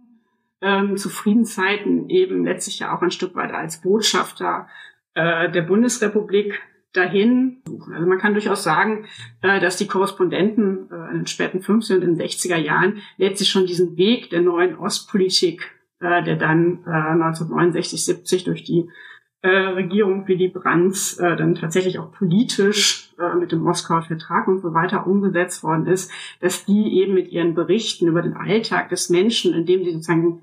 ähm, 0.61 0.97
zu 0.97 1.09
Friedenszeiten 1.09 2.11
eben 2.11 2.45
letztlich 2.45 2.81
ja 2.81 2.95
auch 2.95 3.03
ein 3.03 3.11
Stück 3.11 3.35
weit 3.35 3.53
als 3.53 3.81
Botschafter 3.81 4.69
äh, 5.15 5.51
der 5.51 5.62
Bundesrepublik 5.62 6.61
dahin 6.95 7.59
suchen. 7.66 7.93
Also 7.93 8.07
man 8.07 8.19
kann 8.19 8.33
durchaus 8.33 8.62
sagen, 8.62 9.07
äh, 9.43 9.61
dass 9.61 9.77
die 9.77 9.87
Korrespondenten 9.87 10.89
äh, 10.91 11.11
in 11.11 11.19
den 11.19 11.27
späten 11.27 11.59
50er 11.59 11.97
und 11.97 12.03
in 12.03 12.16
den 12.16 12.27
60er 12.27 12.57
Jahren 12.57 13.03
letztlich 13.19 13.51
schon 13.51 13.66
diesen 13.66 13.97
Weg 13.99 14.31
der 14.31 14.41
neuen 14.41 14.79
Ostpolitik, 14.79 15.73
äh, 16.01 16.23
der 16.23 16.37
dann 16.37 16.85
1969, 16.87 18.05
70 18.05 18.45
durch 18.45 18.65
die 18.65 18.89
Regierung 19.47 20.27
Willy 20.27 20.49
Brandt 20.49 21.19
dann 21.19 21.55
tatsächlich 21.55 21.99
auch 21.99 22.11
politisch 22.12 23.11
mit 23.39 23.53
dem 23.53 23.59
Moskauer 23.59 24.01
Vertrag 24.01 24.49
und 24.49 24.61
so 24.61 24.73
weiter 24.73 25.07
umgesetzt 25.07 25.62
worden 25.62 25.87
ist, 25.87 26.11
dass 26.41 26.65
die 26.65 26.99
eben 26.99 27.12
mit 27.12 27.31
ihren 27.31 27.55
Berichten 27.55 28.09
über 28.09 28.23
den 28.23 28.33
Alltag 28.33 28.89
des 28.89 29.11
Menschen, 29.11 29.53
indem 29.53 29.85
sie 29.85 29.91
sozusagen 29.91 30.41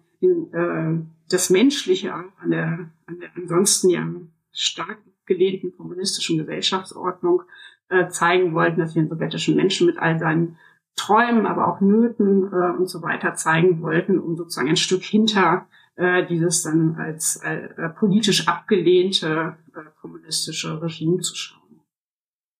das 1.32 1.49
Menschliche 1.49 2.14
an 2.14 2.52
der, 2.52 2.91
an 3.07 3.19
der 3.19 3.30
ansonsten 3.36 3.90
ja 3.90 4.07
stark 4.52 4.99
gelehnten 5.34 5.74
kommunistischen 5.76 6.38
Gesellschaftsordnung 6.38 7.44
äh, 7.90 8.08
zeigen 8.10 8.53
wollten, 8.53 8.80
dass 8.80 8.95
wir 8.95 9.03
den 9.03 9.10
sowjetischen 9.10 9.56
Menschen 9.56 9.88
mit 9.88 9.98
all 9.98 10.20
seinen 10.20 10.58
Träumen, 10.95 11.45
aber 11.45 11.68
auch 11.68 11.82
Nöten 11.82 12.52
äh, 12.52 12.78
und 12.78 12.90
so 12.90 13.02
weiter 13.02 13.34
zeigen 13.36 13.82
wollten, 13.82 14.20
um 14.20 14.36
sozusagen 14.36 14.70
ein 14.70 14.76
Stück 14.76 15.03
hinter 15.03 15.68
äh, 15.95 16.26
dieses 16.28 16.64
dann 16.64 16.95
als 16.95 17.38
äh, 17.44 17.90
politisch 17.98 18.48
abgelehnte 18.48 19.58
äh, 19.76 19.80
kommunistische 20.02 20.82
Regime 20.82 21.20
zu 21.20 21.36
schauen. 21.36 21.62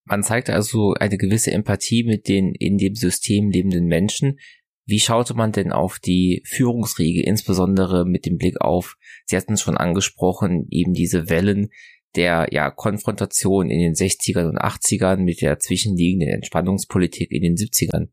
Man 0.06 0.23
zeigt 0.23 0.49
also 0.49 0.93
eine 0.99 1.18
gewisse 1.18 1.52
Empathie 1.52 2.03
mit 2.03 2.27
den 2.27 2.53
in 2.53 2.77
dem 2.77 2.95
System 2.95 3.49
lebenden 3.49 3.85
Menschen. 3.85 4.39
Wie 4.85 4.99
schaute 4.99 5.35
man 5.35 5.52
denn 5.52 5.72
auf 5.72 5.99
die 5.99 6.43
Führungsriege, 6.45 7.23
insbesondere 7.23 8.06
mit 8.06 8.26
dem 8.26 8.38
Blick 8.38 8.60
auf, 8.60 8.98
Sie 9.26 9.38
hatten 9.38 9.53
es 9.53 9.61
schon 9.61 9.77
angesprochen, 9.77 10.68
eben 10.69 10.93
diese 10.93 11.30
Wellen 11.30 11.69
der 12.15 12.47
ja 12.51 12.69
Konfrontation 12.71 13.69
in 13.69 13.79
den 13.79 13.93
60ern 13.93 14.49
und 14.49 14.59
80ern 14.59 15.17
mit 15.17 15.41
der 15.41 15.59
zwischenliegenden 15.59 16.29
Entspannungspolitik 16.29 17.31
in 17.31 17.43
den 17.43 17.55
70ern? 17.55 18.09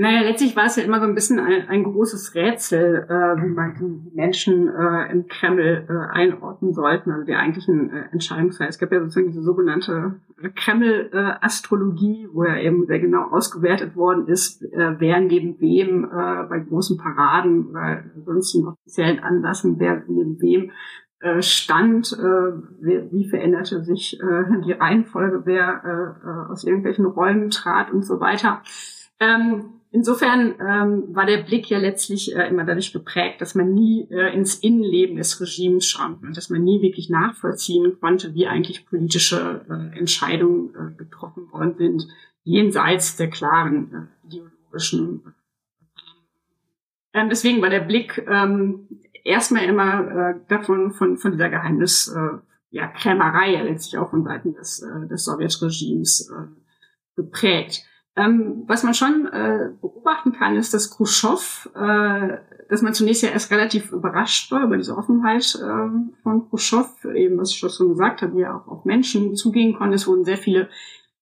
Naja, 0.00 0.20
letztlich 0.20 0.54
war 0.54 0.66
es 0.66 0.76
ja 0.76 0.84
immer 0.84 1.00
so 1.00 1.06
ein 1.06 1.16
bisschen 1.16 1.40
ein, 1.40 1.66
ein 1.66 1.82
großes 1.82 2.36
Rätsel, 2.36 3.04
äh, 3.08 3.42
wie 3.42 3.48
man 3.48 3.74
die 3.74 4.14
Menschen 4.14 4.68
äh, 4.68 5.10
im 5.10 5.26
Kreml 5.26 5.88
äh, 5.88 6.16
einordnen 6.16 6.72
sollten, 6.72 7.10
also 7.10 7.24
die 7.26 7.34
eigentlichen 7.34 7.90
äh, 7.90 8.04
Entscheidungsfälle. 8.12 8.70
Es 8.70 8.78
gab 8.78 8.92
ja 8.92 9.00
sozusagen 9.00 9.26
diese 9.26 9.42
sogenannte 9.42 10.20
äh, 10.40 10.50
Kreml-Astrologie, 10.50 12.28
wo 12.32 12.44
ja 12.44 12.58
eben 12.58 12.86
sehr 12.86 13.00
genau 13.00 13.24
ausgewertet 13.32 13.96
worden 13.96 14.28
ist, 14.28 14.62
äh, 14.62 14.94
wer 15.00 15.18
neben 15.18 15.60
wem 15.60 16.04
äh, 16.04 16.48
bei 16.48 16.60
großen 16.60 16.96
Paraden 16.96 17.70
oder 17.70 18.04
sonstigen 18.24 18.68
offiziellen 18.68 19.18
Anlassen, 19.18 19.80
wer 19.80 20.04
neben 20.06 20.40
wem 20.40 20.70
stand, 21.40 22.12
äh, 22.12 22.52
wie, 23.10 23.28
veränderte 23.28 23.82
sich 23.82 24.20
äh, 24.20 24.44
die 24.64 24.72
Reihenfolge, 24.72 25.42
wer 25.44 25.82
äh, 25.84 26.28
äh, 26.28 26.52
aus 26.52 26.64
irgendwelchen 26.64 27.06
Räumen 27.06 27.50
trat 27.50 27.90
und 27.90 28.04
so 28.04 28.20
weiter. 28.20 28.62
Ähm, 29.18 29.80
insofern 29.90 30.54
ähm, 30.60 31.14
war 31.14 31.26
der 31.26 31.38
Blick 31.38 31.68
ja 31.70 31.78
letztlich 31.78 32.36
äh, 32.36 32.46
immer 32.48 32.64
dadurch 32.64 32.92
geprägt, 32.92 33.40
dass 33.40 33.56
man 33.56 33.74
nie 33.74 34.06
äh, 34.10 34.32
ins 34.32 34.56
Innenleben 34.56 35.16
des 35.16 35.40
Regimes 35.40 35.86
schauen 35.86 36.20
konnte, 36.20 36.34
dass 36.34 36.50
man 36.50 36.62
nie 36.62 36.82
wirklich 36.82 37.10
nachvollziehen 37.10 37.98
konnte, 38.00 38.34
wie 38.34 38.46
eigentlich 38.46 38.86
politische 38.86 39.64
äh, 39.68 39.98
Entscheidungen 39.98 40.70
äh, 40.74 40.96
getroffen 40.96 41.50
worden 41.50 41.74
sind, 41.78 42.08
jenseits 42.44 43.16
der 43.16 43.28
klaren 43.28 44.08
äh, 44.22 44.26
ideologischen. 44.26 45.34
Ähm, 47.12 47.28
deswegen 47.28 47.60
war 47.60 47.70
der 47.70 47.80
Blick 47.80 48.24
erstmal 49.24 49.64
immer 49.64 50.30
äh, 50.30 50.34
davon 50.48 50.92
von, 50.92 51.16
von 51.16 51.32
dieser 51.32 51.48
Geheimnis 51.48 52.08
äh, 52.08 52.38
ja, 52.70 52.88
Krämerei 52.88 53.62
letztlich 53.62 53.98
auch 53.98 54.10
von 54.10 54.24
Seiten 54.24 54.54
des, 54.54 54.82
äh, 54.82 55.08
des 55.08 55.24
Sowjetregimes 55.24 56.30
äh, 56.30 56.46
geprägt. 57.16 57.84
Ähm, 58.16 58.64
was 58.66 58.82
man 58.82 58.94
schon 58.94 59.26
äh, 59.26 59.70
beobachten 59.80 60.32
kann, 60.32 60.56
ist, 60.56 60.74
dass 60.74 60.90
Khrushchev, 60.90 61.68
äh, 61.74 62.38
dass 62.68 62.82
man 62.82 62.92
zunächst 62.92 63.22
ja 63.22 63.30
erst 63.30 63.52
relativ 63.52 63.92
überrascht 63.92 64.50
war 64.50 64.64
über 64.64 64.76
diese 64.76 64.96
Offenheit 64.96 65.54
äh, 65.54 66.22
von 66.22 66.48
Khrushchev, 66.48 67.08
eben 67.14 67.38
was 67.38 67.50
ich 67.50 67.58
schon 67.58 67.88
gesagt 67.88 68.22
habe, 68.22 68.36
wie 68.36 68.42
er 68.42 68.56
auch 68.56 68.66
auf 68.66 68.84
Menschen 68.84 69.36
zugehen 69.36 69.76
konnte. 69.76 69.94
Es 69.94 70.08
wurden 70.08 70.24
sehr 70.24 70.36
viele 70.36 70.68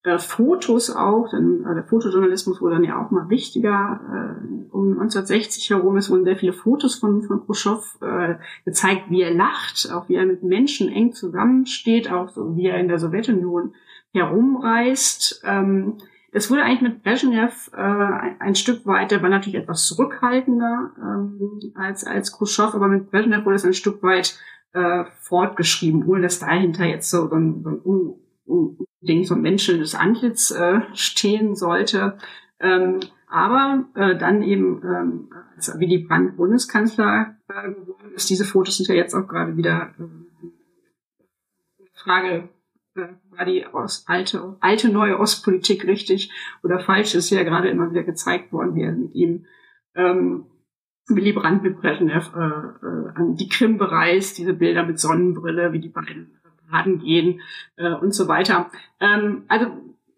äh, 0.07 0.19
Fotos 0.21 0.95
auch, 0.95 1.31
denn 1.31 1.65
äh, 1.65 1.75
der 1.75 1.83
Fotojournalismus 1.83 2.61
wurde 2.61 2.77
dann 2.77 2.85
ja 2.85 3.05
auch 3.05 3.11
mal 3.11 3.29
wichtiger 3.29 4.01
äh, 4.41 4.73
um 4.73 4.93
1960 4.93 5.71
herum. 5.71 5.97
Es 5.97 6.09
wurden 6.09 6.25
sehr 6.25 6.37
viele 6.37 6.53
Fotos 6.53 6.95
von, 6.95 7.23
von 7.23 7.45
Khrushchev 7.45 7.83
äh, 8.01 8.37
gezeigt, 8.65 9.11
wie 9.11 9.23
er 9.23 9.35
lacht, 9.35 9.91
auch 9.93 10.09
wie 10.09 10.15
er 10.15 10.25
mit 10.25 10.45
Menschen 10.45 10.89
eng 10.89 11.13
zusammensteht, 11.13 12.11
auch 12.11 12.29
so 12.29 12.57
wie 12.57 12.67
er 12.67 12.79
in 12.79 12.87
der 12.87 13.01
Sowjetunion 13.01 13.75
herumreist. 14.13 15.43
Ähm, 15.45 15.95
es 16.31 16.51
wurde 16.53 16.63
eigentlich 16.63 16.83
mit 16.83 17.03
Brezhnev 17.03 17.73
äh, 17.75 17.81
ein, 17.81 18.55
Stück 18.55 18.87
weit, 18.87 19.11
der 19.11 19.23
war 19.23 19.29
natürlich 19.29 19.61
etwas 19.61 19.89
zurückhaltender 19.89 20.93
ähm, 20.99 21.73
als, 21.75 22.05
als 22.05 22.31
Khrushchev, 22.31 22.77
aber 22.77 22.87
mit 22.87 23.11
Brezhnev 23.11 23.45
wurde 23.45 23.57
es 23.57 23.65
ein 23.65 23.75
Stück 23.75 24.05
weit 24.05 24.39
äh, 24.73 25.05
fortgeschrieben, 25.21 26.07
ohne 26.07 26.23
dass 26.23 26.39
dahinter 26.39 26.85
jetzt 26.85 27.11
so, 27.11 27.29
so 27.29 27.35
ein, 27.35 27.65
so 27.65 27.71
ein 27.71 28.87
unbedingt 29.07 29.27
so 29.29 29.35
ein 29.35 29.43
menschendes 29.43 29.95
Antlitz 29.95 30.51
äh, 30.51 30.81
stehen 30.95 31.55
sollte. 31.55 32.19
Ähm, 32.59 33.01
aber 33.29 33.85
äh, 33.95 34.17
dann 34.17 34.43
eben, 34.43 34.83
ähm, 34.83 35.31
als 35.55 35.79
Willy 35.79 35.99
Brandt 35.99 36.37
Bundeskanzler 36.37 37.37
äh, 37.49 37.71
geworden 37.71 38.13
ist, 38.15 38.29
diese 38.31 38.45
Fotos 38.45 38.79
sind 38.79 38.89
ja 38.89 38.95
jetzt 38.95 39.15
auch 39.15 39.29
gerade 39.29 39.57
wieder 39.57 39.95
äh, 39.99 40.05
Frage 41.95 42.49
äh, 42.97 43.09
war 43.31 43.45
die 43.45 43.65
Ost, 43.67 44.09
alte, 44.09 44.57
alte 44.61 44.89
neue 44.89 45.21
Ostpolitik 45.21 45.87
richtig 45.87 46.33
oder 46.65 46.81
falsch, 46.81 47.15
ist 47.15 47.31
ja 47.31 47.45
gerade 47.45 47.69
immer 47.69 47.91
wieder 47.91 48.03
gezeigt 48.03 48.53
worden, 48.53 48.75
wie 48.75 48.83
er 48.83 48.93
mit 48.93 49.15
ihm 49.15 49.47
ähm, 49.95 50.47
Willy 51.09 51.33
Brandt 51.33 51.63
mit 51.63 51.81
Brezhnev 51.81 52.33
äh, 52.35 52.41
äh, 52.41 53.09
an 53.15 53.37
die 53.37 53.49
Krim 53.49 53.79
bereist, 53.79 54.39
diese 54.39 54.55
Bilder 54.55 54.85
mit 54.85 54.99
Sonnenbrille, 54.99 55.73
wie 55.73 55.81
die 55.81 55.91
beiden 55.91 56.37
baden 56.71 56.99
gehen 57.01 57.41
äh, 57.77 57.93
und 57.93 58.15
so 58.15 58.29
weiter. 58.29 58.71
Ähm, 59.01 59.45
also 59.49 59.67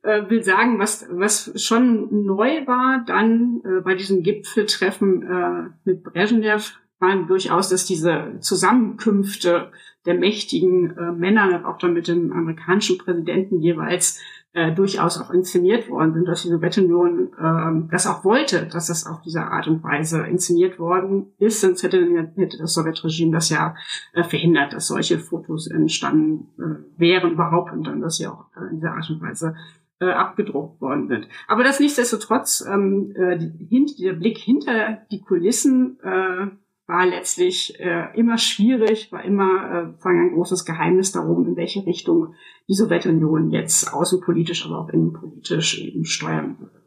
äh, 0.03 0.29
will 0.29 0.43
sagen, 0.43 0.79
was, 0.79 1.07
was 1.11 1.53
schon 1.63 2.25
neu 2.25 2.67
war 2.67 3.05
dann 3.07 3.61
äh, 3.65 3.81
bei 3.81 3.95
diesem 3.95 4.23
Gipfeltreffen 4.23 5.23
äh, 5.23 5.71
mit 5.85 6.03
Brezhnev, 6.03 6.75
waren 7.01 7.27
durchaus, 7.29 7.69
dass 7.69 7.85
diese 7.85 8.39
Zusammenkünfte 8.41 9.71
der 10.07 10.15
mächtigen 10.15 10.97
äh, 10.97 11.13
Männer, 11.13 11.69
auch 11.69 11.79
dann 11.79 11.93
mit 11.93 12.09
dem 12.09 12.33
amerikanischen 12.33 12.99
Präsidenten 12.99 13.61
jeweils, 13.61 14.21
äh, 14.55 14.73
durchaus 14.73 15.21
auch 15.21 15.31
inszeniert 15.31 15.91
worden 15.91 16.15
sind, 16.15 16.27
dass 16.27 16.43
die 16.43 16.49
Sowjetunion 16.49 17.29
äh, 17.39 17.91
das 17.91 18.07
auch 18.07 18.25
wollte, 18.25 18.67
dass 18.67 18.87
das 18.87 19.07
auf 19.07 19.21
diese 19.21 19.43
Art 19.43 19.69
und 19.69 19.85
Weise 19.85 20.27
inszeniert 20.27 20.79
worden 20.79 21.33
ist. 21.39 21.61
Sonst 21.61 21.83
hätte, 21.83 22.33
hätte 22.35 22.59
das 22.59 22.75
Sowjetregime 22.75 23.33
das 23.33 23.51
ja 23.51 23.75
äh, 24.15 24.25
verhindert, 24.25 24.73
dass 24.73 24.89
solche 24.89 25.19
Fotos 25.19 25.67
entstanden 25.67 26.49
äh, 26.59 26.99
wären 26.99 27.33
überhaupt 27.33 27.73
und 27.73 27.87
dann, 27.87 28.01
dass 28.01 28.17
sie 28.17 28.27
auch 28.27 28.47
äh, 28.57 28.71
in 28.71 28.77
dieser 28.77 28.95
Art 28.95 29.11
und 29.11 29.21
Weise 29.21 29.55
äh, 30.01 30.07
abgedruckt 30.07 30.81
worden 30.81 31.09
sind. 31.09 31.29
Aber 31.47 31.63
das 31.63 31.79
nichtsdestotrotz, 31.79 32.65
ähm, 32.67 33.13
äh, 33.17 33.37
die, 33.37 33.95
der 34.01 34.15
Blick 34.15 34.39
hinter 34.39 35.03
die 35.11 35.21
Kulissen 35.21 35.99
äh, 36.03 36.47
war 36.89 37.07
letztlich 37.07 37.79
äh, 37.79 38.19
immer 38.19 38.39
schwierig, 38.39 39.13
war 39.13 39.23
immer 39.23 39.95
äh, 40.03 40.09
ein 40.09 40.33
großes 40.33 40.65
Geheimnis 40.65 41.13
darum, 41.13 41.47
in 41.47 41.55
welche 41.55 41.85
Richtung 41.87 42.35
die 42.67 42.75
Sowjetunion 42.75 43.51
jetzt 43.51 43.93
außenpolitisch, 43.93 44.65
aber 44.67 44.81
auch 44.81 44.89
innenpolitisch 44.89 45.81
eben 45.83 46.05
steuern 46.07 46.57
würde. 46.59 46.83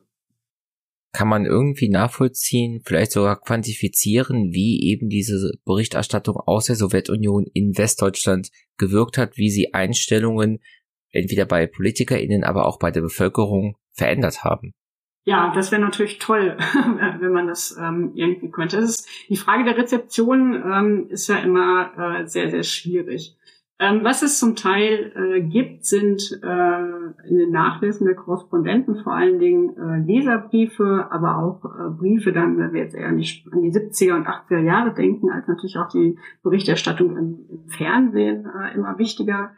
Kann 1.14 1.28
man 1.28 1.46
irgendwie 1.46 1.90
nachvollziehen, 1.90 2.82
vielleicht 2.84 3.12
sogar 3.12 3.40
quantifizieren, 3.40 4.54
wie 4.54 4.82
eben 4.92 5.08
diese 5.08 5.52
Berichterstattung 5.66 6.38
aus 6.38 6.66
der 6.66 6.78
Sowjetunion 6.78 7.46
in 7.54 7.78
Westdeutschland 7.78 8.50
gewirkt 8.78 9.18
hat, 9.20 9.38
wie 9.38 9.52
sie 9.52 9.74
Einstellungen 9.74 10.60
entweder 11.12 11.46
bei 11.46 11.68
PolitikerInnen, 11.68 12.44
aber 12.44 12.66
auch 12.66 12.80
bei 12.80 12.90
der 12.90 13.02
Bevölkerung 13.02 13.76
verändert 13.92 14.44
haben? 14.44 14.74
Ja, 15.24 15.52
das 15.54 15.72
wäre 15.72 15.82
natürlich 15.82 16.18
toll, 16.18 16.58
wenn 17.20 17.32
man 17.32 17.48
das 17.48 17.78
ähm, 17.80 18.12
irgendwie 18.16 18.50
könnte. 18.50 18.78
Ist, 18.78 19.08
die 19.30 19.38
Frage 19.38 19.64
der 19.64 19.78
Rezeption 19.78 20.56
ähm, 20.56 21.08
ist 21.10 21.28
ja 21.28 21.38
immer 21.38 21.92
äh, 22.22 22.28
sehr, 22.28 22.50
sehr 22.50 22.64
schwierig. 22.64 23.38
Ähm, 23.78 24.04
was 24.04 24.22
es 24.22 24.38
zum 24.38 24.56
Teil 24.56 25.12
äh, 25.16 25.42
gibt, 25.42 25.86
sind 25.86 26.40
äh, 26.44 27.28
in 27.28 27.38
den 27.38 27.50
Nachlesen 27.50 28.06
der 28.06 28.16
Korrespondenten 28.16 29.04
vor 29.04 29.14
allen 29.16 29.40
Dingen 29.40 29.76
äh, 29.76 30.06
Leserbriefe, 30.06 31.08
aber 31.10 31.40
auch 31.40 31.66
äh, 31.66 31.90
Briefe 31.90 32.32
dann, 32.32 32.60
wenn 32.60 32.74
wir 32.74 32.82
jetzt 32.82 32.94
eher 32.94 33.08
an 33.08 33.18
die 33.18 33.24
70er 33.26 34.16
und 34.16 34.28
80er 34.28 34.60
Jahre 34.60 34.94
denken, 34.94 35.32
als 35.32 35.48
natürlich 35.48 35.78
auch 35.78 35.90
die 35.90 36.20
Berichterstattung 36.44 37.18
im, 37.18 37.40
im 37.50 37.70
Fernsehen 37.70 38.46
äh, 38.46 38.76
immer 38.76 39.00
wichtiger 39.00 39.54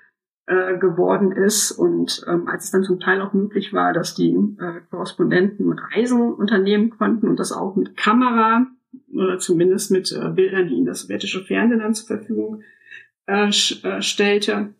äh, 0.45 0.77
geworden 0.77 1.31
ist 1.31 1.71
und 1.71 2.25
ähm, 2.27 2.47
als 2.47 2.65
es 2.65 2.71
dann 2.71 2.83
zum 2.83 2.99
Teil 2.99 3.21
auch 3.21 3.33
möglich 3.33 3.71
war, 3.71 3.93
dass 3.93 4.13
die 4.13 4.33
äh, 4.33 4.81
Korrespondenten 4.89 5.71
Reisen 5.71 6.33
unternehmen 6.33 6.89
konnten 6.89 7.29
und 7.29 7.39
das 7.39 7.51
auch 7.51 7.75
mit 7.75 7.95
Kamera 7.95 8.67
oder 9.13 9.39
zumindest 9.39 9.91
mit 9.91 10.11
äh, 10.11 10.29
Bildern, 10.29 10.67
die 10.67 10.75
ihnen 10.75 10.85
das 10.85 11.03
sowjetische 11.03 11.43
Fernsehen 11.43 11.79
dann 11.79 11.93
zur 11.93 12.17
Verfügung 12.17 12.61
äh, 13.25 13.47
äh, 13.47 14.01
stellte. 14.01 14.73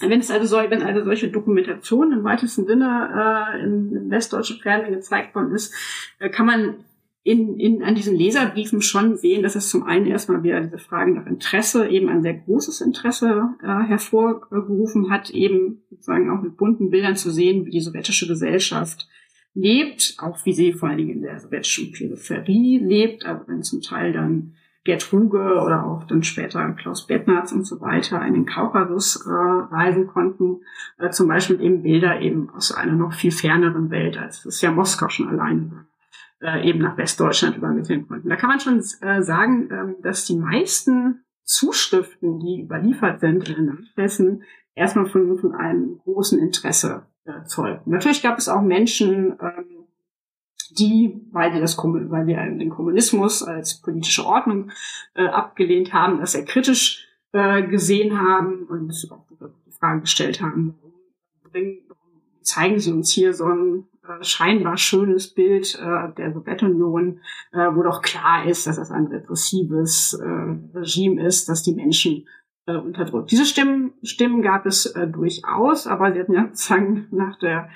Wenn 0.00 0.20
es 0.20 0.30
also, 0.30 0.46
so, 0.46 0.70
wenn 0.70 0.82
also 0.82 1.04
solche 1.04 1.28
Dokumentation 1.28 2.12
im 2.12 2.24
weitesten 2.24 2.66
Sinne 2.66 3.54
äh, 3.54 3.62
im 3.64 4.10
westdeutschen 4.10 4.60
Fernsehen 4.60 4.94
gezeigt 4.94 5.34
worden 5.34 5.52
ist, 5.52 5.74
äh, 6.18 6.28
kann 6.28 6.46
man 6.46 6.74
in, 7.22 7.58
in, 7.58 7.82
an 7.82 7.94
diesen 7.94 8.16
Leserbriefen 8.16 8.80
schon 8.80 9.16
sehen, 9.16 9.42
dass 9.42 9.56
es 9.56 9.68
zum 9.68 9.82
einen 9.82 10.06
erstmal 10.06 10.42
wieder 10.42 10.60
diese 10.60 10.78
Frage 10.78 11.12
nach 11.12 11.26
Interesse, 11.26 11.88
eben 11.88 12.08
ein 12.08 12.22
sehr 12.22 12.34
großes 12.34 12.80
Interesse 12.80 13.54
äh, 13.62 13.66
hervorgerufen 13.66 15.10
hat, 15.10 15.30
eben 15.30 15.82
sozusagen 15.90 16.30
auch 16.30 16.42
mit 16.42 16.56
bunten 16.56 16.90
Bildern 16.90 17.16
zu 17.16 17.30
sehen, 17.30 17.66
wie 17.66 17.70
die 17.70 17.80
sowjetische 17.80 18.26
Gesellschaft 18.26 19.08
lebt, 19.54 20.16
auch 20.18 20.38
wie 20.44 20.52
sie 20.52 20.72
vor 20.72 20.88
allen 20.88 20.98
Dingen 20.98 21.16
in 21.16 21.22
der 21.22 21.38
sowjetischen 21.38 21.92
Peripherie 21.92 22.78
lebt, 22.78 23.26
aber 23.26 23.46
wenn 23.48 23.62
zum 23.62 23.82
Teil 23.82 24.12
dann 24.12 24.54
Gerd 24.84 25.12
Ruge 25.12 25.60
oder 25.62 25.84
auch 25.84 26.04
dann 26.04 26.22
später 26.22 26.72
Klaus 26.72 27.06
Bettnarz 27.06 27.52
und 27.52 27.66
so 27.66 27.80
weiter 27.80 28.24
in 28.24 28.32
den 28.32 28.46
Kaukasus 28.46 29.26
äh, 29.26 29.30
reisen 29.30 30.06
konnten, 30.06 30.62
äh, 30.98 31.10
zum 31.10 31.28
Beispiel 31.28 31.60
eben 31.60 31.82
Bilder 31.82 32.22
eben 32.22 32.48
aus 32.50 32.72
einer 32.72 32.94
noch 32.94 33.12
viel 33.12 33.32
ferneren 33.32 33.90
Welt, 33.90 34.16
als 34.16 34.44
das 34.44 34.62
ja 34.62 34.70
Moskau 34.70 35.10
schon 35.10 35.28
allein 35.28 35.70
war 35.72 35.87
äh, 36.40 36.68
eben 36.68 36.80
nach 36.80 36.96
Westdeutschland 36.96 37.56
übermitteln 37.56 38.06
konnten. 38.06 38.28
Da 38.28 38.36
kann 38.36 38.48
man 38.48 38.60
schon 38.60 38.78
äh, 39.00 39.22
sagen, 39.22 39.68
ähm, 39.72 39.96
dass 40.02 40.24
die 40.24 40.36
meisten 40.36 41.24
Zuschriften, 41.44 42.38
die 42.38 42.62
überliefert 42.62 43.20
sind 43.20 43.48
in 43.48 43.54
den 43.54 43.66
Nachlässen, 43.66 44.44
erstmal 44.74 45.06
von, 45.06 45.38
von 45.38 45.54
einem 45.54 45.98
großen 45.98 46.38
Interesse 46.38 47.06
äh, 47.24 47.44
zeugen. 47.44 47.80
Natürlich 47.86 48.22
gab 48.22 48.38
es 48.38 48.48
auch 48.48 48.62
Menschen, 48.62 49.36
ähm, 49.40 49.64
die, 50.78 51.20
weil 51.32 51.52
wir, 51.52 51.60
das, 51.60 51.76
weil 51.76 52.26
wir 52.26 52.36
den 52.36 52.70
Kommunismus 52.70 53.42
als 53.42 53.80
politische 53.80 54.24
Ordnung 54.24 54.70
äh, 55.14 55.26
abgelehnt 55.26 55.92
haben, 55.92 56.20
das 56.20 56.32
sehr 56.32 56.44
kritisch 56.44 57.04
gesehen 57.30 58.18
haben 58.18 58.62
und 58.68 58.90
auch 59.10 59.26
die 59.66 59.70
Frage 59.70 60.00
gestellt 60.00 60.40
haben, 60.40 60.78
warum 61.52 62.22
zeigen 62.40 62.78
Sie 62.78 62.90
uns 62.90 63.10
hier 63.10 63.34
so 63.34 63.44
ein 63.44 63.84
scheinbar 64.22 64.76
schönes 64.76 65.34
Bild 65.34 65.78
äh, 65.80 66.14
der 66.16 66.32
Sowjetunion, 66.32 67.20
äh, 67.52 67.68
wo 67.74 67.82
doch 67.82 68.02
klar 68.02 68.46
ist, 68.46 68.66
dass 68.66 68.78
es 68.78 68.90
ein 68.90 69.06
repressives 69.06 70.14
äh, 70.14 70.78
Regime 70.78 71.24
ist, 71.24 71.48
das 71.48 71.62
die 71.62 71.74
Menschen 71.74 72.26
äh, 72.66 72.76
unterdrückt. 72.76 73.30
Diese 73.30 73.44
Stimmen, 73.44 73.92
Stimmen 74.02 74.42
gab 74.42 74.66
es 74.66 74.86
äh, 74.86 75.06
durchaus, 75.06 75.86
aber 75.86 76.12
sie 76.12 76.20
hatten 76.20 76.34
ja 76.34 76.46
sozusagen 76.46 77.08
nach 77.10 77.38
der 77.38 77.68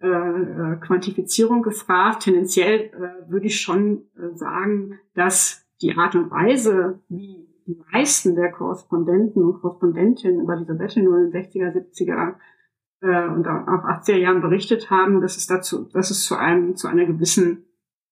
Quantifizierung 0.00 1.62
gefragt. 1.62 2.22
Tendenziell 2.22 2.92
würde 3.26 3.46
ich 3.46 3.60
schon 3.60 4.04
sagen, 4.34 5.00
dass 5.16 5.66
die 5.82 5.96
Art 5.96 6.14
und 6.14 6.30
Weise, 6.30 7.00
wie 7.08 7.48
die 7.66 7.80
meisten 7.92 8.36
der 8.36 8.52
Korrespondenten 8.52 9.42
und 9.42 9.60
Korrespondentinnen 9.60 10.40
über 10.40 10.54
die 10.54 10.66
Sowjetunion 10.66 11.26
in 11.26 11.32
den 11.32 11.42
60er, 11.42 11.72
70er 11.74 12.34
äh, 13.00 13.28
und 13.28 13.46
auch 13.46 13.84
80er 13.84 14.16
Jahren 14.16 14.40
berichtet 14.40 14.90
haben, 14.90 15.20
dass 15.20 15.36
es 15.36 15.46
dazu, 15.46 15.88
dass 15.92 16.10
es 16.10 16.24
zu 16.24 16.36
einem, 16.36 16.76
zu 16.76 16.88
einer 16.88 17.04
gewissen, 17.06 17.64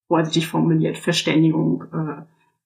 vorsichtig 0.08 0.48
formuliert, 0.48 0.98
Verständigung 0.98 1.84
äh, 1.92 2.22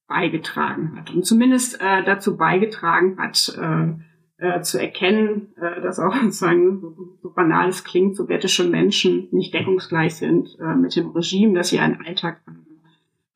beigetragen 0.06 0.96
hat. 0.96 1.10
Und 1.14 1.24
zumindest 1.24 1.80
äh, 1.80 2.04
dazu 2.04 2.36
beigetragen 2.36 3.16
hat, 3.18 3.56
äh, 3.58 3.94
äh, 4.40 4.62
zu 4.62 4.80
erkennen, 4.80 5.54
äh, 5.56 5.80
dass 5.80 6.00
auch 6.00 6.14
sozusagen 6.22 6.80
so, 6.80 7.18
so 7.22 7.32
banal 7.32 7.68
es 7.68 7.84
klingt, 7.84 8.16
sowjetische 8.16 8.68
Menschen 8.68 9.28
nicht 9.30 9.54
deckungsgleich 9.54 10.16
sind 10.16 10.58
äh, 10.60 10.74
mit 10.74 10.96
dem 10.96 11.10
Regime, 11.10 11.54
dass 11.54 11.68
sie 11.68 11.78
einen 11.78 12.04
Alltag 12.04 12.40
haben, 12.46 12.66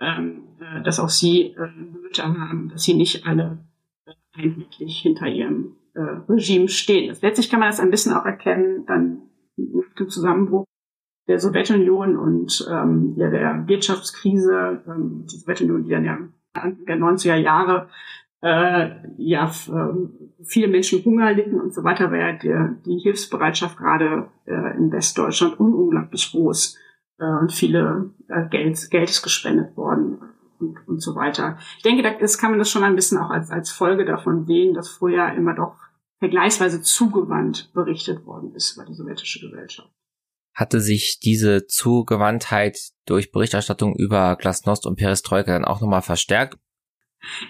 ähm, 0.00 0.42
äh, 0.60 0.82
dass 0.82 1.00
auch 1.00 1.08
sie 1.08 1.52
äh, 1.52 1.68
Nöte 2.02 2.24
haben, 2.24 2.70
dass 2.70 2.82
sie 2.82 2.94
nicht 2.94 3.26
alle 3.26 3.58
äh, 4.06 4.12
einheitlich 4.32 4.98
hinter 4.98 5.28
ihrem 5.28 5.76
äh, 5.94 6.00
Regime 6.28 6.68
stehen. 6.68 7.16
Letztlich 7.20 7.50
kann 7.50 7.60
man 7.60 7.70
das 7.70 7.80
ein 7.80 7.90
bisschen 7.90 8.12
auch 8.12 8.24
erkennen, 8.24 8.84
dann 8.86 9.22
nach 9.56 9.94
dem 9.98 10.08
Zusammenbruch 10.08 10.64
der 11.26 11.38
Sowjetunion 11.40 12.16
und 12.16 12.66
ähm, 12.70 13.14
ja, 13.16 13.30
der 13.30 13.66
Wirtschaftskrise, 13.66 14.82
ähm, 14.86 15.26
die 15.30 15.36
Sowjetunion, 15.36 15.84
die 15.84 15.90
dann 15.90 16.04
ja 16.04 16.18
Anfang 16.52 16.84
der 16.86 16.96
90er 16.96 17.36
Jahre 17.36 17.88
äh, 18.42 18.90
ja 19.16 19.46
äh, 19.46 20.44
viele 20.44 20.68
Menschen 20.68 21.04
Hunger 21.04 21.32
litten 21.32 21.60
und 21.60 21.72
so 21.72 21.82
weiter, 21.82 22.10
war 22.10 22.18
ja 22.18 22.32
die, 22.32 22.82
die 22.84 22.98
Hilfsbereitschaft 22.98 23.78
gerade 23.78 24.28
äh, 24.46 24.76
in 24.76 24.92
Westdeutschland 24.92 25.58
un 25.58 25.72
unglaublich 25.72 26.30
groß 26.30 26.78
äh, 27.18 27.24
und 27.24 27.52
viele 27.52 28.10
äh, 28.28 28.46
Geld, 28.48 28.90
Geld 28.90 29.08
ist 29.08 29.22
gespendet 29.22 29.76
worden 29.76 30.18
und, 30.60 30.76
und 30.86 31.00
so 31.00 31.14
weiter. 31.14 31.56
Ich 31.78 31.82
denke, 31.82 32.02
da 32.02 32.10
ist, 32.10 32.38
kann 32.38 32.50
man 32.50 32.58
das 32.58 32.70
schon 32.70 32.84
ein 32.84 32.96
bisschen 32.96 33.18
auch 33.18 33.30
als, 33.30 33.50
als 33.50 33.70
Folge 33.70 34.04
davon 34.04 34.44
sehen, 34.44 34.74
dass 34.74 34.88
vorher 34.88 35.34
immer 35.34 35.54
doch 35.54 35.76
vergleichsweise 36.24 36.80
zugewandt 36.80 37.70
berichtet 37.74 38.24
worden 38.24 38.54
ist 38.54 38.74
über 38.74 38.86
die 38.86 38.94
sowjetische 38.94 39.40
Gesellschaft. 39.40 39.90
Hatte 40.54 40.80
sich 40.80 41.20
diese 41.20 41.66
Zugewandtheit 41.66 42.78
durch 43.04 43.30
Berichterstattung 43.30 43.94
über 43.94 44.36
Glasnost 44.36 44.86
und 44.86 44.96
Perestroika 44.96 45.52
dann 45.52 45.66
auch 45.66 45.82
nochmal 45.82 46.00
verstärkt? 46.00 46.56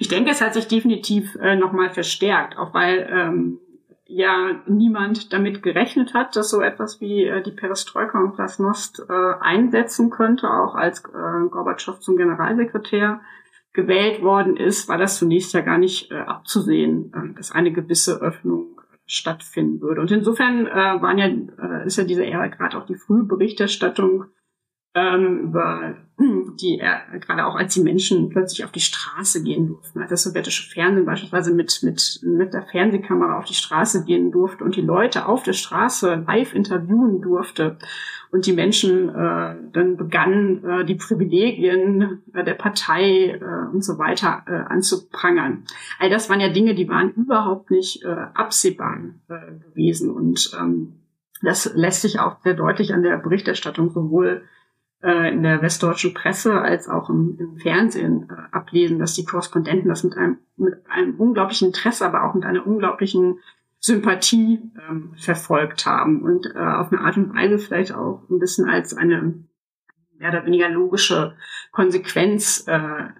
Ich 0.00 0.08
denke, 0.08 0.32
es 0.32 0.40
hat 0.40 0.54
sich 0.54 0.66
definitiv 0.66 1.36
äh, 1.36 1.54
nochmal 1.54 1.90
verstärkt, 1.90 2.58
auch 2.58 2.74
weil 2.74 3.08
ähm, 3.12 3.60
ja 4.06 4.60
niemand 4.66 5.32
damit 5.32 5.62
gerechnet 5.62 6.12
hat, 6.12 6.34
dass 6.34 6.50
so 6.50 6.60
etwas 6.60 7.00
wie 7.00 7.26
äh, 7.26 7.44
die 7.44 7.52
Perestroika 7.52 8.18
und 8.18 8.34
Glasnost 8.34 9.04
äh, 9.08 9.12
einsetzen 9.40 10.10
könnte, 10.10 10.50
auch 10.50 10.74
als 10.74 11.04
äh, 11.04 11.48
Gorbatschow 11.48 12.00
zum 12.00 12.16
Generalsekretär 12.16 13.20
gewählt 13.74 14.22
worden 14.22 14.56
ist, 14.56 14.88
war 14.88 14.96
das 14.96 15.18
zunächst 15.18 15.52
ja 15.52 15.60
gar 15.60 15.78
nicht 15.78 16.10
äh, 16.10 16.14
abzusehen, 16.14 17.12
äh, 17.12 17.34
dass 17.36 17.52
eine 17.52 17.72
gewisse 17.72 18.20
Öffnung 18.22 18.80
stattfinden 19.04 19.82
würde. 19.82 20.00
Und 20.00 20.10
insofern 20.10 20.66
äh, 20.66 20.72
waren 20.72 21.18
ja, 21.18 21.26
äh, 21.26 21.86
ist 21.86 21.98
ja 21.98 22.04
diese 22.04 22.24
Ära 22.24 22.46
gerade 22.46 22.78
auch 22.78 22.86
die 22.86 22.94
frühe 22.94 23.24
Berichterstattung 23.24 24.26
ähm, 24.94 25.38
über 25.38 25.96
die, 26.60 26.78
äh, 26.78 27.18
gerade 27.18 27.46
auch 27.46 27.56
als 27.56 27.74
die 27.74 27.82
Menschen 27.82 28.28
plötzlich 28.28 28.64
auf 28.64 28.70
die 28.70 28.80
Straße 28.80 29.42
gehen 29.42 29.66
durften, 29.66 30.00
als 30.00 30.10
das 30.10 30.22
sowjetische 30.22 30.70
Fernsehen 30.70 31.06
beispielsweise 31.06 31.52
mit, 31.52 31.80
mit, 31.82 32.20
mit 32.22 32.54
der 32.54 32.62
Fernsehkamera 32.62 33.38
auf 33.38 33.44
die 33.44 33.54
Straße 33.54 34.04
gehen 34.04 34.30
durfte 34.30 34.62
und 34.62 34.76
die 34.76 34.82
Leute 34.82 35.26
auf 35.26 35.42
der 35.42 35.52
Straße 35.52 36.24
live 36.26 36.54
interviewen 36.54 37.20
durfte 37.20 37.78
und 38.30 38.46
die 38.46 38.52
Menschen 38.52 39.08
äh, 39.08 39.56
dann 39.72 39.96
begannen, 39.96 40.64
äh, 40.64 40.84
die 40.84 40.94
Privilegien 40.94 42.22
äh, 42.32 42.44
der 42.44 42.54
Partei 42.54 43.40
äh, 43.40 43.72
und 43.72 43.84
so 43.84 43.98
weiter 43.98 44.44
äh, 44.46 44.72
anzuprangern. 44.72 45.64
All 45.98 46.10
das 46.10 46.30
waren 46.30 46.40
ja 46.40 46.48
Dinge, 46.48 46.74
die 46.74 46.88
waren 46.88 47.10
überhaupt 47.12 47.70
nicht 47.70 48.04
äh, 48.04 48.26
absehbar 48.34 48.98
äh, 49.28 49.52
gewesen 49.70 50.10
und 50.10 50.56
ähm, 50.60 51.00
das 51.42 51.74
lässt 51.74 52.02
sich 52.02 52.20
auch 52.20 52.40
sehr 52.42 52.54
deutlich 52.54 52.94
an 52.94 53.02
der 53.02 53.18
Berichterstattung 53.18 53.90
sowohl 53.90 54.44
äh, 55.04 55.32
in 55.32 55.42
der 55.42 55.60
westdeutschen 55.60 56.14
Presse 56.14 56.60
als 56.60 56.88
auch 56.88 57.10
im, 57.10 57.36
im 57.38 57.56
Fernsehen 57.58 58.28
äh, 58.30 58.56
ablesen, 58.56 58.98
dass 58.98 59.14
die 59.14 59.24
Korrespondenten 59.24 59.88
das 59.88 60.02
mit 60.02 60.16
einem, 60.16 60.38
mit 60.56 60.74
einem 60.88 61.14
unglaublichen 61.16 61.68
Interesse, 61.68 62.06
aber 62.06 62.24
auch 62.24 62.34
mit 62.34 62.44
einer 62.44 62.66
unglaublichen 62.66 63.38
Sympathie 63.78 64.60
ähm, 64.88 65.12
verfolgt 65.16 65.84
haben 65.84 66.22
und 66.22 66.46
äh, 66.46 66.58
auf 66.58 66.90
eine 66.90 67.02
Art 67.02 67.18
und 67.18 67.34
Weise 67.34 67.58
vielleicht 67.58 67.94
auch 67.94 68.22
ein 68.30 68.38
bisschen 68.38 68.66
als 68.66 68.96
eine 68.96 69.44
mehr 70.16 70.30
oder 70.30 70.46
weniger 70.46 70.70
logische 70.70 71.36
Konsequenz 71.70 72.64
äh, 72.66 72.78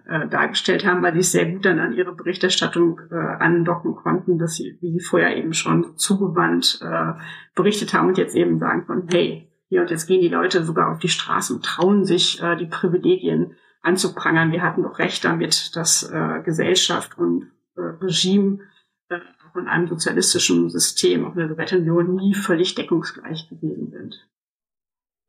äh, 0.09 0.29
dargestellt 0.29 0.87
haben, 0.87 1.03
weil 1.03 1.13
sie 1.13 1.19
es 1.19 1.33
sehr 1.33 1.51
gut 1.51 1.67
dann 1.67 1.81
an 1.81 1.93
ihre 1.93 2.15
Berichterstattung 2.15 2.99
äh, 3.11 3.15
andocken 3.15 3.95
konnten, 3.95 4.39
dass 4.39 4.55
sie, 4.55 4.79
wie 4.81 4.93
sie 4.93 5.05
vorher 5.05 5.37
eben 5.37 5.53
schon 5.53 5.99
zugewandt 5.99 6.81
äh, 6.83 7.13
berichtet 7.55 7.93
haben 7.93 8.09
und 8.09 8.17
jetzt 8.17 8.35
eben 8.35 8.59
sagen 8.59 8.87
konnten, 8.87 9.09
hey, 9.11 9.51
hier 9.75 9.81
und 9.81 9.91
jetzt 9.91 10.07
gehen 10.07 10.21
die 10.21 10.29
Leute 10.29 10.65
sogar 10.65 10.93
auf 10.93 11.01
die 11.01 11.09
Straße 11.09 11.53
und 11.53 11.65
trauen 11.65 12.05
sich, 12.05 12.41
äh, 12.41 12.55
die 12.55 12.67
Privilegien 12.67 13.57
anzuprangern. 13.83 14.53
Wir 14.53 14.63
hatten 14.63 14.85
doch 14.85 15.01
recht 15.01 15.25
damit, 15.25 15.75
dass 15.75 16.05
äh, 16.05 16.43
Gesellschaft 16.45 17.19
und 17.19 17.51
äh, 17.77 17.81
Regime 17.81 18.61
äh, 19.09 19.17
auch 19.17 19.57
in 19.57 19.67
einem 19.67 19.89
sozialistischen 19.89 20.71
System, 20.71 21.27
auch 21.27 21.35
der 21.35 21.49
Sowjetunion, 21.49 22.15
nie 22.15 22.35
völlig 22.35 22.77
deckungsgleich 22.77 23.49
gewesen 23.49 23.91
sind. 23.91 24.29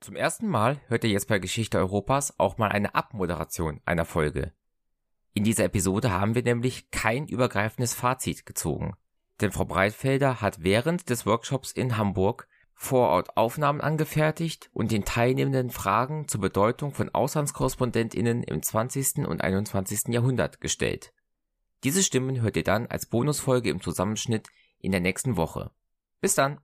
Zum 0.02 0.16
ersten 0.16 0.48
Mal 0.48 0.80
hört 0.90 1.04
ihr 1.06 1.10
jetzt 1.10 1.28
bei 1.28 1.40
Geschichte 1.40 1.80
Europas 1.80 2.40
auch 2.40 2.60
mal 2.60 2.68
eine 2.68 2.94
Abmoderation 2.94 3.82
einer 3.84 4.06
Folge. 4.06 4.54
In 5.34 5.44
dieser 5.44 5.64
Episode 5.64 6.12
haben 6.12 6.36
wir 6.36 6.44
nämlich 6.44 6.92
kein 6.92 7.28
übergreifendes 7.28 7.96
Fazit 7.96 8.46
gezogen. 8.46 8.94
Denn 9.42 9.52
Frau 9.52 9.66
Breitfelder 9.66 10.40
hat 10.40 10.64
während 10.64 11.10
des 11.10 11.26
Workshops 11.26 11.72
in 11.72 11.98
Hamburg 11.98 12.48
vor 12.76 13.10
Ort 13.10 13.38
Aufnahmen 13.38 13.82
angefertigt 13.82 14.70
und 14.74 14.92
den 14.92 15.06
Teilnehmenden 15.06 15.72
Fragen 15.72 16.28
zur 16.28 16.42
Bedeutung 16.42 16.94
von 16.94 17.10
AuslandskorrespondentInnen 17.10 18.44
im 18.44 18.62
20. 18.62 19.26
und 19.28 19.42
21. 19.42 20.14
Jahrhundert 20.14 20.62
gestellt. 20.62 21.14
Diese 21.84 22.04
Stimmen 22.04 22.42
hört 22.42 22.58
ihr 22.58 22.64
dann 22.64 22.88
als 22.88 23.06
Bonusfolge 23.06 23.70
im 23.70 23.82
Zusammenschnitt 23.82 24.48
in 24.80 24.92
der 24.92 25.02
nächsten 25.02 25.38
Woche. 25.38 25.72
Bis 26.20 26.36
dann! 26.36 26.60